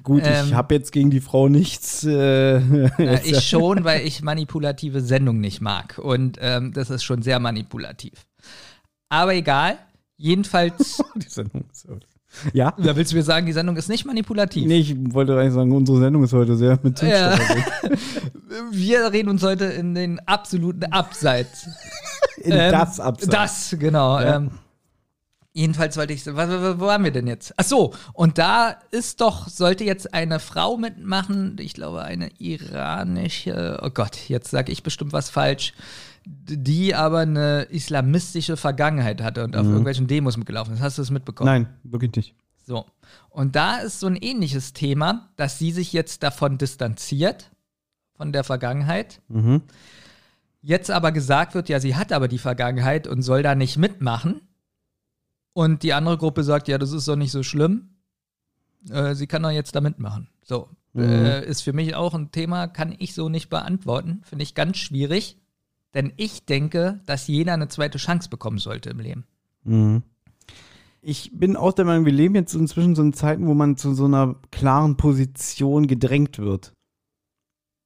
Gut, 0.04 0.22
ich 0.22 0.28
Ähm, 0.28 0.54
habe 0.54 0.74
jetzt 0.74 0.92
gegen 0.92 1.10
die 1.10 1.20
Frau 1.20 1.48
nichts. 1.48 2.04
Äh, 2.04 2.58
ich 3.24 3.40
schon, 3.48 3.82
weil 3.82 4.06
ich 4.06 4.22
manipulative 4.22 5.00
Sendungen 5.00 5.40
nicht 5.40 5.60
mag. 5.62 5.98
Und 5.98 6.38
ähm, 6.40 6.72
das 6.72 6.90
ist 6.90 7.02
schon 7.02 7.22
sehr 7.22 7.40
manipulativ. 7.40 8.24
Aber 9.08 9.34
egal. 9.34 9.78
Jedenfalls, 10.16 11.02
die 11.16 11.28
Sendung 11.28 11.64
ist 11.72 11.88
Ja? 12.52 12.74
da 12.78 12.96
willst 12.96 13.12
du 13.12 13.16
mir 13.16 13.22
sagen, 13.22 13.46
die 13.46 13.52
Sendung 13.52 13.76
ist 13.76 13.88
nicht 13.88 14.04
manipulativ. 14.04 14.66
Nee, 14.66 14.78
ich 14.78 14.96
wollte 15.14 15.38
eigentlich 15.38 15.54
sagen, 15.54 15.72
unsere 15.72 15.98
Sendung 15.98 16.24
ist 16.24 16.32
heute 16.32 16.56
sehr 16.56 16.78
mit 16.82 17.00
Ja. 17.02 17.38
Wir 18.70 19.12
reden 19.12 19.30
uns 19.30 19.42
heute 19.42 19.64
in 19.64 19.94
den 19.94 20.20
absoluten 20.20 20.84
Abseits. 20.84 21.68
In 22.36 22.52
Ähm, 22.52 22.72
das 22.72 23.00
Abseits. 23.00 23.30
Das, 23.30 23.76
genau. 23.78 24.20
Ja. 24.20 24.36
Ähm, 24.36 24.50
jedenfalls 25.52 25.96
wollte 25.96 26.12
ich, 26.12 26.26
wo, 26.26 26.32
wo, 26.32 26.86
waren 26.86 27.04
wir 27.04 27.10
denn 27.10 27.26
jetzt? 27.26 27.54
Ach 27.56 27.64
so, 27.64 27.94
und 28.12 28.38
da 28.38 28.76
ist 28.90 29.20
doch, 29.20 29.48
sollte 29.48 29.84
jetzt 29.84 30.12
eine 30.12 30.40
Frau 30.40 30.76
mitmachen, 30.76 31.56
ich 31.58 31.74
glaube 31.74 32.02
eine 32.02 32.30
iranische, 32.38 33.80
oh 33.82 33.90
Gott, 33.90 34.28
jetzt 34.28 34.50
sage 34.50 34.72
ich 34.72 34.82
bestimmt 34.82 35.12
was 35.12 35.30
falsch, 35.30 35.72
die 36.26 36.94
aber 36.94 37.20
eine 37.20 37.62
islamistische 37.64 38.56
Vergangenheit 38.56 39.22
hatte 39.22 39.44
und 39.44 39.56
auf 39.56 39.66
irgendwelchen 39.66 40.06
Demos 40.06 40.36
mitgelaufen 40.36 40.74
ist. 40.74 40.80
Hast 40.80 40.98
du 40.98 41.02
das 41.02 41.10
mitbekommen? 41.10 41.46
Nein, 41.46 41.68
wirklich 41.82 42.14
nicht. 42.14 42.34
So. 42.66 42.86
Und 43.28 43.56
da 43.56 43.78
ist 43.78 44.00
so 44.00 44.06
ein 44.06 44.16
ähnliches 44.16 44.72
Thema, 44.72 45.30
dass 45.36 45.58
sie 45.58 45.70
sich 45.70 45.92
jetzt 45.92 46.22
davon 46.22 46.56
distanziert, 46.56 47.50
von 48.14 48.32
der 48.32 48.44
Vergangenheit. 48.44 49.20
Mhm. 49.28 49.62
Jetzt 50.62 50.90
aber 50.90 51.12
gesagt 51.12 51.54
wird, 51.54 51.68
ja, 51.68 51.78
sie 51.78 51.94
hat 51.94 52.10
aber 52.12 52.28
die 52.28 52.38
Vergangenheit 52.38 53.06
und 53.06 53.22
soll 53.22 53.42
da 53.42 53.54
nicht 53.54 53.76
mitmachen. 53.76 54.40
Und 55.52 55.82
die 55.82 55.92
andere 55.92 56.16
Gruppe 56.16 56.42
sagt, 56.42 56.68
ja, 56.68 56.78
das 56.78 56.92
ist 56.92 57.06
doch 57.06 57.16
nicht 57.16 57.32
so 57.32 57.42
schlimm. 57.42 57.90
Äh, 58.88 59.14
sie 59.14 59.26
kann 59.26 59.42
doch 59.42 59.50
jetzt 59.50 59.76
da 59.76 59.80
mitmachen. 59.80 60.28
So. 60.42 60.68
Äh, 60.96 61.44
ist 61.44 61.62
für 61.62 61.72
mich 61.72 61.94
auch 61.96 62.14
ein 62.14 62.30
Thema, 62.30 62.68
kann 62.68 62.94
ich 62.98 63.14
so 63.14 63.28
nicht 63.28 63.50
beantworten. 63.50 64.22
Finde 64.24 64.44
ich 64.44 64.54
ganz 64.54 64.76
schwierig. 64.76 65.38
Denn 65.94 66.12
ich 66.16 66.44
denke, 66.44 67.00
dass 67.06 67.26
jeder 67.28 67.54
eine 67.54 67.68
zweite 67.68 67.98
Chance 67.98 68.28
bekommen 68.28 68.58
sollte 68.58 68.90
im 68.90 68.98
Leben. 69.00 69.24
Mhm. 69.64 70.02
Ich 71.00 71.30
bin 71.34 71.56
auch 71.56 71.72
der 71.72 71.84
Meinung, 71.84 72.06
wir 72.06 72.12
leben 72.12 72.34
jetzt 72.34 72.54
inzwischen 72.54 72.94
so 72.94 73.02
in 73.02 73.12
Zeiten, 73.12 73.46
wo 73.46 73.54
man 73.54 73.76
zu 73.76 73.94
so 73.94 74.06
einer 74.06 74.36
klaren 74.50 74.96
Position 74.96 75.86
gedrängt 75.86 76.38
wird. 76.38 76.72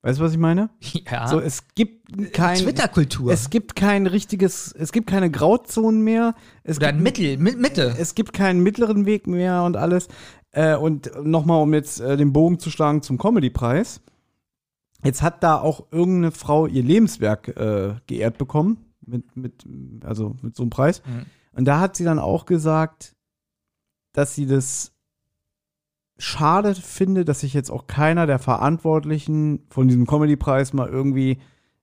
Weißt 0.02 0.20
du, 0.20 0.24
was 0.24 0.32
ich 0.32 0.38
meine? 0.38 0.70
Ja. 1.10 1.26
So, 1.26 1.40
es 1.40 1.64
gibt 1.74 2.32
kein. 2.32 2.58
Twitter-Kultur. 2.58 3.32
Es 3.32 3.50
gibt 3.50 3.74
kein 3.74 4.06
richtiges, 4.06 4.72
es 4.72 4.92
gibt 4.92 5.08
keine 5.08 5.30
Grauzonen 5.30 6.02
mehr. 6.02 6.34
Es 6.62 6.76
Oder 6.78 6.92
gibt, 6.92 7.02
Mittel, 7.02 7.36
Mi- 7.38 7.56
Mitte. 7.56 7.94
Es 7.98 8.14
gibt 8.14 8.32
keinen 8.32 8.62
mittleren 8.62 9.04
Weg 9.06 9.26
mehr 9.26 9.64
und 9.64 9.76
alles. 9.76 10.08
Äh, 10.52 10.76
und 10.76 11.10
nochmal, 11.24 11.60
um 11.60 11.74
jetzt 11.74 12.00
äh, 12.00 12.16
den 12.16 12.32
Bogen 12.32 12.58
zu 12.60 12.70
schlagen 12.70 13.02
zum 13.02 13.18
Comedy-Preis. 13.18 14.00
Jetzt 15.04 15.22
hat 15.22 15.42
da 15.42 15.60
auch 15.60 15.86
irgendeine 15.92 16.32
Frau 16.32 16.66
ihr 16.66 16.82
Lebenswerk 16.82 17.48
äh, 17.48 17.94
geehrt 18.06 18.38
bekommen. 18.38 18.84
Mit, 19.00 19.36
mit, 19.36 19.64
also 20.04 20.36
mit 20.42 20.54
so 20.54 20.64
einem 20.64 20.70
Preis. 20.70 21.02
Mhm. 21.06 21.26
Und 21.52 21.64
da 21.64 21.80
hat 21.80 21.96
sie 21.96 22.04
dann 22.04 22.18
auch 22.18 22.44
gesagt, 22.44 23.16
dass 24.12 24.34
sie 24.34 24.46
das 24.46 24.92
schade 26.18 26.74
findet, 26.74 27.28
dass 27.28 27.40
sich 27.40 27.54
jetzt 27.54 27.70
auch 27.70 27.86
keiner 27.86 28.26
der 28.26 28.38
Verantwortlichen 28.38 29.64
von 29.70 29.88
diesem 29.88 30.06
Comedy-Preis 30.06 30.72
mal 30.72 30.88
irgendwie 30.88 31.38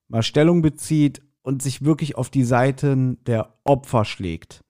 mal 0.08 0.22
Stellung 0.22 0.62
bezieht 0.62 1.22
und 1.42 1.62
sich 1.62 1.84
wirklich 1.84 2.16
auf 2.16 2.30
die 2.30 2.44
Seiten 2.44 3.18
der 3.24 3.54
Opfer 3.64 4.04
schlägt. 4.04 4.62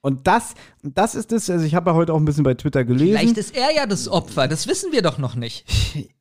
Und 0.00 0.26
das, 0.26 0.54
das 0.82 1.14
ist 1.14 1.32
es, 1.32 1.50
also 1.50 1.64
ich 1.64 1.74
habe 1.74 1.90
ja 1.90 1.96
heute 1.96 2.14
auch 2.14 2.18
ein 2.18 2.24
bisschen 2.24 2.44
bei 2.44 2.54
Twitter 2.54 2.84
gelesen. 2.84 3.18
Vielleicht 3.18 3.38
ist 3.38 3.56
er 3.56 3.74
ja 3.74 3.86
das 3.86 4.08
Opfer, 4.08 4.48
das 4.48 4.66
wissen 4.66 4.92
wir 4.92 5.02
doch 5.02 5.18
noch 5.18 5.34
nicht. 5.34 5.66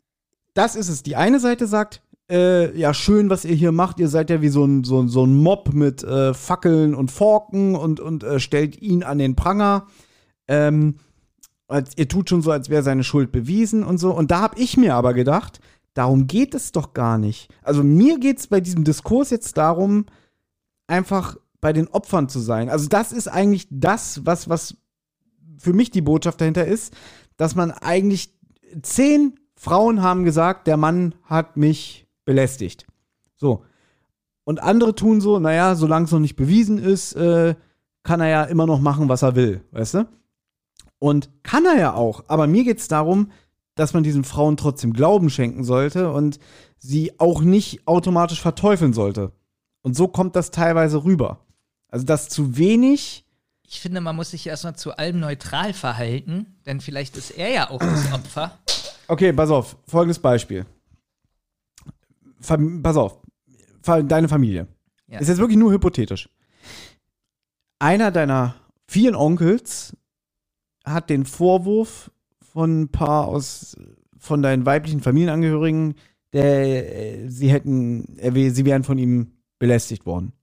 das 0.56 0.76
ist 0.76 0.90
es. 0.90 1.04
Die 1.04 1.16
eine 1.16 1.40
Seite 1.40 1.68
sagt, 1.68 2.02
äh, 2.30 2.76
ja, 2.78 2.94
schön, 2.94 3.30
was 3.30 3.46
ihr 3.46 3.56
hier 3.56 3.72
macht. 3.72 4.00
Ihr 4.00 4.08
seid 4.08 4.30
ja 4.30 4.42
wie 4.42 4.50
so 4.50 4.66
ein, 4.66 4.84
so, 4.84 5.06
so 5.08 5.26
ein 5.26 5.36
Mob 5.36 5.74
mit 5.74 6.04
äh, 6.04 6.34
Fackeln 6.34 6.96
und 6.96 7.12
Forken 7.12 7.76
und, 7.76 8.00
und 8.00 8.24
äh, 8.24 8.40
stellt 8.40 8.82
ihn 8.82 9.04
an 9.04 9.20
den 9.20 9.36
Pranger. 9.36 9.86
Ähm, 10.48 10.96
als, 11.68 11.98
ihr 11.98 12.08
tut 12.08 12.30
schon 12.30 12.42
so, 12.42 12.52
als 12.52 12.70
wäre 12.70 12.84
seine 12.84 13.04
Schuld 13.04 13.32
bewiesen 13.32 13.84
und 13.84 14.00
so. 14.00 14.12
Und 14.16 14.32
da 14.32 14.42
habe 14.42 14.60
ich 14.60 14.78
mir 14.78 14.96
aber 14.96 15.14
gedacht, 15.14 15.60
darum 15.94 16.28
geht 16.28 16.56
es 16.56 16.72
doch 16.72 16.94
gar 16.94 17.18
nicht. 17.18 17.54
Also 17.62 17.84
mir 17.84 18.20
geht 18.20 18.40
es 18.40 18.48
bei 18.48 18.60
diesem 18.60 18.84
Diskurs 18.84 19.30
jetzt 19.30 19.58
darum, 19.58 20.06
einfach 20.88 21.38
bei 21.62 21.74
den 21.74 21.88
Opfern 21.88 22.30
zu 22.30 22.40
sein. 22.40 22.70
Also 22.70 22.88
das 22.88 23.12
ist 23.12 23.28
eigentlich 23.28 23.68
das, 23.70 24.26
was, 24.26 24.50
was 24.50 24.78
für 25.58 25.74
mich 25.74 25.92
die 25.92 26.02
Botschaft 26.02 26.42
dahinter 26.42 26.66
ist, 26.66 26.94
dass 27.38 27.56
man 27.56 27.72
eigentlich 27.72 28.34
zehn 28.82 29.40
Frauen 29.66 30.04
haben 30.04 30.26
gesagt, 30.26 30.68
der 30.68 30.78
Mann 30.78 31.16
hat 31.24 31.58
mich 31.58 32.06
belästigt. 32.24 32.86
So. 33.36 33.64
Und 34.44 34.62
andere 34.62 34.94
tun 34.94 35.22
so, 35.22 35.40
naja, 35.40 35.74
solange 35.74 36.06
es 36.06 36.12
noch 36.12 36.20
nicht 36.20 36.36
bewiesen 36.36 36.78
ist, 36.78 37.14
äh, 37.14 37.56
kann 38.04 38.22
er 38.22 38.28
ja 38.28 38.44
immer 38.44 38.68
noch 38.68 38.80
machen, 38.80 39.10
was 39.10 39.24
er 39.24 39.36
will, 39.36 39.64
weißt 39.72 39.96
du? 39.96 40.08
Und 41.00 41.32
kann 41.42 41.66
er 41.66 41.80
ja 41.80 41.94
auch. 41.96 42.26
Aber 42.28 42.46
mir 42.46 42.64
geht 42.64 42.78
es 42.78 42.88
darum, 42.88 43.32
dass 43.74 43.96
man 43.96 44.04
diesen 44.04 44.24
Frauen 44.24 44.56
trotzdem 44.56 44.94
Glauben 44.94 45.32
schenken 45.32 45.64
sollte 45.64 46.12
und 46.12 46.40
sie 46.78 47.20
auch 47.20 47.42
nicht 47.42 47.88
automatisch 47.88 48.42
verteufeln 48.42 48.94
sollte. 48.94 49.32
Und 49.82 49.96
so 49.96 50.08
kommt 50.08 50.36
das 50.36 50.52
teilweise 50.52 51.04
rüber. 51.04 51.40
Also, 51.90 52.06
dass 52.06 52.30
zu 52.30 52.56
wenig 52.56 53.26
Ich 53.68 53.80
finde, 53.82 54.00
man 54.00 54.16
muss 54.16 54.30
sich 54.30 54.46
erstmal 54.46 54.76
zu 54.76 54.96
allem 54.96 55.20
neutral 55.20 55.74
verhalten, 55.74 56.56
denn 56.68 56.82
vielleicht 56.82 57.18
ist 57.18 57.32
er 57.32 57.50
ja 57.50 57.72
auch 57.72 57.80
das 57.80 58.14
Opfer. 58.14 58.60
Okay, 59.08 59.34
pass 59.34 59.50
auf. 59.50 59.78
Folgendes 59.88 60.20
Beispiel. 60.20 60.66
Fam 62.40 62.82
pass 62.82 62.98
auf. 62.98 63.20
Deine 63.84 64.28
Familie. 64.28 64.68
Ja. 65.08 65.20
Ist 65.20 65.28
jetzt 65.28 65.38
wirklich 65.38 65.58
nur 65.58 65.72
hypothetisch. 65.72 66.30
Einer 67.78 68.12
deiner 68.12 68.56
vielen 68.88 69.16
Onkels 69.16 69.96
hat 70.84 71.10
den 71.10 71.26
Vorwurf 71.26 72.12
von 72.42 72.82
ein 72.82 72.90
paar 72.90 73.28
aus 73.28 73.78
von 74.18 74.42
deinen 74.42 74.66
weiblichen 74.66 75.02
Familienangehörigen, 75.02 75.96
der 76.34 77.24
äh, 77.24 77.30
sie 77.30 77.50
hätten, 77.50 78.18
sie 78.18 78.66
wären 78.66 78.84
von 78.84 78.98
ihm 78.98 79.34
belästigt 79.60 80.06
worden. 80.06 80.34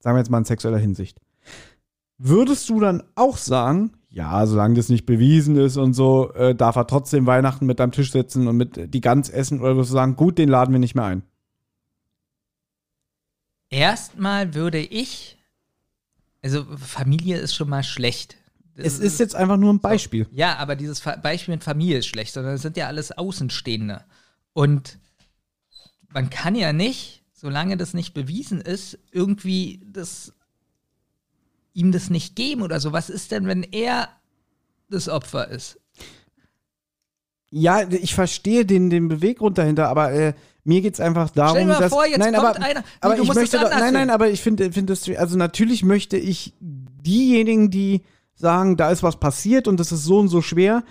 Sagen 0.00 0.16
wir 0.16 0.20
jetzt 0.20 0.30
mal 0.30 0.38
in 0.38 0.44
sexueller 0.44 0.78
Hinsicht. 0.78 1.20
Würdest 2.18 2.68
du 2.68 2.80
dann 2.80 3.04
auch 3.14 3.36
sagen, 3.36 3.92
ja, 4.18 4.44
solange 4.46 4.74
das 4.74 4.88
nicht 4.88 5.06
bewiesen 5.06 5.56
ist 5.56 5.76
und 5.76 5.94
so, 5.94 6.32
äh, 6.34 6.52
darf 6.52 6.74
er 6.74 6.88
trotzdem 6.88 7.24
Weihnachten 7.26 7.66
mit 7.66 7.80
am 7.80 7.92
Tisch 7.92 8.10
sitzen 8.10 8.48
und 8.48 8.56
mit 8.56 8.76
äh, 8.76 8.88
die 8.88 9.00
Gans 9.00 9.30
essen 9.30 9.60
oder 9.60 9.74
du 9.74 9.84
sagen, 9.84 10.16
gut, 10.16 10.38
den 10.38 10.48
laden 10.48 10.72
wir 10.72 10.80
nicht 10.80 10.96
mehr 10.96 11.04
ein? 11.04 11.22
Erstmal 13.70 14.54
würde 14.54 14.80
ich, 14.80 15.38
also 16.42 16.64
Familie 16.76 17.38
ist 17.38 17.54
schon 17.54 17.68
mal 17.68 17.84
schlecht. 17.84 18.36
Es 18.74 18.98
ist 18.98 19.20
jetzt 19.20 19.36
einfach 19.36 19.56
nur 19.56 19.72
ein 19.72 19.80
Beispiel. 19.80 20.26
Ja, 20.32 20.56
aber 20.56 20.74
dieses 20.74 21.00
Beispiel 21.00 21.54
mit 21.54 21.62
Familie 21.62 21.98
ist 21.98 22.08
schlecht, 22.08 22.32
sondern 22.32 22.54
es 22.54 22.62
sind 22.62 22.76
ja 22.76 22.88
alles 22.88 23.12
Außenstehende. 23.12 24.04
Und 24.52 24.98
man 26.08 26.28
kann 26.28 26.56
ja 26.56 26.72
nicht, 26.72 27.22
solange 27.32 27.76
das 27.76 27.94
nicht 27.94 28.14
bewiesen 28.14 28.60
ist, 28.60 28.98
irgendwie 29.12 29.80
das 29.92 30.32
ihm 31.74 31.92
das 31.92 32.10
nicht 32.10 32.36
geben 32.36 32.62
oder 32.62 32.80
so. 32.80 32.92
Was 32.92 33.10
ist 33.10 33.30
denn, 33.30 33.46
wenn 33.46 33.62
er 33.62 34.08
das 34.90 35.08
Opfer 35.08 35.48
ist? 35.48 35.78
Ja, 37.50 37.88
ich 37.88 38.14
verstehe 38.14 38.66
den, 38.66 38.90
den 38.90 39.08
Beweggrund 39.08 39.56
dahinter, 39.56 39.88
aber 39.88 40.12
äh, 40.12 40.34
mir 40.64 40.82
geht's 40.82 41.00
einfach 41.00 41.30
darum, 41.30 41.56
Stell 41.56 41.66
dir 41.66 41.72
mal 41.72 41.80
dass 41.80 41.92
vor, 41.92 42.06
jetzt 42.06 42.18
nein, 42.18 42.34
kommt 42.34 42.46
aber, 42.46 42.62
einer. 42.62 42.80
Nee, 42.80 42.86
aber 43.00 43.14
ich 43.18 43.28
es 43.28 43.34
möchte 43.34 43.58
doch, 43.58 43.70
nein, 43.70 43.94
nein, 43.94 44.10
aber 44.10 44.28
ich 44.28 44.42
finde 44.42 44.70
finde 44.70 44.92
das 44.92 45.08
also 45.16 45.38
natürlich 45.38 45.82
möchte 45.82 46.18
ich 46.18 46.52
diejenigen, 46.60 47.70
die 47.70 48.02
sagen, 48.34 48.76
da 48.76 48.90
ist 48.90 49.02
was 49.02 49.18
passiert 49.18 49.66
und 49.66 49.80
das 49.80 49.92
ist 49.92 50.04
so 50.04 50.18
und 50.18 50.28
so 50.28 50.42
schwer, 50.42 50.84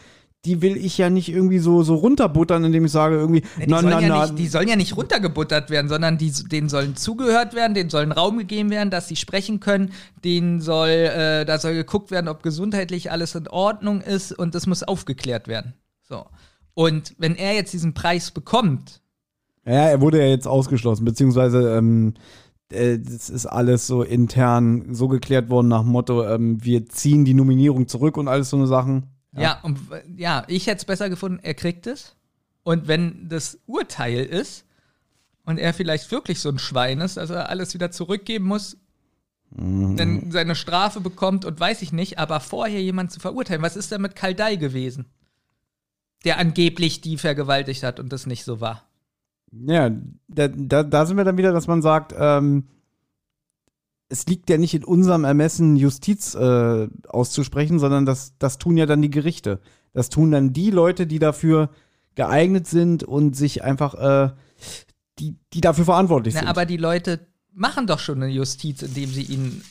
die 0.48 0.62
will 0.62 0.78
ich 0.78 0.98
ja 0.98 1.10
nicht 1.10 1.30
irgendwie 1.30 1.60
so 1.60 1.84
so 1.84 1.96
runterbuttern, 1.96 2.64
indem 2.64 2.86
ich 2.86 2.92
sage 2.92 3.16
irgendwie 3.16 3.44
Ja, 3.58 3.66
die, 3.66 3.72
na 3.72 3.82
sollen 3.82 3.94
na 3.94 4.00
ja 4.00 4.08
na 4.08 4.22
nicht, 4.24 4.40
die 4.40 4.48
sollen 4.48 4.68
ja 4.68 4.76
nicht 4.76 4.96
runtergebuttert 4.96 5.70
werden, 5.70 5.90
sondern 5.90 6.18
die, 6.18 6.32
denen 6.32 6.70
sollen 6.70 6.96
zugehört 6.96 7.54
werden, 7.54 7.74
denen 7.74 7.90
sollen 7.90 8.12
Raum 8.12 8.38
gegeben 8.38 8.70
werden, 8.70 8.90
dass 8.90 9.08
sie 9.08 9.16
sprechen 9.16 9.60
können, 9.60 9.92
denen 10.24 10.62
soll, 10.62 10.90
äh, 10.90 11.46
da 11.46 11.60
soll 11.60 11.74
geguckt 11.74 12.10
werden, 12.10 12.28
ob 12.28 12.42
gesundheitlich 12.42 13.12
alles 13.12 13.36
in 13.36 13.48
Ordnung 13.48 14.02
ist 14.02 14.32
und 14.32 14.56
das 14.56 14.66
muss 14.66 14.84
aufgeklärt 14.84 15.48
werden. 15.48 15.74
So. 16.02 16.26
Und 16.74 17.14
wenn 17.18 17.36
er 17.36 17.54
jetzt 17.54 17.74
diesen 17.74 17.94
Preis 17.94 18.32
bekommt, 18.32 19.02
Ja, 19.66 19.90
er 19.90 20.00
wurde 20.00 20.20
ja 20.20 20.28
jetzt 20.28 20.48
ausgeschlossen, 20.48 21.04
beziehungsweise 21.06 21.76
ähm, 21.78 22.14
äh, 22.70 22.98
das 23.00 23.30
ist 23.30 23.46
alles 23.46 23.88
so 23.88 24.04
intern 24.04 24.94
so 24.94 25.08
geklärt 25.08 25.50
worden 25.50 25.68
nach 25.68 25.82
dem 25.82 25.92
Motto, 25.92 26.26
ähm, 26.26 26.64
wir 26.64 26.86
ziehen 26.88 27.26
die 27.26 27.34
Nominierung 27.34 27.88
zurück 27.88 28.18
und 28.18 28.28
alles 28.28 28.50
so 28.50 28.58
eine 28.58 28.68
Sachen. 28.68 29.17
Ja, 29.42 29.60
und 29.62 29.80
ja, 30.16 30.44
ich 30.48 30.68
hätte 30.68 30.78
es 30.78 30.86
besser 30.86 31.10
gefunden, 31.10 31.40
er 31.42 31.54
kriegt 31.54 31.88
es. 31.88 32.16
Und 32.64 32.88
wenn 32.88 33.30
das 33.30 33.60
Urteil 33.66 34.26
ist 34.26 34.66
und 35.46 35.58
er 35.58 35.74
vielleicht 35.74 36.12
wirklich 36.12 36.40
so 36.40 36.50
ein 36.50 36.60
Schwein 36.60 37.00
ist, 37.00 37.18
dass 37.18 37.30
er 37.30 37.50
alles 37.50 37.74
wieder 37.74 37.92
zurückgeben 37.92 38.46
muss, 38.46 38.78
dann 39.50 40.30
seine 40.32 40.56
Strafe 40.56 41.00
bekommt 41.00 41.46
und 41.46 41.60
weiß 41.60 41.82
ich 41.82 41.94
nicht, 41.94 42.20
aber 42.20 42.42
vorher 42.42 42.82
jemanden 42.82 43.12
zu 43.12 43.20
verurteilen. 43.20 43.62
Was 43.62 43.78
ist 43.78 43.92
denn 43.92 44.02
mit 44.02 44.16
Kaldai 44.16 44.58
gewesen? 44.58 45.06
Der 46.26 46.38
angeblich 46.38 47.00
die 47.00 47.18
vergewaltigt 47.18 47.84
hat 47.84 48.00
und 48.00 48.12
das 48.12 48.26
nicht 48.26 48.44
so 48.44 48.60
war. 48.60 48.84
Ja, 49.52 49.90
da, 50.28 50.50
da, 50.50 50.84
da 50.84 51.06
sind 51.06 51.16
wir 51.16 51.24
dann 51.24 51.38
wieder, 51.38 51.54
dass 51.54 51.68
man 51.68 51.82
sagt, 51.82 52.14
ähm, 52.18 52.68
es 54.10 54.26
liegt 54.26 54.50
ja 54.50 54.58
nicht 54.58 54.74
in 54.74 54.84
unserem 54.84 55.24
Ermessen, 55.24 55.76
Justiz 55.76 56.34
äh, 56.36 56.88
auszusprechen, 57.08 57.80
sondern 57.80 58.06
das, 58.06 58.34
das 58.40 58.58
tun 58.58 58.78
ja 58.78 58.86
dann 58.86 59.02
die 59.02 59.10
Gerichte. 59.10 59.60
Das 59.94 60.10
tun 60.10 60.32
dann 60.32 60.54
die 60.54 60.72
Leute, 60.72 61.08
die 61.08 61.20
dafür 61.20 61.70
geeignet 62.16 62.68
sind 62.68 63.04
und 63.04 63.36
sich 63.36 63.64
einfach, 63.64 63.94
äh, 63.96 64.32
die, 65.20 65.36
die 65.54 65.62
dafür 65.62 65.86
verantwortlich 65.86 66.34
Na, 66.36 66.42
sind. 66.42 66.50
aber 66.50 66.66
die 66.66 66.78
Leute 66.78 67.28
machen 67.54 67.88
doch 67.88 68.00
schon 68.00 68.22
eine 68.22 68.32
Justiz, 68.32 68.82
indem 68.82 69.10
sie 69.10 69.24
ihnen 69.24 69.64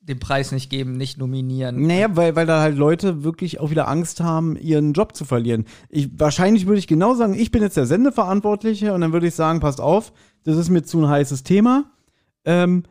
den 0.00 0.18
Preis 0.18 0.50
nicht 0.50 0.70
geben, 0.70 0.96
nicht 0.96 1.18
nominieren. 1.18 1.86
Naja, 1.86 2.16
weil, 2.16 2.34
weil 2.34 2.46
da 2.46 2.60
halt 2.60 2.76
Leute 2.76 3.22
wirklich 3.22 3.60
auch 3.60 3.70
wieder 3.70 3.86
Angst 3.86 4.20
haben, 4.20 4.56
ihren 4.56 4.92
Job 4.92 5.14
zu 5.14 5.24
verlieren. 5.24 5.66
Ich, 5.88 6.08
wahrscheinlich 6.18 6.66
würde 6.66 6.78
ich 6.78 6.86
genau 6.86 7.14
sagen, 7.14 7.34
ich 7.34 7.50
bin 7.50 7.62
jetzt 7.62 7.76
der 7.76 7.86
Sendeverantwortliche 7.86 8.94
und 8.94 9.02
dann 9.02 9.12
würde 9.12 9.26
ich 9.26 9.34
sagen, 9.34 9.60
passt 9.60 9.80
auf, 9.80 10.12
das 10.44 10.56
ist 10.56 10.70
mir 10.70 10.82
zu 10.82 11.00
ein 11.00 11.08
heißes 11.08 11.42
Thema. 11.42 11.90
Ähm, 12.44 12.84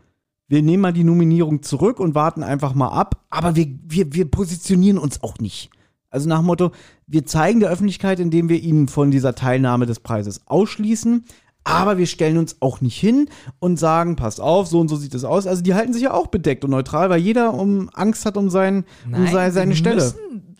wir 0.49 0.63
nehmen 0.63 0.81
mal 0.81 0.93
die 0.93 1.03
Nominierung 1.03 1.61
zurück 1.61 1.99
und 1.99 2.15
warten 2.15 2.43
einfach 2.43 2.73
mal 2.73 2.89
ab, 2.89 3.23
aber 3.29 3.55
wir, 3.55 3.67
wir, 3.83 4.13
wir 4.13 4.29
positionieren 4.29 4.97
uns 4.97 5.23
auch 5.23 5.37
nicht. 5.37 5.69
Also 6.09 6.27
nach 6.27 6.39
dem 6.39 6.47
Motto, 6.47 6.71
wir 7.05 7.25
zeigen 7.25 7.59
der 7.59 7.69
Öffentlichkeit, 7.69 8.19
indem 8.19 8.49
wir 8.49 8.59
ihn 8.59 8.87
von 8.87 9.11
dieser 9.11 9.35
Teilnahme 9.35 9.85
des 9.85 9.99
Preises 9.99 10.41
ausschließen, 10.47 11.23
aber 11.63 11.99
wir 11.99 12.07
stellen 12.07 12.37
uns 12.37 12.57
auch 12.61 12.81
nicht 12.81 12.99
hin 12.99 13.29
und 13.59 13.77
sagen, 13.77 14.15
passt 14.15 14.41
auf, 14.41 14.67
so 14.67 14.79
und 14.79 14.87
so 14.87 14.95
sieht 14.95 15.13
es 15.13 15.23
aus. 15.23 15.45
Also 15.45 15.61
die 15.61 15.75
halten 15.75 15.93
sich 15.93 16.01
ja 16.01 16.13
auch 16.13 16.27
bedeckt 16.27 16.65
und 16.65 16.71
neutral, 16.71 17.11
weil 17.11 17.21
jeder 17.21 17.53
um 17.53 17.89
Angst 17.93 18.25
hat 18.25 18.37
um, 18.37 18.49
sein, 18.49 18.85
um 19.05 19.11
Nein, 19.11 19.31
sei, 19.31 19.51
seine 19.51 19.73
sie 19.73 19.77
Stelle. 19.77 19.95
müssen 19.97 20.57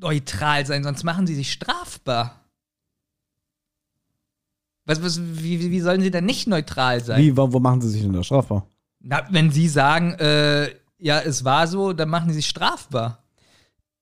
neutral 0.00 0.66
sein, 0.66 0.82
sonst 0.82 1.04
machen 1.04 1.28
sie 1.28 1.36
sich 1.36 1.52
strafbar. 1.52 2.44
Was, 4.84 5.02
was, 5.02 5.20
wie, 5.20 5.70
wie 5.70 5.80
sollen 5.80 6.00
sie 6.00 6.10
denn 6.10 6.24
nicht 6.24 6.48
neutral 6.48 7.04
sein? 7.04 7.22
Wie, 7.22 7.36
wo 7.36 7.46
machen 7.60 7.80
sie 7.80 7.90
sich 7.90 8.02
denn 8.02 8.14
da 8.14 8.24
strafbar? 8.24 8.66
Na, 9.00 9.22
wenn 9.30 9.50
sie 9.50 9.68
sagen, 9.68 10.12
äh, 10.14 10.70
ja, 10.98 11.20
es 11.20 11.44
war 11.44 11.66
so, 11.66 11.92
dann 11.92 12.08
machen 12.08 12.30
sie 12.30 12.36
sich 12.36 12.48
strafbar. 12.48 13.22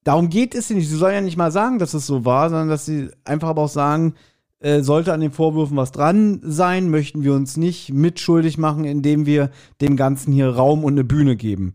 Darum 0.05 0.29
geht 0.29 0.55
es 0.55 0.71
nicht. 0.71 0.89
Sie 0.89 0.97
sollen 0.97 1.15
ja 1.15 1.21
nicht 1.21 1.37
mal 1.37 1.51
sagen, 1.51 1.79
dass 1.79 1.95
es 1.95 2.07
so 2.07 2.25
war, 2.25 2.49
sondern 2.49 2.69
dass 2.69 2.87
sie 2.87 3.11
einfach 3.25 3.49
aber 3.49 3.63
auch 3.63 3.69
sagen, 3.69 4.15
äh, 4.61 4.83
sollte 4.83 5.13
an 5.13 5.21
den 5.21 5.33
Vorwürfen 5.33 5.77
was 5.77 5.93
dran 5.93 6.41
sein, 6.43 6.89
möchten 6.89 7.23
wir 7.25 7.35
uns 7.35 7.57
nicht 7.57 7.93
mitschuldig 7.93 8.57
machen, 8.57 8.85
indem 8.85 9.27
wir 9.27 9.51
dem 9.81 9.97
Ganzen 9.97 10.33
hier 10.33 10.49
Raum 10.49 10.85
und 10.85 10.95
eine 10.95 11.05
Bühne 11.05 11.37
geben. 11.37 11.75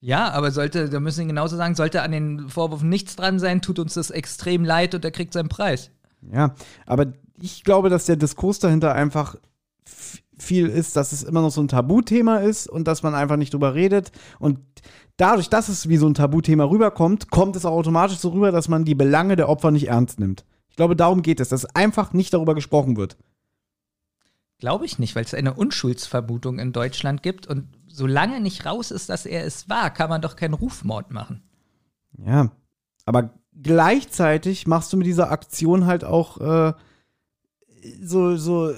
Ja, 0.00 0.30
aber 0.30 0.50
sollte, 0.50 0.88
da 0.88 1.00
müssen 1.00 1.20
sie 1.20 1.26
genauso 1.26 1.56
sagen, 1.56 1.74
sollte 1.74 2.02
an 2.02 2.12
den 2.12 2.48
Vorwürfen 2.48 2.88
nichts 2.88 3.16
dran 3.16 3.38
sein, 3.38 3.60
tut 3.60 3.78
uns 3.78 3.94
das 3.94 4.10
extrem 4.10 4.64
leid 4.64 4.94
und 4.94 5.04
er 5.04 5.10
kriegt 5.10 5.32
seinen 5.32 5.48
Preis. 5.48 5.90
Ja, 6.32 6.54
aber 6.86 7.06
ich 7.40 7.64
glaube, 7.64 7.90
dass 7.90 8.06
der 8.06 8.16
Diskurs 8.16 8.58
dahinter 8.58 8.94
einfach 8.94 9.36
viel 10.40 10.66
ist, 10.66 10.96
dass 10.96 11.12
es 11.12 11.22
immer 11.22 11.42
noch 11.42 11.50
so 11.50 11.60
ein 11.60 11.68
Tabuthema 11.68 12.38
ist 12.38 12.68
und 12.68 12.86
dass 12.86 13.02
man 13.02 13.14
einfach 13.14 13.36
nicht 13.36 13.52
drüber 13.52 13.74
redet. 13.74 14.12
Und 14.38 14.58
dadurch, 15.16 15.48
dass 15.48 15.68
es 15.68 15.88
wie 15.88 15.96
so 15.96 16.08
ein 16.08 16.14
Tabuthema 16.14 16.64
rüberkommt, 16.64 17.30
kommt 17.30 17.56
es 17.56 17.64
auch 17.64 17.72
automatisch 17.72 18.18
so 18.18 18.30
rüber, 18.30 18.52
dass 18.52 18.68
man 18.68 18.84
die 18.84 18.94
Belange 18.94 19.36
der 19.36 19.48
Opfer 19.48 19.70
nicht 19.70 19.88
ernst 19.88 20.18
nimmt. 20.18 20.44
Ich 20.68 20.76
glaube, 20.76 20.96
darum 20.96 21.22
geht 21.22 21.40
es, 21.40 21.50
dass 21.50 21.64
einfach 21.76 22.12
nicht 22.12 22.32
darüber 22.32 22.54
gesprochen 22.54 22.96
wird. 22.96 23.16
Glaube 24.58 24.84
ich 24.84 24.98
nicht, 24.98 25.16
weil 25.16 25.24
es 25.24 25.34
eine 25.34 25.54
Unschuldsvermutung 25.54 26.58
in 26.58 26.72
Deutschland 26.72 27.22
gibt 27.22 27.46
und 27.46 27.66
solange 27.86 28.40
nicht 28.40 28.66
raus 28.66 28.90
ist, 28.90 29.08
dass 29.08 29.26
er 29.26 29.44
es 29.44 29.68
war, 29.68 29.90
kann 29.90 30.10
man 30.10 30.22
doch 30.22 30.36
keinen 30.36 30.54
Rufmord 30.54 31.10
machen. 31.10 31.42
Ja, 32.18 32.50
aber 33.06 33.34
gleichzeitig 33.62 34.66
machst 34.66 34.92
du 34.92 34.96
mit 34.96 35.06
dieser 35.06 35.30
Aktion 35.30 35.86
halt 35.86 36.04
auch 36.04 36.38
äh, 36.40 36.72
so, 38.02 38.36
so 38.36 38.72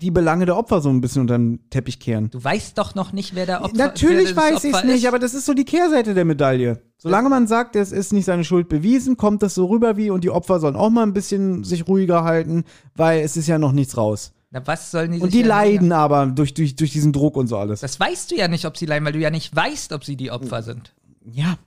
die 0.00 0.10
Belange 0.10 0.46
der 0.46 0.56
Opfer 0.56 0.80
so 0.80 0.88
ein 0.90 1.00
bisschen 1.00 1.22
unter 1.22 1.36
den 1.36 1.68
Teppich 1.70 1.98
kehren. 1.98 2.30
Du 2.30 2.42
weißt 2.42 2.78
doch 2.78 2.94
noch 2.94 3.12
nicht, 3.12 3.34
wer 3.34 3.46
der 3.46 3.64
Opfer 3.64 3.76
Natürlich 3.76 4.34
wer 4.36 4.50
das 4.50 4.54
weiß 4.54 4.64
ich 4.64 4.74
es 4.74 4.84
nicht, 4.84 5.02
ist. 5.02 5.06
aber 5.06 5.18
das 5.18 5.34
ist 5.34 5.46
so 5.46 5.54
die 5.54 5.64
Kehrseite 5.64 6.14
der 6.14 6.24
Medaille. 6.24 6.80
Solange 6.98 7.28
man 7.28 7.46
sagt, 7.46 7.76
es 7.76 7.92
ist 7.92 8.12
nicht 8.12 8.24
seine 8.24 8.44
Schuld 8.44 8.68
bewiesen, 8.68 9.16
kommt 9.16 9.42
das 9.42 9.54
so 9.54 9.66
rüber 9.66 9.96
wie 9.96 10.10
und 10.10 10.24
die 10.24 10.30
Opfer 10.30 10.60
sollen 10.60 10.76
auch 10.76 10.90
mal 10.90 11.02
ein 11.02 11.12
bisschen 11.12 11.64
sich 11.64 11.86
ruhiger 11.88 12.24
halten, 12.24 12.64
weil 12.94 13.20
es 13.20 13.36
ist 13.36 13.48
ja 13.48 13.58
noch 13.58 13.72
nichts 13.72 13.96
raus. 13.96 14.32
Na, 14.50 14.66
was 14.66 14.90
sollen 14.90 15.12
die 15.12 15.20
Und 15.20 15.34
die 15.34 15.42
leiden 15.42 15.92
aber 15.92 16.26
durch, 16.26 16.54
durch, 16.54 16.74
durch 16.74 16.92
diesen 16.92 17.12
Druck 17.12 17.36
und 17.36 17.48
so 17.48 17.58
alles. 17.58 17.80
Das 17.80 17.98
weißt 18.00 18.30
du 18.30 18.36
ja 18.36 18.48
nicht, 18.48 18.64
ob 18.64 18.76
sie 18.76 18.86
leiden, 18.86 19.04
weil 19.04 19.12
du 19.12 19.18
ja 19.18 19.30
nicht 19.30 19.54
weißt, 19.54 19.92
ob 19.92 20.04
sie 20.04 20.16
die 20.16 20.30
Opfer 20.30 20.62
sind. 20.62 20.94
Ja, 21.24 21.58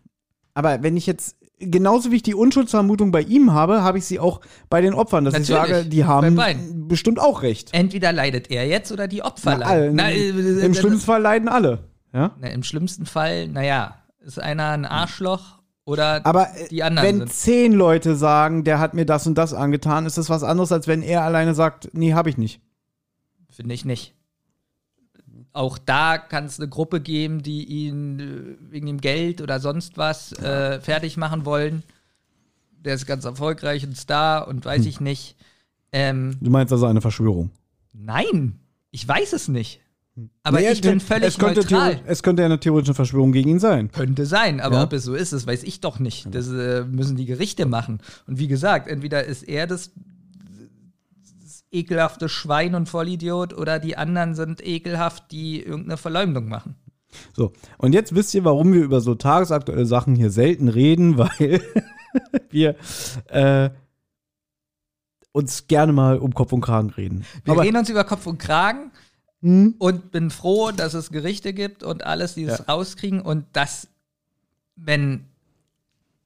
aber 0.53 0.82
wenn 0.84 0.98
ich 0.98 1.06
jetzt 1.06 1.36
genauso 1.61 2.11
wie 2.11 2.17
ich 2.17 2.23
die 2.23 2.35
Unschuldsvermutung 2.35 3.11
bei 3.11 3.21
ihm 3.21 3.53
habe, 3.53 3.83
habe 3.83 3.97
ich 3.97 4.05
sie 4.05 4.19
auch 4.19 4.41
bei 4.69 4.81
den 4.81 4.93
Opfern, 4.93 5.25
dass 5.25 5.33
ich 5.33 5.49
Natürlich, 5.49 5.75
sage, 5.75 5.89
die 5.89 6.05
haben 6.05 6.88
bestimmt 6.88 7.19
auch 7.19 7.43
recht. 7.43 7.69
Entweder 7.73 8.11
leidet 8.11 8.49
er 8.51 8.67
jetzt 8.67 8.91
oder 8.91 9.07
die 9.07 9.21
Opfer 9.21 9.57
Na, 9.57 9.73
leiden. 9.73 9.95
Na, 9.95 10.09
äh, 10.11 10.29
Im 10.29 10.71
äh, 10.71 10.75
schlimmsten 10.75 11.05
Fall 11.05 11.21
leiden 11.21 11.47
alle. 11.47 11.79
Ja? 12.13 12.35
Na, 12.39 12.47
Im 12.49 12.63
schlimmsten 12.63 13.05
Fall, 13.05 13.47
naja, 13.47 13.95
ist 14.25 14.39
einer 14.39 14.69
ein 14.69 14.85
Arschloch 14.85 15.59
oder 15.85 16.25
Aber 16.25 16.49
äh, 16.55 16.67
die 16.69 16.83
anderen 16.83 17.07
wenn 17.07 17.17
sind. 17.19 17.33
zehn 17.33 17.73
Leute 17.73 18.15
sagen, 18.15 18.63
der 18.63 18.79
hat 18.79 18.93
mir 18.93 19.05
das 19.05 19.27
und 19.27 19.38
das 19.38 19.53
angetan, 19.53 20.05
ist 20.05 20.17
das 20.17 20.29
was 20.29 20.43
anderes, 20.43 20.71
als 20.71 20.88
wenn 20.88 21.01
er 21.01 21.23
alleine 21.23 21.53
sagt, 21.53 21.89
nee, 21.93 22.13
habe 22.13 22.29
ich 22.29 22.38
nicht. 22.38 22.61
Finde 23.49 23.73
ich 23.73 23.85
nicht. 23.85 24.15
Auch 25.53 25.78
da 25.78 26.18
kann 26.18 26.45
es 26.45 26.60
eine 26.60 26.69
Gruppe 26.69 27.02
geben, 27.02 27.44
die 27.44 27.65
ihn 27.65 28.19
äh, 28.19 28.72
wegen 28.72 28.88
dem 28.88 29.02
Geld 29.02 29.41
oder 29.41 29.60
sonst 29.60 29.98
was 29.98 30.32
äh, 30.34 30.80
fertig 30.80 31.18
machen 31.18 31.45
wollen. 31.45 31.84
Der 32.84 32.95
ist 32.95 33.06
ganz 33.06 33.26
erfolgreich, 33.26 33.84
ein 33.84 33.95
Star 33.95 34.48
und 34.48 34.65
Hm. 34.65 34.72
weiß 34.72 34.86
ich 34.86 34.99
nicht. 35.02 35.36
Ähm, 35.91 36.38
Du 36.41 36.49
meinst 36.49 36.72
also 36.72 36.86
eine 36.86 37.02
Verschwörung. 37.02 37.52
nein, 37.94 38.60
ich 38.91 39.07
weiß 39.07 39.34
es 39.34 39.48
nicht. 39.49 39.82
Aber 40.44 40.60
Nee, 40.60 40.72
ich 40.72 40.82
bin 40.82 40.98
es 40.98 41.03
völlig 41.03 41.38
könnte 41.38 41.61
neutral. 41.61 41.99
Es 42.06 42.22
könnte 42.22 42.41
ja 42.41 42.45
eine 42.45 42.60
theoretische 42.60 42.94
Verschwörung 42.94 43.32
gegen 43.32 43.49
ihn 43.49 43.60
sein. 43.60 43.91
Könnte 43.91 44.26
sein, 44.26 44.60
aber 44.60 44.76
Ja. 44.78 44.84
ob 44.84 44.94
es 44.94 45.03
so 45.03 45.15
ist, 45.15 45.32
das 45.34 45.48
weiß 45.48 45.64
ich 45.64 45.80
doch 45.80 45.99
nicht. 45.99 46.28
Das 46.36 46.49
äh, 46.49 46.84
müssen 46.84 47.15
die 47.15 47.26
Gerichte 47.26 47.65
machen. 47.65 47.99
Und 48.28 48.38
wie 48.38 48.48
gesagt, 48.48 48.88
entweder 48.90 49.23
ist 49.23 49.44
er 49.44 49.68
das, 49.68 49.91
das 51.72 51.77
ekelhafte 51.80 52.30
Schwein 52.30 52.76
und 52.76 52.88
Vollidiot 52.89 53.53
oder 53.53 53.80
die 53.80 53.98
anderen 53.98 54.35
sind 54.35 54.65
ekelhaft, 54.65 55.31
die 55.31 55.61
irgendeine 55.61 55.98
Verleumdung 55.98 56.48
machen. 56.49 56.76
So, 57.34 57.52
und 57.77 57.93
jetzt 57.93 58.15
wisst 58.15 58.34
ihr, 58.34 58.45
warum 58.45 58.72
wir 58.73 58.81
über 58.84 59.02
so 59.02 59.15
tagesaktuelle 59.15 59.85
Sachen 59.85 60.15
hier 60.15 60.30
selten 60.31 60.69
reden, 60.69 61.18
weil 61.18 61.61
wir 62.49 62.76
äh, 63.27 63.69
uns 65.34 65.68
gerne 65.68 65.93
mal 65.93 66.19
um 66.19 66.34
Kopf 66.34 66.52
und 66.53 66.61
Kragen 66.61 66.89
reden. 66.89 67.26
Wir 67.43 67.53
Aber 67.53 67.64
reden 67.64 67.77
uns 67.77 67.89
über 67.89 68.03
Kopf 68.03 68.26
und 68.27 68.38
Kragen 68.38 68.91
Hm? 69.41 69.73
und 69.80 70.11
bin 70.11 70.30
froh, 70.30 70.69
dass 70.72 70.93
es 70.93 71.10
Gerichte 71.11 71.52
gibt 71.53 71.81
und 71.84 72.03
alles, 72.06 72.35
die 72.35 72.43
es 72.43 72.60
Ja. 72.60 72.65
rauskriegen 72.65 73.22
und 73.22 73.45
dass, 73.53 73.88
wenn 74.76 75.26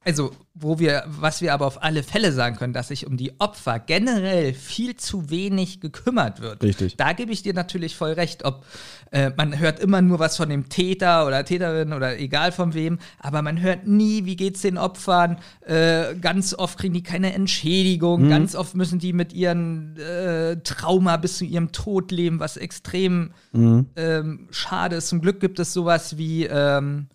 also, 0.06 0.30
wo 0.54 0.78
wir, 0.78 1.02
was 1.06 1.42
wir 1.42 1.52
aber 1.52 1.66
auf 1.66 1.82
alle 1.82 2.04
Fälle 2.04 2.30
sagen 2.30 2.54
können, 2.54 2.72
dass 2.72 2.88
sich 2.88 3.08
um 3.08 3.16
die 3.16 3.40
Opfer 3.40 3.80
generell 3.80 4.54
viel 4.54 4.94
zu 4.94 5.30
wenig 5.30 5.80
gekümmert 5.80 6.40
wird. 6.40 6.62
Richtig. 6.62 6.96
Da 6.96 7.12
gebe 7.12 7.32
ich 7.32 7.42
dir 7.42 7.54
natürlich 7.54 7.96
voll 7.96 8.12
recht. 8.12 8.44
Ob 8.44 8.64
äh, 9.10 9.32
man 9.36 9.58
hört 9.58 9.80
immer 9.80 10.02
nur 10.02 10.20
was 10.20 10.36
von 10.36 10.48
dem 10.48 10.68
Täter 10.68 11.26
oder 11.26 11.44
Täterin 11.44 11.92
oder 11.92 12.20
egal 12.20 12.52
von 12.52 12.72
wem, 12.72 13.00
aber 13.18 13.42
man 13.42 13.60
hört 13.60 13.88
nie, 13.88 14.24
wie 14.26 14.36
geht's 14.36 14.62
den 14.62 14.78
Opfern. 14.78 15.38
Äh, 15.62 16.14
ganz 16.20 16.54
oft 16.54 16.78
kriegen 16.78 16.94
die 16.94 17.02
keine 17.02 17.32
Entschädigung. 17.34 18.28
Ganz 18.28 18.54
oft 18.54 18.76
müssen 18.76 19.00
die 19.00 19.12
mit 19.12 19.32
ihren 19.32 19.96
äh, 19.96 20.56
Trauma 20.62 21.16
bis 21.16 21.38
zu 21.38 21.44
ihrem 21.44 21.72
Tod 21.72 22.12
leben, 22.12 22.38
was 22.38 22.56
extrem 22.56 23.32
ähm, 23.52 24.48
schade 24.50 24.96
ist. 24.96 25.08
Zum 25.08 25.20
Glück 25.20 25.40
gibt 25.40 25.58
es 25.58 25.72
sowas 25.72 26.16
wie 26.16 26.44
ähm, 26.44 27.08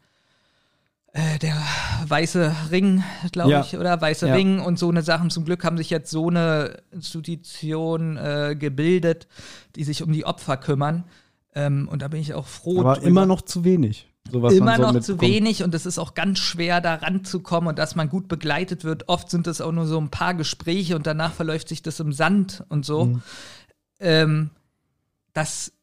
äh, 1.13 1.39
der 1.39 1.55
weiße 2.07 2.55
Ring, 2.71 3.03
glaube 3.31 3.51
Ja. 3.51 3.61
ich, 3.61 3.77
oder 3.77 3.99
weiße 3.99 4.27
Ja. 4.27 4.33
Ring 4.33 4.59
und 4.59 4.79
so 4.79 4.89
eine 4.89 5.01
Sachen. 5.01 5.29
Zum 5.29 5.45
Glück 5.45 5.63
haben 5.63 5.77
sich 5.77 5.89
jetzt 5.89 6.09
so 6.11 6.29
eine 6.29 6.77
Institution 6.91 8.17
äh, 8.17 8.55
gebildet, 8.57 9.27
die 9.75 9.83
sich 9.83 10.03
um 10.03 10.11
die 10.11 10.25
Opfer 10.25 10.57
kümmern. 10.57 11.03
Ähm, 11.53 11.89
und 11.91 12.01
da 12.01 12.07
bin 12.07 12.21
ich 12.21 12.33
auch 12.33 12.47
froh. 12.47 12.79
Aber 12.79 12.95
drüber. 12.95 13.07
immer 13.07 13.25
noch 13.25 13.41
zu 13.41 13.63
wenig. 13.65 14.07
So 14.31 14.41
was 14.41 14.53
immer 14.53 14.65
man 14.67 14.75
so 14.77 14.81
noch 14.83 14.91
zu 14.91 15.11
mitbekommt. 15.13 15.21
wenig 15.21 15.63
und 15.63 15.73
es 15.75 15.85
ist 15.85 15.97
auch 15.97 16.13
ganz 16.13 16.39
schwer, 16.39 16.79
da 16.79 16.95
ranzukommen 16.95 17.67
und 17.69 17.79
dass 17.79 17.95
man 17.95 18.07
gut 18.07 18.27
begleitet 18.29 18.83
wird. 18.85 19.09
Oft 19.09 19.29
sind 19.29 19.47
es 19.47 19.59
auch 19.59 19.71
nur 19.71 19.87
so 19.87 19.99
ein 19.99 20.09
paar 20.09 20.33
Gespräche 20.35 20.95
und 20.95 21.07
danach 21.07 21.33
verläuft 21.33 21.67
sich 21.67 21.81
das 21.81 21.99
im 21.99 22.13
Sand 22.13 22.63
und 22.69 22.85
so. 22.85 23.05
Mhm. 23.05 23.21
Ähm, 23.99 24.49
dass 25.33 25.73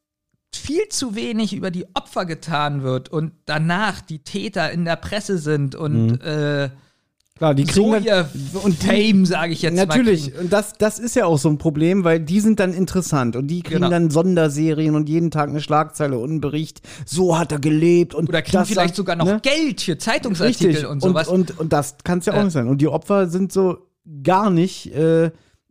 viel 0.54 0.88
zu 0.88 1.14
wenig 1.14 1.54
über 1.54 1.70
die 1.70 1.86
Opfer 1.94 2.24
getan 2.26 2.82
wird 2.82 3.08
und 3.10 3.32
danach 3.46 4.00
die 4.00 4.20
Täter 4.20 4.70
in 4.72 4.84
der 4.84 4.96
Presse 4.96 5.38
sind 5.38 5.74
und 5.74 6.20
äh, 6.22 6.70
Klar, 7.36 7.52
Mhm. 7.52 7.56
die 7.56 7.64
kriegen 7.66 7.92
so 7.92 7.96
ihr 7.98 8.28
und 8.64 8.74
Fame, 8.82 9.24
sage 9.24 9.52
ich 9.52 9.62
jetzt 9.62 9.76
mal. 9.76 9.86
Natürlich, 9.86 10.24
kriegen. 10.32 10.38
und 10.40 10.52
das, 10.52 10.72
das 10.72 10.98
ist 10.98 11.14
ja 11.14 11.24
auch 11.24 11.38
so 11.38 11.48
ein 11.48 11.56
Problem, 11.56 12.02
weil 12.02 12.18
die 12.18 12.40
sind 12.40 12.58
dann 12.58 12.72
interessant 12.74 13.36
und 13.36 13.46
die 13.46 13.62
kriegen 13.62 13.76
Genau. 13.76 13.90
dann 13.90 14.10
Sonderserien 14.10 14.96
und 14.96 15.08
jeden 15.08 15.30
Tag 15.30 15.48
eine 15.48 15.60
Schlagzeile 15.60 16.18
und 16.18 16.30
einen 16.30 16.40
Bericht. 16.40 16.80
So 17.06 17.38
hat 17.38 17.52
er 17.52 17.60
gelebt 17.60 18.12
und 18.12 18.28
Oder 18.28 18.42
kriegen 18.42 18.64
vielleicht 18.64 18.88
sagt- 18.88 18.96
sogar 18.96 19.14
noch 19.14 19.24
ne? 19.26 19.40
Geld 19.40 19.82
für 19.82 19.96
Zeitungsartikel 19.98 20.66
Richtig. 20.70 20.86
und 20.88 21.00
sowas. 21.00 21.28
Und, 21.28 21.52
und, 21.52 21.60
und 21.60 21.72
das 21.72 21.94
kann 22.02 22.18
es 22.18 22.26
ja 22.26 22.32
auch 22.32 22.38
Ja. 22.38 22.42
nicht 22.44 22.54
sein. 22.54 22.66
Und 22.66 22.80
die 22.80 22.88
Opfer 22.88 23.28
sind 23.28 23.52
so 23.52 23.86
gar 24.24 24.50
nicht, 24.50 24.92
äh, 24.92 25.30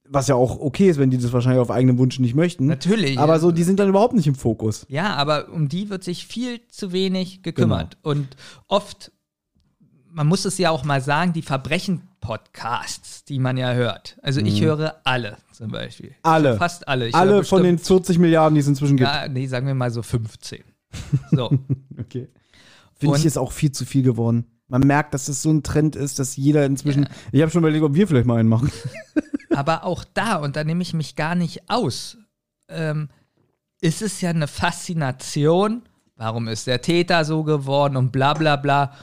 was 0.09 0.27
ja 0.27 0.35
auch 0.35 0.59
okay 0.59 0.89
ist, 0.89 0.99
wenn 0.99 1.09
die 1.09 1.17
das 1.17 1.33
wahrscheinlich 1.33 1.61
auf 1.61 1.71
eigenen 1.71 1.97
Wunsch 1.97 2.19
nicht 2.19 2.35
möchten. 2.35 2.65
Natürlich. 2.65 3.19
Aber 3.19 3.39
so, 3.39 3.51
die 3.51 3.63
sind 3.63 3.79
dann 3.79 3.89
überhaupt 3.89 4.13
nicht 4.13 4.27
im 4.27 4.35
Fokus. 4.35 4.85
Ja, 4.89 5.15
aber 5.15 5.49
um 5.51 5.67
die 5.69 5.89
wird 5.89 6.03
sich 6.03 6.25
viel 6.27 6.61
zu 6.69 6.91
wenig 6.91 7.43
gekümmert. 7.43 7.97
Genau. 8.03 8.11
Und 8.15 8.27
oft, 8.67 9.11
man 10.11 10.27
muss 10.27 10.45
es 10.45 10.57
ja 10.57 10.69
auch 10.71 10.83
mal 10.85 11.01
sagen, 11.01 11.33
die 11.33 11.41
Verbrechen-Podcasts, 11.41 13.25
die 13.25 13.39
man 13.39 13.57
ja 13.57 13.73
hört. 13.73 14.17
Also 14.21 14.39
ich 14.41 14.61
höre 14.61 14.95
alle 15.03 15.37
zum 15.51 15.71
Beispiel. 15.71 16.09
Mhm. 16.09 16.15
Alle. 16.23 16.57
Fast 16.57 16.87
alle. 16.87 17.07
Ich 17.09 17.15
Alle 17.15 17.43
von 17.43 17.63
den 17.63 17.75
bestimmt- 17.77 17.99
40 18.05 18.19
Milliarden, 18.19 18.55
die 18.55 18.61
es 18.61 18.67
inzwischen 18.67 18.97
gibt. 18.97 19.09
Ja, 19.09 19.27
nee, 19.27 19.47
sagen 19.47 19.67
wir 19.67 19.75
mal 19.75 19.91
so 19.91 20.01
15. 20.01 20.63
So. 21.31 21.51
Okay. 21.99 22.29
Finde 22.95 23.17
ich, 23.17 23.25
ist 23.25 23.37
auch 23.37 23.51
viel 23.51 23.71
zu 23.71 23.85
viel 23.85 24.03
geworden. 24.03 24.45
Man 24.69 24.81
merkt, 24.81 25.13
dass 25.13 25.27
es 25.27 25.41
so 25.41 25.49
ein 25.51 25.63
Trend 25.63 25.95
ist, 25.95 26.19
dass 26.19 26.35
jeder 26.35 26.65
inzwischen. 26.65 27.07
Ich 27.31 27.41
habe 27.41 27.51
schon 27.51 27.61
überlegt, 27.61 27.83
ob 27.83 27.93
wir 27.93 28.07
vielleicht 28.07 28.25
mal 28.25 28.37
einen 28.39 28.49
machen. 28.49 28.71
Aber 29.55 29.83
auch 29.83 30.03
da, 30.03 30.37
und 30.37 30.55
da 30.55 30.63
nehme 30.63 30.81
ich 30.81 30.93
mich 30.93 31.15
gar 31.15 31.35
nicht 31.35 31.69
aus, 31.69 32.17
ähm, 32.67 33.09
ist 33.81 34.01
es 34.01 34.21
ja 34.21 34.29
eine 34.31 34.47
Faszination. 34.47 35.83
Warum 36.15 36.47
ist 36.47 36.67
der 36.67 36.81
Täter 36.81 37.25
so 37.25 37.43
geworden 37.43 37.95
und 37.95 38.11
bla 38.11 38.33
bla 38.33 38.55
bla. 38.55 38.93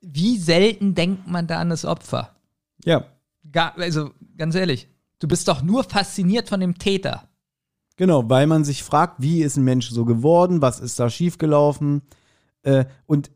Wie 0.00 0.36
selten 0.36 0.94
denkt 0.94 1.28
man 1.28 1.46
da 1.46 1.60
an 1.60 1.70
das 1.70 1.84
Opfer? 1.84 2.34
Ja, 2.84 3.04
Gar, 3.52 3.78
also 3.78 4.10
ganz 4.36 4.54
ehrlich, 4.54 4.88
du 5.18 5.26
bist 5.28 5.48
doch 5.48 5.62
nur 5.62 5.84
fasziniert 5.84 6.48
von 6.48 6.60
dem 6.60 6.76
Täter. 6.78 7.28
genau, 7.96 8.28
weil 8.28 8.46
man 8.46 8.64
sich 8.64 8.82
fragt, 8.82 9.22
wie 9.22 9.42
ist 9.42 9.56
ein 9.56 9.64
Mensch 9.64 9.90
so 9.90 10.04
geworden, 10.04 10.60
was 10.60 10.80
ist 10.80 10.98
da 11.00 11.08
schiefgelaufen. 11.08 12.02
Äh, 12.62 12.84
und 13.06 13.30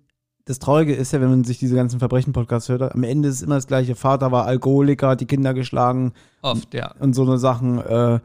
das 0.46 0.58
Traurige 0.58 0.94
ist 0.94 1.12
ja, 1.12 1.20
wenn 1.20 1.30
man 1.30 1.44
sich 1.44 1.58
diese 1.58 1.74
ganzen 1.74 1.98
Verbrechen-Podcasts 1.98 2.68
hört, 2.68 2.94
am 2.94 3.02
Ende 3.02 3.28
ist 3.28 3.36
es 3.36 3.42
immer 3.42 3.54
das 3.54 3.66
gleiche. 3.66 3.94
Vater 3.94 4.30
war 4.30 4.44
Alkoholiker, 4.44 5.08
hat 5.08 5.20
die 5.20 5.26
Kinder 5.26 5.54
geschlagen 5.54 6.12
Oft, 6.42 6.74
ja. 6.74 6.94
und 6.98 7.14
so 7.14 7.22
eine 7.22 7.38
Sachen. 7.38 7.78
Äh, 7.78 8.20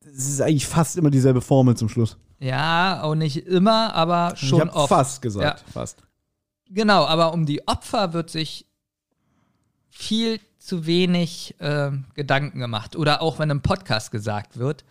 es 0.00 0.28
ist 0.28 0.40
eigentlich 0.42 0.66
fast 0.66 0.96
immer 0.96 1.10
dieselbe 1.10 1.40
Formel 1.40 1.76
zum 1.76 1.88
Schluss. 1.88 2.18
Ja, 2.38 3.02
auch 3.02 3.14
nicht 3.14 3.46
immer, 3.46 3.94
aber 3.94 4.36
schon 4.36 4.68
ich 4.68 4.74
oft. 4.74 4.88
fast 4.90 5.22
gesagt. 5.22 5.64
Ja. 5.66 5.72
Fast. 5.72 6.02
Genau, 6.68 7.06
aber 7.06 7.32
um 7.32 7.46
die 7.46 7.66
Opfer 7.66 8.12
wird 8.12 8.28
sich 8.28 8.66
viel 9.88 10.40
zu 10.58 10.86
wenig 10.86 11.54
äh, 11.60 11.92
Gedanken 12.14 12.58
gemacht. 12.58 12.96
Oder 12.96 13.22
auch 13.22 13.38
wenn 13.38 13.50
im 13.50 13.60
Podcast 13.62 14.10
gesagt 14.10 14.58
wird. 14.58 14.84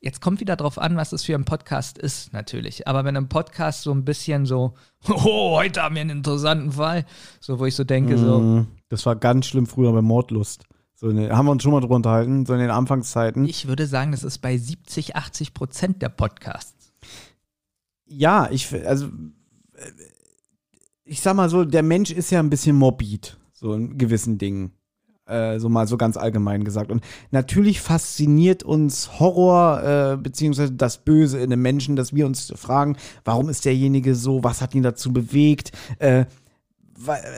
Jetzt 0.00 0.20
kommt 0.20 0.40
wieder 0.40 0.56
drauf 0.56 0.78
an, 0.78 0.96
was 0.96 1.12
es 1.12 1.24
für 1.24 1.34
ein 1.34 1.44
Podcast 1.44 1.98
ist, 1.98 2.32
natürlich. 2.32 2.86
Aber 2.86 3.04
wenn 3.04 3.16
im 3.16 3.28
Podcast 3.28 3.82
so 3.82 3.92
ein 3.92 4.04
bisschen 4.04 4.46
so, 4.46 4.74
oh, 5.08 5.56
heute 5.56 5.82
haben 5.82 5.94
wir 5.94 6.02
einen 6.02 6.18
interessanten 6.18 6.72
Fall, 6.72 7.04
so 7.40 7.58
wo 7.58 7.66
ich 7.66 7.74
so 7.74 7.84
denke, 7.84 8.18
so, 8.18 8.40
Mhm. 8.40 8.66
Das 8.88 9.04
war 9.04 9.16
ganz 9.16 9.46
schlimm 9.46 9.66
früher 9.66 9.92
bei 9.92 10.02
Mordlust. 10.02 10.64
So 10.94 11.08
in 11.10 11.16
den, 11.16 11.32
haben 11.32 11.46
wir 11.46 11.52
uns 11.52 11.62
schon 11.62 11.72
mal 11.72 11.80
drüber 11.80 11.96
unterhalten, 11.96 12.46
so 12.46 12.54
in 12.54 12.60
den 12.60 12.70
Anfangszeiten. 12.70 13.46
ich 13.46 13.68
würde 13.68 13.86
sagen, 13.86 14.12
das 14.12 14.24
ist 14.24 14.38
bei 14.38 14.56
70, 14.56 15.16
80 15.16 15.52
Prozent 15.54 16.02
der 16.02 16.08
Podcasts. 16.08 16.92
Ja, 18.06 18.48
ich, 18.50 18.72
also, 18.86 19.06
äh, 19.06 19.90
ich 21.04 21.20
sag 21.20 21.34
mal 21.34 21.50
so, 21.50 21.64
der 21.64 21.82
Mensch 21.82 22.10
ist 22.10 22.30
ja 22.30 22.40
ein 22.40 22.50
bisschen 22.50 22.76
morbid, 22.76 23.36
so 23.52 23.74
in 23.74 23.98
gewissen 23.98 24.38
Dingen. 24.38 24.72
Äh, 25.26 25.58
so 25.58 25.68
mal 25.68 25.88
so 25.88 25.96
ganz 25.96 26.16
allgemein 26.16 26.62
gesagt. 26.62 26.92
Und 26.92 27.02
natürlich 27.32 27.80
fasziniert 27.80 28.62
uns 28.62 29.18
Horror, 29.18 29.82
äh, 29.82 30.16
beziehungsweise 30.16 30.72
das 30.72 30.98
Böse 30.98 31.40
in 31.40 31.50
dem 31.50 31.62
Menschen, 31.62 31.96
dass 31.96 32.14
wir 32.14 32.26
uns 32.26 32.52
fragen, 32.54 32.96
warum 33.24 33.48
ist 33.48 33.64
derjenige 33.64 34.14
so, 34.14 34.44
was 34.44 34.60
hat 34.62 34.74
ihn 34.76 34.84
dazu 34.84 35.12
bewegt, 35.12 35.72
äh, 35.98 36.26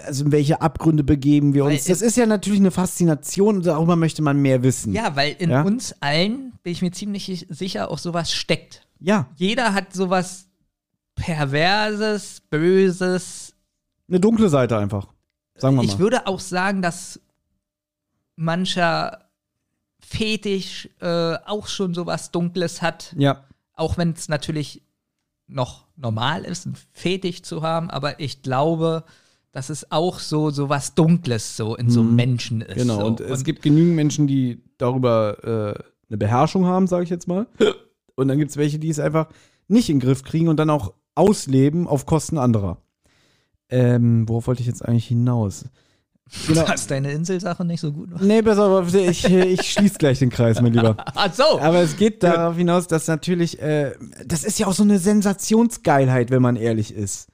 also 0.07 0.25
in 0.25 0.33
welche 0.33 0.61
Abgründe 0.61 1.03
begeben 1.03 1.55
wir 1.55 1.65
Weil 1.65 1.73
uns. 1.73 1.85
Das 1.87 2.03
ist 2.03 2.17
ja 2.17 2.27
natürlich 2.27 2.61
eine 2.61 2.71
Faszination 2.71 3.57
und 3.57 3.67
darüber 3.67 3.97
möchte 3.97 4.23
man 4.23 4.37
mehr 4.41 4.63
wissen. 4.63 4.93
Ja, 4.93 5.17
weil 5.17 5.35
in 5.39 5.51
Ja? 5.51 5.63
uns 5.63 5.95
allen, 6.01 6.53
bin 6.63 6.73
ich 6.73 6.83
mir 6.83 6.93
ziemlich 6.93 7.47
sicher, 7.49 7.91
auch 7.91 7.99
sowas 7.99 8.33
steckt. 8.33 8.87
Ja, 9.01 9.29
Jeder 9.37 9.73
hat 9.75 9.95
sowas 9.95 10.47
Perverses, 11.15 12.43
Böses. 12.51 13.55
eine 14.09 14.21
dunkle 14.21 14.49
Seite 14.49 14.77
einfach. 14.79 15.09
Sagen 15.57 15.77
wir 15.77 15.83
mal. 15.83 15.85
Ich 15.89 15.99
würde 15.99 16.27
auch 16.27 16.41
sagen, 16.41 16.83
dass 16.83 17.21
mancher 18.39 19.29
Fetisch 20.01 20.89
äh, 21.01 21.35
auch 21.45 21.67
schon 21.67 21.93
sowas 21.93 22.31
Dunkles 22.31 22.81
hat. 22.81 23.15
ja. 23.19 23.45
Auch 23.75 23.97
wenn 23.97 24.11
es 24.11 24.29
natürlich 24.29 24.83
noch 25.47 25.87
normal 25.95 26.45
ist, 26.45 26.67
einen 26.67 26.77
Fetisch 26.93 27.43
zu 27.43 27.63
haben. 27.63 27.91
Aber 27.91 28.19
ich 28.19 28.43
glaube, 28.43 29.05
dass 29.53 29.71
es 29.71 29.93
auch 29.93 30.19
so, 30.19 30.51
so 30.51 30.69
was 30.69 30.95
Dunkles 30.95 31.57
so 31.57 31.77
in 31.77 31.89
so 31.89 32.03
Menschen 32.03 32.61
ist. 32.61 32.77
Genau, 32.77 32.99
so. 32.99 33.07
und 33.07 33.21
es 33.21 33.45
gibt 33.45 33.63
genügend 33.63 33.95
Menschen, 33.95 34.27
die 34.27 34.63
darüber 34.79 35.77
äh, 35.79 35.83
eine 36.09 36.19
Beherrschung 36.19 36.67
haben, 36.67 36.89
sage 36.89 37.05
ich 37.05 37.11
jetzt 37.11 37.29
mal. 37.29 37.47
Und 38.17 38.27
dann 38.27 38.39
gibt 38.39 38.51
es 38.51 38.57
welche, 38.57 38.81
die 38.81 38.89
es 38.89 38.99
einfach 38.99 39.29
nicht 39.69 39.89
in 39.91 40.01
den 40.01 40.07
Griff 40.07 40.25
kriegen 40.25 40.49
und 40.49 40.57
dann 40.57 40.71
auch 40.71 40.93
ausleben 41.15 41.87
auf 41.87 42.05
Kosten 42.05 42.37
anderer. 42.37 42.79
Ähm, 43.69 44.29
worauf 44.29 44.49
wollte 44.49 44.61
ich 44.61 44.67
jetzt 44.67 44.85
eigentlich 44.85 45.07
hinaus? 45.07 45.67
Genau. 46.47 46.65
Dass 46.65 46.87
deine 46.87 47.13
Inselsache 47.13 47.65
nicht 47.65 47.81
so 47.81 47.93
gut 47.93 48.11
war. 48.11 48.23
Nee, 48.23 48.43
besser, 48.43 48.65
aber 48.65 48.87
ich, 48.95 49.25
ich 49.25 49.73
schließe 49.73 49.99
gleich 49.99 50.19
den 50.19 50.31
Kreis, 50.31 50.61
mein 50.61 50.73
Lieber. 50.73 50.97
Ach 51.15 51.33
so. 51.33 51.59
Aber 51.61 51.81
es 51.81 51.97
geht 51.97 52.23
darauf 52.23 52.57
hinaus, 52.57 52.87
dass 52.87 53.07
natürlich, 53.07 53.61
äh, 53.63 53.93
das 54.27 54.45
ist 54.45 54.59
ja 54.59 54.67
auch 54.67 54.73
so 54.73 54.83
eine 54.83 54.99
Sensationsgeilheit, 54.99 56.31
wenn 56.31 56.43
man 56.43 56.57
ehrlich 56.57 56.95
ist. 56.95 57.29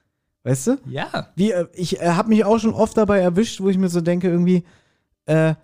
Weißt 0.45 0.67
du? 0.67 0.77
Ja. 0.87 1.29
Wie, 1.35 1.53
äh, 1.53 1.67
ich 1.73 2.01
äh, 2.01 2.11
habe 2.11 2.29
mich 2.29 2.45
auch 2.45 2.59
schon 2.59 2.75
oft 2.75 2.97
dabei 2.97 3.19
erwischt, 3.19 3.61
wo 3.61 3.69
ich 3.69 3.79
mir 3.79 3.89
so 3.89 4.01
denke, 4.01 4.29
irgendwie, 4.29 4.65
äh, 5.27 5.55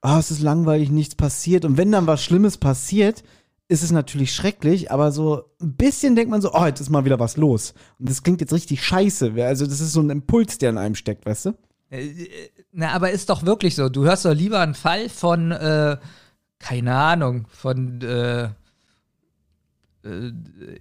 ah, 0.00 0.18
es 0.18 0.30
ist 0.30 0.40
langweilig, 0.40 0.90
nichts 0.90 1.16
passiert. 1.16 1.64
Und 1.64 1.76
wenn 1.76 1.92
dann 1.92 2.06
was 2.06 2.22
Schlimmes 2.22 2.56
passiert, 2.56 3.22
ist 3.66 3.82
es 3.82 3.92
natürlich 3.92 4.32
schrecklich, 4.32 4.90
aber 4.90 5.12
so 5.12 5.44
ein 5.60 5.74
bisschen 5.74 6.16
denkt 6.16 6.30
man 6.30 6.40
so, 6.40 6.54
oh, 6.54 6.64
jetzt 6.64 6.80
ist 6.80 6.88
mal 6.88 7.04
wieder 7.04 7.18
was 7.18 7.36
los. 7.36 7.74
Und 7.98 8.08
das 8.08 8.22
klingt 8.22 8.40
jetzt 8.40 8.52
richtig 8.52 8.82
scheiße. 8.82 9.34
Also, 9.44 9.66
das 9.66 9.80
ist 9.80 9.92
so 9.92 10.00
ein 10.00 10.10
Impuls, 10.10 10.56
der 10.56 10.70
in 10.70 10.78
einem 10.78 10.94
steckt, 10.94 11.26
weißt 11.26 11.46
du? 11.46 11.54
Äh, 11.90 12.10
Na, 12.72 12.90
aber 12.92 13.10
ist 13.10 13.30
doch 13.30 13.44
wirklich 13.46 13.74
so. 13.74 13.88
Du 13.88 14.04
hörst 14.04 14.24
doch 14.24 14.34
lieber 14.34 14.60
einen 14.60 14.74
Fall 14.74 15.08
von, 15.08 15.52
äh, 15.52 15.96
keine 16.58 16.94
Ahnung, 16.94 17.46
von, 17.50 18.00
äh, 18.02 18.48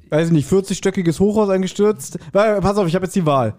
Weiß 0.09 0.27
ich 0.27 0.31
nicht, 0.31 0.49
40-stöckiges 0.49 1.19
Hochhaus 1.19 1.49
eingestürzt. 1.49 2.17
Pass 2.31 2.77
auf, 2.77 2.87
ich 2.87 2.95
habe 2.95 3.05
jetzt 3.05 3.15
die 3.15 3.25
Wahl. 3.25 3.55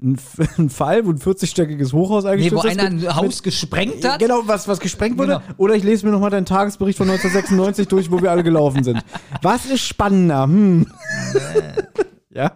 Ein, 0.00 0.18
ein 0.58 0.70
Fall, 0.70 1.04
wo 1.04 1.10
ein 1.10 1.18
40-stöckiges 1.18 1.92
Hochhaus 1.92 2.24
nee, 2.24 2.30
eingestürzt 2.30 2.64
wo 2.64 2.68
ist. 2.68 2.78
einer 2.78 2.90
mit- 2.90 3.06
ein 3.06 3.16
Haus 3.16 3.42
gesprengt 3.42 4.04
hat. 4.06 4.18
Genau, 4.20 4.42
was, 4.46 4.68
was 4.68 4.78
gesprengt 4.78 5.18
wurde. 5.18 5.40
Genau. 5.46 5.54
Oder 5.56 5.74
ich 5.74 5.82
lese 5.82 6.06
mir 6.06 6.12
nochmal 6.12 6.30
deinen 6.30 6.46
Tagesbericht 6.46 6.96
von 6.98 7.08
1996 7.10 7.88
durch, 7.88 8.10
wo 8.10 8.22
wir 8.22 8.30
alle 8.30 8.44
gelaufen 8.44 8.84
sind. 8.84 9.02
Was 9.42 9.66
ist 9.66 9.80
spannender? 9.80 10.44
Hm. 10.44 10.86
Ja. 12.32 12.52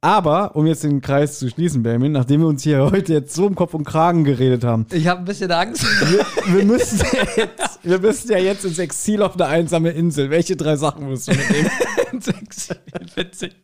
Aber, 0.00 0.56
um 0.56 0.66
jetzt 0.66 0.84
den 0.84 1.00
Kreis 1.00 1.38
zu 1.38 1.48
schließen, 1.48 1.82
Benjamin, 1.82 2.12
nachdem 2.12 2.40
wir 2.40 2.46
uns 2.48 2.62
hier 2.62 2.90
heute 2.90 3.12
jetzt 3.12 3.34
so 3.34 3.46
im 3.46 3.54
Kopf 3.54 3.74
und 3.74 3.84
Kragen 3.84 4.24
geredet 4.24 4.64
haben, 4.64 4.86
Ich 4.92 5.06
habe 5.06 5.20
ein 5.20 5.24
bisschen 5.24 5.50
Angst. 5.50 5.84
wir, 6.10 6.54
wir, 6.56 6.64
müssen 6.64 7.00
ja 7.12 7.26
jetzt, 7.36 7.80
wir 7.82 7.98
müssen 7.98 8.30
ja 8.30 8.38
jetzt 8.38 8.64
ins 8.64 8.78
Exil 8.78 9.22
auf 9.22 9.34
eine 9.34 9.46
einsame 9.46 9.90
Insel. 9.90 10.30
Welche 10.30 10.56
drei 10.56 10.76
Sachen 10.76 11.08
musst 11.08 11.28
du 11.28 11.32
mitnehmen? 11.32 11.70
Witzig. 13.14 13.56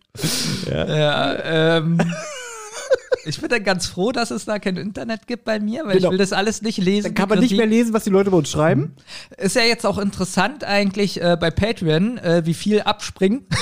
Ja, 0.70 0.86
ja 0.96 1.78
ähm, 1.78 1.98
ich 3.24 3.40
bin 3.40 3.48
dann 3.48 3.62
ganz 3.62 3.86
froh, 3.86 4.12
dass 4.12 4.30
es 4.30 4.44
da 4.44 4.58
kein 4.58 4.76
Internet 4.76 5.26
gibt 5.26 5.44
bei 5.44 5.60
mir, 5.60 5.84
weil 5.86 5.96
Genau. 5.96 6.08
ich 6.08 6.12
will 6.12 6.18
das 6.18 6.32
alles 6.32 6.62
nicht 6.62 6.78
lesen. 6.78 7.04
Dann 7.04 7.14
kann 7.14 7.28
man 7.28 7.38
nicht 7.38 7.56
mehr 7.56 7.66
lesen, 7.66 7.94
was 7.94 8.04
die 8.04 8.10
Leute 8.10 8.30
bei 8.30 8.36
uns 8.36 8.50
schreiben. 8.50 8.94
Ist 9.38 9.56
ja 9.56 9.62
jetzt 9.62 9.86
auch 9.86 9.98
interessant 9.98 10.64
eigentlich 10.64 11.22
äh, 11.22 11.36
bei 11.40 11.50
Patreon, 11.50 12.18
äh, 12.18 12.42
wie 12.44 12.54
viel 12.54 12.80
abspringen. 12.82 13.46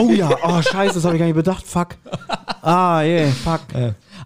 Oh 0.00 0.10
ja, 0.10 0.30
oh 0.42 0.62
scheiße, 0.62 0.94
das 0.94 1.04
habe 1.04 1.14
ich 1.16 1.18
gar 1.20 1.26
nicht 1.26 1.34
bedacht. 1.36 1.66
Fuck. 1.66 1.88
Ah, 2.62 3.02
yeah, 3.02 3.30
fuck. 3.30 3.60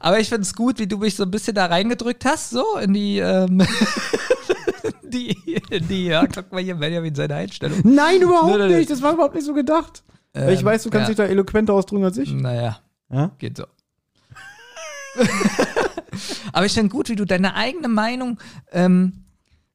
Aber 0.00 0.18
ich 0.20 0.28
finde 0.28 0.42
es 0.42 0.54
gut, 0.54 0.78
wie 0.78 0.86
du 0.86 0.98
mich 0.98 1.16
so 1.16 1.22
ein 1.22 1.30
bisschen 1.30 1.54
da 1.54 1.66
reingedrückt 1.66 2.24
hast, 2.24 2.50
so 2.50 2.64
in 2.78 2.92
die, 2.92 3.18
ähm, 3.18 3.58
die, 5.02 5.36
die, 5.88 6.06
ja, 6.06 6.26
guck 6.26 6.52
mal 6.52 6.62
hier, 6.62 6.74
Benjamin 6.74 7.14
seine 7.14 7.34
Einstellung. 7.36 7.80
Nein, 7.84 8.20
überhaupt 8.22 8.58
Nein, 8.58 8.70
nicht. 8.72 8.90
Das 8.90 9.02
war 9.02 9.12
überhaupt 9.14 9.34
nicht 9.34 9.46
so 9.46 9.54
gedacht. 9.54 10.02
Weil 10.32 10.54
ich 10.54 10.60
Ähm, 10.60 10.66
weiß, 10.66 10.82
du 10.82 10.90
kannst 10.90 11.08
ja. 11.08 11.14
dich 11.14 11.16
da 11.16 11.24
eloquenter 11.24 11.72
ausdrücken 11.74 12.04
als 12.04 12.18
ich. 12.18 12.32
Naja, 12.32 12.78
Ja? 13.10 13.30
geht 13.38 13.56
so. 13.56 13.64
Aber 16.52 16.66
ich 16.66 16.72
finde 16.72 16.90
gut, 16.90 17.08
wie 17.08 17.16
du 17.16 17.24
deine 17.24 17.54
eigene 17.54 17.88
Meinung 17.88 18.38
ähm, 18.72 19.23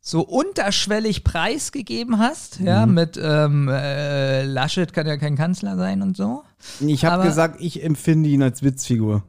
so 0.10 0.22
unterschwellig 0.22 1.24
preisgegeben 1.24 2.18
hast, 2.20 2.60
ja, 2.60 2.86
Mhm. 2.86 2.94
mit 2.94 3.20
ähm, 3.22 3.70
äh, 3.72 4.44
Laschet 4.44 4.92
kann 4.94 5.08
ja 5.08 5.18
kein 5.18 5.36
Kanzler 5.36 5.76
sein 5.78 6.02
und 6.02 6.18
so. 6.18 6.44
Ich 6.80 7.06
habe 7.06 7.16
Aber- 7.16 7.24
gesagt, 7.26 7.58
ich 7.60 7.84
empfinde 7.84 8.30
ihn 8.30 8.42
als 8.44 8.64
Witzfigur. 8.64 9.24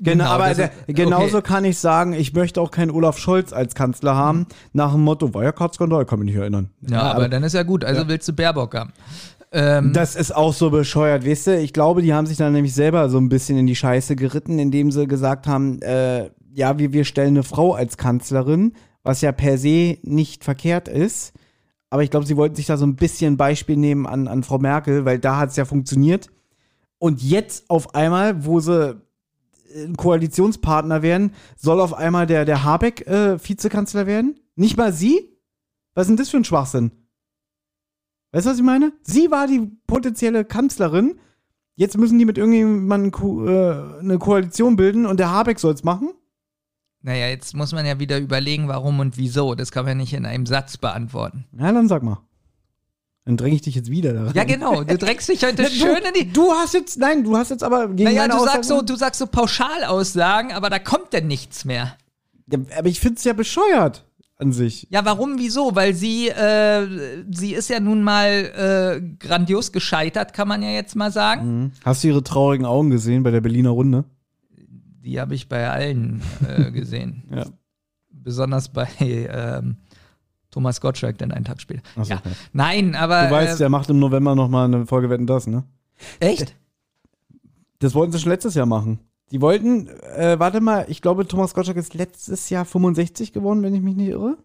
Genau, 0.00 0.24
Genau, 0.24 0.30
aber 0.30 0.54
der, 0.54 0.70
ist- 0.86 0.96
genauso 0.96 1.38
okay. 1.38 1.46
kann 1.46 1.64
ich 1.64 1.78
sagen, 1.78 2.14
ich 2.14 2.32
möchte 2.32 2.60
auch 2.60 2.72
keinen 2.72 2.90
Olaf 2.90 3.16
Scholz 3.16 3.52
als 3.52 3.74
Kanzler 3.76 4.16
haben. 4.16 4.46
Nach 4.72 4.90
dem 4.92 5.02
Motto, 5.02 5.32
Wirecard-Skandal, 5.34 6.04
kann 6.04 6.18
mich 6.18 6.26
nicht 6.26 6.36
erinnern. 6.36 6.70
Ja, 6.88 7.02
aber, 7.02 7.28
dann 7.28 7.44
ist 7.44 7.52
ja 7.52 7.62
gut. 7.62 7.84
Also 7.84 8.08
willst 8.08 8.26
du 8.26 8.32
Baerbock 8.32 8.74
haben. 8.74 8.92
Ähm, 9.52 9.92
Das 9.92 10.16
ist 10.16 10.34
auch 10.34 10.52
so 10.52 10.70
bescheuert, 10.70 11.24
weißt 11.24 11.46
du? 11.46 11.58
Ich 11.60 11.72
glaube, 11.72 12.02
die 12.02 12.12
haben 12.12 12.26
sich 12.26 12.36
dann 12.36 12.52
nämlich 12.52 12.74
selber 12.74 13.08
so 13.08 13.18
ein 13.18 13.28
bisschen 13.28 13.56
in 13.56 13.68
die 13.68 13.76
Scheiße 13.76 14.16
geritten, 14.16 14.58
indem 14.58 14.90
sie 14.90 15.06
gesagt 15.06 15.46
haben, 15.46 15.80
äh, 15.82 16.28
ja, 16.52 16.76
wir, 16.76 16.92
wir 16.92 17.04
stellen 17.04 17.28
eine 17.34 17.44
Frau 17.44 17.74
als 17.74 17.96
Kanzlerin, 17.96 18.72
was 19.04 19.20
ja 19.20 19.30
per 19.30 19.58
se 19.58 19.98
nicht 20.02 20.42
verkehrt 20.42 20.88
ist. 20.88 21.32
Aber 21.90 22.02
ich 22.02 22.10
glaube, 22.10 22.26
sie 22.26 22.36
wollten 22.36 22.56
sich 22.56 22.66
da 22.66 22.76
so 22.76 22.86
ein 22.86 22.96
bisschen 22.96 23.36
Beispiel 23.36 23.76
nehmen 23.76 24.06
an, 24.06 24.26
an 24.26 24.42
Frau 24.42 24.58
Merkel, 24.58 25.04
weil 25.04 25.20
da 25.20 25.36
hat 25.36 25.50
es 25.50 25.56
ja 25.56 25.64
funktioniert. 25.64 26.30
Und 26.98 27.22
jetzt 27.22 27.70
auf 27.70 27.94
einmal, 27.94 28.44
wo 28.46 28.58
sie 28.58 29.00
äh, 29.72 29.92
Koalitionspartner 29.96 31.02
werden, 31.02 31.32
soll 31.56 31.80
auf 31.80 31.94
einmal 31.94 32.26
der, 32.26 32.44
der 32.44 32.64
Habeck 32.64 33.06
äh, 33.06 33.38
Vizekanzler 33.38 34.06
werden? 34.06 34.40
Nicht 34.56 34.76
mal 34.76 34.92
sie? 34.92 35.38
Was 35.94 36.04
ist 36.04 36.08
denn 36.08 36.16
das 36.16 36.30
für 36.30 36.38
ein 36.38 36.44
Schwachsinn? 36.44 36.90
Weißt 38.32 38.46
du, 38.46 38.50
was 38.50 38.56
ich 38.56 38.64
meine? 38.64 38.92
Sie 39.02 39.30
war 39.30 39.46
die 39.46 39.70
potenzielle 39.86 40.44
Kanzlerin. 40.44 41.20
Jetzt 41.76 41.98
müssen 41.98 42.18
die 42.18 42.24
mit 42.24 42.38
irgendjemandem 42.38 43.12
Ko 43.12 43.46
äh, 43.46 44.00
eine 44.00 44.18
Koalition 44.18 44.74
bilden 44.74 45.06
und 45.06 45.20
der 45.20 45.30
Habeck 45.30 45.60
soll 45.60 45.74
es 45.74 45.84
machen? 45.84 46.10
Naja, 47.04 47.28
jetzt 47.28 47.54
muss 47.54 47.72
man 47.72 47.84
ja 47.84 47.98
wieder 47.98 48.18
überlegen, 48.18 48.66
warum 48.66 48.98
und 48.98 49.18
wieso. 49.18 49.54
Das 49.54 49.70
kann 49.70 49.84
man 49.84 49.98
nicht 49.98 50.14
in 50.14 50.24
einem 50.24 50.46
Satz 50.46 50.78
beantworten. 50.78 51.44
Na, 51.52 51.70
dann 51.70 51.86
sag 51.86 52.02
mal. 52.02 52.18
Dann 53.26 53.36
dränge 53.36 53.56
ich 53.56 53.62
dich 53.62 53.74
jetzt 53.74 53.90
wieder 53.90 54.14
da 54.14 54.24
rein. 54.24 54.32
Ja, 54.34 54.44
genau. 54.44 54.82
Du 54.84 54.96
drängst 54.96 55.28
dich 55.28 55.44
heute 55.44 55.66
schön 55.70 55.98
in 55.98 56.14
die. 56.18 56.32
Du 56.32 56.50
hast 56.52 56.72
jetzt, 56.72 56.98
nein, 56.98 57.22
du 57.22 57.36
hast 57.36 57.50
jetzt 57.50 57.62
aber 57.62 57.88
gegen 57.88 58.04
Naja, 58.04 58.26
du 58.26 58.38
sagst, 58.44 58.70
so, 58.70 58.80
du 58.80 58.96
sagst 58.96 59.18
so 59.18 59.26
Pauschalaussagen, 59.26 60.52
aber 60.52 60.70
da 60.70 60.78
kommt 60.78 61.12
denn 61.12 61.26
nichts 61.26 61.66
mehr. 61.66 61.94
Ja, 62.50 62.58
aber 62.78 62.88
ich 62.88 63.00
find's 63.00 63.22
ja 63.24 63.34
bescheuert 63.34 64.06
an 64.38 64.52
sich. 64.52 64.86
Ja, 64.88 65.04
warum, 65.04 65.38
wieso? 65.38 65.74
Weil 65.74 65.92
sie, 65.92 66.28
äh, 66.28 66.86
sie 67.30 67.52
ist 67.52 67.68
ja 67.68 67.80
nun 67.80 68.02
mal 68.02 69.02
äh, 69.02 69.16
grandios 69.18 69.72
gescheitert, 69.72 70.32
kann 70.32 70.48
man 70.48 70.62
ja 70.62 70.70
jetzt 70.70 70.96
mal 70.96 71.12
sagen. 71.12 71.72
Hast 71.84 72.02
du 72.02 72.08
ihre 72.08 72.24
traurigen 72.24 72.64
Augen 72.64 72.88
gesehen 72.88 73.22
bei 73.22 73.30
der 73.30 73.42
Berliner 73.42 73.70
Runde? 73.70 74.04
Die 75.04 75.20
habe 75.20 75.34
ich 75.34 75.48
bei 75.48 75.68
allen 75.68 76.22
äh, 76.48 76.70
gesehen. 76.72 77.24
Ja. 77.30 77.46
Besonders 78.10 78.70
bei 78.70 78.88
ähm, 79.00 79.76
Thomas 80.50 80.80
Gottschalk, 80.80 81.18
denn 81.18 81.30
einen 81.30 81.44
Tag 81.44 81.60
später. 81.60 81.82
So, 81.96 82.02
ja. 82.02 82.16
okay. 82.16 82.30
Nein, 82.52 82.94
aber. 82.94 83.24
Du 83.24 83.30
weißt, 83.32 83.56
äh, 83.56 83.58
der 83.58 83.68
macht 83.68 83.90
im 83.90 83.98
November 83.98 84.34
nochmal 84.34 84.66
eine 84.66 84.86
Folge 84.86 85.10
Wetten, 85.10 85.26
das, 85.26 85.46
ne? 85.46 85.64
echt? 86.20 86.56
Das 87.80 87.94
wollten 87.94 88.12
sie 88.12 88.18
schon 88.18 88.32
letztes 88.32 88.54
Jahr 88.54 88.66
machen. 88.66 88.98
Die 89.30 89.40
wollten, 89.40 89.88
äh, 89.88 90.38
warte 90.38 90.60
mal, 90.60 90.86
ich 90.88 91.02
glaube, 91.02 91.26
Thomas 91.26 91.54
Gottschalk 91.54 91.76
ist 91.76 91.94
letztes 91.94 92.48
Jahr 92.50 92.64
65 92.64 93.32
geworden, 93.32 93.62
wenn 93.62 93.74
ich 93.74 93.82
mich 93.82 93.96
nicht 93.96 94.08
irre. 94.08 94.38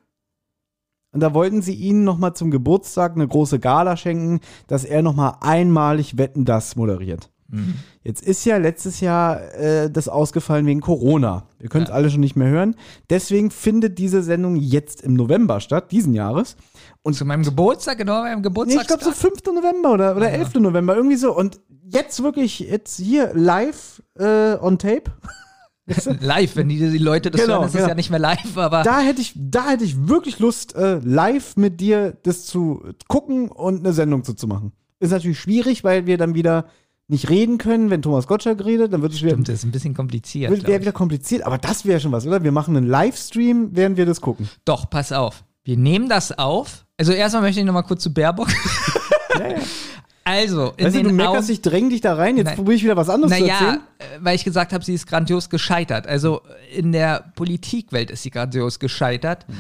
Und 1.12 1.22
da 1.22 1.34
wollten 1.34 1.62
sie 1.62 1.74
ihnen 1.74 2.04
nochmal 2.04 2.34
zum 2.34 2.52
Geburtstag 2.52 3.16
eine 3.16 3.28
große 3.28 3.60
Gala 3.60 3.98
schenken, 3.98 4.42
dass 4.68 4.84
er 4.84 5.02
nochmal 5.02 5.38
einmalig 5.42 6.18
Wetten 6.18 6.46
das 6.46 6.76
moderiert. 6.76 7.32
Mhm. 7.52 7.76
Jetzt 8.04 8.22
ist 8.22 8.46
ja 8.46 8.58
letztes 8.58 9.00
Jahr 9.00 9.42
äh, 9.56 9.90
das 9.90 10.08
ausgefallen 10.08 10.66
wegen 10.66 10.82
Corona. 10.82 11.46
Wir 11.58 11.70
können 11.70 11.86
es 11.86 11.90
alle 11.92 12.10
schon 12.10 12.20
nicht 12.20 12.36
mehr 12.36 12.48
hören. 12.50 12.76
Deswegen 13.10 13.52
findet 13.52 13.98
diese 13.98 14.22
Sendung 14.24 14.56
jetzt 14.56 15.02
im 15.02 15.16
November 15.16 15.60
statt, 15.60 15.92
diesen 15.92 16.14
Jahres. 16.14 16.56
Und 17.02 17.16
zu 17.16 17.26
meinem 17.26 17.44
Geburtstag, 17.44 17.98
genau, 17.98 18.22
beim 18.22 18.38
Nee, 18.38 18.44
Geburtstag. 18.44 18.82
ich 18.82 18.88
glaube 18.88 19.04
so 19.04 19.12
5. 19.12 19.46
November 19.48 19.94
oder, 19.94 20.16
oder 20.16 20.32
11. 20.32 20.56
November, 20.56 20.96
irgendwie 20.96 21.16
so. 21.16 21.36
Und 21.36 21.60
jetzt 21.86 22.22
wirklich, 22.22 22.60
jetzt 22.60 22.98
hier 22.98 23.32
live 23.34 24.02
äh, 24.18 24.56
on 24.62 24.78
tape. 24.78 25.12
live, 26.20 26.56
wenn 26.56 26.70
die, 26.70 26.78
die 26.78 26.98
Leute 27.00 27.32
das 27.32 27.42
Genau, 27.42 27.56
hören, 27.56 27.64
ist 27.64 27.70
es 27.70 27.78
genau. 27.78 27.90
ja 27.90 27.96
nicht 27.96 28.12
mehr 28.12 28.20
live, 28.20 28.58
aber. 28.58 28.84
Da 28.84 29.00
hätte 29.00 29.22
ich, 29.22 29.34
da 29.36 29.70
hätte 29.70 29.84
ich 29.84 30.08
wirklich 30.08 30.38
Lust, 30.40 30.76
äh, 30.76 31.00
live 31.04 31.58
mit 31.58 31.80
dir 31.82 32.16
das 32.24 32.46
zu 32.46 32.84
gucken 33.08 33.50
und 33.50 33.80
eine 33.80 33.94
Sendung 33.94 34.24
zu, 34.24 34.34
zu 34.34 34.48
machen. 34.48 34.72
Ist 35.00 35.12
natürlich 35.12 35.40
schwierig, 35.40 35.84
weil 35.84 36.06
wir 36.06 36.18
dann 36.18 36.36
wieder 36.36 36.66
nicht 37.10 37.30
reden 37.30 37.58
können, 37.58 37.90
wenn 37.90 38.02
Thomas 38.02 38.28
Gottschalk 38.28 38.64
redet, 38.64 38.94
dann 38.94 39.02
wird 39.02 39.12
es 39.14 39.20
wieder, 39.22 39.32
Stimmt, 39.32 39.50
das 39.50 39.56
ist 39.56 39.64
ein 39.66 39.72
bisschen 39.72 39.94
kompliziert. 39.96 40.52
wird, 40.52 40.68
wäre 40.68 40.80
wieder 40.82 40.92
kompliziert, 40.92 41.44
aber 41.46 41.58
das 41.58 41.84
wäre 41.86 42.00
schon 42.00 42.12
was, 42.12 42.26
oder? 42.26 42.44
Wir 42.44 42.52
machen 42.52 42.78
einen 42.78 42.88
Livestream, 42.88 43.70
während 43.74 43.98
wir 43.98 44.06
das 44.06 44.22
gucken. 44.22 44.48
Doch, 44.64 44.90
pass 44.90 45.12
auf. 45.12 45.44
Wir 45.64 45.76
nehmen 45.76 46.08
das 46.08 46.38
auf. 46.38 46.86
Also 46.98 47.12
erstmal 47.12 47.42
möchte 47.44 47.60
ich 47.60 47.66
noch 47.66 47.74
mal 47.74 47.82
kurz 47.84 48.04
zu 48.04 48.14
Baerbock. 48.14 48.48
Also, 50.26 50.74
in 50.78 50.86
Weißt 50.86 50.96
du, 50.98 51.04
du 51.04 51.12
meckerst, 51.12 51.50
ich 51.50 51.62
dräng 51.62 51.90
dich 51.90 52.02
da 52.02 52.14
rein, 52.14 52.38
jetzt 52.38 52.54
probiere 52.56 52.76
ich 52.76 52.84
wieder 52.84 52.96
was 52.98 53.10
anderes 53.10 53.36
zu 53.36 53.42
Naja, 53.42 53.54
erzählen. 53.56 53.80
äh, 53.98 54.04
weil 54.20 54.36
ich 54.36 54.44
gesagt 54.44 54.74
habe, 54.74 54.84
sie 54.86 54.94
ist 54.94 55.08
grandios 55.08 55.50
gescheitert. 55.50 56.06
Also 56.06 56.42
in 56.72 56.92
der 56.92 57.32
Politikwelt 57.36 58.12
ist 58.12 58.22
sie 58.24 58.30
grandios 58.30 58.78
gescheitert 58.78 59.48
Mhm. 59.50 59.56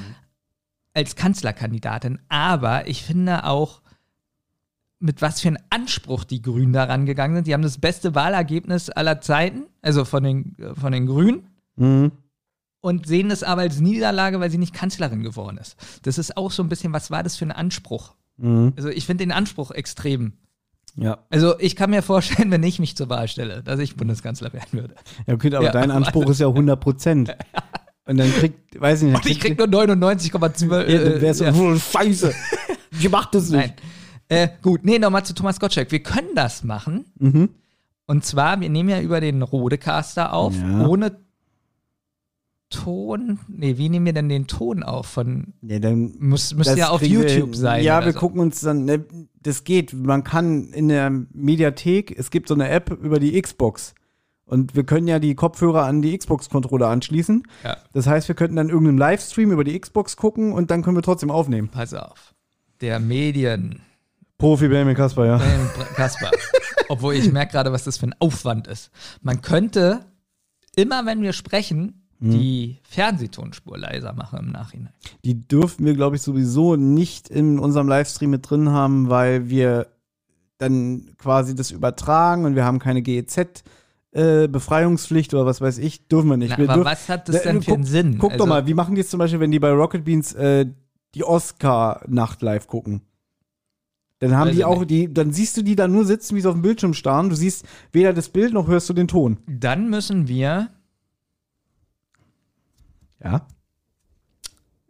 als 0.94 1.16
Kanzlerkandidatin. 1.16 2.20
Aber 2.30 2.88
ich 2.88 3.02
finde 3.04 3.46
auch, 3.46 3.82
mit 5.00 5.22
was 5.22 5.40
für 5.42 5.48
einem 5.50 5.58
Anspruch 5.70 6.24
die 6.26 6.42
Grünen 6.42 6.74
da 6.74 6.84
rangegangen 6.84 7.38
sind. 7.38 7.48
Die 7.48 7.54
haben 7.54 7.62
das 7.62 7.78
beste 7.78 8.16
Wahlergebnis 8.16 8.90
aller 8.90 9.22
Zeiten, 9.22 9.64
also 9.82 10.04
von 10.06 10.24
den, 10.24 10.56
äh, 10.60 10.76
von 10.76 10.92
den 10.92 11.06
Grünen. 11.06 11.48
Mhm. 11.78 12.12
Und 12.82 13.08
sehen 13.08 13.30
es 13.32 13.44
aber 13.44 13.62
als 13.62 13.80
Niederlage, 13.80 14.40
weil 14.40 14.50
sie 14.50 14.58
nicht 14.58 14.74
Kanzlerin 14.74 15.22
geworden 15.22 15.58
ist. 15.58 15.76
Das 16.04 16.18
ist 16.18 16.38
auch 16.38 16.52
so 16.52 16.64
ein 16.64 16.70
bisschen, 16.70 16.94
was 16.94 17.12
war 17.12 17.24
das 17.24 17.36
für 17.36 17.46
ein 17.46 17.52
Anspruch? 17.52 18.14
Mhm. 18.38 18.74
Also 18.78 18.90
ich 18.90 19.06
finde 19.06 19.24
den 19.26 19.32
Anspruch 19.34 19.72
extrem. 19.72 20.34
Ja. 20.96 21.20
Also 21.30 21.60
ich 21.60 21.76
kann 21.76 21.90
mir 21.90 22.02
vorstellen, 22.02 22.52
wenn 22.52 22.64
ich 22.64 22.80
mich 22.80 22.96
zur 22.98 23.10
Wahl 23.10 23.28
stelle, 23.28 23.64
dass 23.64 23.80
ich 23.80 23.96
Bundeskanzler 23.96 24.52
werden 24.54 24.72
würde. 24.80 24.96
Ja, 25.28 25.34
okay, 25.34 25.54
aber 25.54 25.66
Ja. 25.66 25.72
dein 25.72 25.92
Anspruch 25.92 26.30
ist 26.30 26.40
ja 26.40 26.48
100 26.48 26.80
Prozent. 26.80 27.36
Und 28.06 28.18
dann 28.18 28.32
kriegt, 28.34 28.80
weiß 28.80 29.04
ich 29.04 29.08
nicht, 29.10 29.16
Und 29.18 29.26
ich 29.30 29.40
krieg 29.40 29.58
nur 29.58 29.68
99,2. 29.68 30.90
ja, 30.90 31.04
dann 31.04 31.22
wärst 31.22 31.42
du, 31.42 31.46
ja. 31.46 31.54
oh, 31.54 31.76
scheiße, 31.78 32.34
ich 33.00 33.10
mach 33.10 33.30
das 33.32 33.50
nicht. 33.50 33.60
Nein. 33.60 33.74
Äh, 34.30 34.48
gut, 34.62 34.86
nee, 34.86 34.98
nochmal 35.00 35.26
zu 35.26 35.34
Thomas 35.34 35.60
Gottschalk. 35.60 35.92
Wir 35.92 36.02
können 36.04 36.36
das 36.36 36.64
machen. 36.64 37.06
Mhm. 37.20 37.50
Und 38.06 38.24
zwar, 38.26 38.62
wir 38.62 38.70
nehmen 38.70 38.90
ja 38.90 39.02
über 39.02 39.20
den 39.22 39.42
Rodecaster 39.42 40.34
auf, 40.34 40.56
Ja. 40.56 40.88
ohne 40.88 41.18
Ton. 42.70 43.40
Nee, 43.48 43.78
wie 43.78 43.90
nehmen 43.90 44.06
wir 44.06 44.14
denn 44.14 44.30
den 44.30 44.46
Ton 44.46 44.84
auf? 44.84 45.08
Von, 45.08 45.54
Ja, 45.64 45.80
dann 45.80 46.14
muss, 46.20 46.54
müsste 46.54 46.78
ja 46.78 46.90
auf 46.90 47.02
wir 47.02 47.08
YouTube 47.08 47.50
hin. 47.50 47.54
sein. 47.56 47.84
Ja, 47.84 48.06
wir 48.06 48.14
so. 48.14 48.20
gucken 48.20 48.40
uns 48.40 48.62
dann, 48.62 48.86
ne, 48.86 49.04
das 49.42 49.64
geht. 49.64 49.94
Man 49.94 50.24
kann 50.24 50.72
in 50.74 50.88
der 50.90 51.10
Mediathek, 51.10 52.16
es 52.18 52.30
gibt 52.30 52.48
so 52.48 52.54
eine 52.54 52.70
App 52.70 52.92
über 52.92 53.20
die 53.20 53.40
Xbox. 53.42 53.96
Und 54.46 54.76
wir 54.76 54.84
können 54.84 55.08
ja 55.08 55.18
die 55.20 55.34
Kopfhörer 55.36 55.86
an 55.86 56.02
die 56.04 56.16
Xbox-Controller 56.18 56.88
anschließen. 56.88 57.44
Ja. 57.64 57.78
Das 57.94 58.06
heißt, 58.08 58.28
wir 58.28 58.36
könnten 58.36 58.56
dann 58.56 58.70
irgendeinen 58.70 58.98
Livestream 59.00 59.52
über 59.52 59.64
die 59.64 59.80
Xbox 59.80 60.16
gucken 60.16 60.54
und 60.54 60.70
dann 60.72 60.82
können 60.84 60.98
wir 60.98 61.04
trotzdem 61.04 61.32
aufnehmen. 61.32 61.70
Pass 61.70 61.94
auf. 61.96 62.34
Der 62.82 63.00
Medien. 63.00 63.82
Profi 64.40 64.68
Benjamin 64.70 64.96
Kasper, 64.96 65.26
ja. 65.28 65.38
Ben 65.38 65.70
Kasper. 65.96 66.32
Obwohl 66.90 67.14
ich 67.14 67.32
merke 67.32 67.52
gerade, 67.52 67.72
was 67.72 67.84
das 67.84 67.98
für 67.98 68.08
ein 68.08 68.16
Aufwand 68.20 68.66
ist. 68.68 68.90
Man 69.22 69.42
könnte 69.42 70.00
immer, 70.76 71.06
wenn 71.06 71.22
wir 71.22 71.34
sprechen, 71.34 71.96
Mhm. 72.22 72.32
die 72.32 72.80
Fernsehtonspur 72.84 73.78
leiser 73.78 74.12
machen 74.12 74.40
im 74.40 74.52
Nachhinein. 74.52 74.92
Die 75.24 75.48
dürften 75.48 75.86
wir, 75.86 75.94
glaube 75.94 76.18
ich, 76.18 76.22
sowieso 76.22 76.76
nicht 76.76 77.30
in 77.30 77.60
unserem 77.60 77.88
Livestream 77.88 78.30
mit 78.32 78.50
drin 78.50 78.70
haben, 78.72 79.08
weil 79.10 79.48
wir 79.50 79.88
dann 80.58 81.12
quasi 81.18 81.56
das 81.56 81.72
übertragen 81.72 82.44
und 82.44 82.56
wir 82.56 82.66
haben 82.66 82.80
keine 82.80 83.02
GEZ 83.02 83.64
äh, 84.12 84.50
Befreiungspflicht 84.50 85.34
oder 85.34 85.46
was 85.46 85.62
weiß 85.62 85.78
ich, 85.78 86.10
dürfen 86.10 86.30
wir 86.30 86.36
nicht. 86.36 86.50
Na, 86.52 86.58
wir 86.58 86.66
aber 86.66 86.74
dürfen- 86.84 86.92
was 86.92 87.08
hat 87.08 87.30
das 87.30 87.36
Ne, 87.38 87.42
denn 87.44 87.62
für 87.62 87.66
guck- 87.72 87.76
einen 87.76 87.86
Sinn? 87.86 88.18
Guck 88.18 88.32
doch 88.34 88.40
Also- 88.42 88.46
mal, 88.48 88.68
wie 88.68 88.74
machen 88.74 88.96
die 88.96 89.02
es 89.02 89.10
zum 89.10 89.20
Beispiel, 89.20 89.40
wenn 89.40 89.52
die 89.52 89.60
bei 89.60 89.72
Rocket 89.72 90.04
Beans 90.04 90.34
äh, 90.34 90.66
die 91.16 91.24
Oscar-Nacht 91.24 92.42
live 92.42 92.68
gucken? 92.68 93.02
Dann 94.20 94.36
haben 94.36 94.50
Weiß 94.50 94.56
die 94.58 94.66
auch, 94.66 94.80
nicht. 94.80 94.90
die, 94.92 95.14
dann 95.14 95.32
siehst 95.32 95.56
du 95.58 95.62
die 95.64 95.76
da 95.76 95.88
nur 95.88 96.04
sitzen, 96.06 96.36
wie 96.36 96.42
sie 96.42 96.48
auf 96.48 96.54
dem 96.56 96.62
Bildschirm 96.62 96.94
starren. 96.94 97.30
Du 97.30 97.36
siehst 97.36 97.66
weder 97.94 98.12
das 98.14 98.30
Bild 98.30 98.54
noch 98.54 98.68
hörst 98.68 98.90
du 98.90 98.94
den 98.94 99.08
Ton. 99.08 99.38
Dann 99.48 99.90
müssen 99.90 100.28
wir, 100.28 100.70
Ja. 103.24 103.48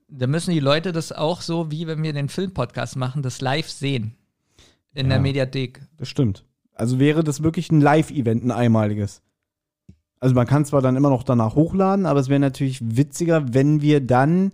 dann 0.08 0.30
müssen 0.32 0.52
die 0.52 0.60
Leute 0.60 0.92
das 0.92 1.12
auch 1.12 1.42
so, 1.42 1.72
wie 1.72 1.88
wenn 1.88 2.02
wir 2.04 2.14
den 2.14 2.30
Filmpodcast 2.30 2.96
machen, 2.96 3.22
das 3.22 3.42
live 3.42 3.70
sehen. 3.70 4.16
In 4.94 5.06
Ja. 5.06 5.14
der 5.14 5.20
Mediathek. 5.20 5.82
Das 5.98 6.08
stimmt. 6.10 6.46
Also 6.74 6.98
wäre 7.00 7.24
das 7.24 7.44
wirklich 7.44 7.72
ein 7.72 7.82
Live-Event, 7.82 8.44
ein 8.44 8.52
einmaliges. 8.52 9.22
Also 10.20 10.34
man 10.36 10.48
kann 10.48 10.66
zwar 10.66 10.82
dann 10.82 10.96
immer 10.96 11.10
noch 11.10 11.24
danach 11.24 11.56
hochladen, 11.56 12.06
aber 12.06 12.20
es 12.20 12.30
wäre 12.30 12.40
natürlich 12.40 12.80
witziger, 12.98 13.54
wenn 13.54 13.82
wir 13.82 14.02
dann 14.02 14.52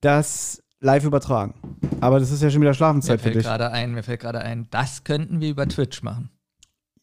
das 0.00 0.62
live 0.86 1.04
übertragen. 1.04 1.54
Aber 2.00 2.18
das 2.20 2.30
ist 2.30 2.42
ja 2.42 2.48
schon 2.50 2.60
wieder 2.62 2.70
Mir 2.70 2.74
Schlafenszeit 2.74 3.20
für 3.20 3.24
fällt 3.24 3.36
dich. 3.36 3.44
gerade 3.44 3.70
ein, 3.70 3.92
mir 3.92 4.02
fällt 4.02 4.20
gerade 4.20 4.40
ein, 4.40 4.66
das 4.70 5.04
könnten 5.04 5.40
wir 5.40 5.50
über 5.50 5.68
Twitch 5.68 6.02
machen. 6.02 6.30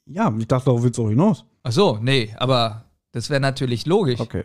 Ja, 0.06 0.34
ich 0.38 0.48
dachte, 0.48 0.66
darauf 0.66 0.84
willst 0.84 0.98
du 0.98 1.06
auch 1.06 1.10
hinaus. 1.10 1.46
Ach 1.64 1.72
so, 1.72 1.98
nee, 2.02 2.34
aber 2.38 2.86
das 3.12 3.30
wäre 3.30 3.40
natürlich 3.40 3.86
logisch. 3.86 4.20
Okay. 4.20 4.44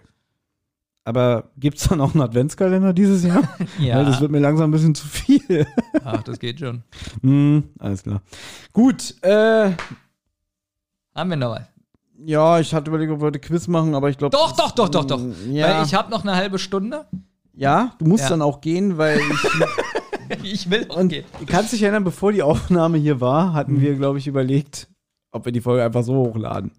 Aber 1.05 1.51
gibt 1.57 1.79
es 1.79 1.89
dann 1.89 2.01
auch 2.03 2.13
einen 2.13 2.21
Adventskalender 2.23 2.93
dieses 2.93 3.25
Jahr? 3.25 3.43
Ja, 3.79 3.97
Weil 3.97 4.05
das 4.05 4.21
wird 4.21 4.31
mir 4.31 4.41
langsam 4.41 4.69
ein 4.69 4.73
bisschen 4.73 4.95
zu 4.95 5.07
viel. 5.07 5.67
ach, 6.05 6.23
das 6.23 6.39
geht 6.39 6.61
schon. 6.61 6.83
hm, 7.23 7.65
alles 7.79 8.03
klar. 8.03 8.21
Gut, 8.73 9.15
äh, 9.23 9.73
Haben 11.15 11.31
wir 11.31 11.37
noch 11.37 11.51
was? 11.53 11.63
ja, 12.21 12.59
ich 12.61 12.75
hatte 12.75 12.91
überlegt, 12.91 13.11
ob 13.13 13.21
wir 13.21 13.27
heute 13.27 13.39
Quiz 13.39 13.69
machen, 13.69 13.95
aber 13.95 14.11
ich 14.11 14.19
glaube. 14.19 14.37
Doch, 14.37 14.53
doch, 14.55 14.73
doch, 14.73 14.89
doch, 14.89 15.05
doch. 15.05 15.21
Ja, 15.49 15.79
Weil 15.79 15.87
ich 15.87 15.95
habe 15.95 16.11
noch 16.11 16.23
eine 16.25 16.35
halbe 16.37 16.59
Stunde. 16.59 17.07
Ja, 17.59 17.95
du 17.99 18.07
musst 18.07 18.25
Ja. 18.25 18.31
dann 18.31 18.43
auch 18.43 18.61
gehen, 18.61 18.97
weil 18.99 19.19
ich 19.19 19.25
Ich 20.43 20.71
will 20.71 20.87
auch 20.91 20.97
Und 20.99 21.09
gehen. 21.09 21.25
du 21.41 21.47
kannst 21.47 21.73
dich 21.73 21.83
erinnern, 21.83 22.05
bevor 22.05 22.33
die 22.33 22.43
Aufnahme 22.43 22.99
hier 22.99 23.21
war, 23.21 23.55
hatten 23.55 23.75
Mhm. 23.77 23.81
wir, 23.81 23.95
glaube 23.97 24.19
ich, 24.19 24.27
überlegt, 24.27 24.89
ob 25.33 25.45
wir 25.47 25.53
die 25.53 25.61
Folge 25.63 25.83
einfach 25.85 26.03
so 26.03 26.15
hochladen. 26.17 26.71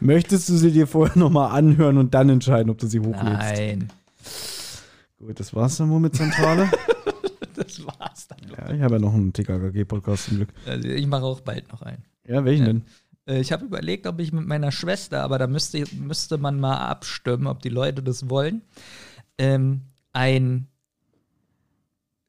Möchtest 0.00 0.48
du 0.48 0.56
sie 0.56 0.70
dir 0.72 0.86
vorher 0.86 1.16
nochmal 1.18 1.50
anhören 1.56 1.98
und 1.98 2.14
dann 2.14 2.28
entscheiden, 2.30 2.70
ob 2.70 2.78
du 2.78 2.86
sie 2.86 3.00
hochlädst? 3.00 3.24
Nein, 3.56 3.88
Gut, 5.18 5.40
das 5.40 5.52
war's 5.54 5.76
dann 5.76 5.90
wohl 5.90 6.00
mit 6.00 6.14
Zentrale. 6.14 6.70
das 7.56 7.84
war's 7.84 8.28
dann. 8.28 8.38
ja, 8.56 8.72
ich 8.74 8.80
habe 8.82 8.94
ja 8.94 9.00
noch 9.00 9.12
einen 9.14 9.32
TKKG-Podcast 9.32 10.26
zum 10.26 10.36
Glück. 10.36 10.48
Also 10.66 10.88
ich 10.88 11.06
mache 11.06 11.24
auch 11.24 11.40
bald 11.40 11.70
noch 11.72 11.82
einen. 11.82 12.04
Ja, 12.26 12.44
welchen 12.44 12.62
Ja. 12.66 12.72
denn? 12.72 12.82
Äh, 13.26 13.40
Ich 13.40 13.50
habe 13.52 13.64
überlegt, 13.64 14.06
ob 14.06 14.20
ich 14.20 14.32
mit 14.32 14.46
meiner 14.46 14.70
Schwester, 14.72 15.22
aber 15.24 15.38
da 15.38 15.46
müsste, 15.46 15.82
müsste 15.96 16.38
man 16.38 16.60
mal 16.60 16.76
abstimmen, 16.76 17.46
ob 17.48 17.60
die 17.62 17.68
Leute 17.68 18.02
das 18.02 18.30
wollen. 18.30 18.62
Ähm, 19.38 19.82
ein 20.12 20.68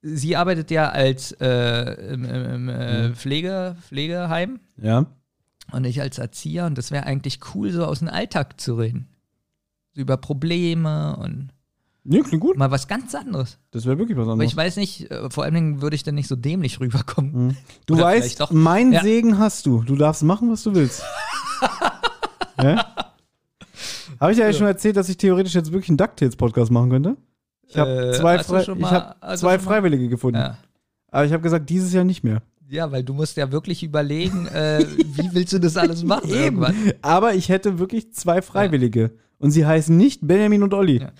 Sie 0.01 0.37
arbeitet 0.37 0.71
ja 0.71 0.89
als 0.89 1.33
äh, 1.41 2.13
im, 2.13 2.23
im, 2.23 2.69
äh, 2.69 3.13
Pflege, 3.15 3.75
Pflegeheim 3.81 4.61
Ja. 4.77 5.07
und 5.73 5.83
ich 5.83 5.99
als 5.99 6.17
Erzieher 6.19 6.65
und 6.67 6.77
das 6.77 6.91
wäre 6.91 7.05
eigentlich 7.05 7.39
cool, 7.53 7.69
so 7.71 7.83
aus 7.85 7.99
dem 7.99 8.07
Alltag 8.07 8.61
zu 8.61 8.75
reden. 8.75 9.09
So 9.93 10.01
über 10.01 10.15
Probleme 10.15 11.17
und 11.17 11.49
Nee, 12.05 12.21
klingt 12.21 12.41
gut. 12.41 12.55
mal 12.57 12.71
was 12.71 12.87
ganz 12.87 13.13
anderes. 13.13 13.59
Das 13.71 13.85
wäre 13.85 13.97
wirklich 13.97 14.17
was 14.17 14.23
Aber 14.23 14.33
anderes. 14.33 14.51
ich 14.51 14.55
weiß 14.57 14.77
nicht, 14.77 15.11
äh, 15.11 15.29
vor 15.29 15.43
allen 15.43 15.53
Dingen 15.53 15.81
würde 15.81 15.97
ich 15.97 16.03
dann 16.03 16.15
nicht 16.15 16.29
so 16.29 16.37
dämlich 16.37 16.79
rüberkommen. 16.79 17.47
Mhm. 17.47 17.57
Du 17.85 17.95
Oder 17.95 18.05
weißt, 18.05 18.51
mein 18.53 18.93
Ja. 18.93 19.01
Segen 19.03 19.37
hast 19.37 19.65
du. 19.65 19.83
Du 19.83 19.97
darfst 19.97 20.23
machen, 20.23 20.49
was 20.49 20.63
du 20.63 20.73
willst. 20.75 21.03
ja? 22.63 22.85
Habe 24.19 24.31
ich 24.31 24.37
dir 24.37 24.45
ja 24.45 24.53
schon 24.53 24.65
erzählt, 24.67 24.95
dass 24.95 25.09
ich 25.09 25.17
theoretisch 25.17 25.55
jetzt 25.55 25.73
wirklich 25.73 25.89
einen 25.89 25.97
DuckTales-Podcast 25.97 26.71
machen 26.71 26.89
könnte? 26.89 27.17
Ich 27.69 27.77
habe 27.77 28.09
Äh, 28.09 28.13
zwei, 28.13 28.43
schon 28.63 28.79
ich 28.79 28.85
hab 28.85 29.21
du 29.21 29.37
zwei 29.37 29.59
Freiwillige 29.59 30.09
gefunden. 30.09 30.39
Ja. 30.39 30.57
Aber 31.11 31.25
ich 31.25 31.31
habe 31.33 31.41
gesagt, 31.43 31.69
dieses 31.69 31.93
Jahr 31.93 32.03
nicht 32.03 32.23
mehr. 32.23 32.41
Ja, 32.67 32.91
weil 32.91 33.03
du 33.03 33.13
musst 33.13 33.35
ja 33.37 33.51
wirklich 33.51 33.81
überlegen, 33.83 34.45
äh, 34.47 34.85
wie 35.15 35.29
willst 35.33 35.53
du 35.53 35.59
das 35.59 35.75
alles 35.77 36.03
machen 36.03 36.29
irgendwann. 36.33 36.75
Aber 37.01 37.33
ich 37.33 37.49
hätte 37.49 37.79
wirklich 37.79 38.13
zwei 38.13 38.41
Freiwillige. 38.41 39.11
Und 39.39 39.51
sie 39.51 39.65
heißen 39.65 39.95
nicht 39.95 40.27
Benjamin 40.27 40.63
und 40.63 40.73
Olli. 40.73 40.99
Ja. 41.01 41.11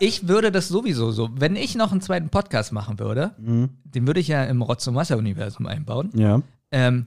Ich 0.00 0.28
würde 0.28 0.52
das 0.52 0.68
sowieso 0.68 1.10
so, 1.12 1.30
wenn 1.34 1.56
ich 1.56 1.74
noch 1.76 1.92
einen 1.92 2.00
zweiten 2.00 2.28
Podcast 2.28 2.72
machen 2.72 2.98
würde, 2.98 3.32
Mhm. 3.38 3.70
den 3.84 4.06
würde 4.06 4.20
ich 4.20 4.28
ja 4.28 4.44
im 4.44 4.60
Rotz- 4.62 4.86
und 4.86 4.94
Wasser-Universum 4.96 5.66
einbauen. 5.66 6.10
Ja. 6.14 6.42
Ähm, 6.70 7.06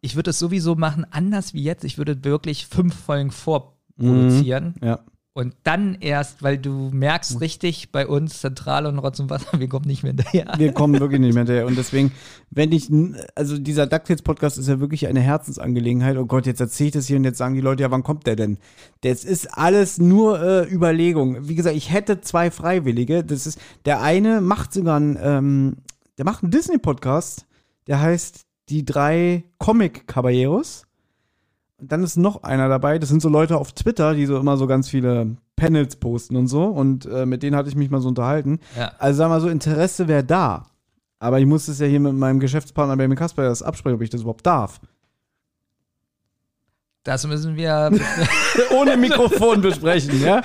ich 0.00 0.16
würde 0.16 0.30
es 0.30 0.38
sowieso 0.38 0.76
machen, 0.76 1.04
anders 1.10 1.52
wie 1.54 1.62
jetzt. 1.62 1.84
Ich 1.84 1.98
würde 1.98 2.24
wirklich 2.24 2.66
fünf 2.66 2.94
Folgen 2.94 3.30
vorproduzieren 3.30 4.74
Ja. 4.82 5.00
Und 5.32 5.54
dann 5.62 5.96
erst, 6.00 6.42
weil 6.42 6.58
du 6.58 6.90
merkst 6.92 7.40
richtig 7.40 7.92
bei 7.92 8.08
uns 8.08 8.40
Zentrale 8.40 8.88
und 8.88 8.98
Rotz 8.98 9.20
und 9.20 9.30
Wasser, 9.30 9.46
wir 9.60 9.68
kommen 9.68 9.86
nicht 9.86 10.02
mehr 10.02 10.12
hinterher. 10.12 10.54
Wir 10.58 10.72
kommen 10.72 10.98
wirklich 10.98 11.20
nicht 11.20 11.34
mehr 11.34 11.42
hinterher. 11.42 11.66
Und 11.66 11.78
deswegen, 11.78 12.10
wenn 12.50 12.72
ich, 12.72 12.90
also 13.36 13.56
dieser 13.56 13.86
DuckTales-Podcast 13.86 14.58
ist 14.58 14.68
ja 14.68 14.80
wirklich 14.80 15.06
eine 15.06 15.20
Herzensangelegenheit. 15.20 16.16
Oh 16.16 16.26
Gott, 16.26 16.46
jetzt 16.46 16.60
erzähle 16.60 16.88
ich 16.88 16.92
das 16.94 17.06
hier 17.06 17.16
und 17.16 17.24
jetzt 17.24 17.38
sagen 17.38 17.54
die 17.54 17.60
Leute, 17.60 17.84
ja, 17.84 17.92
wann 17.92 18.02
kommt 18.02 18.26
der 18.26 18.34
denn? 18.34 18.58
Das 19.02 19.24
ist 19.24 19.56
alles 19.56 19.98
nur 19.98 20.42
äh, 20.42 20.68
Überlegung. 20.68 21.48
Wie 21.48 21.54
gesagt, 21.54 21.76
ich 21.76 21.92
hätte 21.92 22.20
zwei 22.20 22.50
Freiwillige. 22.50 23.22
Das 23.22 23.46
ist, 23.46 23.60
der 23.84 24.02
eine 24.02 24.40
macht 24.40 24.72
sogar 24.72 24.96
einen, 24.96 25.16
ähm, 25.22 25.76
der 26.18 26.24
macht 26.24 26.42
einen 26.42 26.50
Disney-Podcast, 26.50 27.46
der 27.86 28.00
heißt 28.00 28.46
Die 28.68 28.84
drei 28.84 29.44
Comic-Caballeros. 29.58 30.86
Und 31.80 31.90
dann 31.92 32.02
ist 32.02 32.16
noch 32.16 32.42
einer 32.42 32.68
dabei, 32.68 32.98
das 32.98 33.08
sind 33.08 33.22
so 33.22 33.28
Leute 33.28 33.56
auf 33.56 33.72
Twitter, 33.72 34.14
die 34.14 34.26
so 34.26 34.38
immer 34.38 34.56
so 34.56 34.66
ganz 34.66 34.88
viele 34.88 35.36
Panels 35.56 35.96
posten 35.96 36.36
und 36.36 36.46
so. 36.46 36.64
Und 36.64 37.06
äh, 37.06 37.26
mit 37.26 37.42
denen 37.42 37.56
hatte 37.56 37.68
ich 37.68 37.76
mich 37.76 37.90
mal 37.90 38.00
so 38.00 38.08
unterhalten. 38.08 38.60
Ja. 38.76 38.92
Also 38.98 39.18
sag 39.18 39.28
mal 39.28 39.40
so, 39.40 39.48
Interesse 39.48 40.08
wäre 40.08 40.24
da. 40.24 40.66
Aber 41.18 41.38
ich 41.38 41.46
muss 41.46 41.68
es 41.68 41.78
ja 41.78 41.86
hier 41.86 42.00
mit 42.00 42.14
meinem 42.14 42.40
Geschäftspartner 42.40 42.96
Benjamin 42.96 43.18
Kasper 43.18 43.44
erst 43.44 43.64
absprechen, 43.64 43.96
ob 43.96 44.02
ich 44.02 44.10
das 44.10 44.22
überhaupt 44.22 44.46
darf. 44.46 44.80
Das 47.02 47.26
müssen 47.26 47.56
wir 47.56 47.90
ohne 48.78 48.96
Mikrofon 48.98 49.62
besprechen, 49.62 50.20
ja? 50.20 50.42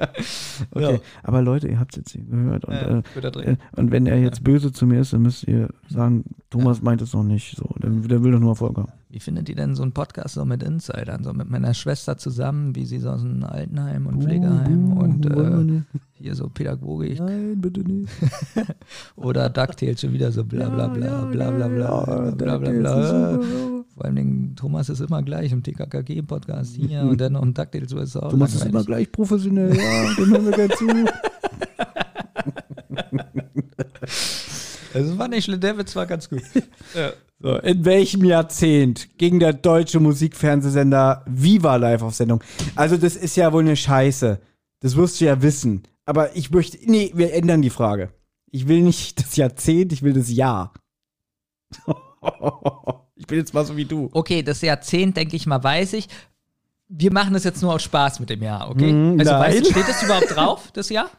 okay, 0.70 0.94
ja. 0.94 0.98
aber 1.22 1.42
Leute, 1.42 1.68
ihr 1.68 1.78
habt 1.78 1.94
es 1.94 2.14
jetzt 2.14 2.30
gehört. 2.30 2.64
Und, 2.64 2.74
ja, 2.74 3.02
äh, 3.20 3.50
äh, 3.50 3.56
und, 3.76 3.90
wenn 3.90 4.06
er 4.06 4.18
jetzt 4.18 4.42
böse 4.42 4.72
zu 4.72 4.86
mir 4.86 5.00
ist, 5.00 5.12
dann 5.12 5.20
müsst 5.20 5.44
ihr 5.46 5.68
sagen, 5.90 6.24
Thomas 6.48 6.80
meint 6.80 7.02
es 7.02 7.12
noch 7.12 7.22
nicht 7.22 7.56
so. 7.58 7.68
Der, 7.82 7.90
der 7.90 8.24
will 8.24 8.32
doch 8.32 8.38
nur 8.40 8.52
Erfolg 8.52 8.78
haben. 8.78 8.92
Wie 9.10 9.20
findet 9.20 9.46
ihr 9.50 9.56
denn 9.56 9.74
so 9.74 9.82
einen 9.82 9.92
Podcast 9.92 10.34
so 10.34 10.46
mit 10.46 10.62
Insidern? 10.62 11.22
So 11.22 11.34
mit 11.34 11.50
meiner 11.50 11.74
Schwester 11.74 12.16
zusammen, 12.16 12.74
wie 12.74 12.86
sie 12.86 12.98
so 12.98 13.10
aus 13.10 13.20
einem 13.20 13.44
Altenheim 13.44 14.06
und 14.06 14.22
Pflegeheim 14.22 14.96
uh, 14.96 15.00
und 15.00 15.26
äh, 15.26 15.82
hier 16.14 16.34
so 16.34 16.48
pädagogisch? 16.48 17.18
Nein, 17.18 17.60
bitte 17.60 17.80
nicht. 17.80 18.08
Oder 19.16 19.50
DuckTales 19.50 20.00
schon 20.00 20.14
wieder 20.14 20.32
so 20.32 20.44
bla 20.44 20.70
bla 20.70 20.88
bla 20.88 21.26
bla 21.26 21.50
bla 21.50 21.68
bla 21.68 21.68
bla, 21.68 22.04
bla 22.04 22.30
bla 22.30 22.30
bla, 22.30 22.30
bla 22.30 22.58
bla 22.58 22.70
bla. 22.70 22.78
bla, 22.78 23.36
bla, 23.36 23.36
bla. 23.36 23.73
Vor 23.94 24.04
allen 24.04 24.16
Dingen, 24.16 24.56
Thomas 24.56 24.88
ist 24.88 25.00
immer 25.00 25.22
gleich 25.22 25.52
im 25.52 25.62
TKKG-Podcast 25.62 26.74
hier 26.74 27.02
und 27.08 27.20
dann 27.20 27.34
noch 27.34 27.42
ein 27.42 27.54
DuckTales 27.54 27.92
ist 27.92 28.16
auch 28.16 28.30
Thomas 28.30 28.54
ist 28.54 28.64
immer 28.66 28.84
gleich 28.84 29.10
professionell, 29.10 29.76
ja, 29.76 30.14
dem 30.14 30.30
hören 30.30 30.44
wir 30.46 30.52
gern 30.52 30.70
zu. 30.70 30.86
Also, 34.94 35.10
Das 35.10 35.18
war 35.18 35.28
nicht 35.28 35.44
schlimm, 35.44 35.58
der 35.60 35.76
Witz 35.76 35.96
war 35.96 36.06
ganz 36.06 36.28
gut. 36.28 36.42
ja. 36.94 37.12
So, 37.40 37.56
in 37.58 37.84
welchem 37.84 38.24
Jahrzehnt 38.24 39.18
ging 39.18 39.40
der 39.40 39.52
deutsche 39.52 39.98
Musikfernsehsender 39.98 41.24
Viva 41.26 41.76
live 41.76 42.02
auf 42.02 42.14
Sendung? 42.14 42.42
Also, 42.76 42.96
das 42.96 43.16
ist 43.16 43.36
ja 43.36 43.52
wohl 43.52 43.62
eine 43.62 43.76
Scheiße. 43.76 44.40
Das 44.80 44.96
wirst 44.96 45.20
du 45.20 45.24
ja 45.24 45.42
wissen. 45.42 45.82
Aber 46.06 46.36
ich 46.36 46.50
möchte. 46.52 46.78
Nee, 46.88 47.10
wir 47.14 47.34
ändern 47.34 47.60
die 47.60 47.70
Frage. 47.70 48.10
Ich 48.50 48.68
will 48.68 48.82
nicht 48.82 49.18
das 49.18 49.34
Jahrzehnt, 49.36 49.92
ich 49.92 50.02
will 50.02 50.12
das 50.12 50.30
Jahr. 50.30 50.72
ich 53.16 53.26
bin 53.26 53.38
jetzt 53.38 53.54
mal 53.54 53.64
so 53.64 53.76
wie 53.76 53.84
du. 53.84 54.08
Okay, 54.12 54.42
das 54.42 54.60
Jahrzehnt, 54.60 55.16
denke 55.16 55.36
ich 55.36 55.46
mal, 55.46 55.62
weiß 55.62 55.94
ich. 55.94 56.08
Wir 56.88 57.12
machen 57.12 57.32
das 57.32 57.44
jetzt 57.44 57.62
nur 57.62 57.72
aus 57.72 57.82
Spaß 57.82 58.20
mit 58.20 58.30
dem 58.30 58.42
Jahr, 58.42 58.70
okay? 58.70 58.92
Mhm, 58.92 59.18
also, 59.18 59.32
weißt 59.32 59.60
du, 59.66 59.70
steht 59.70 59.88
das 59.88 60.02
überhaupt 60.02 60.30
drauf, 60.36 60.70
das 60.72 60.88
Jahr? 60.90 61.10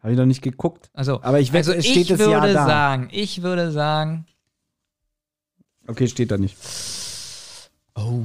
Habe 0.00 0.12
ich 0.12 0.18
noch 0.18 0.26
nicht 0.26 0.42
geguckt. 0.42 0.90
Also, 0.92 1.22
Aber 1.22 1.40
ich 1.40 1.52
also 1.52 1.72
es 1.72 1.86
steht 1.86 2.02
ich 2.02 2.08
das 2.08 2.18
würde 2.18 2.32
Jahr 2.32 2.48
da. 2.48 2.66
sagen, 2.66 3.08
ich 3.12 3.42
würde 3.42 3.72
sagen, 3.72 4.26
Okay, 5.88 6.08
steht 6.08 6.30
da 6.30 6.38
nicht. 6.38 6.56
oh, 7.94 8.22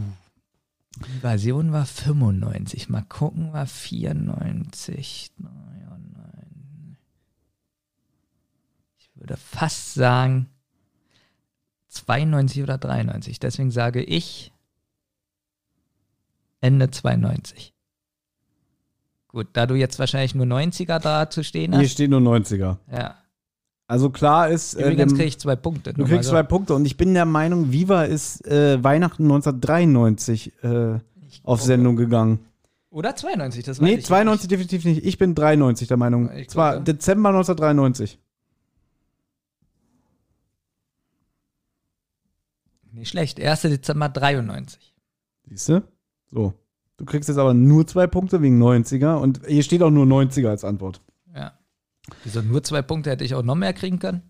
die 0.97 1.19
Version 1.19 1.71
war 1.71 1.85
95. 1.85 2.89
Mal 2.89 3.03
gucken, 3.03 3.53
war 3.53 3.65
94. 3.67 5.31
Naja, 5.37 5.97
nein. 6.13 6.97
Ich 8.97 9.09
würde 9.15 9.37
fast 9.37 9.93
sagen 9.93 10.49
92 11.91 12.63
oder 12.63 12.77
93. 12.77 13.39
Deswegen 13.39 13.69
sage 13.71 14.01
ich 14.01 14.51
Ende 16.61 16.89
92. 16.89 17.73
Gut, 19.27 19.47
da 19.53 19.65
du 19.65 19.75
jetzt 19.75 19.97
wahrscheinlich 19.99 20.35
nur 20.35 20.45
90er 20.45 20.99
da 20.99 21.29
zu 21.29 21.43
stehen 21.43 21.73
Hier 21.73 21.83
hast. 21.83 21.91
steht 21.91 22.09
nur 22.09 22.19
90er. 22.19 22.77
Ja. 22.91 23.15
Also 23.87 24.09
klar 24.09 24.49
ist. 24.49 24.73
äh, 24.75 24.81
Übrigens 24.83 25.11
wir- 25.11 25.17
kriege 25.17 25.27
ich 25.29 25.39
zwei 25.39 25.55
Punkte. 25.55 25.93
Du 25.93 26.05
kriegst 26.05 26.25
so. 26.25 26.31
zwei 26.31 26.43
Punkte 26.43 26.75
und 26.75 26.85
ich 26.85 26.97
bin 26.97 27.13
der 27.13 27.25
Meinung, 27.25 27.71
Viva 27.71 28.03
ist 28.03 28.45
äh, 28.47 28.81
Weihnachten 28.83 29.23
1993 29.23 30.63
äh, 30.63 30.99
auf 31.43 31.61
Sendung 31.61 31.95
gegangen. 31.95 32.39
Oder 32.89 33.15
92, 33.15 33.63
das 33.63 33.79
weiß 33.79 33.83
Nee, 33.85 33.95
ich 33.95 34.05
92 34.05 34.49
definitiv 34.49 34.83
nicht. 34.85 35.05
Ich 35.05 35.17
bin 35.17 35.33
93 35.33 35.87
der 35.87 35.97
Meinung. 35.97 36.29
Ich 36.35 36.49
Zwar. 36.49 36.79
Dezember 36.81 37.29
1993. 37.29 38.19
Nicht. 43.01 43.13
nicht 43.15 43.35
schlecht. 43.35 43.39
1. 43.39 43.61
Dezember 43.61 44.09
93. 44.09 44.93
Siehst 45.49 45.69
du? 45.69 45.83
So. 46.31 46.53
Du 46.97 47.05
kriegst 47.05 47.29
jetzt 47.29 47.37
aber 47.39 47.53
nur 47.53 47.87
zwei 47.87 48.05
Punkte 48.07 48.41
wegen 48.41 48.61
90er 48.61 49.15
und 49.15 49.41
hier 49.47 49.63
steht 49.63 49.81
auch 49.81 49.89
nur 49.89 50.05
90er 50.05 50.49
als 50.49 50.63
Antwort. 50.63 51.01
Ja. 51.35 51.53
Wieso 52.23 52.41
nur 52.41 52.63
zwei 52.63 52.81
Punkte 52.81 53.09
hätte 53.09 53.23
ich 53.23 53.33
auch 53.33 53.41
noch 53.43 53.55
mehr 53.55 53.73
kriegen 53.73 53.97
können? 53.99 54.21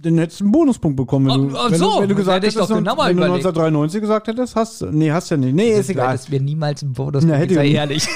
Dann 0.00 0.16
hättest 0.18 0.40
du 0.40 0.44
einen 0.44 0.52
Bonuspunkt 0.52 0.96
bekommen, 0.96 1.26
wenn, 1.26 1.32
Oh, 1.40 1.48
du, 1.50 1.56
ach 1.58 1.70
wenn, 1.70 1.78
so, 1.78 1.96
du, 1.96 2.00
wenn 2.02 2.08
du 2.08 2.14
gesagt 2.14 2.36
hätte 2.36 2.46
ich 2.46 2.54
hättest, 2.54 2.70
wenn 2.70 2.84
du 2.84 2.90
überlegt. 2.92 3.20
1993 3.20 4.00
gesagt 4.00 4.28
hättest, 4.28 4.56
hast 4.56 4.80
du. 4.80 4.86
Nee, 4.86 5.10
hast 5.12 5.30
du 5.30 5.34
ja 5.34 5.40
nicht. 5.40 5.54
Nee, 5.54 5.72
ist 5.78 5.90
egal. 5.90 6.12
hättest 6.12 6.30
mir 6.30 6.40
niemals 6.40 6.82
einen 6.82 6.94
Bonus 6.94 7.24
Na, 7.24 7.34
hätte 7.34 7.54
sei 7.54 7.66
ich- 7.68 7.74
ehrlich. 7.74 8.08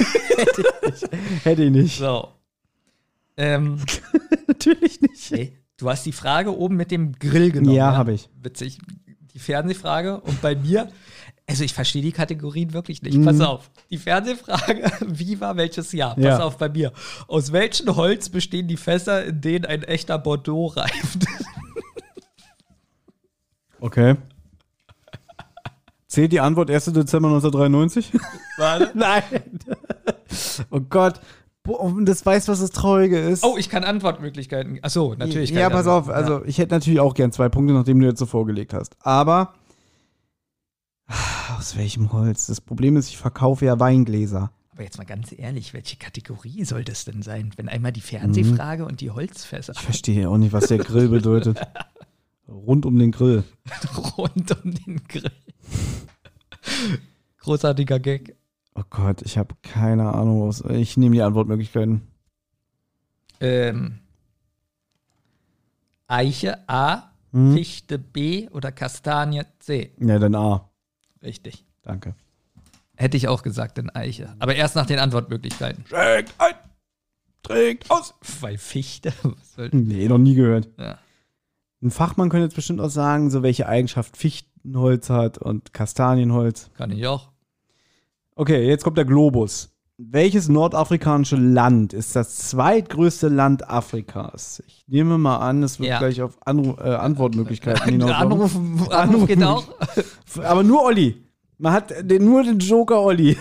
Hätte 1.45 1.65
ich 1.65 1.71
nicht. 1.71 1.99
so. 1.99 2.29
Ähm, 3.37 3.79
Natürlich 4.47 5.01
nicht. 5.03 5.31
nee. 5.33 5.58
Du 5.79 5.89
hast 5.89 6.05
die 6.05 6.13
Frage 6.13 6.57
oben 6.57 6.77
mit 6.77 6.91
dem 6.91 7.13
Grill 7.13 7.51
genommen. 7.53 7.75
Ja, 7.75 7.97
habe 7.97 8.13
ich. 8.13 8.29
Witzig. 8.43 8.79
Die 9.33 9.39
Fernsehfrage. 9.39 10.21
Und 10.21 10.43
bei 10.43 10.55
mir, 10.57 10.89
also 11.49 11.63
ich 11.65 11.73
verstehe 11.73 12.03
die 12.03 12.13
Kategorien 12.13 12.73
wirklich 12.73 13.01
nicht. 13.01 13.23
Pass 13.25 13.41
auf. 13.41 13.71
Die 13.89 13.97
Fernsehfrage, 13.99 14.91
wie 15.07 15.41
war 15.41 15.57
welches 15.57 15.93
Jahr? 15.93 16.17
Pass 16.17 16.25
Ja. 16.25 16.41
auf 16.43 16.59
bei 16.59 16.69
mir. 16.69 16.93
Aus 17.29 17.53
welchem 17.53 17.95
Holz 17.97 18.29
bestehen 18.29 18.67
die 18.69 18.77
Fässer, 18.77 19.25
in 19.25 19.41
denen 19.41 19.65
ein 19.65 19.83
echter 19.85 20.19
Bordeaux 20.19 20.67
reift? 20.77 21.25
Okay. 23.81 24.17
Zählt 26.09 26.33
die 26.33 26.41
Antwort 26.41 26.69
1. 26.69 26.87
Dezember 26.87 27.29
1993? 27.29 28.11
Warte. 28.57 28.91
Nein. 28.95 29.23
Oh 30.71 30.81
Gott. 30.81 31.21
Und 31.75 32.07
das 32.07 32.25
weiß, 32.25 32.49
was 32.49 32.61
das 32.61 32.71
Traurige 32.71 33.19
ist. 33.19 33.45
Oh, 33.45 33.57
ich 33.57 33.69
kann 33.69 33.85
Antwortmöglichkeiten. 33.85 34.79
Achso, 34.83 35.15
natürlich. 35.19 35.51
kann 35.51 35.61
Ja, 35.61 35.69
ich 35.69 35.73
pass 35.73 35.87
auf. 35.87 36.09
Also, 36.09 36.45
ich 36.45 36.59
hätte 36.59 36.75
natürlich 36.75 37.01
auch 37.01 37.15
gern 37.15 37.33
zwei 37.33 37.49
Punkte, 37.49 37.75
nachdem 37.75 38.01
du 38.01 38.07
jetzt 38.07 38.19
so 38.19 38.27
vorgelegt 38.27 38.73
hast. 38.73 38.97
Aber. 39.01 39.55
Aus 41.59 41.77
welchem 41.77 42.13
Holz? 42.13 42.47
Das 42.47 42.61
Problem 42.61 42.97
ist, 42.97 43.09
ich 43.09 43.17
verkaufe 43.17 43.65
ja 43.65 43.81
Weingläser. 43.81 44.51
Aber 44.71 44.85
jetzt 44.85 44.97
mal 44.97 45.05
ganz 45.05 45.35
ehrlich, 45.37 45.75
welche 45.75 45.97
Kategorie 45.97 46.65
soll 46.65 46.85
das 46.85 47.05
denn 47.05 47.23
sein? 47.23 47.51
Wenn 47.57 47.69
einmal 47.69 47.91
die 47.91 48.01
Fernsehfrage 48.01 48.85
und 48.85 49.01
die 49.01 49.11
Holzfässer 49.11 49.73
Ich 49.75 49.81
verstehe 49.81 50.31
auch 50.31 50.37
nicht, 50.37 50.53
was 50.53 50.69
der 50.69 50.79
Grill 50.79 51.09
bedeutet. 51.09 51.61
Rund 52.49 52.87
um 52.87 52.99
den 52.99 53.11
Grill. 53.11 53.43
rund 54.17 54.57
um 54.65 54.73
den 54.73 55.03
Grill. 55.07 55.31
Großartiger 57.41 57.99
Gag. 57.99 58.37
Oh 58.79 58.85
Gott, 58.91 59.23
ich 59.23 59.37
habe 59.39 59.55
keine 59.63 60.15
Ahnung. 60.15 60.47
Was, 60.49 60.61
ich 60.61 60.97
nehme 60.97 61.15
die 61.17 61.23
Antwortmöglichkeiten. 61.23 62.03
Ähm, 63.41 63.99
Eiche 66.07 66.69
A, 66.69 67.11
Hm? 67.33 67.53
Fichte 67.55 67.99
B 67.99 68.49
oder 68.51 68.73
Kastanie 68.73 69.43
C. 69.59 69.93
Ja, 70.01 70.19
dann 70.19 70.35
A. 70.35 70.71
Richtig. 71.23 71.65
Danke. 71.83 72.15
Hätte 72.97 73.17
ich 73.17 73.29
auch 73.29 73.43
gesagt 73.43 73.79
in 73.79 73.91
Eiche. 73.91 74.35
Aber 74.39 74.55
erst 74.55 74.77
nach 74.77 74.87
den 74.87 74.99
Antwortmöglichkeiten. 74.99 75.85
Trägt 75.85 76.35
ein. 76.41 76.55
Trägt 77.43 77.91
aus. 77.91 78.15
Weil 78.41 78.57
Fichte. 78.59 79.13
Was 79.23 79.55
soll, 79.55 79.69
Nee, 79.73 80.09
noch 80.09 80.19
nie 80.19 80.35
gehört. 80.35 80.69
ja. 80.79 80.99
Ein 81.83 81.91
Fachmann 81.93 82.29
könnte 82.29 82.45
jetzt 82.47 82.57
bestimmt 82.57 82.81
auch 82.81 82.89
sagen, 82.91 83.31
so 83.31 83.43
welche 83.45 83.69
Eigenschaft 83.69 84.17
Fichtenholz 84.17 85.11
hat 85.11 85.39
und 85.39 85.73
Kastanienholz. 85.73 86.71
Kann 86.75 86.91
ich 86.91 87.07
auch. 87.07 87.31
Okay, 88.39 88.69
jetzt 88.69 88.85
kommt 88.85 88.97
der 88.97 89.05
Globus. 89.05 89.75
Welches 89.97 90.49
nordafrikanische 90.49 91.35
Land 91.35 91.93
ist 91.93 92.15
das 92.15 92.37
zweitgrößte 92.51 93.27
Land 93.27 93.69
Afrikas? 93.69 94.63
Ich 94.69 94.85
nehme 94.87 95.19
mal 95.19 95.39
an, 95.39 95.65
es 95.65 95.81
wird 95.81 95.89
Ja. 95.91 95.99
gleich 95.99 96.23
auf 96.23 96.39
Anru 96.47 96.75
äh, 96.79 96.95
Antwortmöglichkeiten 96.95 97.91
hinauslaufen. 97.91 98.79
Anruf, 98.79 98.91
Anruf 98.93 99.27
geht 99.27 99.43
auch. 99.43 99.67
Aber 100.45 100.63
nur 100.63 100.85
Olli. 100.85 101.17
Man 101.59 101.73
hat 101.73 101.93
den, 102.09 102.25
nur 102.27 102.45
den 102.45 102.61
Joker 102.61 103.03
Olli. 103.03 103.37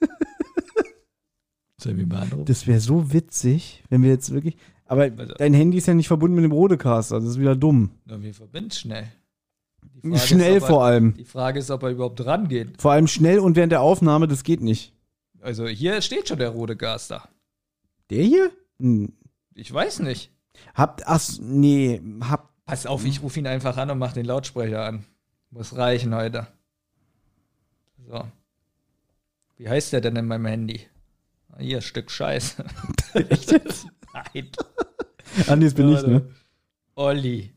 Sollen 1.80 1.96
wir 1.98 2.06
mal 2.06 2.22
anrufen? 2.22 2.44
Das 2.44 2.68
wäre 2.68 2.78
so 2.78 3.12
witzig, 3.12 3.82
wenn 3.90 4.04
wir 4.04 4.10
jetzt 4.10 4.32
wirklich. 4.32 4.56
Aber 4.86 5.02
Also- 5.02 5.34
dein 5.36 5.52
Handy 5.52 5.78
ist 5.78 5.88
ja 5.88 5.94
nicht 5.94 6.06
verbunden 6.06 6.36
mit 6.36 6.44
dem 6.44 6.52
Rodecaster. 6.52 7.16
Das 7.18 7.28
ist 7.28 7.40
wieder 7.40 7.56
dumm. 7.56 7.90
Wir 8.04 8.32
verbinden 8.34 8.70
schnell. 8.70 9.08
Frage 10.02 10.18
Schnell 10.18 10.56
ist, 10.56 10.66
vor 10.66 10.82
er, 10.82 10.92
allem. 10.92 11.14
Die 11.14 11.24
Frage 11.24 11.58
ist, 11.58 11.70
ob 11.70 11.82
er 11.82 11.90
überhaupt 11.90 12.24
rangeht. 12.24 12.80
Vor 12.80 12.92
allem 12.92 13.06
schnell 13.06 13.38
und 13.38 13.56
während 13.56 13.72
der 13.72 13.80
Aufnahme, 13.80 14.28
das 14.28 14.44
geht 14.44 14.60
nicht. 14.60 14.92
Also 15.40 15.66
hier 15.66 16.00
steht 16.02 16.28
schon 16.28 16.38
der 16.38 16.50
rote 16.50 16.76
Gas 16.76 17.08
da. 17.08 17.28
Der 18.10 18.22
hier? 18.22 18.50
Hm. 18.80 19.12
Ich 19.54 19.72
weiß 19.72 20.00
nicht. 20.00 20.30
Habt, 20.74 21.06
ach, 21.06 21.20
nee, 21.40 22.00
habt, 22.22 22.48
Pass 22.68 22.84
auf, 22.84 23.06
ich 23.06 23.22
rufe 23.22 23.38
ihn 23.38 23.46
einfach 23.46 23.78
an 23.78 23.90
und 23.90 23.98
mach 23.98 24.12
den 24.12 24.26
Lautsprecher 24.26 24.84
an. 24.84 25.06
Muss 25.50 25.74
reichen 25.74 26.14
heute. 26.14 26.46
So. 28.06 28.28
Wie 29.56 29.70
heißt 29.70 29.94
der 29.94 30.02
denn 30.02 30.16
in 30.16 30.26
meinem 30.26 30.44
Handy? 30.44 30.86
Ah, 31.50 31.60
Hier, 31.60 31.80
Stück 31.80 32.10
Scheiße. 32.10 32.62
Nein. 33.14 34.50
Andi, 35.46 35.64
das 35.64 35.72
bin 35.72 35.88
ich, 35.88 36.02
ne? 36.02 36.28
Olli. 36.94 37.54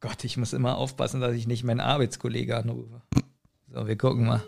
Gott, 0.00 0.24
ich 0.24 0.36
muss 0.36 0.52
immer 0.52 0.76
aufpassen, 0.76 1.20
dass 1.20 1.34
ich 1.34 1.46
nicht 1.46 1.64
meinen 1.64 1.80
Arbeitskollege 1.80 2.56
anrufe. 2.56 3.02
So, 3.68 3.86
wir 3.86 3.96
gucken 3.96 4.26
mal. 4.26 4.42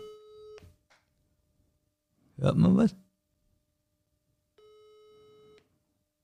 Hört 2.37 2.57
man 2.57 2.77
was? 2.77 2.95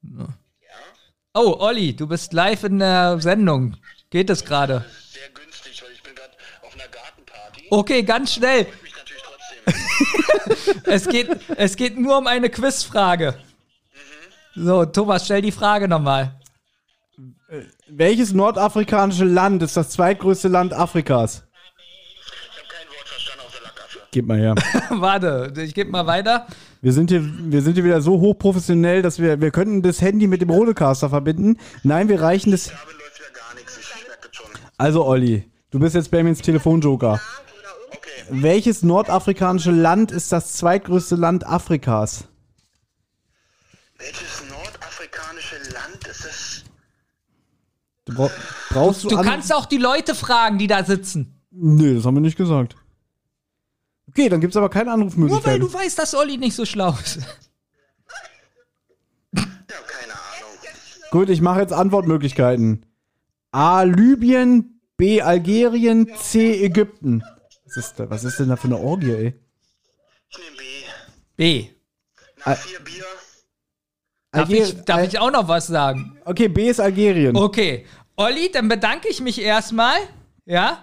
So. 0.01 0.27
Oh, 1.33 1.57
Olli, 1.59 1.93
du 1.95 2.07
bist 2.07 2.31
live 2.31 2.63
in 2.63 2.79
der 2.79 3.19
Sendung. 3.19 3.75
Geht 4.09 4.29
es 4.29 4.45
gerade? 4.45 4.85
sehr 5.11 5.29
günstig, 5.33 5.83
weil 5.83 5.91
ich 5.91 6.03
bin 6.03 6.15
gerade 6.15 6.31
auf 6.61 6.73
einer 6.73 6.87
Gartenparty. 6.87 7.67
Okay, 7.69 8.03
ganz 8.03 8.33
schnell. 8.33 8.67
Es 10.85 11.07
geht, 11.07 11.29
es 11.57 11.75
geht 11.75 11.97
nur 11.97 12.17
um 12.17 12.27
eine 12.27 12.49
Quizfrage. 12.49 13.35
So, 14.55 14.85
Thomas, 14.85 15.25
stell 15.25 15.41
die 15.41 15.51
Frage 15.51 15.87
nochmal. 15.87 16.39
Welches 17.87 18.33
nordafrikanische 18.33 19.25
Land 19.25 19.61
ist 19.61 19.77
das 19.77 19.89
zweitgrößte 19.91 20.47
Land 20.47 20.73
Afrikas? 20.73 21.43
Ich 21.43 22.57
habe 22.57 22.67
kein 22.67 22.87
Wort 22.89 23.07
verstanden 23.07 23.43
außer 23.47 23.63
Lackaffe. 23.63 23.99
Gib 24.09 24.25
mal 24.25 24.39
her. 24.39 24.55
Warte, 24.89 25.53
ich 25.61 25.75
gebe 25.75 25.91
mal 25.91 26.07
weiter. 26.07 26.47
Wir 26.81 26.93
sind 26.93 27.11
hier, 27.11 27.21
wir 27.23 27.61
sind 27.61 27.75
hier 27.75 27.83
wieder 27.83 28.01
so 28.01 28.19
hochprofessionell, 28.19 29.03
dass 29.03 29.19
wir, 29.19 29.39
wir 29.39 29.51
könnten 29.51 29.83
das 29.83 30.01
Handy 30.01 30.25
mit 30.25 30.41
dem 30.41 30.49
Rodecaster 30.49 31.09
verbinden. 31.09 31.59
Nein, 31.83 32.09
wir 32.09 32.21
reichen 32.21 32.51
das. 32.51 32.71
Also, 34.77 35.05
Olli, 35.05 35.49
du 35.69 35.77
bist 35.77 35.93
jetzt 35.93 36.09
Bamins 36.09 36.41
Telefonjoker. 36.41 37.21
Okay. 37.91 38.09
Welches 38.29 38.81
nordafrikanische 38.81 39.71
Land 39.71 40.11
ist 40.11 40.31
das 40.31 40.53
zweitgrößte 40.53 41.15
Land 41.15 41.45
Afrikas? 41.45 42.27
Welches 43.99 44.43
nordafrikanische 44.49 45.57
Land 45.71 46.07
ist 46.09 46.25
das? 46.25 46.63
Du 48.05 48.13
brauch, 48.13 48.31
brauchst 48.69 49.03
du, 49.03 49.09
Du 49.09 49.17
an- 49.17 49.25
kannst 49.25 49.53
auch 49.53 49.65
die 49.65 49.77
Leute 49.77 50.13
fragen, 50.15 50.57
die 50.57 50.67
da 50.67 50.83
sitzen. 50.83 51.41
Nee, 51.51 51.95
das 51.95 52.05
haben 52.05 52.15
wir 52.15 52.21
nicht 52.21 52.37
gesagt. 52.37 52.75
Okay, 54.09 54.29
dann 54.29 54.39
gibt's 54.41 54.55
aber 54.57 54.69
keine 54.69 54.85
Nur 54.85 54.93
weil 54.97 55.01
Anrufmöglichkeit. 55.01 55.61
du 55.61 55.73
weißt, 55.73 55.97
dass 55.99 56.13
Olli 56.15 56.37
nicht 56.37 56.55
so 56.55 56.65
schlau 56.65 56.95
ist. 57.03 57.17
Ja, 59.35 59.41
keine 59.87 60.13
Ahnung. 60.13 60.57
Gut, 61.11 61.29
ich 61.29 61.41
mache 61.41 61.59
jetzt 61.61 61.73
Antwortmöglichkeiten. 61.73 62.85
A. 63.51 63.81
Libyen, 63.83 64.79
B. 64.97 65.21
Algerien, 65.21 66.09
C. 66.15 66.63
Ägypten. 66.63 67.23
Was 67.65 67.77
ist, 67.77 67.99
da, 67.99 68.09
was 68.09 68.23
ist 68.23 68.39
denn 68.39 68.49
da 68.49 68.55
für 68.55 68.67
eine 68.67 68.77
Orgie, 68.77 69.11
ey? 69.11 69.33
Ich 70.29 70.37
nehme 70.37 70.57
B. 70.57 70.63
B. 71.35 71.69
Nach 72.45 72.57
vier 72.57 72.79
Bier. 72.81 73.03
Darf, 74.35 74.49
Alger- 74.49 74.63
ich, 74.63 74.85
darf 74.85 74.97
Al- 74.97 75.07
ich 75.07 75.19
auch 75.19 75.31
noch 75.31 75.47
was 75.47 75.67
sagen? 75.67 76.17
Okay, 76.25 76.47
B 76.47 76.69
ist 76.69 76.79
Algerien. 76.79 77.35
Okay. 77.35 77.85
Olli, 78.17 78.51
dann 78.51 78.67
bedanke 78.67 79.07
ich 79.09 79.21
mich 79.21 79.41
erstmal. 79.41 79.97
Ja? 80.45 80.63
War, 80.63 80.69
war 80.69 80.79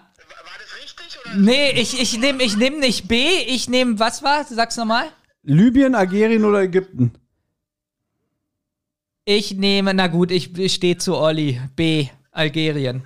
das 0.59 0.83
richtig 0.83 1.19
oder? 1.25 1.35
Nee, 1.37 1.71
ich, 1.73 2.01
ich 2.01 2.19
nehme 2.19 2.43
ich 2.43 2.57
nehm 2.57 2.79
nicht 2.81 3.09
B, 3.09 3.17
ich 3.47 3.69
nehme, 3.69 3.99
was 3.99 4.23
war? 4.23 4.45
Sag's 4.45 4.77
nochmal. 4.77 5.07
Libyen, 5.45 5.95
Algerien 5.95 6.45
oder 6.45 6.61
Ägypten? 6.63 7.13
Ich 9.25 9.55
nehme, 9.55 9.95
na 9.95 10.09
gut, 10.09 10.31
ich, 10.33 10.57
ich 10.59 10.75
stehe 10.75 10.99
zu 10.99 11.17
Olli. 11.17 11.61
B, 11.77 12.09
Algerien. 12.33 13.05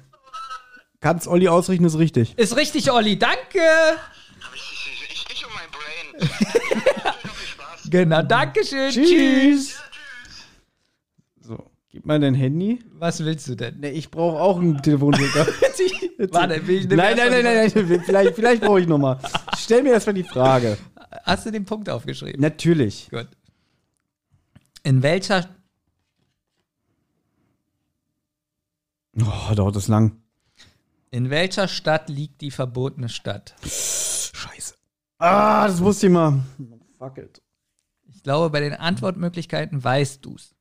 Kannst 1.01 1.29
Olli 1.29 1.47
ausrichten, 1.49 1.85
ist 1.85 1.99
richtig. 1.99 2.37
Ist 2.39 2.57
richtig, 2.57 2.91
Olli, 2.91 3.19
danke. 3.19 3.61
Ich, 4.55 4.63
ich, 4.63 5.09
ich, 5.13 5.27
ich 5.35 5.47
um 5.47 5.53
mein 5.55 5.71
Brain. 5.71 6.31
Noch 7.05 7.35
viel 7.35 7.47
Spaß. 7.49 7.91
Genau, 7.91 8.23
danke 8.23 8.65
schön. 8.65 8.91
Tschüss. 8.91 9.09
Tschüss. 9.09 9.79
Gib 11.97 12.05
mal 12.05 12.21
dein 12.21 12.35
Handy. 12.35 12.79
Was 12.99 13.25
willst 13.25 13.49
du 13.49 13.55
denn? 13.55 13.81
Ne, 13.81 13.91
ich 13.91 14.11
brauche 14.11 14.39
auch 14.39 14.61
einen 14.61 14.83
Telefonjoker. 14.83 15.47
Warte, 16.31 16.67
will 16.67 16.81
ich 16.81 16.89
nein, 16.89 17.17
nein, 17.17 17.17
mal 17.17 17.43
nein, 17.43 17.43
nein, 17.43 17.73
nein, 17.75 18.03
vielleicht, 18.05 18.35
vielleicht 18.35 18.61
brauche 18.61 18.83
ich 18.83 18.87
noch 18.87 18.99
mal. 18.99 19.19
stell 19.57 19.83
mir 19.83 19.93
erstmal 19.95 20.13
die 20.13 20.23
Frage. 20.23 20.77
Hast 21.25 21.47
du 21.47 21.51
den 21.51 21.65
Punkt 21.65 21.89
aufgeschrieben? 21.89 22.39
Natürlich. 22.39 23.09
Gut. 23.11 23.29
In 24.83 25.03
welcher 25.03 25.49
Oh, 29.19 29.55
dauert 29.55 29.77
das 29.77 29.89
lang. 29.89 30.21
In 31.11 31.31
welcher 31.31 31.67
Stadt 31.67 32.11
liegt 32.11 32.43
die 32.43 32.51
verbotene 32.51 33.09
Stadt? 33.09 33.55
Scheiße. 33.63 34.75
Ah, 35.17 35.67
das 35.67 35.81
wusste 35.81 36.09
ich 36.09 36.13
mal. 36.13 36.45
Fuck 36.99 37.17
it. 37.17 37.41
Ich 38.15 38.23
glaube, 38.23 38.51
bei 38.51 38.61
den 38.61 38.75
Antwortmöglichkeiten 38.75 39.83
weißt 39.83 40.23
du's. 40.23 40.56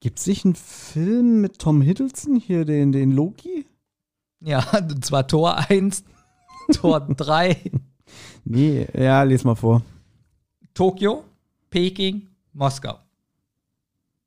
Gibt's 0.00 0.26
nicht 0.26 0.44
einen 0.44 0.54
Film 0.54 1.40
mit 1.40 1.58
Tom 1.58 1.80
Hiddleston 1.82 2.36
hier, 2.36 2.64
den, 2.64 2.92
den 2.92 3.10
Loki? 3.12 3.66
Ja, 4.40 4.64
und 4.78 5.04
zwar 5.04 5.26
Tor 5.26 5.56
1, 5.68 6.04
Tor 6.72 7.00
3, 7.16 7.56
Nee, 8.44 8.86
ja, 8.94 9.22
les 9.24 9.44
mal 9.44 9.54
vor. 9.56 9.82
Tokio, 10.72 11.24
Peking, 11.70 12.28
Moskau. 12.52 12.94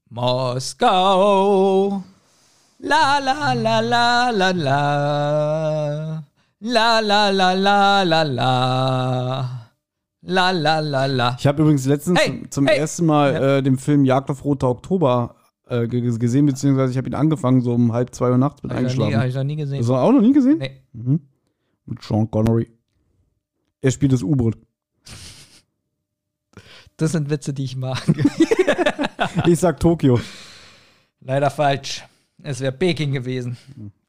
Moskau. 0.09 2.03
La 2.79 3.19
la 3.19 3.53
la 3.53 3.79
la 3.81 4.29
la 4.31 4.51
la. 4.51 6.23
La 6.59 6.99
la 6.99 7.29
la 7.31 7.53
la 7.53 8.03
la 8.03 8.23
la. 8.23 9.47
La 10.23 10.51
la 10.51 10.79
la 10.79 11.05
la. 11.07 11.35
Ich 11.39 11.47
habe 11.47 11.61
übrigens 11.63 11.85
letztens 11.87 12.19
Hey, 12.19 12.41
zum, 12.41 12.51
zum 12.51 12.67
hey. 12.67 12.77
ersten 12.77 13.05
Mal 13.07 13.33
Ja. 13.33 13.57
äh, 13.57 13.63
den 13.63 13.77
Film 13.77 14.05
Jagd 14.05 14.29
auf 14.29 14.43
Roter 14.45 14.69
Oktober 14.69 15.35
äh, 15.71 15.87
ge- 15.87 16.17
gesehen, 16.17 16.45
beziehungsweise 16.45 16.91
ich 16.91 16.97
habe 16.97 17.07
ihn 17.07 17.15
angefangen, 17.15 17.61
so 17.61 17.73
um 17.73 17.93
halb 17.93 18.13
zwei 18.13 18.29
Uhr 18.29 18.37
nachts 18.37 18.61
mit 18.63 18.71
Hab 18.71 18.79
eingeschlafen. 18.79 19.27
ich 19.27 19.35
noch 19.35 19.43
nie 19.43 19.55
gesehen. 19.55 19.79
Hast 19.79 19.87
du 19.89 19.95
auch 19.95 20.11
noch 20.11 20.21
nie 20.21 20.33
gesehen? 20.33 20.57
Nee. 20.59 20.81
Mhm. 20.93 21.21
Mit 21.85 22.01
Sean 22.03 22.29
Connery. 22.29 22.69
Er 23.81 23.91
spielt 23.91 24.11
das 24.13 24.21
U-Boot. 24.23 24.57
Das 26.97 27.13
sind 27.13 27.29
Witze, 27.29 27.53
die 27.53 27.63
ich 27.63 27.75
mag. 27.75 28.01
Ich 29.45 29.59
sag 29.59 29.79
Tokio. 29.79 30.19
Leider 31.21 31.49
falsch. 31.51 32.03
Es 32.41 32.59
wäre 32.59 32.71
Peking 32.71 33.11
gewesen. 33.13 33.55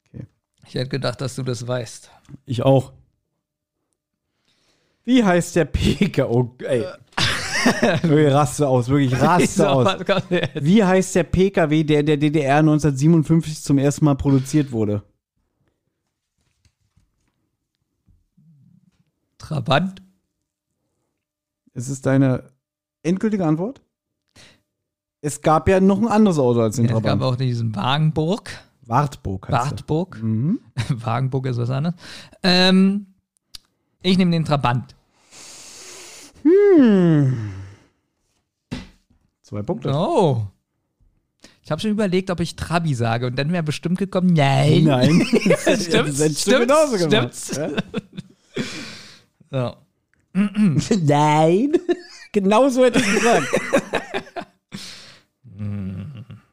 Okay. 0.08 0.26
Ich 0.66 0.74
hätte 0.74 0.88
gedacht, 0.88 1.20
dass 1.20 1.34
du 1.36 1.42
das 1.42 1.66
weißt. 1.66 2.10
Ich 2.46 2.62
auch. 2.62 2.92
Wie 5.04 5.22
heißt 5.22 5.54
der 5.56 5.66
PK? 5.66 6.24
Oh, 6.26 6.54
ey. 6.64 6.84
wirklich 8.02 8.32
raste 8.34 8.68
aus, 8.68 8.88
wirklich 8.88 9.20
raste 9.20 9.70
aus. 9.70 9.88
Wie 10.54 10.82
heißt 10.84 11.14
der 11.14 11.24
PKW, 11.24 11.84
der 11.84 12.00
in 12.00 12.06
der 12.06 12.16
DDR 12.16 12.58
1957 12.58 13.62
zum 13.62 13.78
ersten 13.78 14.04
Mal 14.04 14.14
produziert 14.16 14.72
wurde? 14.72 15.02
Trabant? 19.38 20.02
Ist 21.74 21.88
es 21.88 22.02
deine 22.02 22.44
endgültige 23.02 23.44
Antwort? 23.44 23.80
Es 25.20 25.40
gab 25.40 25.68
ja 25.68 25.80
noch 25.80 25.98
ein 26.00 26.08
anderes 26.08 26.38
Auto 26.38 26.60
als 26.60 26.76
den 26.76 26.86
Ja, 26.86 26.90
es 26.90 27.02
gab 27.02 27.18
Trabant. 27.18 27.22
auch 27.22 27.36
diesen 27.36 27.74
Wagenburg. 27.74 28.50
Wartburg 28.84 29.48
heißt 29.48 29.70
Wartburg. 29.70 30.20
Mhm. 30.22 30.60
Wagenburg 30.88 31.46
ist 31.46 31.56
was 31.58 31.70
anderes. 31.70 31.94
Ähm, 32.42 33.06
ich 34.02 34.18
nehme 34.18 34.32
den 34.32 34.44
Trabant. 34.44 34.94
Zwei 39.42 39.62
Punkte. 39.62 39.92
Oh. 39.94 40.46
Ich 41.64 41.70
habe 41.70 41.80
schon 41.80 41.90
überlegt, 41.92 42.30
ob 42.30 42.40
ich 42.40 42.56
Trabi 42.56 42.94
sage 42.94 43.26
und 43.26 43.38
dann 43.38 43.52
wäre 43.52 43.62
bestimmt 43.62 43.98
gekommen, 43.98 44.32
nein. 44.32 44.84
Nein. 44.84 45.24
Stimmt's? 45.24 46.18
Du 46.18 46.34
Stimmt's? 46.34 46.98
gemacht. 46.98 47.00
Stimmt's? 47.06 47.56
Ja? 47.56 47.70
So. 49.50 49.76
Nein. 51.02 51.72
genau 52.32 52.68
so 52.70 52.84
hätte 52.84 52.98
ich 53.00 53.14
gesagt. 53.14 53.46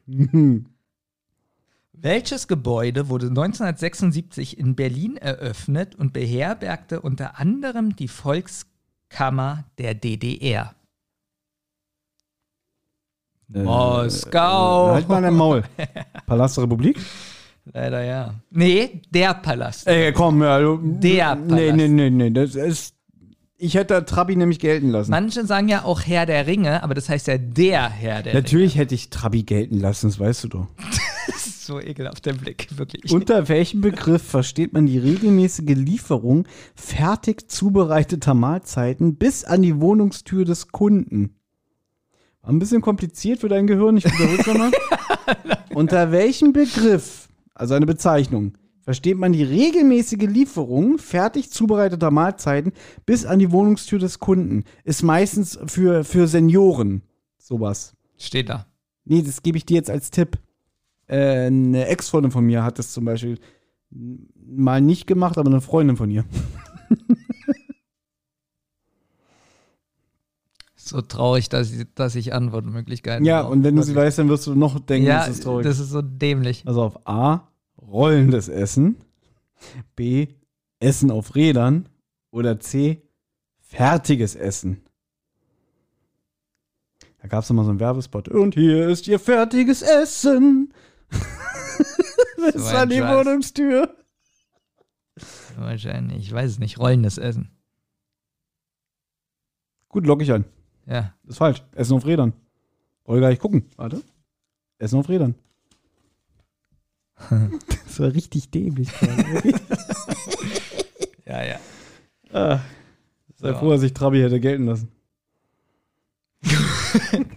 Welches 1.92 2.48
Gebäude 2.48 3.08
wurde 3.08 3.28
1976 3.28 4.58
in 4.58 4.74
Berlin 4.74 5.16
eröffnet 5.16 5.94
und 5.94 6.12
beherbergte 6.12 7.00
unter 7.00 7.38
anderem 7.38 7.96
die 7.96 8.08
Volkskammer 9.10 9.64
der 9.78 9.94
DDR? 9.94 10.74
Moskau. 13.48 14.90
Äh, 14.90 14.92
halt 14.94 15.08
mal 15.08 15.22
dein 15.22 15.34
Maul. 15.34 15.64
Palast 16.26 16.56
der 16.56 16.64
Republik? 16.64 16.98
Leider 17.72 18.02
ja. 18.04 18.34
Nee, 18.50 19.02
der 19.10 19.34
Palast. 19.34 19.86
Ey, 19.86 20.12
komm, 20.12 20.42
ja. 20.42 20.60
Du, 20.60 20.78
Der 20.78 21.34
Nee, 21.34 21.48
Palast. 21.48 21.76
nee, 21.76 21.88
nee, 21.88 22.10
nee. 22.10 22.30
Das 22.30 22.54
ist. 22.54 22.94
Ich 23.62 23.74
hätte 23.74 24.06
Trabi 24.06 24.36
nämlich 24.36 24.58
gelten 24.58 24.88
lassen. 24.88 25.10
Manche 25.10 25.44
sagen 25.44 25.68
ja 25.68 25.84
auch 25.84 26.00
Herr 26.06 26.24
der 26.24 26.46
Ringe, 26.46 26.82
aber 26.82 26.94
das 26.94 27.10
heißt 27.10 27.26
ja 27.26 27.36
der 27.36 27.90
Herr 27.90 28.22
der 28.22 28.32
Natürlich 28.32 28.76
hätte 28.76 28.94
ich 28.94 29.10
Trabi 29.10 29.42
gelten 29.42 29.78
lassen, 29.78 30.06
das 30.08 30.18
weißt 30.18 30.44
du 30.44 30.48
doch. 30.48 30.66
So 31.70 31.80
ekelhaft, 31.80 32.26
der 32.26 32.32
Blick, 32.32 32.66
wirklich. 32.78 33.12
Unter 33.12 33.48
welchem 33.48 33.80
Begriff 33.80 34.24
versteht 34.24 34.72
man 34.72 34.86
die 34.86 34.98
regelmäßige 34.98 35.76
Lieferung 35.76 36.48
fertig 36.74 37.48
zubereiteter 37.48 38.34
Mahlzeiten 38.34 39.14
bis 39.14 39.44
an 39.44 39.62
die 39.62 39.80
Wohnungstür 39.80 40.44
des 40.44 40.72
Kunden? 40.72 41.36
War 42.42 42.50
ein 42.50 42.58
bisschen 42.58 42.80
kompliziert 42.80 43.38
für 43.38 43.48
dein 43.48 43.68
Gehirn, 43.68 43.96
ich 43.98 44.04
wiederhole 44.04 44.40
es 44.40 44.46
nochmal. 44.48 44.72
Unter 45.72 46.10
welchem 46.10 46.52
Begriff, 46.52 47.28
also 47.54 47.74
eine 47.74 47.86
Bezeichnung, 47.86 48.58
versteht 48.80 49.18
man 49.18 49.32
die 49.32 49.44
regelmäßige 49.44 50.26
Lieferung 50.26 50.98
fertig 50.98 51.52
zubereiteter 51.52 52.10
Mahlzeiten 52.10 52.72
bis 53.06 53.24
an 53.24 53.38
die 53.38 53.52
Wohnungstür 53.52 54.00
des 54.00 54.18
Kunden? 54.18 54.64
Ist 54.82 55.04
meistens 55.04 55.56
für, 55.66 56.02
für 56.02 56.26
Senioren 56.26 57.02
sowas. 57.38 57.94
Steht 58.18 58.48
da. 58.48 58.66
Nee, 59.04 59.22
das 59.22 59.44
gebe 59.44 59.56
ich 59.56 59.66
dir 59.66 59.76
jetzt 59.76 59.88
als 59.90 60.10
Tipp. 60.10 60.36
Äh, 61.10 61.46
eine 61.46 61.86
Ex-Freundin 61.88 62.30
von 62.30 62.44
mir 62.44 62.62
hat 62.62 62.78
das 62.78 62.92
zum 62.92 63.04
Beispiel 63.04 63.38
mal 63.90 64.80
nicht 64.80 65.06
gemacht, 65.06 65.38
aber 65.38 65.50
eine 65.50 65.60
Freundin 65.60 65.96
von 65.96 66.10
ihr. 66.10 66.24
So 70.76 71.02
traurig, 71.02 71.48
dass 71.48 71.70
ich, 71.70 71.86
dass 71.94 72.16
ich 72.16 72.32
Antwortmöglichkeiten 72.32 73.24
Ja, 73.24 73.42
brauche. 73.42 73.52
und 73.52 73.62
wenn 73.62 73.76
du 73.76 73.82
sie 73.82 73.94
weißt, 73.94 74.18
dann 74.18 74.28
wirst 74.28 74.48
du 74.48 74.56
noch 74.56 74.80
denken, 74.80 75.06
ja, 75.06 75.18
das 75.20 75.28
ist 75.36 75.44
traurig. 75.44 75.64
das 75.64 75.78
ist 75.78 75.90
so 75.90 76.02
dämlich. 76.02 76.64
also 76.66 76.82
auf 76.82 77.06
A, 77.06 77.46
rollendes 77.80 78.48
Essen. 78.48 78.96
B, 79.94 80.26
Essen 80.80 81.12
auf 81.12 81.36
Rädern. 81.36 81.88
Oder 82.32 82.58
C, 82.58 83.02
fertiges 83.60 84.34
Essen. 84.34 84.80
Da 87.22 87.28
gab 87.28 87.44
es 87.44 87.50
immer 87.50 87.62
so 87.64 87.70
einen 87.70 87.78
Werbespot. 87.80 88.28
Und 88.28 88.54
hier 88.54 88.88
ist 88.88 89.06
ihr 89.06 89.20
fertiges 89.20 89.82
Essen. 89.82 90.72
Bis 92.36 92.54
So 92.54 92.76
an 92.76 92.88
die 92.88 92.98
Scheiß. 92.98 93.16
Wohnungstür. 93.26 93.96
Wahrscheinlich, 95.56 96.18
ich 96.26 96.32
weiß 96.32 96.50
es 96.52 96.58
nicht. 96.58 96.78
Rollendes 96.78 97.18
Essen. 97.18 97.50
Gut, 99.88 100.06
lock 100.06 100.22
ich 100.22 100.32
ein. 100.32 100.44
Ja. 100.86 101.14
Ist 101.26 101.38
falsch. 101.38 101.62
Essen 101.72 101.94
auf 101.94 102.06
Rädern. 102.06 102.32
Wollte 103.04 103.20
gar 103.22 103.28
nicht 103.30 103.42
gucken. 103.42 103.66
Warte. 103.76 104.02
Essen 104.78 104.98
auf 104.98 105.08
Rädern. 105.08 105.34
das 107.28 108.00
war 108.00 108.12
richtig 108.14 108.50
dämlich. 108.50 108.88
Ja, 111.26 111.44
ja. 111.44 111.60
ah, 112.32 112.58
sei 113.36 113.50
Ja. 113.50 113.54
froh, 113.56 113.70
dass 113.70 113.82
ich 113.84 113.94
Trabi 113.94 114.20
hätte 114.20 114.40
gelten 114.40 114.66
lassen. 114.66 114.88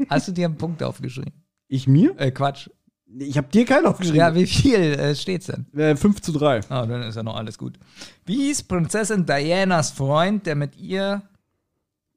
Hast 0.10 0.28
du 0.28 0.32
dir 0.32 0.48
einen 0.48 0.58
Punkt 0.58 0.82
aufgeschrieben? 0.82 1.44
Ich 1.68 1.88
mir? 1.88 2.20
Äh, 2.20 2.32
Quatsch. 2.32 2.72
Ich 3.20 3.38
habe 3.38 3.48
dir 3.50 3.66
keinen 3.66 3.86
aufgeschrieben. 3.86 4.20
Ja, 4.20 4.34
wie 4.34 4.48
viel 4.48 4.76
äh, 4.76 5.16
steht's 5.16 5.48
denn? 5.48 5.66
Äh, 5.78 5.96
5 5.96 6.22
zu 6.22 6.32
3. 6.32 6.62
Ah, 6.70 6.86
dann 6.86 7.04
ist 7.04 7.16
ja 7.16 7.24
noch 7.24 7.36
alles 7.36 7.58
gut. 7.58 7.78
Wie 8.26 8.36
hieß 8.48 8.64
Prinzessin 8.64 9.26
Dianas 9.26 9.92
Freund, 9.92 10.46
der 10.46 10.56
mit 10.56 10.76
ihr 10.78 11.22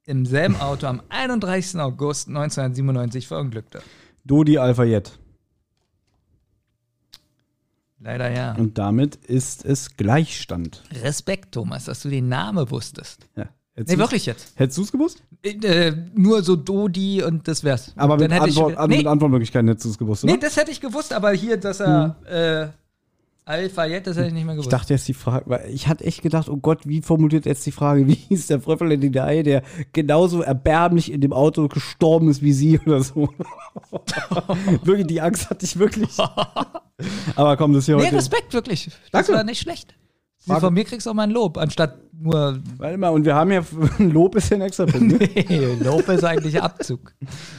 im 0.05 0.25
selben 0.25 0.55
Auto 0.55 0.87
am 0.87 1.01
31. 1.09 1.79
August 1.79 2.27
1997 2.29 3.27
verunglückte? 3.27 3.81
Dodi 4.25 4.57
Alphayet. 4.57 5.17
Leider 7.99 8.29
ja. 8.31 8.53
Und 8.55 8.77
damit 8.77 9.15
ist 9.15 9.65
es 9.65 9.97
Gleichstand. 9.97 10.83
Respekt, 11.03 11.53
Thomas, 11.53 11.85
dass 11.85 12.01
du 12.01 12.09
den 12.09 12.27
Namen 12.29 12.69
wusstest. 12.69 13.27
Ja. 13.35 13.49
Hättest 13.77 13.95
Nee, 13.95 14.01
wirklich 14.01 14.25
jetzt. 14.25 14.53
Hättest 14.55 14.79
du 14.79 14.81
es 14.81 14.91
gewusst? 14.91 15.21
Äh, 15.43 15.91
nur 16.15 16.41
so 16.41 16.55
Dodi 16.55 17.21
und 17.21 17.47
das 17.47 17.63
wär's. 17.63 17.93
Aber 17.95 18.17
mit, 18.17 18.31
hätte 18.31 18.49
ich 18.49 18.57
Antwort, 18.57 18.75
also 18.75 18.87
nee, 18.89 18.97
mit 18.97 19.05
Antwortmöglichkeiten 19.07 19.67
hättest 19.67 19.85
du 19.85 19.89
es 19.91 19.97
gewusst, 19.99 20.23
oder? 20.23 20.33
nee, 20.33 20.39
das 20.39 20.57
hätte 20.57 20.71
ich 20.71 20.81
gewusst, 20.81 21.13
aber 21.13 21.31
hier, 21.33 21.57
dass 21.57 21.79
er 21.79 22.15
äh, 22.25 22.69
Al-Fayed, 23.45 24.07
das 24.07 24.17
hätte 24.17 24.29
ich 24.29 24.33
nicht 24.33 24.45
mehr 24.45 24.55
Ich 24.55 24.61
gewusst. 24.61 24.73
dachte 24.73 24.95
jetzt 24.95 25.07
die 25.07 25.13
Frage, 25.13 25.45
weil 25.47 25.69
ich 25.69 25.87
hatte 25.87 26.05
echt 26.05 26.23
gedacht, 26.23 26.49
oh 26.49 26.57
Gott, 26.57 26.87
wie 26.87 27.03
formuliert 27.03 27.45
jetzt 27.45 27.67
die 27.67 27.71
Frage, 27.71 28.07
wie 28.07 28.15
hieß 28.15 28.47
der 28.47 28.61
Fröffel 28.61 28.91
in 28.91 28.99
die 28.99 29.19
Ei, 29.19 29.43
der 29.43 29.61
genauso 29.93 30.41
erbärmlich 30.41 31.11
in 31.11 31.21
dem 31.21 31.31
Auto 31.31 31.67
gestorben 31.67 32.29
ist 32.29 32.41
wie 32.41 32.53
sie 32.53 32.79
oder 32.79 33.03
so. 33.03 33.29
wirklich, 34.83 35.05
die 35.05 35.21
Angst 35.21 35.51
hatte 35.51 35.65
ich 35.65 35.77
wirklich. 35.77 36.17
Aber 37.35 37.57
komm, 37.57 37.73
das 37.73 37.85
hier 37.85 37.97
nee, 37.97 38.05
heute. 38.05 38.15
Respekt, 38.15 38.53
wirklich. 38.53 38.85
Das 39.11 39.27
Danke. 39.27 39.33
war 39.33 39.43
nicht 39.43 39.61
schlecht. 39.61 39.93
Nee, 40.47 40.59
Von 40.59 40.73
mir 40.73 40.83
kriegst 40.85 41.05
du 41.05 41.09
auch 41.11 41.13
mal 41.13 41.23
ein 41.23 41.31
Lob, 41.31 41.57
anstatt 41.57 41.97
nur. 42.13 42.59
Warte 42.77 42.97
mal, 42.97 43.09
und 43.09 43.25
wir 43.25 43.35
haben 43.35 43.51
ja, 43.51 43.63
Lob 43.99 44.35
ist 44.35 44.49
ja 44.49 44.57
ein 44.57 44.61
extra 44.61 44.85
Punkt. 44.85 45.19
Ne? 45.19 45.19
Nee, 45.49 45.75
Lob 45.83 46.07
ist 46.09 46.23
eigentlich 46.23 46.61
Abzug. 46.61 47.13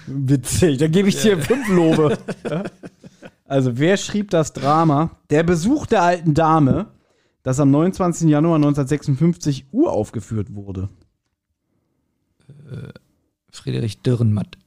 Witzig, 0.07 0.79
dann 0.79 0.91
gebe 0.91 1.09
ich 1.09 1.21
dir 1.21 1.39
fünf 1.39 1.69
Lobe. 1.69 2.19
Also, 3.45 3.79
wer 3.79 3.97
schrieb 3.97 4.31
das 4.31 4.53
Drama? 4.53 5.11
Der 5.31 5.43
Besuch 5.43 5.87
der 5.87 6.03
alten 6.03 6.35
Dame, 6.35 6.87
das 7.43 7.61
am 7.61 7.71
29. 7.71 8.29
Januar 8.29 8.57
1956 8.57 9.67
uraufgeführt 9.73 10.55
wurde. 10.55 10.89
Friedrich 13.51 14.03
Dürrenmatt. 14.03 14.59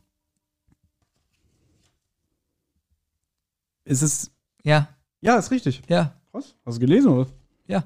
Ist 3.85 4.01
es. 4.01 4.31
Ja, 4.63 4.89
Ja, 5.21 5.37
ist 5.37 5.51
richtig. 5.51 5.81
ja, 5.87 6.13
Was? 6.31 6.55
Hast 6.65 6.75
du 6.77 6.79
gelesen, 6.81 7.09
oder? 7.11 7.27
ja. 7.67 7.83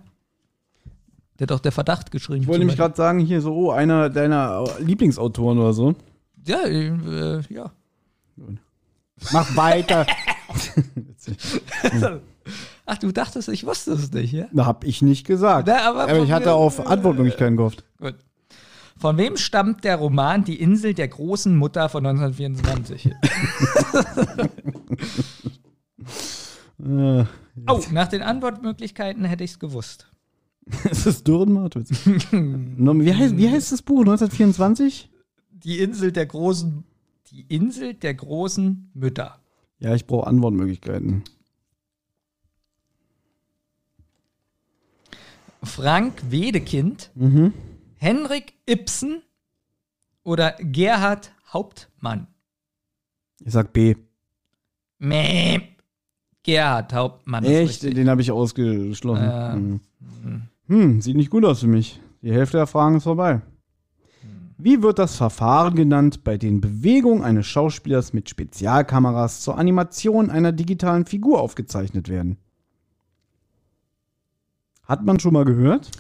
Der 1.38 1.46
hat 1.46 1.52
doch 1.52 1.60
der 1.60 1.72
Verdacht 1.72 2.12
geschrieben. 2.12 2.44
Ich 2.44 2.48
wollte 2.48 2.60
nämlich 2.60 2.78
gerade 2.78 2.96
sagen, 2.96 3.20
hier 3.20 3.42
so, 3.42 3.54
oh, 3.54 3.72
einer 3.72 4.10
deiner 4.10 4.64
Lieblingsautoren 4.80 5.60
oder 5.60 5.74
so. 5.74 5.96
Ja, 6.46 6.66
äh, 6.66 7.42
ja. 7.50 7.72
Mach 9.32 9.56
weiter. 9.56 10.06
Ach, 12.86 12.98
du 13.00 13.12
dachtest, 13.12 13.50
ich 13.50 13.66
wusste 13.66 13.94
es 13.94 14.12
nicht, 14.12 14.32
ja? 14.34 14.46
Da 14.54 14.66
hab 14.66 14.84
ich 14.84 15.02
nicht 15.02 15.26
gesagt. 15.26 15.68
Na, 15.68 15.90
aber 15.90 16.04
aber 16.04 16.20
ich 16.20 16.32
hatte 16.32 16.54
auf 16.54 16.86
Antwortmöglichkeiten 16.86 17.58
gehofft. 17.58 17.84
Gut. 18.00 18.16
Von 18.98 19.18
wem 19.18 19.36
stammt 19.36 19.84
der 19.84 19.98
Roman 19.98 20.46
Die 20.46 20.62
Insel 20.62 20.94
der 20.94 21.08
großen 21.08 21.56
Mutter 21.58 21.90
von 21.90 22.06
1924? 22.06 23.10
Äh, 26.86 27.26
oh, 27.68 27.82
nach 27.92 28.08
den 28.08 28.22
Antwortmöglichkeiten 28.22 29.24
hätte 29.26 29.44
ich 29.44 29.52
es 29.52 29.60
gewusst. 29.60 30.08
ist 30.90 31.06
das 31.06 31.24
Dürrenmatt? 31.24 31.76
wie, 31.76 33.14
heißt, 33.14 33.38
wie 33.38 33.50
heißt 33.50 33.72
das 33.72 33.82
Buch? 33.82 34.02
1924? 34.02 35.10
Die 35.52 35.80
Insel 35.80 36.12
der 36.12 36.26
großen. 36.26 36.84
Die 37.32 37.42
Insel 37.42 37.94
der 37.94 38.14
großen 38.14 38.90
Mütter. 38.94 39.40
Ja, 39.80 39.94
ich 39.94 40.06
brauche 40.08 40.28
Antwortmöglichkeiten. 40.28 41.24
Frank 45.64 46.32
Wedekind, 46.32 47.12
Mhm. 47.16 47.54
Henrik 47.98 48.54
Ibsen 48.70 49.24
oder 50.24 50.56
Gerhard 50.60 51.32
Hauptmann? 51.52 52.28
Ich 53.44 53.54
sag 53.54 53.74
B. 53.74 53.96
Mäh. 55.00 55.62
Gerhard 56.44 56.94
Hauptmann. 56.94 57.44
ist 57.44 57.84
Echt? 57.84 57.98
Den 57.98 58.10
habe 58.10 58.22
ich 58.22 58.32
ausgeschlossen. 58.32 59.24
Ja. 59.24 59.54
Hm. 59.54 59.80
Hm, 60.68 61.02
sieht 61.02 61.16
nicht 61.16 61.30
gut 61.30 61.46
aus 61.46 61.60
für 61.60 61.68
mich. 61.68 62.00
Die 62.22 62.34
Hälfte 62.34 62.58
der 62.58 62.68
Fragen 62.68 62.98
ist 62.98 63.04
vorbei. 63.04 63.42
Wie 64.58 64.82
wird 64.82 65.00
das 65.00 65.16
Verfahren 65.16 65.76
genannt, 65.76 66.24
bei 66.24 66.38
dem 66.38 66.62
Bewegungen 66.62 67.24
eines 67.24 67.46
Schauspielers 67.46 68.14
mit 68.14 68.30
Spezialkameras 68.30 69.42
zur 69.42 69.58
Animation 69.58 70.30
einer 70.30 70.54
digitalen 70.54 71.06
Figur 71.06 71.42
aufgezeichnet 71.42 72.08
werden? 72.08 72.38
Hat 74.84 75.04
man 75.04 75.20
schon 75.20 75.34
mal 75.34 75.46
gehört? 75.46 75.92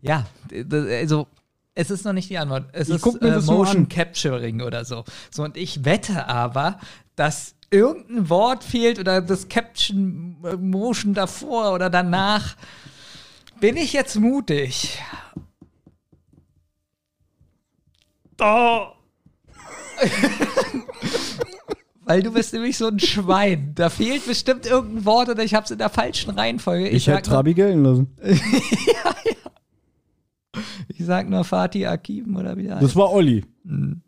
Ja, 0.00 0.26
also 0.70 1.26
es 1.74 1.90
ist 1.90 2.04
noch 2.04 2.12
nicht 2.12 2.30
die 2.30 2.38
Antwort. 2.38 2.66
Es 2.72 2.88
Ich 2.88 2.96
ist 3.04 3.22
äh, 3.22 3.40
Motion. 3.40 3.88
Capturing 3.88 4.60
oder 4.62 4.84
so. 4.84 5.04
So 5.30 5.42
und 5.42 5.56
ich 5.56 5.84
wette 5.84 6.28
aber, 6.28 6.78
dass 7.16 7.56
irgendein 7.70 8.28
Wort 8.28 8.62
fehlt 8.62 9.00
oder 9.00 9.20
das 9.20 9.48
Caption 9.48 10.36
äh, 10.44 10.56
Motion 10.56 11.14
davor 11.14 11.74
oder 11.74 11.90
danach. 11.90 12.56
Bin 13.60 13.76
ich 13.76 13.92
jetzt 13.92 14.16
mutig? 14.16 14.98
Oh. 18.40 18.86
Weil 22.06 22.22
du 22.22 22.32
bist 22.32 22.52
nämlich 22.52 22.76
so 22.76 22.88
ein 22.88 22.98
Schwein. 23.00 23.72
Da 23.74 23.88
fehlt 23.88 24.26
bestimmt 24.26 24.66
irgendein 24.66 25.04
Wort 25.06 25.28
oder 25.30 25.42
ich 25.42 25.54
habe 25.54 25.64
es 25.64 25.70
in 25.70 25.78
der 25.78 25.88
falschen 25.88 26.30
Reihenfolge. 26.30 26.88
Ich, 26.88 27.04
sag 27.04 27.16
hätte 27.18 27.30
nur- 27.30 27.36
Trabi 27.36 27.54
gelten 27.54 27.82
lassen. 27.84 28.16
Ich 30.86 31.04
sag 31.04 31.28
nur 31.28 31.42
Fatih 31.42 31.86
Akim 31.88 32.36
oder 32.36 32.56
wie 32.56 32.62
der 32.64 32.78
Das 32.78 32.94
war 32.94 33.10
Olli. 33.10 33.44
Mhm. 33.64 34.02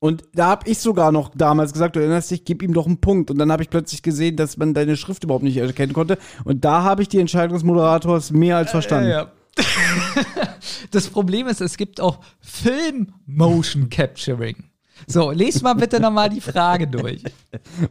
Und 0.00 0.22
da 0.32 0.46
habe 0.46 0.68
ich 0.70 0.78
sogar 0.78 1.10
noch 1.10 1.30
damals 1.34 1.72
gesagt, 1.72 1.96
du 1.96 2.00
erinnerst 2.00 2.30
dich, 2.30 2.44
gib 2.44 2.62
ihm 2.62 2.72
doch 2.72 2.86
einen 2.86 3.00
Punkt. 3.00 3.30
Und 3.30 3.38
dann 3.38 3.50
habe 3.50 3.62
ich 3.62 3.70
plötzlich 3.70 4.02
gesehen, 4.02 4.36
dass 4.36 4.56
man 4.56 4.72
deine 4.72 4.96
Schrift 4.96 5.24
überhaupt 5.24 5.42
nicht 5.42 5.56
erkennen 5.56 5.92
konnte. 5.92 6.18
Und 6.44 6.64
da 6.64 6.82
habe 6.82 7.02
ich 7.02 7.08
die 7.08 7.18
Entscheidung 7.18 7.54
des 7.54 7.64
Moderators 7.64 8.30
mehr 8.30 8.56
als 8.56 8.70
verstanden. 8.70 9.10
Ja, 9.10 9.22
ja. 9.22 9.32
das 10.92 11.08
Problem 11.08 11.48
ist, 11.48 11.60
es 11.60 11.76
gibt 11.76 12.00
auch 12.00 12.20
Film 12.40 13.12
Motion 13.26 13.88
Capturing. 13.90 14.64
So, 15.06 15.32
lest 15.32 15.62
mal 15.62 15.74
bitte 15.74 16.00
nochmal 16.00 16.28
die 16.28 16.40
Frage 16.40 16.86
durch. 16.86 17.22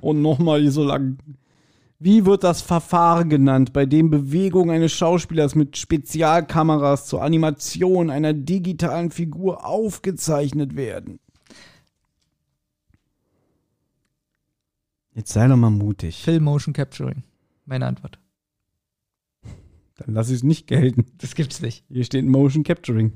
Und 0.02 0.22
nochmal 0.22 0.70
so 0.70 0.84
lang. 0.84 1.18
Wie 2.00 2.26
wird 2.26 2.44
das 2.44 2.62
Verfahren 2.62 3.30
genannt, 3.30 3.74
bei 3.74 3.86
dem 3.86 4.10
Bewegungen 4.10 4.70
eines 4.70 4.94
Schauspielers 4.94 5.56
mit 5.56 5.78
Spezialkameras 5.78 7.08
zur 7.08 7.24
Animation 7.24 8.12
einer 8.12 8.34
digitalen 8.34 9.10
Figur 9.10 9.66
aufgezeichnet 9.66 10.76
werden? 10.76 11.20
Jetzt 15.18 15.34
sei 15.34 15.48
doch 15.48 15.58
mal 15.58 15.72
mutig. 15.72 16.22
Film 16.24 16.44
Motion 16.44 16.76
Capturing. 16.76 17.24
Meine 17.66 17.88
Antwort. 17.88 18.20
Dann 19.96 20.14
lass 20.14 20.30
ich 20.30 20.36
es 20.36 20.44
nicht 20.44 20.68
gelten. 20.68 21.08
Das 21.18 21.34
gibt's 21.34 21.60
nicht. 21.60 21.84
Hier 21.90 22.04
steht 22.04 22.24
Motion 22.24 22.64
Capturing. 22.64 23.14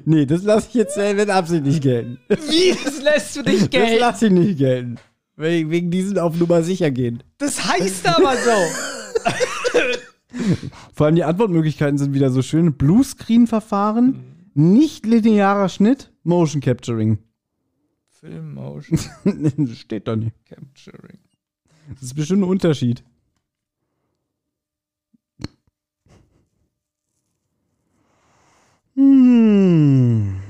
nee, 0.06 0.24
das 0.24 0.44
lasse 0.44 0.68
ich 0.70 0.74
jetzt 0.74 0.96
äh, 0.96 1.12
mit 1.12 1.28
Absicht 1.28 1.64
nicht 1.64 1.82
gelten. 1.82 2.18
Wie? 2.30 2.74
Das 2.82 3.02
lässt 3.02 3.36
du 3.36 3.42
nicht 3.42 3.64
Das 3.64 3.70
gelten. 3.70 4.00
lasse 4.00 4.26
ich 4.28 4.32
nicht 4.32 4.56
gelten. 4.56 4.96
Wegen, 5.36 5.70
wegen 5.70 5.90
diesen 5.90 6.18
auf 6.18 6.38
Nummer 6.38 6.62
sicher 6.62 6.90
gehen. 6.90 7.22
Das 7.36 7.62
heißt 7.70 8.06
aber 8.08 8.34
so. 8.34 8.50
Vor 10.94 11.04
allem 11.04 11.16
die 11.16 11.24
Antwortmöglichkeiten 11.24 11.98
sind 11.98 12.14
wieder 12.14 12.30
so 12.30 12.40
schön. 12.40 12.78
Bluescreen-Verfahren, 12.78 14.24
nicht 14.54 15.04
linearer 15.04 15.68
Schnitt, 15.68 16.14
Motion 16.22 16.62
Capturing. 16.62 17.18
Film 18.22 18.54
Motion 18.54 19.00
Das 19.66 19.78
steht 19.78 20.06
da 20.06 20.14
nicht. 20.14 20.36
Capturing. 20.46 21.18
Das 21.88 22.02
ist 22.02 22.14
bestimmt 22.14 22.42
ein 22.42 22.48
Unterschied. 22.48 23.02
Hm. 28.94 30.40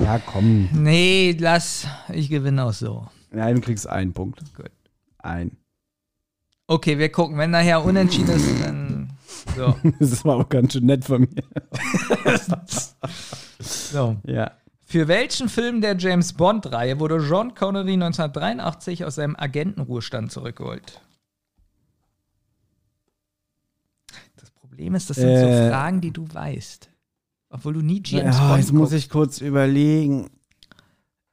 Ja, 0.00 0.18
komm. 0.18 0.70
Nee, 0.72 1.36
lass. 1.38 1.86
Ich 2.12 2.28
gewinne 2.28 2.64
auch 2.64 2.72
so. 2.72 3.06
Nein, 3.30 3.54
du 3.54 3.60
kriegst 3.60 3.86
einen 3.86 4.12
Punkt. 4.12 4.42
Gut. 4.56 4.72
Ein. 5.18 5.56
Okay, 6.66 6.98
wir 6.98 7.12
gucken. 7.12 7.38
Wenn 7.38 7.52
nachher 7.52 7.84
unentschieden 7.84 8.30
ist, 8.30 8.60
dann. 8.60 8.81
So. 9.56 9.76
Das 9.98 10.24
war 10.24 10.36
auch 10.36 10.48
ganz 10.48 10.72
schön 10.72 10.86
nett 10.86 11.04
von 11.04 11.22
mir. 11.22 11.42
so. 13.60 14.16
Ja. 14.24 14.52
Für 14.84 15.08
welchen 15.08 15.48
Film 15.48 15.80
der 15.80 15.96
James 15.96 16.34
Bond-Reihe 16.34 17.00
wurde 17.00 17.16
John 17.18 17.54
Connery 17.54 17.94
1983 17.94 19.04
aus 19.04 19.14
seinem 19.14 19.36
Agentenruhestand 19.36 20.30
zurückgeholt? 20.30 21.00
Das 24.36 24.50
Problem 24.50 24.94
ist, 24.94 25.08
das 25.10 25.16
sind 25.16 25.38
so 25.38 25.46
Äh. 25.46 25.70
Fragen, 25.70 26.00
die 26.00 26.10
du 26.10 26.26
weißt. 26.32 26.88
Obwohl 27.50 27.74
du 27.74 27.80
nie 27.80 28.02
James 28.04 28.36
ja 28.36 28.48
Bond 28.48 28.60
jetzt 28.60 28.72
muss 28.72 28.90
guckst. 28.90 29.04
ich 29.04 29.10
kurz 29.10 29.40
überlegen. 29.40 30.30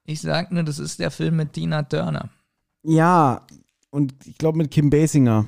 Ich 0.05 0.21
sag 0.21 0.51
nur, 0.51 0.63
das 0.63 0.79
ist 0.79 0.99
der 0.99 1.11
Film 1.11 1.35
mit 1.35 1.53
Tina 1.53 1.83
Turner. 1.83 2.29
Ja, 2.83 3.45
und 3.89 4.13
ich 4.25 4.37
glaube 4.37 4.57
mit 4.57 4.71
Kim 4.71 4.89
Basinger. 4.89 5.45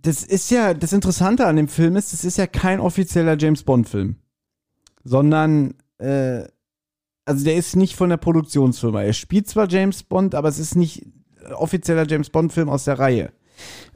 Das 0.00 0.22
ist 0.22 0.50
ja, 0.50 0.74
das 0.74 0.92
Interessante 0.92 1.46
an 1.46 1.56
dem 1.56 1.68
Film 1.68 1.96
ist, 1.96 2.12
das 2.12 2.24
ist 2.24 2.38
ja 2.38 2.46
kein 2.46 2.80
offizieller 2.80 3.36
James 3.38 3.64
Bond-Film. 3.64 4.16
Sondern, 5.02 5.74
äh, 5.98 6.44
also 7.24 7.44
der 7.44 7.56
ist 7.56 7.76
nicht 7.76 7.96
von 7.96 8.08
der 8.08 8.16
Produktionsfirma. 8.16 9.02
Er 9.02 9.12
spielt 9.12 9.48
zwar 9.48 9.68
James 9.68 10.02
Bond, 10.02 10.34
aber 10.34 10.48
es 10.48 10.58
ist 10.58 10.76
nicht 10.76 11.06
offizieller 11.54 12.06
James 12.06 12.30
Bond-Film 12.30 12.68
aus 12.68 12.84
der 12.84 12.98
Reihe. 12.98 13.32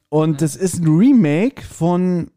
Und 0.09 0.43
das 0.43 0.57
ist 0.57 0.81
ein 0.81 0.89
Remake 0.89 1.63
von 1.63 2.31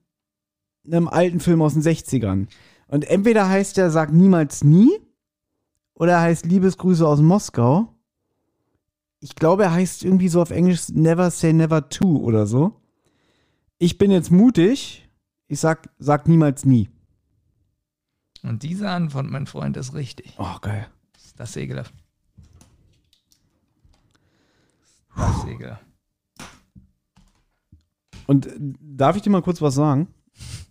einem 0.86 1.08
alten 1.08 1.40
Film 1.40 1.62
aus 1.62 1.74
den 1.74 1.82
60ern. 1.82 2.48
Und 2.88 3.10
entweder 3.10 3.50
heißt 3.50 3.78
der 3.78 3.90
Sag 3.90 4.14
niemals 4.14 4.64
nie 4.64 4.90
oder 5.96 6.14
er 6.14 6.22
heißt 6.22 6.46
Liebesgrüße 6.46 7.06
aus 7.06 7.20
Moskau. 7.20 7.94
Ich 9.20 9.36
glaube, 9.36 9.64
er 9.64 9.74
heißt 9.74 10.04
irgendwie 10.04 10.28
so 10.28 10.42
auf 10.42 10.52
Englisch 10.52 10.90
Never 10.90 11.32
Say 11.32 11.54
Never 11.54 11.90
To 11.90 12.18
oder 12.18 12.46
so. 12.46 12.80
Ich 13.78 13.98
bin 13.98 14.12
jetzt 14.12 14.32
mutig. 14.32 15.08
Ich 15.48 15.60
sag, 15.60 15.90
sag 16.00 16.28
niemals 16.28 16.66
nie. 16.66 16.90
Und 18.44 18.64
diese 18.64 18.90
Antwort, 18.90 19.26
mein 19.28 19.48
Freund, 19.48 19.76
ist 19.78 19.94
richtig. 19.94 20.34
Oh, 20.38 20.58
geil. 20.62 20.88
Das 21.36 21.50
ist 21.52 21.58
ekelhaft. 21.58 21.94
Das 25.16 25.46
ekelhaft. 25.46 25.86
Und 28.28 28.48
äh, 28.48 28.56
darf 28.60 29.16
ich 29.16 29.22
dir 29.22 29.30
mal 29.30 29.42
kurz 29.42 29.62
was 29.62 29.76
sagen? 29.76 30.08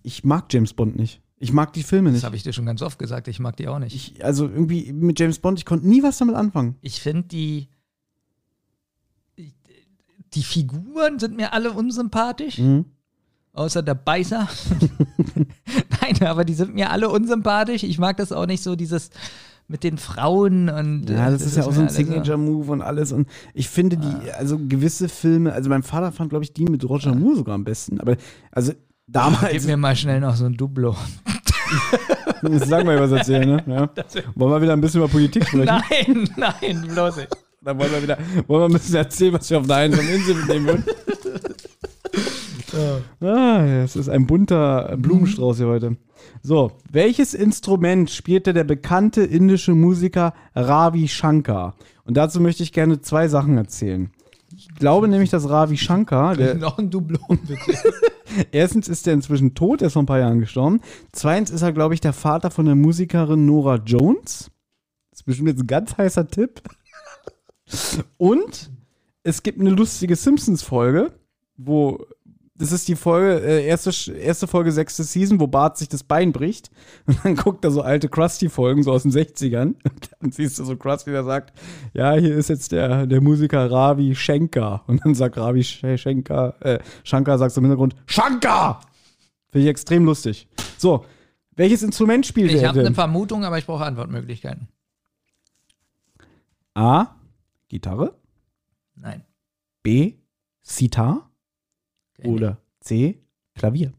Ich 0.03 0.25
mag 0.25 0.53
James 0.53 0.75
Bond 0.75 0.97
nicht. 0.97 1.21
Ich 1.39 1.53
mag 1.53 1.73
die 1.73 1.83
Filme 1.83 2.11
Das 2.11 2.17
nicht. 2.19 2.25
habe 2.25 2.37
ich 2.37 2.43
dir 2.43 2.53
schon 2.53 2.67
ganz 2.67 2.81
oft 2.83 2.99
gesagt. 2.99 3.29
Ich 3.29 3.39
mag 3.41 3.57
die 3.57 3.69
auch 3.69 3.79
nicht. 3.79 3.95
Ich, 3.95 4.25
also 4.25 4.49
irgendwie 4.49 4.93
mit 4.93 5.19
James 5.21 5.39
Bond, 5.39 5.59
ich 5.59 5.65
konnte 5.67 5.87
nie 5.89 6.03
was 6.03 6.19
damit 6.19 6.35
anfangen. 6.37 6.77
Ich 6.81 7.01
finde 7.01 7.29
die. 7.29 7.69
Die 10.35 10.43
Figuren 10.43 11.21
sind 11.21 11.37
mir 11.37 11.53
alle 11.53 11.73
unsympathisch, 11.73 12.59
Mhm. 12.59 12.87
Außer 13.55 13.83
der 13.83 13.95
Beißer. 13.95 14.49
Nein, 16.03 16.23
aber 16.27 16.45
die 16.45 16.55
sind 16.55 16.75
mir 16.75 16.91
alle 16.91 17.09
unsympathisch. 17.09 17.83
Ich 17.83 17.99
mag 17.99 18.17
das 18.19 18.33
auch 18.33 18.47
nicht 18.47 18.63
so, 18.63 18.77
dieses 18.77 19.11
mit 19.67 19.83
den 19.83 19.97
Frauen 19.97 20.69
und. 20.69 21.09
Ja, 21.09 21.29
äh, 21.29 21.33
das, 21.33 21.43
ist 21.43 21.57
ja 21.57 21.65
auch 21.65 21.73
so 21.73 21.81
ein 21.81 21.89
Signature-Move 21.89 22.71
und 22.71 22.83
alles. 22.83 23.13
Und 23.13 23.29
ich 23.55 23.69
finde 23.69 23.97
die, 23.97 24.31
also 24.33 24.59
gewisse 24.59 25.09
Filme, 25.09 25.53
also 25.53 25.71
mein 25.71 25.83
Vater 25.83 26.13
fand, 26.13 26.31
glaube 26.31 26.45
ich, 26.45 26.53
die 26.53 26.65
mit 26.65 26.87
Roger 26.89 27.15
Moore 27.15 27.37
sogar 27.37 27.55
am 27.55 27.65
besten. 27.65 28.01
Aber 28.01 28.17
also 28.51 28.73
damals, 29.07 29.53
Gib 29.53 29.65
mir 29.67 29.77
mal 29.77 29.97
schnell 29.97 30.21
noch 30.21 30.37
so 30.37 30.45
ein 30.45 30.55
Duplo. 30.55 30.95
jetzt 32.43 32.69
sagen 32.69 32.87
wir 32.87 33.01
was 33.01 33.13
erzählen, 33.13 33.49
ne? 33.49 33.63
Ja. 33.67 33.89
Wollen 34.35 34.53
wir 34.53 34.63
wieder 34.63 34.73
ein 34.75 34.81
bisschen 34.81 35.01
über 35.01 35.09
Politik 35.09 35.47
sprechen? 35.47 35.65
Nein, 35.65 36.29
nein, 36.37 36.87
bloß 36.89 37.17
nicht. 37.17 37.29
Dann 37.63 37.79
wollen 37.79 37.93
wir 37.93 38.03
wieder, 38.03 38.19
wollen 38.47 38.63
wir 38.63 38.67
ein 38.67 38.73
bisschen 38.73 38.97
erzählen, 38.97 39.33
was 39.33 39.49
wir 39.49 39.59
auf 39.59 39.67
der 39.67 39.77
einsamen 39.77 40.11
Insel 40.11 40.35
mitnehmen 40.35 40.67
würden. 40.67 40.85
Ah, 43.21 43.65
es 43.85 43.97
ist 43.97 44.09
ein 44.09 44.27
bunter 44.27 44.97
Blumenstrauß 44.97 45.59
hier 45.59 45.67
heute. 45.67 45.97
So, 46.43 46.73
welches 46.91 47.35
Instrument 47.35 48.11
spielte 48.11 48.53
der 48.53 48.65
bekannte 48.65 49.23
indische 49.23 49.75
Musiker 49.75 50.35
Ravi 50.55 51.09
Shankar? 51.09 51.75
Und 52.05 52.17
dazu 52.17 52.41
möchte 52.41 52.63
ich 52.63 52.73
gerne 52.73 53.01
zwei 53.01 53.29
Sachen 53.29 53.57
erzählen. 53.57 54.11
Ich 54.57 54.69
glaube 54.75 55.09
nämlich, 55.09 55.31
dass 55.31 55.49
Ravi 55.49 55.77
Shankar, 55.77 56.37
der, 56.37 56.55
Noch 56.57 56.79
ein 56.79 56.91
Duplo, 56.91 57.19
bitte. 57.29 57.79
erstens 58.53 58.89
ist 58.89 59.07
er 59.07 59.15
inzwischen 59.15 59.55
tot, 59.55 59.83
er 59.83 59.89
ist 59.89 59.95
vor 59.95 60.03
ein 60.03 60.07
paar 60.07 60.21
Jahren 60.21 60.41
gestorben. 60.41 60.81
Zweitens 61.13 61.51
ist 61.51 61.63
er, 61.63 61.73
glaube 61.73 61.95
ich, 61.95 62.01
der 62.01 62.13
Vater 62.13 62.51
von 62.51 62.67
der 62.67 62.75
Musikerin 62.75 63.47
Nora 63.47 63.77
Jones. 63.77 64.51
Das 65.11 65.21
ist 65.21 65.25
bestimmt 65.25 65.49
jetzt 65.49 65.61
ein 65.61 65.67
ganz 65.67 65.97
heißer 65.97 66.29
Tipp. 66.29 66.63
Und 68.17 68.71
es 69.23 69.43
gibt 69.43 69.61
eine 69.61 69.71
lustige 69.71 70.17
Simpsons-Folge, 70.17 71.13
wo 71.57 72.07
das 72.65 72.73
ist 72.73 72.89
die 72.89 72.97
Folge, 72.97 73.41
äh, 73.45 73.67
erste, 73.67 73.91
erste 74.13 74.47
Folge, 74.47 74.73
sechste 74.73 75.05
Season, 75.05 75.39
wo 75.41 75.47
Bart 75.47 75.77
sich 75.79 75.89
das 75.89 76.03
Bein 76.03 76.33
bricht. 76.33 76.71
Und 77.07 77.19
dann 77.25 77.37
guckt 77.37 77.65
er 77.65 77.71
so 77.71 77.83
alte 77.83 78.09
Krusty-Folgen, 78.09 78.83
so 78.83 78.93
aus 78.93 79.03
den 79.03 79.13
60ern. 79.13 79.75
Und 79.85 80.11
dann 80.21 80.33
siehst 80.33 80.59
du 80.59 80.65
so 80.65 80.77
Krusty, 80.77 81.11
der 81.11 81.25
sagt, 81.25 81.53
ja, 81.93 82.15
hier 82.15 82.35
ist 82.37 82.49
jetzt 82.49 82.73
der, 82.73 83.07
der 83.07 83.21
Musiker 83.21 83.71
Ravi 83.71 84.15
Shankar. 84.15 84.85
Und 84.87 85.05
dann 85.05 85.15
sagt 85.15 85.37
Ravi 85.37 85.61
Sh- 85.61 85.97
Shankar, 85.99 86.55
äh, 86.65 86.79
Shankar 87.05 87.39
sagt 87.39 87.57
im 87.57 87.65
Hintergrund, 87.65 87.95
Shankar! 88.07 88.81
Finde 89.51 89.65
ich 89.67 89.71
extrem 89.71 90.05
lustig. 90.05 90.49
So, 90.79 91.05
welches 91.57 91.83
Instrument 91.83 92.27
spielt 92.27 92.51
Ich 92.51 92.63
er 92.63 92.69
habe 92.71 92.81
eine? 92.81 92.95
Vermutung, 92.95 93.45
aber 93.45 93.59
ich 93.59 93.67
brauche 93.67 93.85
Antwortmöglichkeiten. 93.85 94.69
A, 96.75 97.15
Gitarre, 97.69 98.15
Nein. 98.97 99.25
B, 99.83 100.15
Sitar 100.63 101.29
ich. 101.29 101.34
Oder 102.23 102.59
C, 102.81 103.21
Klavier. 103.55 103.93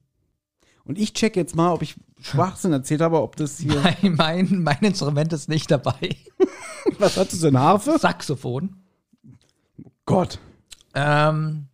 Und 0.84 1.00
ich 1.00 1.14
check 1.14 1.36
jetzt 1.36 1.56
mal, 1.56 1.72
ob 1.72 1.82
ich 1.82 1.96
Schwachsinn 2.22 2.72
erzählt 2.72 3.02
habe, 3.02 3.22
ob 3.22 3.36
das 3.36 3.58
hier. 3.58 3.82
Mein, 3.82 4.16
mein, 4.16 4.64
mein 4.64 4.80
Instrument 4.82 5.34
ist 5.34 5.50
nicht 5.50 5.70
dabei. 5.72 6.16
Was 7.00 7.18
hattest 7.18 7.42
du 7.42 7.48
denn? 7.48 7.60
Harfe? 7.60 7.98
Saxophon. 8.00 8.76
Gott. 10.06 10.40
Ähm, 10.94 11.68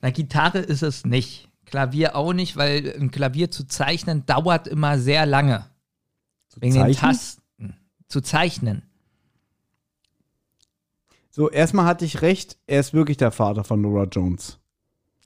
na, 0.00 0.10
Gitarre 0.10 0.58
ist 0.58 0.82
es 0.82 1.04
nicht. 1.04 1.48
Klavier 1.66 2.16
auch 2.16 2.32
nicht, 2.32 2.56
weil 2.56 2.94
ein 2.98 3.10
Klavier 3.10 3.50
zu 3.50 3.64
zeichnen 3.66 4.26
dauert 4.26 4.66
immer 4.66 4.98
sehr 4.98 5.26
lange. 5.26 5.66
Wegen 6.56 6.74
den 6.74 6.82
zeichnen? 6.82 6.96
Tasten. 6.96 7.76
Zu 8.08 8.20
zeichnen. 8.20 8.82
So, 11.34 11.48
erstmal 11.50 11.86
hatte 11.86 12.04
ich 12.04 12.20
recht, 12.20 12.58
er 12.66 12.78
ist 12.80 12.92
wirklich 12.92 13.16
der 13.16 13.30
Vater 13.30 13.64
von 13.64 13.80
Nora 13.80 14.04
Jones. 14.04 14.58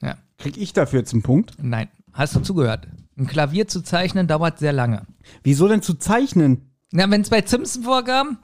Ja. 0.01 0.17
Krieg 0.39 0.57
ich 0.57 0.73
dafür 0.73 1.01
jetzt 1.01 1.13
einen 1.13 1.23
Punkt? 1.23 1.55
Nein. 1.61 1.89
Hast 2.13 2.37
du 2.37 2.41
zugehört? 2.41 2.87
Ein 3.19 3.27
Klavier 3.27 3.67
zu 3.67 3.83
zeichnen 3.83 4.29
dauert 4.29 4.59
sehr 4.61 4.73
lange. 4.73 5.03
Wieso 5.43 5.67
denn 5.69 5.83
zu 5.83 5.95
zeichnen? 5.95 6.71
Na, 6.93 7.11
wenn 7.11 7.23
es 7.23 7.29
bei 7.31 7.43
Simpson 7.45 7.83
vorkam, 7.83 8.39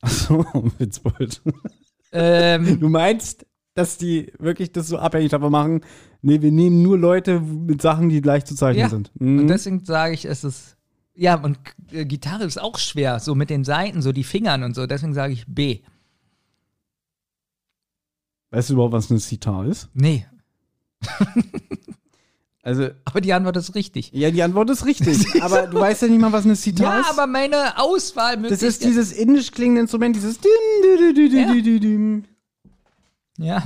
Achso, 0.00 0.44
Witzbold. 0.78 1.42
ähm, 2.12 2.78
Du 2.80 2.88
meinst, 2.88 3.44
dass 3.74 3.98
die 3.98 4.32
wirklich 4.38 4.70
das 4.72 4.86
so 4.88 4.98
abhängig 4.98 5.30
davon 5.30 5.50
machen? 5.50 5.80
Nee, 6.22 6.40
wir 6.40 6.52
nehmen 6.52 6.82
nur 6.82 6.96
Leute 6.98 7.40
mit 7.40 7.82
Sachen, 7.82 8.08
die 8.08 8.20
leicht 8.20 8.46
zu 8.46 8.54
zeichnen 8.54 8.82
Ja. 8.82 8.88
sind. 8.88 9.10
Und 9.18 9.36
Mhm. 9.44 9.48
deswegen 9.48 9.84
sage 9.84 10.14
ich, 10.14 10.24
es 10.24 10.44
ist. 10.44 10.76
Ja, 11.14 11.34
und 11.34 11.58
äh, 11.90 12.04
Gitarre 12.04 12.44
ist 12.44 12.60
auch 12.60 12.78
schwer, 12.78 13.18
so 13.18 13.34
mit 13.34 13.50
den 13.50 13.64
Seiten, 13.64 14.02
so 14.02 14.12
die 14.12 14.22
Fingern 14.24 14.62
und 14.62 14.74
so. 14.74 14.86
Deswegen 14.86 15.14
sage 15.14 15.32
ich 15.32 15.44
B. 15.48 15.80
Weißt 18.50 18.70
du 18.70 18.74
überhaupt, 18.74 18.92
was 18.94 19.10
eine 19.10 19.20
Sitar 19.20 19.66
ist? 19.66 19.88
Nee, 19.94 20.26
Also, 22.62 22.88
aber 23.06 23.22
die 23.22 23.32
Antwort 23.32 23.56
ist 23.56 23.74
richtig. 23.74 24.10
ja, 24.12 24.30
die 24.30 24.42
Antwort 24.42 24.68
ist 24.68 24.84
richtig. 24.84 25.42
aber 25.42 25.68
du 25.68 25.80
weißt 25.80 26.02
ja 26.02 26.08
nicht 26.08 26.20
mal, 26.20 26.32
was 26.32 26.44
eine 26.44 26.54
Sitar 26.54 26.96
Ja, 26.96 27.00
ist. 27.00 27.10
aber 27.10 27.26
meine 27.26 27.78
Auswahl 27.78 28.36
das 28.42 28.62
ist 28.62 28.84
dieses 28.84 29.12
indisch 29.12 29.52
klingende 29.52 29.82
Instrument, 29.82 30.14
dieses 30.16 30.38
Ja. 31.32 31.52
Ja, 33.38 33.62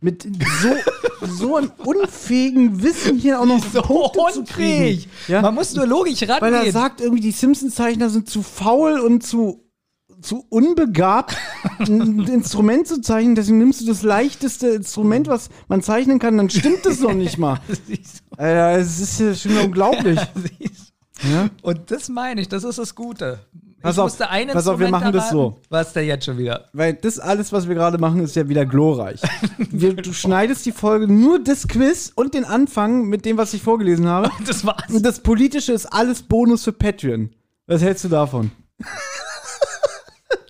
Mit 0.00 0.22
so, 0.60 1.26
so 1.26 1.56
einem 1.56 1.72
unfähigen 1.78 2.82
Wissen 2.82 3.16
hier 3.18 3.40
auch 3.40 3.46
noch 3.46 3.64
so 3.64 3.80
Punkte 3.80 4.40
unfähig. 4.40 5.08
Ja? 5.28 5.40
Man 5.40 5.54
muss 5.54 5.74
nur 5.74 5.86
logisch 5.86 6.20
Weil 6.22 6.30
er 6.30 6.58
rangehen. 6.58 6.72
sagt 6.72 7.00
irgendwie, 7.00 7.22
die 7.22 7.30
Simpsons-Zeichner 7.30 8.10
sind 8.10 8.28
zu 8.28 8.42
faul 8.42 8.98
und 8.98 9.22
zu, 9.22 9.63
zu 10.24 10.44
unbegabt, 10.48 11.36
ein 11.78 12.18
Instrument 12.28 12.86
zu 12.86 13.00
zeichnen. 13.00 13.34
Deswegen 13.34 13.58
nimmst 13.58 13.80
du 13.80 13.86
das 13.86 14.02
leichteste 14.02 14.68
Instrument, 14.68 15.28
was 15.28 15.50
man 15.68 15.82
zeichnen 15.82 16.18
kann, 16.18 16.36
dann 16.36 16.50
stimmt 16.50 16.84
das 16.84 17.00
noch 17.00 17.14
nicht 17.14 17.38
mal. 17.38 17.60
Alter, 18.36 18.78
es 18.78 19.00
ist 19.00 19.20
ja 19.20 19.34
schon 19.34 19.56
unglaublich. 19.58 20.20
Ja? 21.22 21.48
Und 21.62 21.90
das 21.90 22.10
meine 22.10 22.40
ich, 22.40 22.48
das 22.48 22.64
ist 22.64 22.78
das 22.78 22.94
Gute. 22.94 23.38
Pass 23.80 23.94
ich 23.94 24.00
auf, 24.00 24.06
musste 24.06 24.26
pass 24.52 24.66
auf, 24.66 24.78
wir 24.78 24.90
machen 24.90 25.12
das 25.12 25.30
so. 25.30 25.56
Was 25.70 25.86
ist 25.86 25.96
denn 25.96 26.06
jetzt 26.06 26.26
schon 26.26 26.36
wieder? 26.36 26.68
Weil 26.72 26.94
das 26.94 27.18
alles, 27.18 27.52
was 27.52 27.68
wir 27.68 27.74
gerade 27.74 27.98
machen, 27.98 28.20
ist 28.20 28.34
ja 28.34 28.48
wieder 28.48 28.66
glorreich. 28.66 29.22
Wir, 29.56 29.94
du 29.94 30.12
schneidest 30.12 30.66
die 30.66 30.72
Folge 30.72 31.06
nur 31.06 31.42
das 31.42 31.68
Quiz 31.68 32.12
und 32.14 32.34
den 32.34 32.44
Anfang 32.44 33.08
mit 33.08 33.24
dem, 33.24 33.38
was 33.38 33.54
ich 33.54 33.62
vorgelesen 33.62 34.08
habe. 34.08 34.30
Das 34.44 34.66
war's. 34.66 34.92
Und 34.92 35.06
das 35.06 35.20
Politische 35.20 35.72
ist 35.72 35.86
alles 35.86 36.22
Bonus 36.22 36.64
für 36.64 36.72
Patreon. 36.72 37.30
Was 37.66 37.80
hältst 37.80 38.04
du 38.04 38.08
davon? 38.08 38.50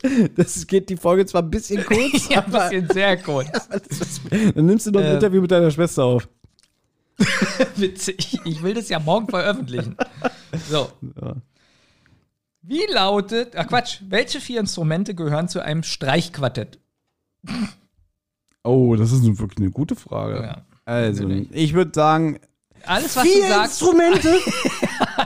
Das 0.36 0.66
geht 0.66 0.88
die 0.90 0.96
Folge 0.96 1.24
zwar 1.26 1.42
ein 1.42 1.50
bisschen 1.50 1.84
kurz, 1.84 2.28
Ja, 2.28 2.44
ein 2.44 2.50
bisschen 2.52 2.88
sehr 2.92 3.16
kurz. 3.16 3.48
dann 4.54 4.66
nimmst 4.66 4.86
du 4.86 4.90
noch 4.90 5.00
ein 5.00 5.06
Äh. 5.06 5.14
Interview 5.14 5.40
mit 5.40 5.50
deiner 5.50 5.70
Schwester 5.70 6.04
auf. 6.04 6.28
Witzig. 7.76 8.38
Ich 8.44 8.62
will 8.62 8.74
das 8.74 8.88
ja 8.88 8.98
morgen 8.98 9.28
veröffentlichen. 9.28 9.96
So. 10.68 10.88
Ja. 11.20 11.34
Wie 12.62 12.82
lautet, 12.90 13.54
ach 13.56 13.66
Quatsch, 13.68 14.00
welche 14.08 14.40
vier 14.40 14.60
Instrumente 14.60 15.14
gehören 15.14 15.48
zu 15.48 15.60
einem 15.62 15.82
Streichquartett? 15.82 16.78
Oh, 18.64 18.96
das 18.96 19.12
ist 19.12 19.22
wirklich 19.38 19.58
eine 19.58 19.70
gute 19.70 19.96
Frage. 19.96 20.42
Ja. 20.42 20.64
Also, 20.86 21.28
ich 21.28 21.74
würde 21.74 21.92
sagen, 21.94 22.40
Alles, 22.84 23.16
was 23.16 23.22
du 23.24 23.28
vier 23.30 23.48
sagst, 23.48 23.80
Instrumente 23.82 24.38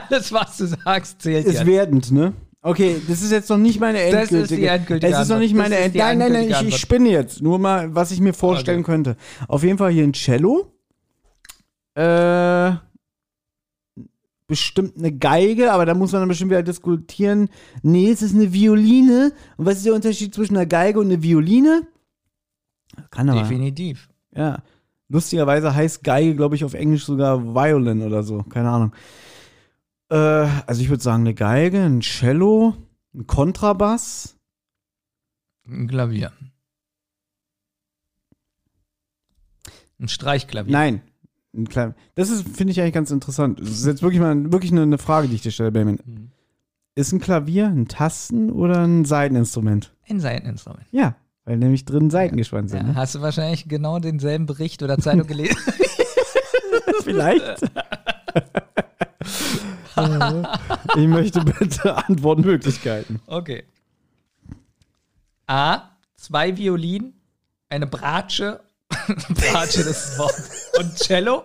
alles, 0.09 0.31
was 0.31 0.57
du 0.57 0.67
sagst, 0.67 1.21
zählt 1.21 1.45
ist 1.45 1.53
jetzt. 1.55 1.65
werdend, 1.65 2.11
ne? 2.11 2.33
Okay, 2.61 3.01
das 3.07 3.21
ist 3.21 3.31
jetzt 3.31 3.49
noch 3.49 3.57
nicht 3.57 3.79
meine 3.79 3.99
Das 3.99 4.07
ist 4.07 4.31
endgültige. 4.31 4.61
die 4.61 4.67
endgültige 4.67 5.13
Es 5.13 5.19
ist 5.21 5.29
noch 5.29 5.39
nicht 5.39 5.55
meine 5.55 5.69
Das 5.69 5.79
ist 5.79 5.85
End 5.85 5.95
die 5.95 5.99
Nein, 5.99 6.17
nein, 6.17 6.31
nein, 6.33 6.41
endgültige 6.43 6.67
ich, 6.69 6.75
ich 6.75 6.81
spinne 6.81 7.09
jetzt. 7.09 7.41
Nur 7.41 7.57
mal, 7.57 7.95
was 7.95 8.11
ich 8.11 8.19
mir 8.19 8.33
vorstellen 8.33 8.79
Okay. 8.81 8.91
könnte. 8.91 9.15
Auf 9.47 9.63
jeden 9.63 9.77
Fall 9.77 9.91
hier 9.91 10.03
ein 10.03 10.11
Cello. 10.13 10.73
Äh, 11.95 12.71
bestimmt 14.47 14.97
eine 14.97 15.11
Geige, 15.13 15.71
aber 15.71 15.85
da 15.85 15.93
muss 15.93 16.11
man 16.11 16.21
dann 16.21 16.27
bestimmt 16.29 16.51
wieder 16.51 16.63
diskutieren. 16.63 17.49
Nee, 17.81 18.11
es 18.11 18.21
ist 18.21 18.35
eine 18.35 18.51
Violine. 18.51 19.31
Und 19.57 19.65
was 19.65 19.77
ist 19.77 19.85
der 19.85 19.93
Unterschied 19.93 20.33
zwischen 20.33 20.57
einer 20.57 20.65
Geige 20.65 20.99
und 20.99 21.07
einer 21.11 21.21
Violine? 21.23 21.87
Kann 23.11 23.29
aber. 23.29 23.41
Definitiv. 23.41 24.09
Ja. 24.35 24.57
Lustigerweise 25.07 25.73
heißt 25.73 26.03
Geige, 26.03 26.35
glaube 26.35 26.55
ich, 26.55 26.63
auf 26.65 26.73
Englisch 26.73 27.05
sogar 27.05 27.41
Violin 27.55 28.01
oder 28.01 28.21
so. 28.23 28.43
Keine 28.43 28.69
Ahnung. 28.69 28.91
Äh, 30.09 30.15
also 30.15 30.81
ich 30.81 30.89
würde 30.89 31.03
sagen, 31.03 31.21
eine 31.23 31.33
Geige, 31.33 31.81
ein 31.81 32.01
Cello, 32.01 32.75
ein 33.13 33.27
Kontrabass. 33.27 34.35
Ein 35.67 35.87
Klavier. 35.87 36.31
Ein 39.99 40.07
Streichklavier. 40.07 40.71
Nein. 40.71 41.01
Ein 41.55 41.67
klein, 41.67 41.95
das 42.13 42.29
ist, 42.29 42.47
finde 42.47 42.71
ich 42.71 42.79
eigentlich 42.79 42.93
ganz 42.93 43.09
interessant. 43.09 43.59
Das 43.59 43.69
ist 43.69 43.85
jetzt 43.85 44.03
wirklich 44.03 44.21
mal 44.21 44.51
wirklich 44.51 44.71
eine, 44.71 44.83
eine 44.83 44.99
Frage, 44.99 45.27
die 45.27 45.35
ich 45.35 45.41
dir 45.41 45.51
stelle, 45.51 45.71
Benjamin. 45.71 45.99
Mhm. 46.05 46.31
Ist 46.93 47.11
ein 47.11 47.19
Klavier 47.19 47.67
ein 47.67 47.87
Tasten- 47.87 48.51
oder 48.51 48.83
ein 48.83 49.03
Seiteninstrument? 49.03 49.91
Ein 50.07 50.19
Seiteninstrument. 50.19 50.85
Ja, 50.91 51.15
weil 51.45 51.57
nämlich 51.57 51.85
drin 51.85 52.11
Seiten 52.11 52.37
gespannt 52.37 52.69
Ja, 52.69 52.77
sind. 52.77 52.87
Ne? 52.89 52.95
hast 52.95 53.15
du 53.15 53.21
wahrscheinlich 53.21 53.67
genau 53.67 53.97
denselben 53.99 54.45
Bericht 54.45 54.83
oder 54.83 54.99
Zeitung 54.99 55.25
gelesen? 55.27 55.57
Vielleicht. 57.03 57.61
ich 60.95 61.07
möchte 61.07 61.41
bitte 61.41 61.95
Antwortmöglichkeiten. 62.07 63.19
Okay. 63.27 63.63
A. 65.47 65.81
Zwei 66.15 66.55
Violinen, 66.57 67.13
eine 67.69 67.87
Bratsche. 67.87 68.59
Bratsche, 68.89 69.83
das 69.83 70.17
Wort. 70.17 70.33
Und 70.79 70.95
Cello. 70.95 71.43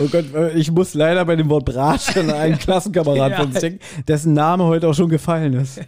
Oh 0.00 0.06
Gott, 0.08 0.26
ich 0.54 0.70
muss 0.70 0.94
leider 0.94 1.24
bei 1.24 1.36
dem 1.36 1.48
Wort 1.50 1.64
Bratsch 1.64 2.16
an 2.16 2.30
einen 2.30 2.58
Klassenkamerad 2.58 3.30
Ja. 3.32 3.36
von 3.38 3.46
uns 3.46 3.60
denken, 3.60 3.80
dessen 4.06 4.32
Name 4.32 4.64
heute 4.64 4.88
auch 4.88 4.94
schon 4.94 5.08
gefallen 5.08 5.52
ist. 5.54 5.80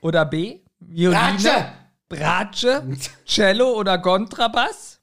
Oder 0.00 0.24
B. 0.26 0.60
Violine. 0.80 1.72
Bratsche. 2.08 2.82
Cello 3.26 3.72
oder 3.78 3.98
Kontrabass. 3.98 5.00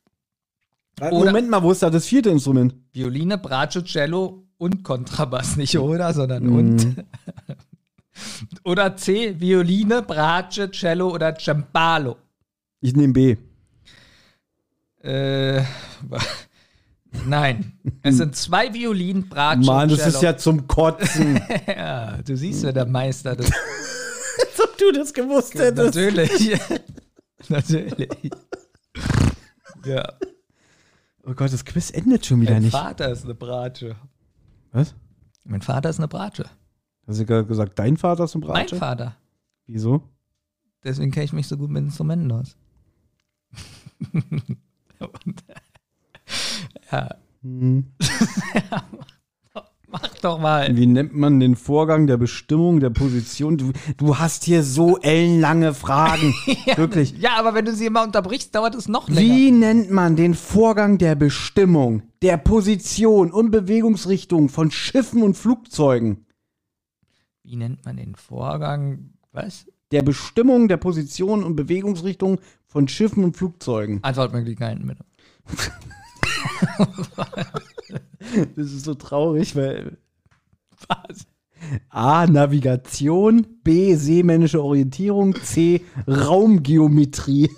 Oder- 1.00 1.12
Moment 1.12 1.50
mal, 1.50 1.64
wo 1.64 1.72
ist 1.72 1.82
da 1.82 1.90
das 1.90 2.06
vierte 2.06 2.30
Instrument? 2.30 2.76
Violine, 2.94 3.38
Bratsche, 3.38 3.84
Cello 3.84 4.44
und 4.62 4.84
Kontrabass. 4.84 5.58
Nicht 5.58 5.78
oder, 5.80 6.14
sondern 6.14 6.44
Mhm. 6.46 6.56
und. 6.56 7.06
oder 8.64 8.96
C. 8.96 9.40
Violine, 9.40 10.04
Bratsche, 10.04 10.70
Cello 10.70 11.10
oder 11.10 11.36
Cembalo. 11.36 12.18
Ich 12.80 12.96
nehme 12.96 13.14
B. 13.14 13.38
Äh, 15.04 15.64
nein. 17.26 17.74
Es 18.04 18.18
sind 18.18 18.36
zwei 18.36 18.72
Violinen, 18.72 19.28
Bratsche 19.28 19.66
Mann, 19.66 19.90
das 19.90 20.00
Cello. 20.00 20.16
ist 20.16 20.22
ja 20.22 20.38
zum 20.38 20.68
Kotzen. 20.68 21.42
Ja, 21.68 22.18
du 22.22 22.38
siehst 22.38 22.64
ja 22.64 22.72
der 22.72 22.86
Meister. 22.86 23.36
Das, 23.36 23.48
Als 23.48 24.62
ob 24.64 24.78
du 24.78 24.92
das 24.92 25.12
gewusst 25.14 25.56
hättest. 25.56 25.96
natürlich. 25.96 26.56
natürlich. 27.50 28.10
Ja. 29.86 30.14
Oh 31.26 31.34
Gott, 31.34 31.52
das 31.52 31.66
Quiz 31.66 31.90
endet 31.92 32.26
schon 32.28 32.42
wieder 32.42 32.54
Mein 32.54 32.64
nicht. 32.64 32.72
Vater 32.72 33.10
ist 33.12 33.24
eine 33.26 33.34
Bratsche. 33.34 33.96
Was? 34.72 34.96
Mein 35.44 35.62
Vater 35.62 35.90
ist 35.90 36.00
eine 36.00 36.08
Bratsche. 36.08 36.46
Hast 37.08 37.20
du 37.20 37.26
gerade 37.26 37.46
gesagt, 37.48 37.78
dein 37.80 37.98
Vater 37.98 38.26
ist 38.26 38.36
ein 38.36 38.42
Bratsche? 38.42 38.76
Mein 38.76 38.80
Vater. 38.80 39.16
Wieso? 39.66 40.04
Deswegen 40.84 41.12
kenne 41.12 41.26
ich 41.26 41.34
mich 41.34 41.48
so 41.48 41.58
gut 41.58 41.70
mit 41.70 41.84
Instrumenten 41.84 42.32
aus. 42.32 42.58
Und, 45.00 45.44
ja, 46.92 47.16
Hm. 47.42 47.92
mach 49.92 50.16
doch 50.22 50.40
mal. 50.40 50.76
Wie 50.76 50.88
nennt 50.88 51.16
man 51.16 51.40
den 51.40 51.56
Vorgang 51.56 52.08
der 52.08 52.18
Bestimmung 52.18 52.80
der 52.80 52.90
Position? 52.90 53.58
Du, 53.58 53.72
du 53.98 54.18
hast 54.18 54.44
hier 54.44 54.64
so 54.64 54.98
ellenlange 54.98 55.74
Fragen. 55.74 56.34
Wirklich. 56.76 57.18
Ja, 57.18 57.38
aber 57.38 57.54
wenn 57.54 57.66
du 57.66 57.74
sie 57.74 57.86
immer 57.86 58.04
unterbrichst, 58.04 58.54
dauert 58.56 58.76
es 58.76 58.88
noch 58.88 59.10
länger. 59.10 59.22
Wie 59.22 59.52
nennt 59.52 59.92
man 59.92 60.16
den 60.16 60.34
Vorgang 60.34 60.98
der 60.98 61.16
Bestimmung 61.16 62.04
der 62.22 62.38
Position 62.38 63.32
und 63.32 63.52
Bewegungsrichtung 63.52 64.50
von 64.50 64.72
Schiffen 64.72 65.24
und 65.24 65.36
Flugzeugen? 65.36 66.26
Wie 67.44 67.56
nennt 67.56 67.86
man 67.86 67.98
den 67.98 68.16
Vorgang? 68.16 69.14
Was? 69.32 69.66
Der 69.92 70.04
Bestimmung 70.04 70.68
der 70.68 70.78
Position 70.78 71.44
und 71.44 71.56
Bewegungsrichtung 71.56 72.40
von 72.66 72.88
Schiffen 72.88 73.24
und 73.24 73.36
Flugzeugen. 73.36 74.00
Antwortmöglichkeiten 74.04 74.88
bitte. 74.88 75.06
Das 78.56 78.72
ist 78.72 78.86
so 78.86 78.94
traurig, 78.94 79.56
weil 79.56 79.98
Was? 80.88 81.26
A. 81.90 82.28
Navigation, 82.28 83.46
B. 83.64 83.96
Seemännische 83.96 84.64
Orientierung, 84.64 85.36
C. 85.42 85.82
Raumgeometrie. 86.08 87.50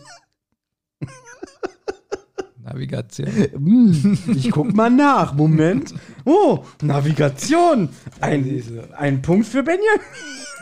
Navigation. 2.64 3.28
Hm, 3.28 4.18
ich 4.36 4.52
guck 4.52 4.74
mal 4.74 4.90
nach. 4.90 5.34
Moment. 5.34 5.94
Oh, 6.26 6.64
Navigation. 6.82 7.90
Ein, 8.20 8.64
ein 8.98 9.22
Punkt 9.22 9.48
für 9.48 9.64
Benjamin. 9.64 10.02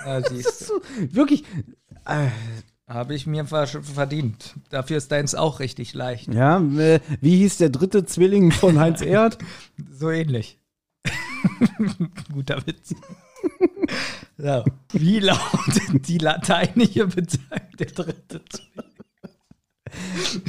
Ja, 0.06 0.22
du. 0.22 0.36
Wirklich. 1.12 1.44
Äh, 2.06 2.28
Habe 2.94 3.16
ich 3.16 3.26
mir 3.26 3.46
ver- 3.46 3.68
verdient. 3.68 4.56
Dafür 4.70 4.98
ist 4.98 5.12
deins 5.12 5.34
auch 5.36 5.60
richtig 5.60 5.94
leicht. 5.94 6.34
ja, 6.34 6.60
äh, 6.60 7.00
wie 7.22 7.38
hieß 7.38 7.58
der 7.58 7.70
dritte 7.70 8.06
Zwilling 8.06 8.52
von 8.52 8.80
Heinz 8.80 9.02
Erd? 9.02 9.38
So 9.90 10.10
ähnlich. 10.12 10.60
Guter 12.34 12.66
Witz. 12.66 12.94
So. 14.38 14.64
Wie 14.94 15.20
lautet 15.20 16.08
die 16.08 16.18
lateinische 16.18 17.06
Bezeichnung 17.06 17.78
der 17.78 17.88
dritte 17.88 18.42
Zwilling? 18.50 18.92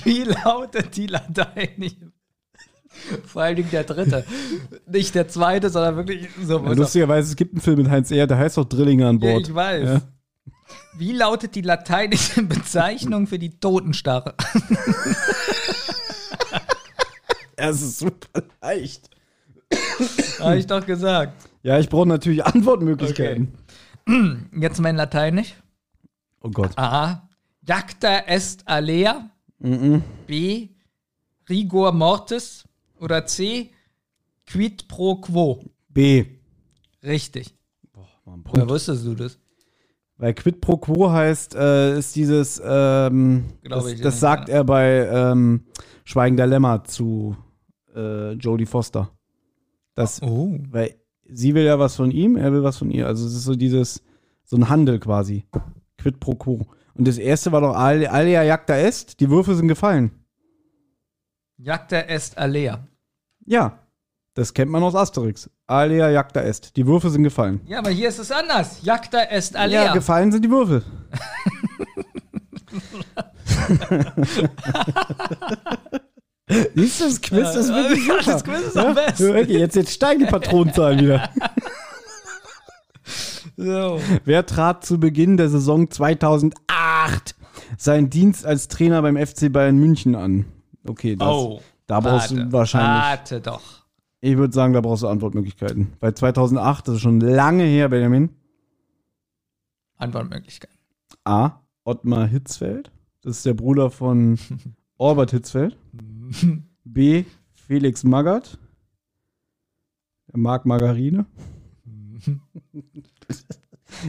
Wie 0.04 0.22
lautet 0.22 0.96
die 0.96 1.06
lateinische 1.08 2.12
Vor 3.26 3.42
allen 3.42 3.56
Dingen 3.56 3.70
der 3.70 3.84
dritte. 3.84 4.24
Nicht 4.86 5.14
der 5.14 5.28
zweite, 5.28 5.68
sondern 5.68 5.96
wirklich 5.96 6.28
so. 6.42 6.64
Ja, 6.64 6.72
lustigerweise, 6.72 7.30
es 7.30 7.36
gibt 7.36 7.52
einen 7.54 7.60
Film 7.60 7.78
mit 7.78 7.90
Heinz 7.90 8.10
Erd, 8.10 8.30
der 8.30 8.38
heißt 8.38 8.58
auch 8.58 8.64
Drillinger 8.64 9.08
an 9.08 9.18
ja, 9.18 9.30
Bord. 9.32 9.48
ich 9.48 9.54
weiß. 9.54 9.84
Ja. 9.88 10.00
Wie 10.96 11.12
lautet 11.12 11.54
die 11.54 11.62
lateinische 11.62 12.42
Bezeichnung 12.44 13.26
für 13.26 13.38
die 13.38 13.58
Totenstarre? 13.58 14.34
Es 17.56 17.80
ist 17.80 17.98
super 17.98 18.42
leicht. 18.60 19.08
Habe 20.40 20.58
ich 20.58 20.66
doch 20.66 20.84
gesagt. 20.84 21.48
Ja, 21.62 21.78
ich 21.78 21.88
brauche 21.88 22.08
natürlich 22.08 22.44
Antwortmöglichkeiten. 22.44 23.52
Jetzt 24.60 24.80
mein 24.80 24.96
Lateinisch. 24.96 25.54
Oh 26.40 26.50
Gott. 26.50 26.76
A. 26.76 27.28
Jacta 27.66 28.18
est 28.26 28.66
alea. 28.66 29.30
Mhm. 29.60 30.02
B. 30.26 30.70
Rigor 31.48 31.92
mortis. 31.92 32.64
Oder 32.98 33.26
C. 33.26 33.70
Quid 34.46 34.88
pro 34.88 35.16
quo. 35.16 35.64
B. 35.88 36.24
Richtig. 37.02 37.54
Mann, 38.24 38.42
Woher 38.44 38.68
wusstest 38.68 39.04
du 39.06 39.14
das? 39.14 39.38
Weil 40.22 40.34
Quid 40.34 40.60
pro 40.60 40.76
Quo 40.76 41.10
heißt, 41.10 41.56
äh, 41.56 41.98
ist 41.98 42.14
dieses, 42.14 42.62
ähm, 42.64 43.44
Glaube 43.62 43.82
das, 43.82 43.92
ich 43.92 44.00
das 44.00 44.14
nicht, 44.14 44.20
sagt 44.20 44.48
ja. 44.48 44.54
er 44.54 44.64
bei 44.64 45.08
ähm, 45.08 45.64
Schweigen 46.04 46.36
der 46.36 46.46
Lämmer 46.46 46.84
zu 46.84 47.36
äh, 47.92 48.30
Jodie 48.34 48.66
Foster. 48.66 49.10
Das, 49.96 50.22
Oh. 50.22 50.56
weil 50.70 50.94
sie 51.28 51.54
will 51.56 51.64
ja 51.64 51.80
was 51.80 51.96
von 51.96 52.12
ihm, 52.12 52.36
er 52.36 52.52
will 52.52 52.62
was 52.62 52.78
von 52.78 52.92
ihr. 52.92 53.08
Also 53.08 53.26
es 53.26 53.34
ist 53.34 53.42
so 53.42 53.56
dieses, 53.56 54.04
so 54.44 54.56
ein 54.56 54.68
Handel 54.68 55.00
quasi. 55.00 55.44
Quid 55.98 56.20
pro 56.20 56.36
Quo. 56.36 56.66
Und 56.94 57.08
das 57.08 57.18
erste 57.18 57.50
war 57.50 57.60
doch 57.60 57.74
Al- 57.74 58.06
Alia 58.06 58.44
Jacta 58.44 58.76
Est, 58.76 59.18
die 59.18 59.28
Würfe 59.28 59.56
sind 59.56 59.66
gefallen. 59.66 60.12
Jacta 61.58 61.96
est 61.98 62.38
alea. 62.38 62.86
Ja, 63.44 63.81
das 64.34 64.54
kennt 64.54 64.70
man 64.70 64.82
aus 64.82 64.94
Asterix. 64.94 65.48
Alia 65.66 66.10
Jacta 66.10 66.40
Est, 66.40 66.76
die 66.76 66.86
Würfe 66.86 67.10
sind 67.10 67.22
gefallen. 67.22 67.60
Ja, 67.66 67.78
aber 67.78 67.90
hier 67.90 68.08
ist 68.08 68.18
es 68.18 68.30
anders. 68.30 68.78
Jacta 68.82 69.22
est 69.30 69.56
alea. 69.56 69.86
Ja, 69.86 69.92
gefallen 69.94 70.32
sind 70.32 70.44
die 70.44 70.50
Würfel. 70.50 70.82
Siehst 76.74 77.00
du, 77.00 77.04
das 77.04 77.20
Quiz 77.22 77.54
ist 77.54 77.68
wirklich 77.72 78.06
Ja, 78.06 78.18
super. 78.18 78.32
das 78.32 78.44
Quiz 78.44 78.60
ist 78.66 78.76
am 78.76 78.94
besten. 78.94 79.24
Wirklich, 79.24 79.58
jetzt, 79.58 79.76
jetzt 79.76 79.92
steigen 79.92 80.20
die 80.20 80.26
Patronenzahlen 80.26 81.00
wieder. 81.00 81.30
so. 83.56 84.00
Wer 84.24 84.44
trat 84.44 84.84
zu 84.84 84.98
Beginn 85.00 85.36
der 85.36 85.48
Saison 85.48 85.90
2008 85.90 87.34
seinen 87.78 88.10
Dienst 88.10 88.44
als 88.44 88.68
Trainer 88.68 89.00
beim 89.02 89.16
FC 89.16 89.50
Bayern 89.52 89.78
München 89.78 90.14
an? 90.14 90.44
Okay, 90.86 91.16
das, 91.16 91.28
Oh. 91.28 91.62
da 91.86 92.00
brauchst 92.00 92.32
warte, 92.32 92.44
du 92.46 92.52
wahrscheinlich. 92.52 93.02
Warte 93.02 93.40
doch. 93.40 93.62
Ich 94.24 94.36
würde 94.36 94.54
sagen, 94.54 94.72
da 94.72 94.80
brauchst 94.80 95.02
du 95.02 95.08
Antwortmöglichkeiten. 95.08 95.94
Bei 95.98 96.12
2008, 96.12 96.86
das 96.86 96.94
ist 96.94 97.00
schon 97.00 97.18
lange 97.18 97.64
her, 97.64 97.88
Benjamin. 97.88 98.30
Antwortmöglichkeiten. 99.96 100.78
A. 101.24 101.60
Ottmar 101.82 102.28
Hitzfeld. 102.28 102.92
Das 103.22 103.38
ist 103.38 103.46
der 103.46 103.54
Bruder 103.54 103.90
von 103.90 104.38
Orbert 104.96 105.32
Hitzfeld. 105.32 105.76
B. 106.84 107.24
Felix 107.52 108.04
Magath. 108.04 108.58
Er 110.28 110.38
mag 110.38 110.66
Margarine. 110.66 111.26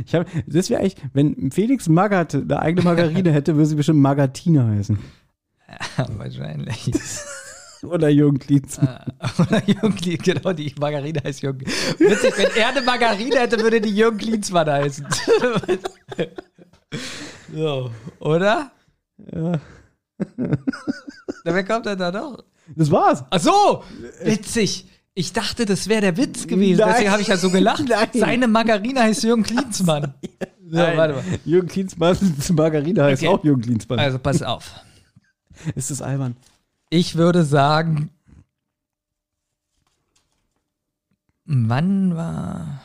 Ich 0.06 0.16
hab, 0.16 0.28
das 0.48 0.70
wäre 0.70 0.80
eigentlich, 0.80 0.96
wenn 1.12 1.52
Felix 1.52 1.90
Magath 1.90 2.36
eine 2.36 2.58
eigene 2.58 2.84
Margarine 2.86 3.32
hätte, 3.34 3.56
würde 3.56 3.66
sie 3.66 3.76
bestimmt 3.76 4.00
Margarine 4.00 4.66
heißen. 4.66 4.98
Wahrscheinlich. 6.18 6.94
Oder 7.84 8.10
Jürgen 8.10 8.40
Klinsmann. 8.40 9.00
Ah, 9.20 9.30
Oder 9.40 9.64
Jürgen 9.66 9.96
Klien, 9.96 10.18
genau, 10.22 10.54
die 10.54 10.74
Margarine 10.80 11.22
heißt 11.24 11.42
Jürgen. 11.42 11.66
Witzig, 12.00 12.34
wenn 12.38 12.50
er 12.56 12.70
eine 12.70 12.82
Margarine 12.82 13.36
hätte, 13.40 13.60
würde 13.60 13.82
die 13.82 13.96
Jürgen 13.96 14.18
Klinsmann 14.18 14.70
heißen. 14.70 15.06
so, 17.54 17.92
oder? 18.20 18.72
Ja. 19.32 19.60
Na, 20.38 21.54
wer 21.54 21.64
kommt 21.66 21.86
denn 21.86 22.00
da 22.00 22.12
noch? 22.12 22.44
Das 22.76 22.90
war's. 22.92 23.24
Ach 23.30 23.40
so, 23.40 23.84
witzig. 24.24 24.86
Ich 25.16 25.32
dachte, 25.34 25.66
das 25.66 25.88
wäre 25.90 26.02
der 26.02 26.18
Witz 26.18 26.48
gewesen. 26.48 26.80
Nein. 26.80 26.90
Deswegen 26.92 27.12
habe 27.12 27.22
ich 27.22 27.28
ja 27.28 27.38
so 27.38 27.50
gelacht. 27.52 27.84
Nein. 27.88 28.08
Seine 28.14 28.48
Margarine 28.48 29.02
heißt 29.02 29.24
Jürgen 29.24 29.44
Klinsmann. 29.44 30.14
So, 30.68 30.78
Nein. 30.78 30.98
warte 30.98 31.14
mal. 31.16 31.24
Jürgen 31.46 31.68
Klinsmann, 31.68 32.18
Margarine 32.54 33.04
heißt 33.04 33.22
Okay. 33.24 33.28
auch 33.32 33.44
Jürgen 33.44 33.62
Klinsmann. 33.62 34.00
Also 34.00 34.18
pass 34.18 34.42
auf. 34.42 34.72
Ist 35.76 35.92
das 35.92 36.02
albern? 36.02 36.36
Ich 36.96 37.16
würde 37.16 37.44
sagen, 37.44 38.12
wann 41.46 42.16
war. 42.16 42.82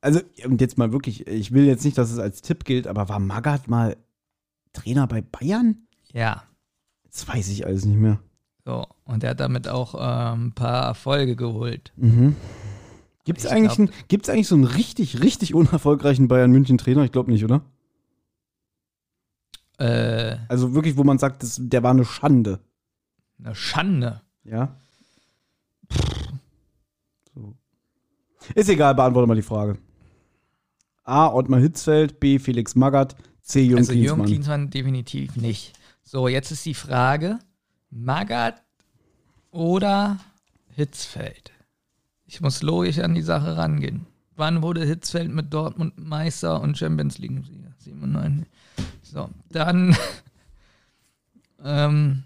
Also, 0.00 0.20
und 0.44 0.60
jetzt 0.60 0.78
mal 0.78 0.92
wirklich, 0.92 1.26
ich 1.26 1.50
will 1.50 1.64
jetzt 1.64 1.84
nicht, 1.84 1.98
dass 1.98 2.12
es 2.12 2.20
als 2.20 2.42
Tipp 2.42 2.64
gilt, 2.64 2.86
aber 2.86 3.08
war 3.08 3.18
Magath 3.18 3.66
mal 3.66 3.96
Trainer 4.72 5.08
bei 5.08 5.20
Bayern? 5.20 5.88
Ja. 6.12 6.44
Das 7.10 7.26
weiß 7.26 7.48
ich 7.48 7.66
alles 7.66 7.86
nicht 7.86 7.98
mehr. 7.98 8.20
So. 8.64 8.86
Und 9.04 9.24
er 9.24 9.30
hat 9.30 9.40
damit 9.40 9.66
auch 9.66 9.96
ähm, 9.98 10.46
ein 10.46 10.52
paar 10.52 10.84
Erfolge 10.84 11.34
geholt. 11.34 11.92
Gibt 13.24 13.40
es 13.40 13.46
Ich 13.46 13.50
eigentlich, 13.50 13.74
glaub- 13.74 13.88
einen- 13.88 14.06
gibt's 14.06 14.28
eigentlich 14.28 14.46
so 14.46 14.54
einen 14.54 14.62
richtig, 14.62 15.20
richtig 15.24 15.54
unerfolgreichen 15.54 16.28
Bayern-München-Trainer? 16.28 17.02
Ich 17.04 17.10
glaube 17.10 17.32
nicht, 17.32 17.42
oder? 17.42 17.62
Äh, 19.78 20.36
Also 20.48 20.74
wirklich, 20.74 20.96
wo 20.96 21.04
man 21.04 21.18
sagt, 21.18 21.42
das, 21.42 21.58
der 21.60 21.82
war 21.82 21.90
eine 21.90 22.04
Schande. 22.04 22.60
eine 23.38 23.54
Schande. 23.54 24.20
Ja. 24.44 24.76
So. 27.34 27.54
Ist 28.54 28.68
egal, 28.68 28.94
beantworte 28.94 29.26
mal 29.26 29.34
die 29.34 29.42
Frage. 29.42 29.78
A. 31.04 31.28
Ottmar 31.32 31.60
Hitzfeld, 31.60 32.20
B. 32.20 32.38
Felix 32.38 32.74
Magath, 32.74 33.14
C. 33.42 33.62
Jürgen 33.62 33.78
also 33.78 33.92
Jürgen 33.92 34.24
Klinsmann. 34.24 34.26
Klinsmann 34.26 34.70
definitiv 34.70 35.36
nicht. 35.36 35.72
So, 36.02 36.28
jetzt 36.28 36.50
ist 36.50 36.64
die 36.64 36.74
Frage: 36.74 37.38
Magath 37.90 38.62
oder 39.50 40.18
Hitzfeld? 40.70 41.52
Ich 42.26 42.40
muss 42.40 42.62
logisch 42.62 42.98
an 43.00 43.14
die 43.14 43.22
Sache 43.22 43.56
rangehen. 43.56 44.06
Wann 44.36 44.62
wurde 44.62 44.84
Hitzfeld 44.84 45.30
mit 45.30 45.52
Dortmund 45.52 45.98
Meister 45.98 46.60
und 46.60 46.76
Champions 46.76 47.18
League-Sieger? 47.18 47.72
97. 47.78 48.46
So, 49.14 49.30
dann 49.50 49.96
ähm, 51.64 52.24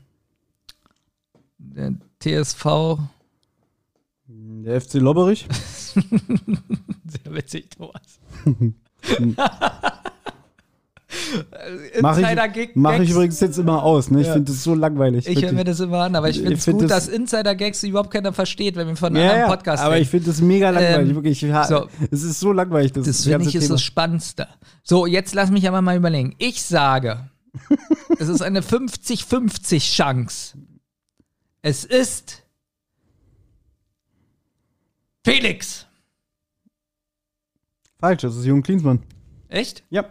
der 1.58 1.92
TSV, 2.18 2.98
Der 4.26 4.80
FC 4.80 4.94
Lobberich. 4.94 5.46
sehr 5.52 7.34
witzig, 7.34 7.68
Thomas. 7.68 8.20
Mach 12.00 12.16
ich, 12.18 12.24
Insider-Gag- 12.24 12.70
mach 12.76 12.92
ich 12.94 12.98
Gags. 13.00 13.10
übrigens 13.10 13.40
jetzt 13.40 13.58
immer 13.58 13.82
aus. 13.82 14.10
Ne? 14.10 14.20
Ich 14.20 14.26
Ja. 14.26 14.32
finde 14.34 14.52
das 14.52 14.62
so 14.64 14.74
langweilig. 14.74 15.26
Ich 15.26 15.42
höre 15.42 15.52
mir 15.52 15.64
das 15.64 15.80
immer 15.80 15.98
an, 16.04 16.14
aber 16.16 16.28
ich 16.30 16.36
finde 16.38 16.54
es 16.54 16.64
find 16.64 16.80
gut, 16.80 16.90
das- 16.90 17.06
dass 17.06 17.14
Insider-Gags 17.14 17.82
überhaupt 17.84 18.10
keiner 18.10 18.32
versteht, 18.32 18.76
wenn 18.76 18.88
wir 18.88 18.96
von 18.96 19.08
einem 19.14 19.24
ja, 19.24 19.30
anderen 19.32 19.50
Podcast 19.50 19.82
aber 19.82 19.94
reden. 19.94 20.02
ich 20.02 20.08
finde 20.10 20.26
das 20.26 20.40
mega 20.40 20.70
langweilig. 20.70 21.08
Ähm, 21.10 21.14
wirklich. 21.16 21.40
So. 21.68 21.88
Es 22.10 22.22
ist 22.22 22.40
so 22.40 22.52
langweilig. 22.52 22.92
Das, 22.92 23.06
Das 23.06 23.24
finde 23.24 23.48
ich 23.48 23.54
ist 23.54 23.62
Thema. 23.64 23.74
das 23.74 23.82
Spannendste. 23.82 24.48
So, 24.82 25.06
jetzt 25.06 25.34
lass 25.34 25.50
mich 25.50 25.66
aber 25.68 25.82
mal 25.82 25.96
überlegen. 25.96 26.34
Ich 26.38 26.62
sage, 26.62 27.28
es 28.18 28.28
ist 28.28 28.42
eine 28.42 28.60
50-50 28.62 29.94
Chance. 29.94 30.56
Es 31.62 31.84
ist 31.84 32.44
Felix. 35.24 35.86
Falsch, 38.00 38.22
das 38.22 38.36
ist 38.36 38.44
Jürgen 38.44 38.62
Klinsmann. 38.62 39.02
Echt? 39.48 39.82
Ja. 39.90 40.04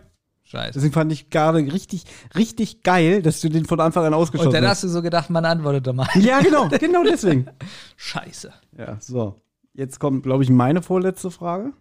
Scheiße. 0.49 0.71
Deswegen 0.75 0.93
fand 0.93 1.11
ich 1.11 1.29
gerade 1.29 1.57
richtig, 1.59 2.03
richtig 2.35 2.81
geil, 2.83 3.21
dass 3.21 3.41
du 3.41 3.49
den 3.49 3.65
von 3.65 3.81
Anfang 3.81 4.05
an 4.05 4.13
Und 4.13 4.19
ausgeschossen 4.21 4.51
dann 4.51 4.63
hast. 4.63 4.77
hast 4.77 4.83
du 4.85 4.87
so 4.87 5.01
gedacht, 5.01 5.29
man 5.29 5.43
antwortet 5.43 5.87
doch 5.87 5.93
mal. 5.93 6.07
Ja, 6.15 6.39
genau, 6.41 6.69
genau 6.69 7.03
deswegen. 7.03 7.47
Scheiße. 7.97 8.53
Ja, 8.77 8.97
so. 9.01 9.41
Jetzt 9.73 9.99
kommt, 9.99 10.23
glaube 10.23 10.43
ich, 10.43 10.49
meine 10.49 10.81
vorletzte 10.81 11.31
Frage. 11.31 11.73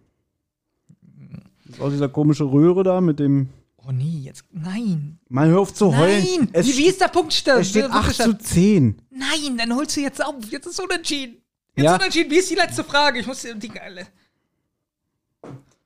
Das 1.65 1.75
ist 1.77 1.81
auch 1.81 1.89
dieser 1.89 2.09
komische 2.09 2.43
Röhre 2.45 2.83
da 2.83 3.01
mit 3.01 3.19
dem. 3.19 3.49
Oh 3.77 3.91
nee, 3.91 4.19
jetzt. 4.23 4.43
Nein. 4.51 5.19
Mal 5.29 5.47
hör 5.47 5.61
auf 5.61 5.73
zu 5.73 5.95
heulen. 5.95 6.23
Nein. 6.39 6.49
Es, 6.51 6.67
wie, 6.67 6.77
wie 6.77 6.87
ist 6.87 6.99
der 6.99 7.07
Punktstand? 7.07 7.61
es 7.61 7.69
steht 7.69 7.89
8 7.89 8.15
zu 8.15 8.37
10. 8.37 9.01
Nein, 9.11 9.57
dann 9.57 9.73
holst 9.75 9.95
du 9.95 10.01
jetzt 10.01 10.23
auf. 10.23 10.35
Jetzt 10.49 10.65
ist 10.67 10.79
unentschieden. 10.81 11.37
Jetzt 11.75 11.85
Ja. 11.85 11.95
unentschieden. 11.95 12.29
Wie 12.31 12.37
ist 12.37 12.49
die 12.51 12.55
letzte 12.55 12.83
Frage? 12.83 13.19
Ich 13.19 13.27
muss 13.27 13.41
die 13.55 13.69
geile. 13.69 14.07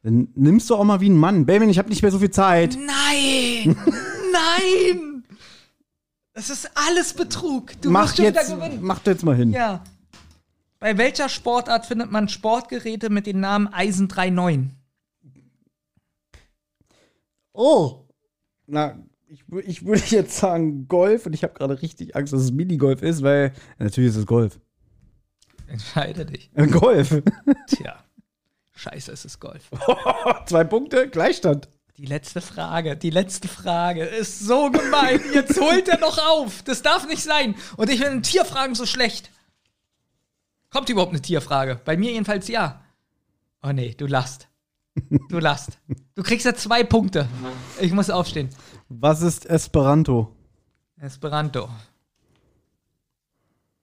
Dann 0.04 0.30
nimmst 0.36 0.70
du 0.70 0.76
auch 0.76 0.84
mal 0.84 1.00
wie 1.00 1.10
ein 1.10 1.18
Mann. 1.18 1.46
Benjamin, 1.46 1.70
ich 1.70 1.78
habe 1.78 1.90
nicht 1.90 2.02
mehr 2.02 2.12
so 2.12 2.20
viel 2.20 2.32
Zeit. 2.32 2.76
Nein! 2.76 3.76
Nein! 4.32 5.24
Das 6.34 6.50
ist 6.50 6.70
alles 6.74 7.14
Betrug. 7.14 7.80
Du 7.82 7.92
mach 7.92 8.04
musst 8.04 8.20
jetzt, 8.20 8.48
wieder 8.50 8.58
gewinnen. 8.58 8.80
mach 8.82 9.00
du 9.00 9.12
jetzt 9.12 9.24
mal 9.24 9.36
hin. 9.36 9.52
Ja. 9.52 9.84
Bei 10.80 10.98
welcher 10.98 11.30
Sportart 11.30 11.86
findet 11.86 12.12
man 12.12 12.30
Sportgeräte 12.30 13.10
mit 13.12 13.28
dem 13.28 13.40
Namen 13.40 13.68
Eisen 13.68 14.08
39? 14.08 14.72
Oh. 17.54 18.08
Na, 18.66 18.98
ich, 19.28 19.44
ich 19.66 19.86
würde 19.86 20.02
jetzt 20.08 20.38
sagen 20.38 20.88
Golf 20.88 21.26
und 21.26 21.34
ich 21.34 21.44
habe 21.44 21.54
gerade 21.54 21.82
richtig 21.82 22.16
Angst, 22.16 22.34
dass 22.34 22.42
es 22.42 22.52
Minigolf 22.52 23.04
ist, 23.04 23.22
weil 23.22 23.54
natürlich 23.78 24.12
ist 24.12 24.16
es 24.16 24.26
Golf. 24.26 24.60
Entscheide 25.68 26.26
dich. 26.26 26.50
Äh, 26.54 26.68
Golf. 26.68 27.22
Tja. 27.68 28.04
Scheiße, 28.82 29.12
es 29.12 29.26
ist 29.26 29.40
Golf. 29.40 29.70
Zwei 30.48 30.64
Punkte, 30.64 31.08
Gleichstand. 31.08 31.70
Die 31.98 32.08
letzte 32.08 32.42
Frage, 32.42 32.98
die 32.98 33.12
letzte 33.12 33.48
Frage 33.48 34.04
ist 34.04 34.40
so 34.40 34.72
gemein. 34.72 35.22
Jetzt 35.36 35.62
holt 35.62 35.88
er 35.88 36.00
noch 36.00 36.18
auf. 36.18 36.64
Das 36.64 36.82
darf 36.82 37.08
nicht 37.08 37.22
sein. 37.22 37.54
Und 37.78 37.92
ich 37.92 38.00
bin 38.00 38.12
in 38.12 38.24
Tierfragen 38.24 38.74
so 38.74 38.88
schlecht. 38.88 39.30
Kommt 40.72 40.90
überhaupt 40.90 41.12
eine 41.12 41.22
Tierfrage? 41.22 41.80
Bei 41.86 41.96
mir 41.96 42.12
jedenfalls 42.12 42.48
ja. 42.48 42.82
Oh 43.62 43.72
nee, 43.72 43.94
du 43.94 44.08
lachst. 44.08 44.48
Du 45.30 45.38
lachst. 45.38 45.78
Du 46.16 46.24
kriegst 46.24 46.48
ja 46.48 46.56
zwei 46.56 46.84
Punkte. 46.84 47.28
Ich 47.80 47.92
muss 47.92 48.10
aufstehen. 48.10 48.50
Was 48.90 49.22
ist 49.22 49.46
Esperanto? 49.46 50.36
Esperanto. 51.00 51.70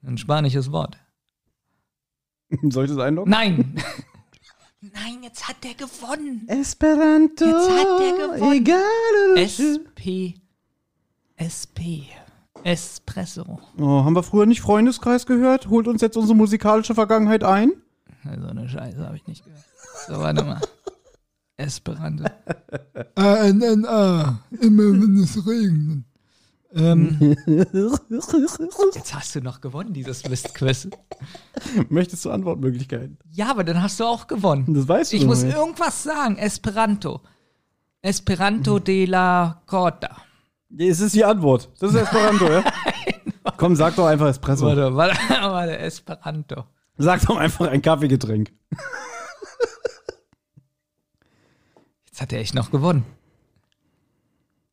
Ein 0.02 0.18
spanisches 0.18 0.72
Wort. 0.72 0.98
Soll 2.70 2.86
ich 2.86 2.90
das 2.90 2.98
einloggen? 2.98 3.30
Nein. 3.30 3.80
Nein, 4.80 5.22
jetzt 5.22 5.48
hat 5.48 5.56
der 5.64 5.74
gewonnen. 5.74 6.46
Esperanto. 6.48 7.44
Jetzt 7.44 7.70
hat 7.70 8.00
der 8.00 8.12
gewonnen. 8.12 8.52
Egal. 8.52 9.36
SP. 9.42 10.38
SP. 11.34 12.06
Espresso. 12.62 13.60
Oh, 13.78 14.04
haben 14.04 14.14
wir 14.14 14.22
früher 14.22 14.46
nicht 14.46 14.60
Freundeskreis 14.60 15.26
gehört? 15.26 15.68
Holt 15.68 15.88
uns 15.88 16.00
jetzt 16.00 16.16
unsere 16.16 16.36
musikalische 16.36 16.94
Vergangenheit 16.94 17.42
ein? 17.44 17.72
So 18.24 18.46
eine 18.46 18.68
Scheiße 18.68 19.04
habe 19.04 19.16
ich 19.16 19.26
nicht 19.26 19.44
gehört. 19.44 19.64
So, 20.06 20.14
warte 20.14 20.44
mal. 20.44 20.60
Esperanto. 21.56 22.24
A-N-N-A. 23.16 24.44
Immer 24.60 24.82
wenn 24.82 25.16
es 25.22 25.46
regnet. 25.46 26.04
Ähm, 26.74 27.36
jetzt 28.94 29.14
hast 29.14 29.34
du 29.34 29.40
noch 29.40 29.60
gewonnen, 29.60 29.92
dieses 29.94 30.28
Mistquiz. 30.28 30.88
Möchtest 31.88 32.24
du 32.24 32.30
Antwortmöglichkeiten? 32.30 33.18
Ja, 33.30 33.50
aber 33.50 33.64
dann 33.64 33.82
hast 33.82 33.98
du 34.00 34.04
auch 34.04 34.26
gewonnen. 34.26 34.74
Das 34.74 34.86
weißt 34.86 35.12
du 35.12 35.16
Ich 35.16 35.24
muss 35.24 35.42
nicht. 35.42 35.56
irgendwas 35.56 36.02
sagen. 36.02 36.36
Esperanto. 36.36 37.22
Esperanto 38.02 38.78
de 38.78 39.06
la 39.06 39.62
Corta. 39.66 40.16
Es 40.76 41.00
ist 41.00 41.14
die 41.14 41.24
Antwort. 41.24 41.70
Das 41.80 41.94
ist 41.94 42.00
Esperanto, 42.02 42.46
ja? 42.46 42.62
Komm, 43.56 43.74
sag 43.74 43.96
doch 43.96 44.06
einfach 44.06 44.28
Espresso. 44.28 44.66
Warte, 44.66 44.94
warte, 44.94 45.16
warte, 45.40 45.78
Esperanto. 45.78 46.64
Sag 46.98 47.22
doch 47.26 47.36
einfach 47.36 47.68
ein 47.68 47.80
Kaffeegetränk. 47.80 48.52
Jetzt 52.06 52.20
hat 52.20 52.32
er 52.32 52.40
echt 52.40 52.54
noch 52.54 52.70
gewonnen. 52.70 53.04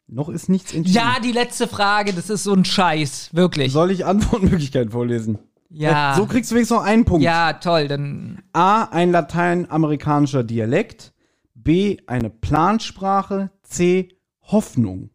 Noch 0.08 0.30
ist 0.30 0.50
nichts 0.50 0.74
entschieden. 0.74 0.96
Ja, 0.96 1.18
die 1.24 1.32
letzte 1.32 1.68
Frage, 1.68 2.14
das 2.14 2.30
ist 2.30 2.44
so 2.44 2.54
ein 2.54 2.64
Scheiß. 2.66 3.30
Wirklich. 3.34 3.72
Soll 3.72 3.92
ich 3.92 4.06
Antwortmöglichkeiten 4.06 4.92
vorlesen? 4.92 5.40
Ja. 5.70 6.14
So 6.16 6.26
kriegst 6.28 6.52
du 6.52 6.56
wenigstens 6.56 6.78
noch 6.78 6.86
einen 6.86 7.06
Punkt. 7.06 7.24
ja, 7.24 7.54
toll, 7.54 7.88
dann. 7.88 8.44
A, 8.54 8.84
ein 8.86 9.12
lateinamerikanischer 9.12 10.44
Dialekt. 10.44 11.14
B, 11.56 11.98
eine 12.06 12.30
Plansprache. 12.30 13.50
C, 13.64 14.10
Hoffnung. 14.44 15.10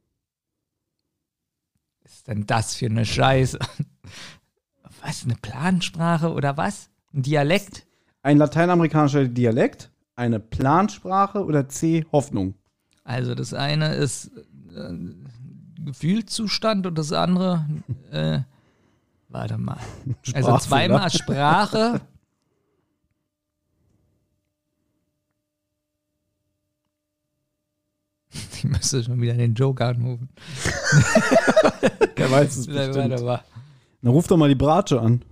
Was 2.02 2.12
ist 2.14 2.28
denn 2.28 2.46
das 2.46 2.74
für 2.74 2.86
eine 2.86 3.06
Scheiße? 3.06 3.58
Was, 5.02 5.24
eine 5.24 5.36
Plansprache 5.36 6.30
oder 6.32 6.58
was? 6.58 6.90
Ein 7.14 7.22
Dialekt? 7.22 7.86
Ein 8.22 8.36
lateinamerikanischer 8.36 9.26
Dialekt, 9.28 9.90
eine 10.14 10.40
Plansprache 10.40 11.42
oder 11.42 11.70
C, 11.70 12.04
Hoffnung. 12.12 12.54
Also 13.02 13.34
das 13.34 13.54
eine 13.54 13.94
ist 13.94 14.30
äh, 14.74 15.84
Gefühlszustand 15.84 16.86
und 16.86 16.96
das 16.96 17.12
andere, 17.12 17.66
äh, 18.10 18.40
warte 19.28 19.58
mal. 19.58 19.78
Also 20.34 20.58
zweimal 20.58 21.10
Sprache. 21.10 22.00
Ich 28.62 28.64
müsste 28.64 29.02
schon 29.02 29.20
wieder 29.22 29.34
den 29.34 29.54
Joker 29.54 29.88
anrufen. 29.88 30.28
Der 32.18 32.30
weiß 32.30 32.56
es 32.58 32.66
bestimmt. 32.66 33.22
mal. 33.22 33.42
Na, 34.02 34.10
ruf 34.10 34.26
doch 34.26 34.36
mal 34.36 34.48
die 34.50 34.54
Bratsche 34.54 35.00
an. 35.00 35.24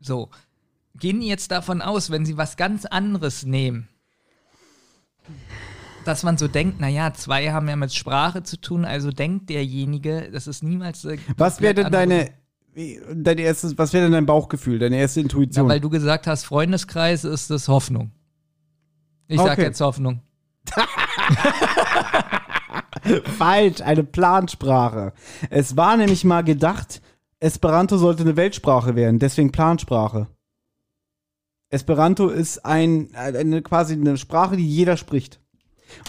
So. 0.00 0.30
gehen 0.98 1.20
jetzt 1.22 1.50
davon 1.50 1.82
aus, 1.82 2.10
wenn 2.10 2.24
sie 2.24 2.36
was 2.36 2.56
ganz 2.56 2.86
anderes 2.86 3.44
nehmen, 3.44 3.88
dass 6.08 6.22
man 6.24 6.36
so 6.38 6.48
denkt, 6.48 6.80
naja, 6.80 7.12
zwei 7.14 7.50
haben 7.52 7.68
ja 7.68 7.76
mit 7.76 7.92
Sprache 7.94 8.42
zu 8.42 8.56
tun, 8.60 8.84
also 8.84 9.10
denkt 9.12 9.48
derjenige, 9.50 10.30
das 10.32 10.46
ist 10.46 10.62
niemals. 10.64 11.06
Was 11.36 11.60
wäre 11.60 11.74
denn 11.74 11.92
deine, 11.92 12.30
dein 13.14 13.38
erstes, 13.38 13.76
was 13.78 13.92
wäre 13.92 14.04
denn 14.04 14.12
dein 14.12 14.26
Bauchgefühl, 14.26 14.78
deine 14.78 14.96
erste 14.96 15.20
Ja, 15.20 15.24
Intuition? 15.24 15.68
weil 15.68 15.80
du 15.80 15.90
gesagt 15.90 16.26
hast, 16.26 16.44
Freundeskreis 16.44 17.24
ist 17.24 17.50
das 17.50 17.68
Hoffnung. 17.68 18.10
Ich 19.28 19.38
sag 19.38 19.52
Okay. 19.52 19.62
jetzt 19.64 19.80
Hoffnung. 19.80 20.22
Falsch, 23.38 23.80
eine 23.80 24.04
Plansprache. 24.04 25.12
Es 25.50 25.76
war 25.76 25.96
nämlich 25.96 26.24
mal 26.24 26.42
gedacht, 26.42 27.00
Esperanto 27.40 27.96
sollte 27.96 28.22
eine 28.22 28.36
Weltsprache 28.36 28.96
werden, 28.96 29.18
deswegen 29.18 29.52
Plansprache. 29.52 30.26
Esperanto 31.70 32.28
ist 32.28 32.64
ein, 32.64 33.14
eine, 33.14 33.62
quasi 33.62 33.92
eine 33.94 34.16
Sprache, 34.16 34.56
die 34.56 34.66
jeder 34.66 34.96
spricht. 34.96 35.40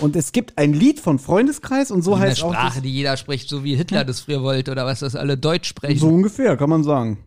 Und 0.01 0.15
es 0.15 0.31
gibt 0.31 0.57
ein 0.57 0.73
Lied 0.73 0.99
von 0.99 1.19
Freundeskreis 1.19 1.91
und 1.91 2.01
so 2.01 2.13
Eine 2.15 2.25
heißt 2.27 2.43
auch 2.43 2.53
Sprache, 2.53 2.75
das, 2.75 2.83
die 2.83 2.91
jeder 2.91 3.17
spricht, 3.17 3.49
so 3.49 3.63
wie 3.63 3.75
Hitler 3.75 4.05
das 4.05 4.21
früher 4.21 4.41
wollte 4.43 4.71
oder 4.71 4.85
was, 4.85 4.99
dass 4.99 5.15
alle 5.15 5.37
Deutsch 5.37 5.67
sprechen. 5.69 5.99
so 5.99 6.07
ungefähr, 6.09 6.57
kann 6.57 6.69
man 6.69 6.83
sagen. 6.83 7.19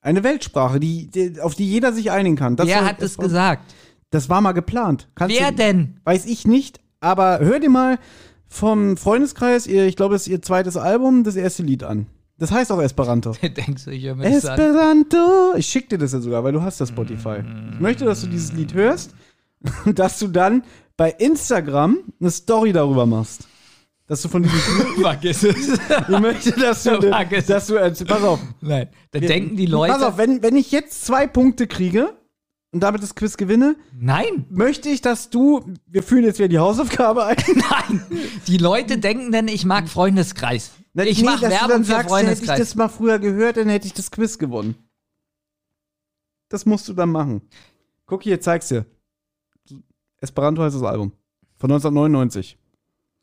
Eine 0.00 0.22
Weltsprache, 0.24 0.78
die, 0.80 1.08
die, 1.10 1.40
auf 1.40 1.54
die 1.54 1.68
jeder 1.68 1.92
sich 1.92 2.10
einigen 2.10 2.36
kann. 2.36 2.56
Das 2.56 2.66
Wer 2.68 2.84
hat 2.84 3.02
das 3.02 3.12
Esperanto- 3.12 3.22
gesagt? 3.28 3.74
Das 4.10 4.28
war 4.28 4.40
mal 4.40 4.52
geplant. 4.52 5.08
Kannst 5.14 5.36
Wer 5.38 5.50
du, 5.50 5.56
denn? 5.56 6.00
Weiß 6.04 6.24
ich 6.24 6.46
nicht, 6.46 6.80
aber 7.00 7.40
hör 7.40 7.60
dir 7.60 7.68
mal 7.68 7.98
vom 8.46 8.96
Freundeskreis, 8.96 9.66
ihr, 9.66 9.86
ich 9.86 9.96
glaube, 9.96 10.14
es 10.14 10.22
ist 10.22 10.28
ihr 10.28 10.40
zweites 10.40 10.76
Album, 10.78 11.24
das 11.24 11.36
erste 11.36 11.62
Lied 11.62 11.82
an. 11.84 12.06
Das 12.38 12.50
heißt 12.52 12.70
auch 12.72 12.80
Esperanto. 12.80 13.32
Denkst 13.42 13.84
du, 13.84 13.90
ich 13.90 14.04
höre 14.04 14.14
mir 14.14 14.30
das 14.30 14.46
an? 14.46 14.58
Esperanto. 14.58 15.54
Ich 15.56 15.66
schick 15.66 15.88
dir 15.90 15.98
das 15.98 16.12
ja 16.12 16.20
sogar, 16.20 16.44
weil 16.44 16.52
du 16.52 16.62
hast 16.62 16.80
das 16.80 16.88
Spotify. 16.90 17.42
Ich 17.74 17.80
möchte, 17.80 18.04
dass 18.04 18.20
du 18.22 18.28
dieses 18.28 18.52
Lied 18.52 18.72
hörst 18.74 19.14
und 19.84 19.98
dass 19.98 20.18
du 20.20 20.28
dann 20.28 20.62
bei 20.98 21.12
Instagram 21.12 22.00
eine 22.20 22.30
Story 22.30 22.74
darüber 22.74 23.06
machst. 23.06 23.48
Dass 24.06 24.20
du 24.22 24.28
von 24.28 24.42
diesem 24.42 24.58
Vergiss 25.00 25.42
es. 25.42 25.78
Ich 26.08 26.18
möchte, 26.18 26.50
dass 26.52 26.82
du, 26.82 26.98
es. 26.98 27.46
dass 27.46 27.66
du, 27.66 28.04
pass 28.04 28.22
auf. 28.22 28.40
Nein, 28.60 28.88
dann 29.12 29.22
denken 29.22 29.56
die 29.56 29.66
Leute. 29.66 29.92
Pass 29.92 30.02
auf, 30.02 30.18
wenn, 30.18 30.42
wenn 30.42 30.56
ich 30.56 30.72
jetzt 30.72 31.04
zwei 31.04 31.26
Punkte 31.26 31.66
kriege 31.66 32.16
und 32.72 32.80
damit 32.80 33.02
das 33.02 33.14
Quiz 33.14 33.36
gewinne, 33.36 33.76
Nein, 33.94 34.46
möchte 34.50 34.88
ich, 34.88 35.02
dass 35.02 35.28
du, 35.30 35.74
wir 35.86 36.02
führen 36.02 36.24
jetzt 36.24 36.38
wieder 36.38 36.48
die 36.48 36.58
Hausaufgabe 36.58 37.26
ein. 37.26 37.36
nein. 37.70 38.02
Die 38.46 38.56
Leute 38.56 38.98
denken 38.98 39.30
denn, 39.30 39.46
ich 39.46 39.64
mag 39.66 39.88
Freundeskreis. 39.88 40.72
Ich 40.94 41.18
Nee, 41.20 41.24
mache 41.26 41.42
Werbung 41.42 41.84
für 41.84 41.84
sagst, 41.84 41.90
hätte 41.90 42.02
ich 42.02 42.08
Freundeskreis. 42.08 42.58
das 42.58 42.74
mal 42.74 42.88
früher 42.88 43.18
gehört, 43.18 43.58
dann 43.58 43.68
hätte 43.68 43.86
ich 43.86 43.92
das 43.92 44.10
Quiz 44.10 44.38
gewonnen. 44.38 44.74
Das 46.48 46.64
musst 46.66 46.88
du 46.88 46.94
dann 46.94 47.10
machen. 47.10 47.42
Guck 48.06 48.22
hier, 48.22 48.40
zeig's 48.40 48.68
dir. 48.68 48.86
Esperanto 50.20 50.62
heißt 50.62 50.76
das 50.76 50.82
Album. 50.82 51.12
Von 51.56 51.70
1999. 51.70 52.56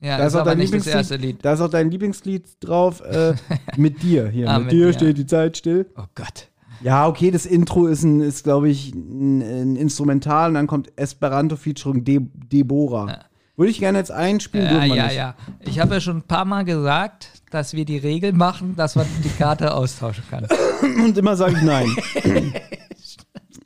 ja, 0.01 0.17
Da 0.17 0.23
das 0.23 0.27
ist 0.27 0.33
ist 0.35 0.39
auch 0.41 0.45
dein 0.45 0.57
nicht 0.57 0.73
das 0.73 0.85
Lieblingslied. 0.85 0.95
erste 0.95 1.15
Lied. 1.17 1.37
Da 1.45 1.53
ist 1.53 1.61
auch 1.61 1.69
dein 1.69 1.91
Lieblingslied 1.91 2.43
drauf. 2.59 3.01
Äh, 3.01 3.35
mit 3.77 4.01
dir. 4.03 4.27
Hier, 4.29 4.49
Ah, 4.49 4.57
mit, 4.59 4.67
mit 4.67 4.73
dir 4.73 4.93
steht 4.93 5.17
die 5.17 5.25
Zeit 5.25 5.57
still. 5.57 5.85
Oh 5.97 6.03
Gott. 6.15 6.49
Ja, 6.81 7.07
okay, 7.07 7.31
das 7.31 7.45
Intro 7.45 7.87
ist, 7.87 8.03
ein, 8.03 8.19
ist 8.19 8.43
glaube 8.43 8.69
ich, 8.69 8.93
ein, 8.93 9.41
ein 9.41 9.75
Instrumental 9.77 10.49
und 10.49 10.55
dann 10.55 10.67
kommt 10.67 10.91
Esperanto 10.97 11.55
featuring 11.55 12.03
De 12.03 12.19
Deborah. 12.33 13.25
Würde 13.55 13.71
ich 13.71 13.79
gerne 13.79 13.97
jetzt 13.99 14.11
einspielen, 14.11 14.65
Ja, 14.67 14.83
ja, 14.83 15.05
nicht. 15.05 15.15
ja. 15.15 15.35
Ich 15.61 15.79
habe 15.79 15.93
ja 15.95 16.01
schon 16.01 16.17
ein 16.17 16.23
paar 16.23 16.43
Mal 16.43 16.65
gesagt, 16.65 17.29
dass 17.51 17.73
wir 17.73 17.85
die 17.85 17.97
Regel 17.97 18.33
machen, 18.33 18.75
dass 18.75 18.95
man 18.97 19.05
die 19.23 19.29
Karte 19.29 19.73
austauschen 19.73 20.25
kann. 20.29 20.45
Und 21.05 21.17
immer 21.17 21.37
sage 21.37 21.55
ich 21.55 21.61
nein. 21.63 21.87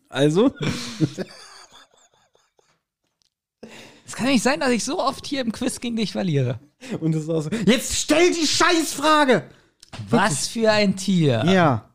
also, 0.09 0.51
Es 4.09 4.15
kann 4.15 4.25
nicht 4.25 4.41
sein, 4.41 4.59
dass 4.59 4.71
ich 4.71 4.83
so 4.83 4.97
oft 4.99 5.27
hier 5.27 5.41
im 5.41 5.51
Quiz 5.51 5.79
gegen 5.79 5.95
dich 5.95 6.11
verliere. 6.13 6.59
und 6.99 7.13
das 7.13 7.23
ist 7.23 7.29
auch 7.29 7.41
so. 7.41 7.49
Jetzt 7.67 7.95
stell 7.95 8.31
die 8.33 8.47
Scheißfrage! 8.47 9.43
Was 10.09 10.47
für 10.47 10.71
ein 10.71 10.95
Tier 10.95 11.43
Ja. 11.45 11.89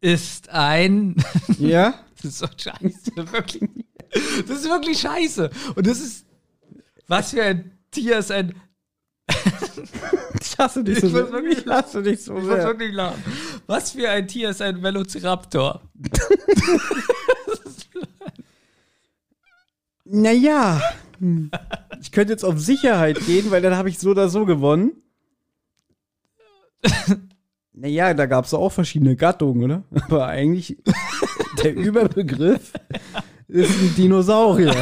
ist 0.00 0.48
ein. 0.48 1.14
Ja? 1.60 1.94
Das 2.16 2.24
ist 2.24 2.38
so 2.38 2.46
scheiße, 2.56 3.12
wirklich. 3.32 3.70
Das 4.48 4.58
ist 4.58 4.64
wirklich 4.68 4.98
scheiße. 4.98 5.48
Und 5.76 5.86
das 5.86 6.00
ist. 6.00 6.26
Was 7.06 7.30
für 7.30 7.44
ein 7.44 7.78
Tier 7.92 8.18
ist 8.18 8.32
ein. 8.32 8.54
Ich 10.40 10.58
hasse 10.58 10.82
dich 10.82 10.96
Ich 10.96 11.02
so 11.02 11.08
muss 11.10 11.16
sehr. 11.28 11.32
wirklich 11.32 11.58
Ich 11.58 11.66
hasse 11.66 12.02
dich 12.02 12.20
so 12.24 12.36
Ich 12.36 12.42
muss 12.42 12.52
sehr. 12.52 12.64
wirklich 12.64 12.92
lachen. 12.92 13.22
Was 13.68 13.92
für 13.92 14.08
ein 14.10 14.26
Tier 14.26 14.50
ist 14.50 14.60
ein 14.60 14.82
Velociraptor? 14.82 15.82
Naja. 20.04 20.80
Ich 22.00 22.12
könnte 22.12 22.32
jetzt 22.32 22.44
auf 22.44 22.58
Sicherheit 22.58 23.18
gehen, 23.26 23.50
weil 23.50 23.62
dann 23.62 23.76
habe 23.76 23.88
ich 23.88 23.98
so 23.98 24.10
oder 24.10 24.28
so 24.28 24.44
gewonnen. 24.46 24.92
Naja, 27.72 28.12
da 28.14 28.26
gab 28.26 28.44
es 28.44 28.54
auch 28.54 28.70
verschiedene 28.70 29.14
Gattungen, 29.16 29.62
oder? 29.64 29.82
Aber 30.08 30.26
eigentlich 30.26 30.76
der 31.62 31.74
Überbegriff 31.76 32.72
ist 33.46 33.70
ein 33.80 33.94
Dinosaurier. 33.96 34.74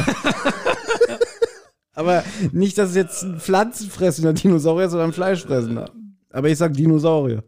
Aber 1.93 2.23
nicht, 2.51 2.77
dass 2.77 2.89
es 2.91 2.95
jetzt 2.95 3.23
ein 3.23 3.39
pflanzenfressender 3.39 4.33
Dinosaurier 4.33 4.85
ist, 4.85 4.91
sondern 4.91 5.09
ein 5.09 5.13
fleischfressender. 5.13 5.91
Aber 6.31 6.49
ich 6.49 6.57
sag 6.57 6.73
Dinosaurier. 6.73 7.43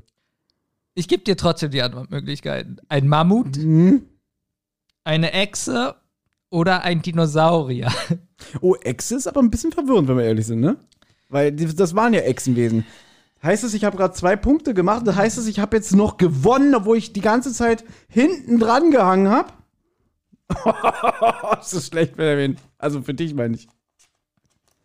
Ich 0.95 1.07
gebe 1.07 1.24
dir 1.24 1.38
trotzdem 1.38 1.72
die 1.72 1.82
Antwortmöglichkeiten. 1.82 2.82
Ein 2.90 3.07
Mammut, 3.07 3.57
Mhm. 3.57 4.03
eine 5.03 5.32
Echse 5.34 5.95
oder 6.50 6.84
ein 6.84 7.02
Dinosaurier. 7.02 7.92
Oh, 8.62 8.76
Echse 8.76 9.16
ist 9.16 9.28
aber 9.28 9.42
ein 9.42 9.52
bisschen 9.52 9.72
verwirrend, 9.72 10.08
wenn 10.08 10.18
wir 10.18 10.24
ehrlich 10.24 10.48
sind, 10.48 10.62
ne? 10.62 10.78
Weil 11.28 11.52
das 11.52 11.94
waren 11.94 12.14
ja 12.14 12.22
Echsenwesen. 12.22 12.86
Heißt 13.44 13.64
es, 13.64 13.74
ich 13.74 13.84
habe 13.86 13.96
gerade 13.96 14.14
zwei 14.14 14.36
Punkte 14.36 14.74
gemacht, 14.74 15.06
das 15.06 15.16
heißt 15.16 15.38
es, 15.38 15.48
ich 15.48 15.60
habe 15.60 15.78
jetzt 15.78 15.96
noch 15.96 16.18
gewonnen, 16.18 16.74
obwohl 16.76 16.98
ich 16.98 17.14
die 17.14 17.22
ganze 17.22 17.54
Zeit 17.54 17.86
hinten 18.08 18.60
dran 18.60 18.92
gehangen 18.92 19.30
habe? 19.30 19.54
das 21.56 21.74
ist 21.74 21.88
schlecht, 21.88 22.16
Benjamin. 22.16 22.58
Also 22.78 23.02
für 23.02 23.14
dich 23.14 23.34
meine 23.34 23.56
ich. 23.56 23.68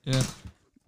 Ja. 0.05 0.19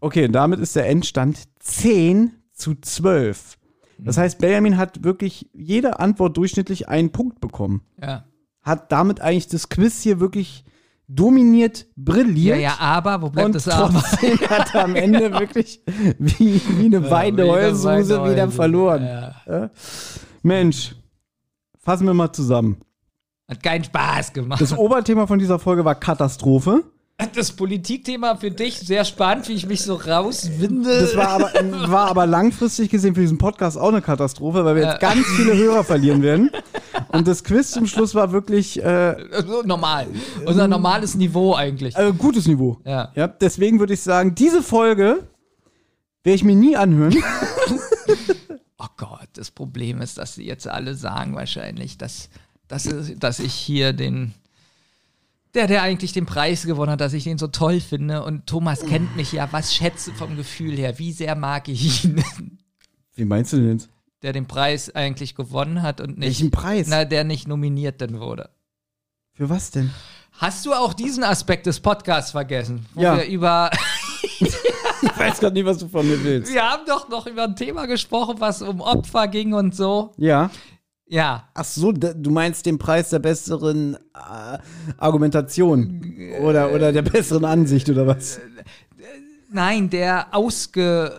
Okay, 0.00 0.26
und 0.26 0.32
damit 0.32 0.60
ist 0.60 0.76
der 0.76 0.88
Endstand 0.88 1.38
10 1.60 2.32
zu 2.52 2.74
12. 2.74 3.56
Das 3.98 4.18
heißt, 4.18 4.38
Benjamin 4.38 4.76
hat 4.76 5.04
wirklich 5.04 5.48
jede 5.54 5.98
Antwort 5.98 6.36
durchschnittlich 6.36 6.88
einen 6.88 7.12
Punkt 7.12 7.40
bekommen. 7.40 7.82
Ja. 8.00 8.26
Hat 8.66 8.90
damit 8.90 9.20
eigentlich 9.20 9.46
das 9.48 9.68
Quiz 9.68 10.02
hier 10.02 10.18
wirklich 10.20 10.64
dominiert, 11.08 11.86
Ja, 11.86 11.86
brilliert. 11.96 12.58
ja, 12.58 12.76
aber, 12.80 13.22
wo 13.22 13.30
bleibt 13.30 13.46
und 13.46 13.54
das 13.54 13.68
aber? 13.68 13.92
trotzdem 14.00 14.38
hat 14.50 14.74
er 14.74 14.84
am 14.84 14.96
Ende 14.96 15.32
wirklich 15.32 15.80
wie, 16.18 16.60
wie 16.76 16.86
eine 16.86 17.08
weine 17.10 17.46
Heulsuse 17.46 18.28
wieder 18.28 18.50
verloren. 18.50 19.04
Ja. 19.04 19.70
Mensch, 20.42 20.96
fassen 21.78 22.06
wir 22.06 22.14
mal 22.14 22.32
zusammen. 22.32 22.78
Hat 23.48 23.62
keinen 23.62 23.84
Spaß 23.84 24.32
gemacht. 24.32 24.60
Das 24.60 24.76
Oberthema 24.76 25.28
von 25.28 25.38
dieser 25.38 25.60
Folge 25.60 25.84
war 25.84 25.94
Katastrophe. 25.94 26.82
Das 27.34 27.52
Politikthema 27.52 28.36
für 28.36 28.50
dich 28.50 28.78
sehr 28.78 29.04
spannend, 29.04 29.48
wie 29.48 29.54
ich 29.54 29.66
mich 29.66 29.82
so 29.82 29.94
rauswinde. 29.94 31.00
Das 31.00 31.16
war 31.16 31.28
aber, 31.28 31.50
war 31.90 32.08
aber 32.10 32.26
langfristig 32.26 32.90
gesehen 32.90 33.14
für 33.14 33.22
diesen 33.22 33.38
Podcast 33.38 33.78
auch 33.78 33.88
eine 33.88 34.02
Katastrophe, 34.02 34.64
weil 34.66 34.76
wir 34.76 34.82
jetzt 34.84 35.00
ganz 35.00 35.26
viele 35.36 35.56
Hörer 35.56 35.82
verlieren 35.84 36.20
werden. 36.22 36.50
Und 37.08 37.26
das 37.26 37.42
Quiz 37.42 37.70
zum 37.70 37.86
Schluss 37.86 38.14
war 38.14 38.32
wirklich 38.32 38.82
äh, 38.82 39.16
So 39.46 39.62
normal. 39.62 40.08
Unser 40.44 40.68
normales 40.68 41.14
Niveau 41.14 41.54
eigentlich. 41.54 41.96
äh, 41.96 42.12
gutes 42.16 42.46
Niveau. 42.46 42.78
Ja. 42.84 43.12
Ja, 43.14 43.28
deswegen 43.28 43.80
würde 43.80 43.94
ich 43.94 44.02
sagen, 44.02 44.34
diese 44.34 44.62
Folge 44.62 45.26
werde 46.22 46.34
ich 46.36 46.44
mir 46.44 46.56
nie 46.56 46.76
anhören. 46.76 47.16
Oh 48.78 48.86
Gott, 48.98 49.28
das 49.32 49.50
Problem 49.50 50.02
ist, 50.02 50.18
dass 50.18 50.34
sie 50.34 50.44
jetzt 50.46 50.68
alle 50.68 50.94
sagen 50.94 51.34
wahrscheinlich, 51.34 51.96
dass, 51.96 52.28
dass, 52.68 52.86
dass 53.18 53.38
ich 53.38 53.54
hier 53.54 53.94
den, 53.94 54.34
der, 55.56 55.66
der 55.66 55.82
eigentlich 55.82 56.12
den 56.12 56.26
Preis 56.26 56.64
gewonnen 56.64 56.92
hat, 56.92 57.00
dass 57.00 57.12
ich 57.14 57.24
den 57.24 57.38
so 57.38 57.48
toll 57.48 57.80
finde. 57.80 58.22
Und 58.22 58.46
Thomas 58.46 58.86
kennt 58.86 59.16
mich 59.16 59.32
ja, 59.32 59.48
was 59.52 59.74
schätze 59.74 60.12
vom 60.12 60.36
Gefühl 60.36 60.76
her, 60.76 60.98
wie 60.98 61.12
sehr 61.12 61.34
mag 61.34 61.68
ich 61.68 62.04
ihn, 62.04 62.22
Wie 63.14 63.24
meinst 63.24 63.52
du 63.52 63.56
denn 63.56 63.82
der 64.22 64.32
den 64.32 64.46
Preis 64.46 64.94
eigentlich 64.94 65.34
gewonnen 65.34 65.82
hat 65.82 66.00
und 66.00 66.18
nicht, 66.18 66.26
Welchen 66.28 66.50
Preis? 66.50 66.86
na, 66.88 67.04
der 67.04 67.24
nicht 67.24 67.46
nominiert 67.48 68.00
dann 68.00 68.18
wurde. 68.20 68.50
Für 69.34 69.48
was 69.50 69.70
denn? 69.70 69.90
Hast 70.32 70.64
du 70.66 70.72
auch 70.74 70.94
diesen 70.94 71.22
Aspekt 71.24 71.66
des 71.66 71.80
Podcasts 71.80 72.30
vergessen? 72.32 72.86
Wo 72.94 73.02
Ja. 73.02 73.16
wir 73.18 73.26
über, 73.26 73.70
Ich 75.02 75.18
weiß 75.18 75.40
gerade 75.40 75.54
nicht, 75.54 75.66
was 75.66 75.78
du 75.78 75.88
von 75.88 76.06
mir 76.08 76.22
willst. 76.24 76.52
wir 76.52 76.62
haben 76.62 76.82
doch 76.86 77.08
noch 77.08 77.26
über 77.26 77.44
ein 77.44 77.56
Thema 77.56 77.86
gesprochen, 77.86 78.36
was 78.38 78.62
um 78.62 78.80
Opfer 78.80 79.28
ging 79.28 79.52
und 79.54 79.74
so. 79.74 80.12
Ja. 80.16 80.50
Ja, 81.08 81.48
Ach 81.54 81.64
so, 81.64 81.92
du 81.92 82.30
meinst 82.30 82.66
den 82.66 82.78
Preis 82.78 83.10
der 83.10 83.20
besseren 83.20 83.94
äh, 84.14 84.58
Argumentation 84.98 86.02
oder, 86.42 86.72
oder 86.72 86.92
der 86.92 87.02
besseren 87.02 87.44
Ansicht 87.44 87.88
oder 87.88 88.06
was? 88.08 88.40
nein, 89.52 89.88
der 89.90 90.34
ausge, 90.34 91.12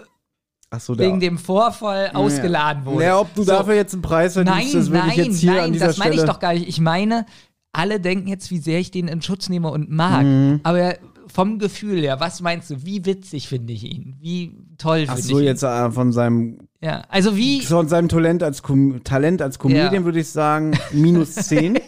Ach 0.70 0.82
so, 0.82 0.98
wegen 1.00 1.20
dem 1.22 1.38
Vorfall 1.38 2.12
ausgeladen 2.14 2.86
wurde. 2.86 3.06
Ja, 3.06 3.20
ob 3.20 3.34
du 3.34 3.44
So. 3.44 3.52
dafür 3.52 3.76
jetzt 3.76 3.94
einen 3.94 4.02
Preis 4.02 4.34
verdienst, 4.34 4.58
Nein, 4.60 4.74
das 4.74 4.86
würde 4.92 4.98
nein, 5.00 5.10
ich 5.12 5.16
jetzt 5.26 5.40
hier 5.40 5.52
nein, 5.54 5.64
an 5.66 5.74
dieser 5.74 5.88
das 5.88 5.98
meine 5.98 6.12
Stelle. 6.14 6.26
ich 6.28 6.32
doch 6.34 6.40
gar 6.40 6.54
nicht. 6.54 6.68
Ich 6.68 6.82
meine 6.82 7.26
alle 7.72 8.00
denken 8.00 8.28
jetzt, 8.28 8.50
wie 8.52 8.58
sehr 8.58 8.80
ich 8.80 8.92
den 8.92 9.08
in 9.08 9.22
Schutz 9.22 9.50
nehme 9.50 9.70
und 9.70 9.90
mag. 9.92 10.24
Mhm. 10.26 10.60
Aber 10.64 10.96
vom 11.28 11.60
Gefühl 11.60 12.02
her, 12.02 12.20
was 12.20 12.42
meinst 12.42 12.70
du? 12.72 12.84
Wie 12.84 13.06
witzig 13.06 13.48
finde 13.48 13.72
ich 13.74 13.84
ihn? 13.84 14.16
Wie 14.20 14.58
toll 14.78 15.06
Ach 15.08 15.16
finde 15.16 15.28
so, 15.28 15.40
ich 15.40 15.46
jetzt 15.46 15.64
äh, 15.64 15.92
von 15.92 16.12
seinem, 16.12 16.54
ihn? 16.54 16.67
Ja, 16.80 17.04
also 17.10 17.36
wie, 17.36 17.62
von 17.62 17.88
seinem 17.90 18.08
Talent 18.08 18.44
als, 18.44 18.62
Com 18.62 19.04
Talent 19.04 19.42
als 19.42 19.58
Comedian 19.58 19.94
Ja. 19.94 20.04
würde 20.06 20.20
ich 20.20 20.30
sagen, 20.30 20.78
minus 20.92 21.34
10. 21.48 21.80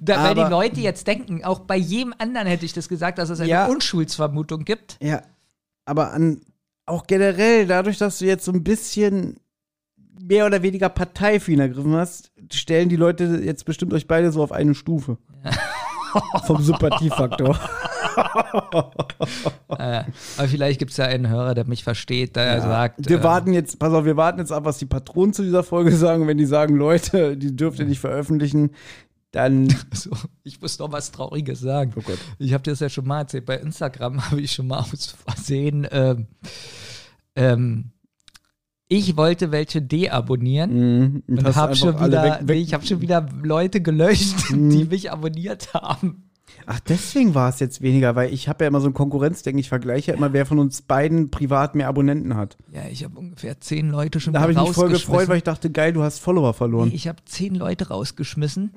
da, 0.00 0.22
weil 0.24 0.34
die 0.34 0.50
Leute 0.50 0.80
jetzt 0.80 1.06
denken, 1.06 1.42
auch 1.44 1.60
bei 1.60 1.76
jedem 1.76 2.14
anderen 2.18 2.46
hätte 2.46 2.66
ich 2.66 2.72
das 2.74 2.88
gesagt, 2.88 3.18
dass 3.18 3.30
es 3.30 3.40
eine 3.40 3.48
Ja. 3.48 3.66
Unschuldsvermutung 3.66 4.64
gibt. 4.64 4.98
ja, 5.02 5.22
aber 5.86 6.12
an, 6.12 6.40
auch 6.84 7.06
generell, 7.06 7.66
dadurch, 7.66 7.96
dass 7.98 8.18
du 8.18 8.26
jetzt 8.26 8.44
so 8.44 8.52
ein 8.52 8.62
bisschen 8.62 9.36
mehr 10.20 10.46
oder 10.46 10.62
weniger 10.62 10.88
Partei 10.88 11.40
für 11.40 11.52
ihn 11.52 11.60
ergriffen 11.60 11.94
hast, 11.94 12.30
stellen 12.52 12.88
die 12.88 12.96
Leute 12.96 13.40
jetzt 13.42 13.64
bestimmt 13.64 13.92
euch 13.94 14.06
beide 14.06 14.30
so 14.30 14.42
auf 14.42 14.52
eine 14.52 14.74
Stufe. 14.74 15.16
Vom 16.46 16.62
Sympathiefaktor. 16.62 17.58
Äh, 19.78 20.04
aber 20.36 20.48
vielleicht 20.48 20.78
gibt 20.78 20.90
es 20.90 20.98
ja 20.98 21.06
einen 21.06 21.28
Hörer, 21.28 21.54
der 21.54 21.66
mich 21.66 21.82
versteht, 21.82 22.36
der 22.36 22.60
sagt. 22.60 23.08
Wir 23.08 23.20
äh, 23.20 23.24
warten 23.24 23.54
jetzt, 23.54 23.78
pass 23.78 23.94
auf, 23.94 24.04
wir 24.04 24.18
warten 24.18 24.38
jetzt 24.38 24.52
ab, 24.52 24.66
was 24.66 24.76
die 24.76 24.84
Patronen 24.84 25.32
zu 25.32 25.42
dieser 25.42 25.62
Folge 25.62 25.92
sagen. 25.92 26.26
Wenn 26.26 26.36
die 26.36 26.44
sagen, 26.44 26.76
Leute, 26.76 27.38
die 27.38 27.56
dürft 27.56 27.78
ihr 27.78 27.86
nicht 27.86 28.00
veröffentlichen, 28.00 28.72
dann. 29.30 29.68
So, 29.94 30.10
ich 30.42 30.60
muss 30.60 30.78
noch 30.78 30.92
was 30.92 31.10
Trauriges 31.10 31.60
sagen. 31.60 31.92
Oh 31.96 32.02
Gott. 32.02 32.18
Ich 32.38 32.52
habe 32.52 32.62
dir 32.62 32.72
das 32.72 32.80
ja 32.80 32.90
schon 32.90 33.06
mal 33.06 33.20
erzählt. 33.20 33.46
Bei 33.46 33.56
Instagram 33.56 34.30
habe 34.30 34.40
ich 34.40 34.52
schon 34.52 34.66
mal 34.66 34.80
aus 34.80 35.14
Versehen. 35.26 35.86
Ähm, 35.90 36.26
ähm, 37.34 37.92
ich 38.92 39.16
wollte 39.16 39.50
welche 39.52 39.80
deabonnieren 39.82 41.22
Mhm, 41.26 41.38
und 41.38 41.56
habe 41.56 41.74
schon 41.76 41.98
wieder, 42.00 42.22
weg- 42.22 42.48
weg- 42.48 42.58
ich 42.62 42.74
habe 42.74 42.84
schon 42.86 43.00
wieder 43.00 43.26
Leute 43.42 43.80
gelöscht, 43.80 44.36
die 44.50 44.84
mich 44.84 45.10
abonniert 45.10 45.72
haben. 45.74 46.28
Ach, 46.66 46.78
deswegen 46.80 47.34
war 47.34 47.48
es 47.48 47.58
jetzt 47.60 47.80
weniger, 47.80 48.14
weil 48.14 48.32
ich 48.32 48.48
habe 48.48 48.64
ja 48.64 48.68
immer 48.68 48.80
so 48.80 48.86
ein 48.86 48.94
Konkurrenzdenken. 48.94 49.58
Ich 49.58 49.68
vergleiche 49.68 50.12
ja 50.12 50.16
immer, 50.16 50.32
wer 50.32 50.46
von 50.46 50.58
uns 50.58 50.82
beiden 50.82 51.30
privat 51.30 51.74
mehr 51.74 51.88
Abonnenten 51.88 52.36
hat. 52.36 52.56
Ja, 52.70 52.82
ich 52.90 53.02
habe 53.02 53.18
ungefähr 53.18 53.58
zehn 53.60 53.88
Leute 53.90 54.20
schon 54.20 54.32
Da 54.32 54.40
habe 54.42 54.52
ich 54.52 54.58
mich 54.58 54.70
voll 54.72 54.90
gefreut, 54.90 55.28
weil 55.28 55.38
ich 55.38 55.42
dachte, 55.42 55.70
geil, 55.70 55.92
du 55.92 56.02
hast 56.02 56.18
Follower 56.20 56.52
verloren. 56.54 56.90
Nee, 56.90 56.94
ich 56.94 57.08
habe 57.08 57.18
zehn 57.24 57.54
Leute 57.56 57.88
rausgeschmissen 57.88 58.70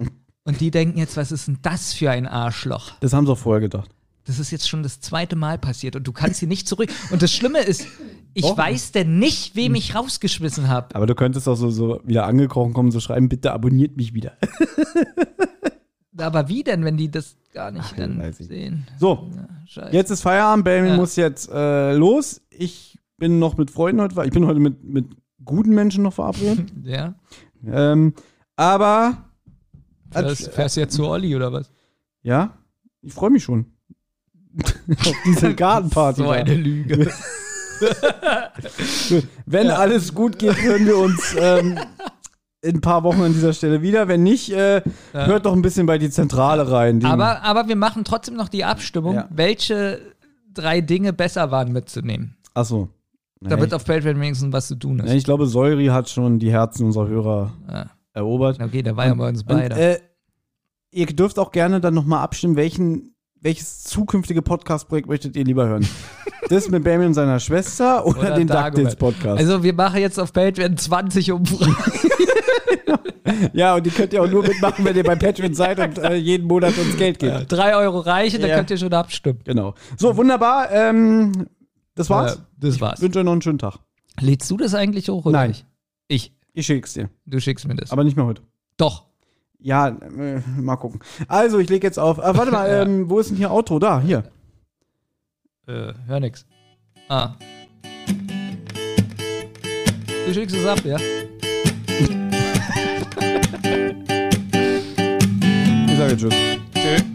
und 0.46 0.62
die 0.62 0.72
denken 0.72 0.98
jetzt, 0.98 1.16
was 1.18 1.32
ist 1.32 1.48
denn 1.48 1.60
das 1.62 1.94
für 1.94 2.10
ein 2.10 2.26
Arschloch? 2.26 2.94
Das 3.02 3.14
haben 3.14 3.26
sie 3.28 3.32
auch 3.34 3.38
vorher 3.38 3.62
gedacht. 3.62 3.92
Das 4.26 4.39
ist 4.39 4.52
jetzt 4.52 4.68
schon 4.68 4.84
das 4.84 4.99
zweite 4.99 5.35
Mal 5.35 5.57
passiert 5.57 5.95
und 5.95 6.06
du 6.07 6.11
kannst 6.11 6.39
sie 6.39 6.47
nicht 6.47 6.68
zurück. 6.68 6.89
Und 7.11 7.22
das 7.22 7.31
Schlimme 7.31 7.60
ist, 7.61 7.88
ich 8.34 8.43
Doch. 8.43 8.57
weiß 8.57 8.91
denn 8.91 9.19
nicht, 9.19 9.56
wem 9.56 9.76
ich 9.76 9.93
rausgeschmissen 9.95 10.68
habe. 10.68 10.95
Aber 10.95 11.06
du 11.06 11.14
könntest 11.15 11.47
auch 11.47 11.56
so, 11.56 11.69
so 11.69 12.02
wieder 12.03 12.26
angekrochen 12.26 12.73
kommen, 12.73 12.91
so 12.91 12.99
schreiben, 12.99 13.30
bitte 13.30 13.53
abonniert 13.53 13.97
mich 13.97 14.14
wieder. 14.14 14.34
Aber 16.18 16.47
wie 16.47 16.64
denn, 16.64 16.84
wenn 16.85 16.97
die 16.97 17.11
das 17.11 17.35
gar 17.53 17.72
nicht 17.72 17.85
Ach, 17.88 17.95
dann 17.95 18.34
sehen? 18.34 18.88
So, 18.99 19.30
Ja, 19.76 19.89
jetzt 19.91 20.11
ist 20.11 20.22
Feierabend. 20.22 20.64
Benjamin 20.65 20.91
Ja. 20.91 20.97
muss 20.97 21.15
jetzt 21.18 21.49
äh, 21.52 21.93
los. 21.93 22.41
Ich 22.49 22.97
bin 23.18 23.39
noch 23.39 23.57
mit 23.57 23.69
Freunden 23.69 24.02
heute, 24.02 24.22
ich 24.23 24.31
bin 24.31 24.45
heute 24.45 24.60
mit, 24.60 24.84
mit 24.84 25.06
guten 25.43 25.73
Menschen 25.76 26.03
noch 26.03 26.14
verabredet. 26.14 26.72
Ja. 26.84 27.15
ähm, 27.65 28.14
aber, 28.56 29.26
Fährst, 30.11 30.52
fährst 30.52 30.77
du 30.77 30.81
jetzt 30.81 30.95
zu 30.95 31.06
Olli 31.07 31.35
oder 31.35 31.52
was? 31.52 31.72
ja, 32.22 32.57
ich 33.02 33.14
freue 33.14 33.30
mich 33.30 33.43
schon. 33.43 33.65
Auf 34.99 35.16
diese 35.26 35.53
Gartenparty. 35.56 36.22
So 36.22 36.26
da. 36.26 36.32
eine 36.32 36.53
Lüge. 36.53 37.12
Wenn 39.45 39.70
alles 39.70 40.14
gut 40.14 40.40
geht, 40.40 40.62
hören 40.62 40.86
wir 40.86 40.98
uns 40.98 41.36
ähm, 41.40 41.78
in 42.62 42.76
ein 42.78 42.82
paar 42.82 43.03
Wochen 43.03 43.22
an 43.22 43.34
dieser 43.34 43.53
Stelle 43.53 43.82
wieder. 43.82 44.07
Wenn 44.07 44.24
nicht, 44.24 44.52
äh, 44.52 44.82
Ja. 45.14 45.26
hört 45.26 45.45
doch 45.45 45.53
ein 45.53 45.62
bisschen 45.62 45.86
bei 45.86 45.98
die 45.98 46.10
Zentrale 46.10 46.70
rein. 46.72 46.99
Die- 46.99 47.06
aber, 47.06 47.41
aber 47.44 47.68
wir 47.68 47.76
machen 47.76 48.03
trotzdem 48.03 48.36
noch 48.36 48.49
die 48.49 48.64
Abstimmung, 48.64 49.16
Ja. 49.16 49.28
welche 49.30 49.99
drei 50.53 50.82
Dinge 50.82 51.14
besser 51.14 51.52
waren 51.52 51.72
mitzunehmen. 51.72 52.38
Achso. 52.53 52.90
Damit 53.41 53.74
auf 53.74 53.86
Patreon 53.86 54.20
wenigstens 54.20 54.52
was 54.53 54.68
zu 54.68 54.76
tun 54.76 54.99
ist. 54.99 55.10
Ja, 55.10 55.14
ich 55.14 55.24
glaube, 55.26 55.45
Säuri 55.45 55.88
hat 55.88 56.10
schon 56.10 56.40
die 56.40 56.52
Herzen 56.52 56.86
unserer 56.86 57.07
Hörer 57.07 57.53
Ja. 57.72 57.86
erobert. 58.14 58.60
Okay, 58.62 58.82
da 58.82 58.95
war 58.95 59.06
ja 59.06 59.14
bei 59.14 59.28
uns 59.28 59.41
Und, 59.41 59.48
beide. 59.49 59.76
äh, 59.76 59.99
ihr 60.91 61.06
dürft 61.07 61.38
auch 61.38 61.52
gerne 61.52 61.80
dann 61.82 61.94
nochmal 61.94 62.24
abstimmen, 62.24 62.56
welchen, 62.56 63.14
welches 63.46 63.84
zukünftige 63.84 64.42
Podcast-Projekt 64.42 65.08
möchtet 65.08 65.36
ihr 65.36 65.44
lieber 65.44 65.68
hören? 65.68 65.88
das 66.50 66.68
mit 66.68 66.84
Benjamin 66.84 67.10
und 67.10 67.14
seiner 67.14 67.40
Schwester 67.40 68.04
oder, 68.06 68.20
Oder 68.20 68.36
den. 68.36 68.48
DuckTales-Podcast? 68.48 69.40
also 69.40 69.62
wir 69.64 69.74
machen 69.74 70.02
jetzt 70.02 70.20
auf 70.20 70.34
Patreon 70.34 70.76
20 70.76 71.32
Umfragen. 71.32 71.76
ja, 73.54 73.76
und 73.76 73.86
die 73.86 73.92
könnt 73.92 74.14
ihr 74.14 74.24
auch 74.24 74.30
nur 74.30 74.42
mitmachen, 74.42 74.84
wenn 74.84 74.96
ihr 74.96 75.04
bei 75.04 75.16
Patreon 75.16 75.54
seid 75.54 75.80
und 75.80 76.00
äh, 76.00 76.16
jeden 76.16 76.48
Monat 76.48 76.76
uns 76.76 76.98
Geld 76.98 77.20
gebt. 77.20 77.52
Drei 77.52 77.76
Euro 77.76 78.00
reichen, 78.00 78.42
dann 78.42 78.50
Ja. 78.50 78.56
könnt 78.58 78.72
ihr 78.72 78.78
schon 78.78 78.94
abstimmen. 78.94 79.40
Genau. 79.44 79.76
So, 79.96 80.18
wunderbar. 80.18 80.72
Ähm, 80.72 81.48
das 81.94 82.10
war's. 82.10 82.38
Äh, 82.38 82.40
das 82.58 82.82
war's. 82.82 82.98
Ich 83.00 83.04
wünsche 83.04 83.20
euch 83.20 83.26
noch 83.26 83.32
einen 83.32 83.44
schönen 83.44 83.60
Tag. 83.60 83.78
Lädst 84.20 84.50
du 84.50 84.58
das 84.58 84.74
eigentlich 84.74 85.08
hoch 85.10 85.24
oder 85.26 85.38
Nein. 85.38 85.50
nicht? 85.52 85.66
Ich. 86.08 86.36
Ich 86.54 86.66
schick's 86.66 86.94
dir. 86.94 87.10
Du 87.28 87.40
schickst 87.40 87.68
mir 87.68 87.76
das. 87.76 87.92
Aber 87.92 88.04
nicht 88.04 88.18
mehr 88.18 88.26
heute. 88.26 88.42
Doch. 88.78 89.06
Ja, 89.66 89.88
äh, 89.88 90.42
mal 90.62 90.76
gucken. 90.76 91.00
Also, 91.28 91.58
ich 91.58 91.70
lege 91.70 91.88
jetzt 91.88 91.98
auf. 91.98 92.20
Ah, 92.24 92.38
warte 92.38 92.52
mal, 92.52 92.70
Ja. 92.70 92.82
ähm, 92.84 93.10
wo 93.10 93.18
ist 93.18 93.32
denn 93.32 93.38
hier 93.38 93.50
Outro? 93.50 93.80
Da, 93.80 94.00
hier. 94.00 94.24
Äh, 95.68 95.92
hör 96.06 96.20
nix. 96.20 96.46
Ah. 97.10 97.34
Du 100.28 100.34
schickst 100.34 100.56
es 100.56 100.68
ab, 100.68 100.86
ja? 100.86 100.98
Ich 105.88 105.98
sage 105.98 106.16
Tschüss. 106.16 106.34
Tschö. 106.76 107.15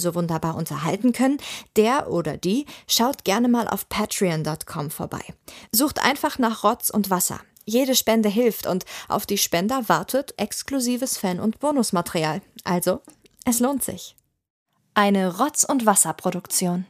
so 0.00 0.14
wunderbar 0.14 0.56
unterhalten 0.56 1.12
können, 1.12 1.38
der 1.76 2.10
oder 2.10 2.36
die 2.36 2.66
schaut 2.86 3.24
gerne 3.24 3.48
mal 3.48 3.66
auf 3.68 3.88
patreon.com 3.88 4.90
vorbei. 4.90 5.22
Sucht 5.72 6.02
einfach 6.04 6.38
nach 6.38 6.64
Rotz 6.64 6.90
und 6.90 7.10
Wasser. 7.10 7.40
Jede 7.64 7.94
Spende 7.94 8.28
hilft 8.28 8.66
und 8.66 8.84
auf 9.08 9.26
die 9.26 9.38
Spender 9.38 9.88
wartet 9.88 10.32
exklusives 10.38 11.18
Fan- 11.18 11.40
und 11.40 11.58
Bonusmaterial. 11.60 12.40
Also, 12.64 13.02
es 13.44 13.60
lohnt 13.60 13.84
sich. 13.84 14.16
Eine 14.94 15.38
Rotz- 15.38 15.64
und 15.64 15.86
Wasser 15.86 16.12
Produktion. 16.12 16.86